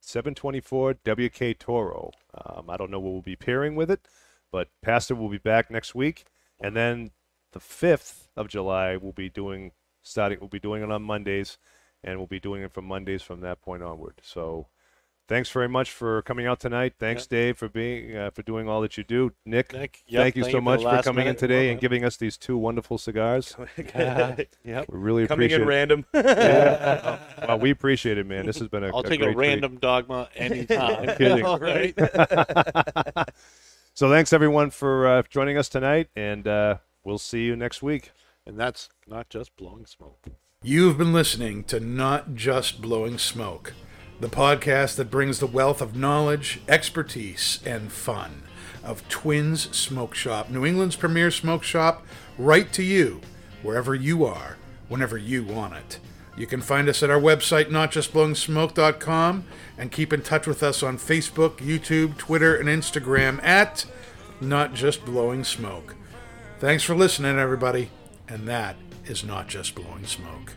724 0.01 0.95
WK 1.05 1.57
Toro. 1.57 2.11
Um, 2.45 2.69
I 2.69 2.77
don't 2.77 2.91
know 2.91 2.99
what 2.99 3.13
we'll 3.13 3.21
be 3.21 3.37
pairing 3.37 3.75
with 3.75 3.89
it, 3.89 4.05
but 4.51 4.67
Pastor 4.81 5.15
will 5.15 5.29
be 5.29 5.37
back 5.37 5.71
next 5.71 5.95
week, 5.95 6.25
and 6.59 6.75
then 6.75 7.11
the 7.53 7.59
5th 7.59 8.27
of 8.35 8.47
July 8.47 8.97
we'll 8.97 9.11
be 9.13 9.29
doing 9.29 9.71
starting. 10.01 10.39
We'll 10.39 10.49
be 10.49 10.59
doing 10.59 10.83
it 10.83 10.91
on 10.91 11.01
Mondays, 11.03 11.57
and 12.03 12.17
we'll 12.17 12.27
be 12.27 12.39
doing 12.39 12.61
it 12.63 12.71
from 12.73 12.85
Mondays 12.85 13.21
from 13.21 13.41
that 13.41 13.61
point 13.61 13.83
onward. 13.83 14.15
So. 14.21 14.67
Thanks 15.25 15.49
very 15.49 15.69
much 15.69 15.89
for 15.89 16.21
coming 16.23 16.47
out 16.47 16.59
tonight. 16.59 16.95
Thanks, 16.99 17.25
Dave, 17.25 17.57
for 17.57 17.69
being 17.69 18.13
uh, 18.13 18.29
for 18.31 18.41
doing 18.41 18.67
all 18.67 18.81
that 18.81 18.97
you 18.97 19.05
do. 19.05 19.31
Nick, 19.45 19.71
Nick, 19.71 20.03
yep, 20.05 20.21
thank 20.21 20.35
you 20.35 20.43
thank 20.43 20.51
so 20.51 20.57
you 20.57 20.61
much 20.61 20.83
for 20.83 21.01
coming 21.01 21.27
in 21.27 21.37
today 21.37 21.71
and 21.71 21.79
giving 21.79 22.03
us 22.03 22.17
these 22.17 22.35
two 22.35 22.57
wonderful 22.57 22.97
cigars. 22.97 23.55
yep. 23.77 24.49
We 24.65 24.83
really 24.89 25.25
coming 25.25 25.45
appreciate 25.45 25.61
in 25.61 25.61
it. 25.61 25.65
random. 25.65 26.05
Yeah. 26.13 27.19
well, 27.47 27.57
we 27.57 27.71
appreciate 27.71 28.17
it, 28.17 28.27
man. 28.27 28.45
This 28.45 28.59
has 28.59 28.67
been 28.67 28.83
a 28.83 28.87
I'll 28.93 28.99
a 28.99 29.03
take 29.03 29.21
a 29.21 29.31
great 29.31 29.35
treat. 29.35 29.47
random 29.47 29.77
dogma 29.77 30.27
anytime. 30.35 31.15
Kidding. 31.15 31.45
All 31.45 31.57
right. 31.57 31.97
So 33.95 34.09
thanks 34.09 34.33
everyone 34.33 34.71
for 34.71 35.07
uh, 35.07 35.23
joining 35.29 35.55
us 35.55 35.69
tonight, 35.69 36.09
and 36.15 36.47
uh, 36.47 36.77
we'll 37.03 37.17
see 37.17 37.43
you 37.43 37.55
next 37.55 37.81
week. 37.81 38.11
And 38.45 38.57
that's 38.57 38.89
not 39.07 39.29
just 39.29 39.55
blowing 39.55 39.85
smoke. 39.85 40.25
You've 40.61 40.97
been 40.97 41.13
listening 41.13 41.63
to 41.65 41.79
Not 41.79 42.35
Just 42.35 42.81
Blowing 42.81 43.17
Smoke, 43.17 43.73
the 44.19 44.29
podcast 44.29 44.95
that 44.95 45.11
brings 45.11 45.39
the 45.39 45.47
wealth 45.47 45.81
of 45.81 45.95
knowledge, 45.95 46.61
expertise, 46.67 47.59
and 47.65 47.91
fun 47.91 48.43
of 48.83 49.07
Twins 49.09 49.75
Smoke 49.75 50.13
Shop, 50.13 50.49
New 50.49 50.65
England's 50.65 50.95
premier 50.95 51.31
smoke 51.31 51.63
shop, 51.63 52.05
right 52.37 52.71
to 52.73 52.83
you, 52.83 53.21
wherever 53.61 53.95
you 53.95 54.25
are, 54.25 54.57
whenever 54.89 55.17
you 55.17 55.43
want 55.43 55.73
it. 55.75 55.99
You 56.35 56.47
can 56.47 56.61
find 56.61 56.89
us 56.89 57.03
at 57.03 57.09
our 57.09 57.19
website, 57.19 57.69
notjustblowingsmoke.com, 57.69 59.45
and 59.77 59.91
keep 59.91 60.11
in 60.11 60.21
touch 60.21 60.47
with 60.47 60.63
us 60.63 60.81
on 60.81 60.97
Facebook, 60.97 61.57
YouTube, 61.57 62.17
Twitter, 62.17 62.55
and 62.55 62.67
Instagram 62.67 63.41
at 63.43 63.85
Not 64.41 64.73
Just 64.73 65.05
Blowing 65.05 65.43
Smoke. 65.43 65.95
Thanks 66.63 66.85
for 66.85 66.95
listening, 66.95 67.39
everybody. 67.39 67.89
And 68.29 68.47
that 68.47 68.77
is 69.03 69.25
not 69.25 69.49
just 69.49 69.75
blowing 69.75 70.05
smoke. 70.05 70.53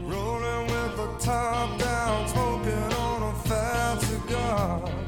Rolling 0.00 0.62
with 0.62 0.96
the 0.96 1.16
top 1.18 1.78
down, 1.78 2.26
smoking 2.26 2.72
on 2.72 3.34
a 3.34 3.34
fat 3.46 3.98
cigar. 4.00 5.03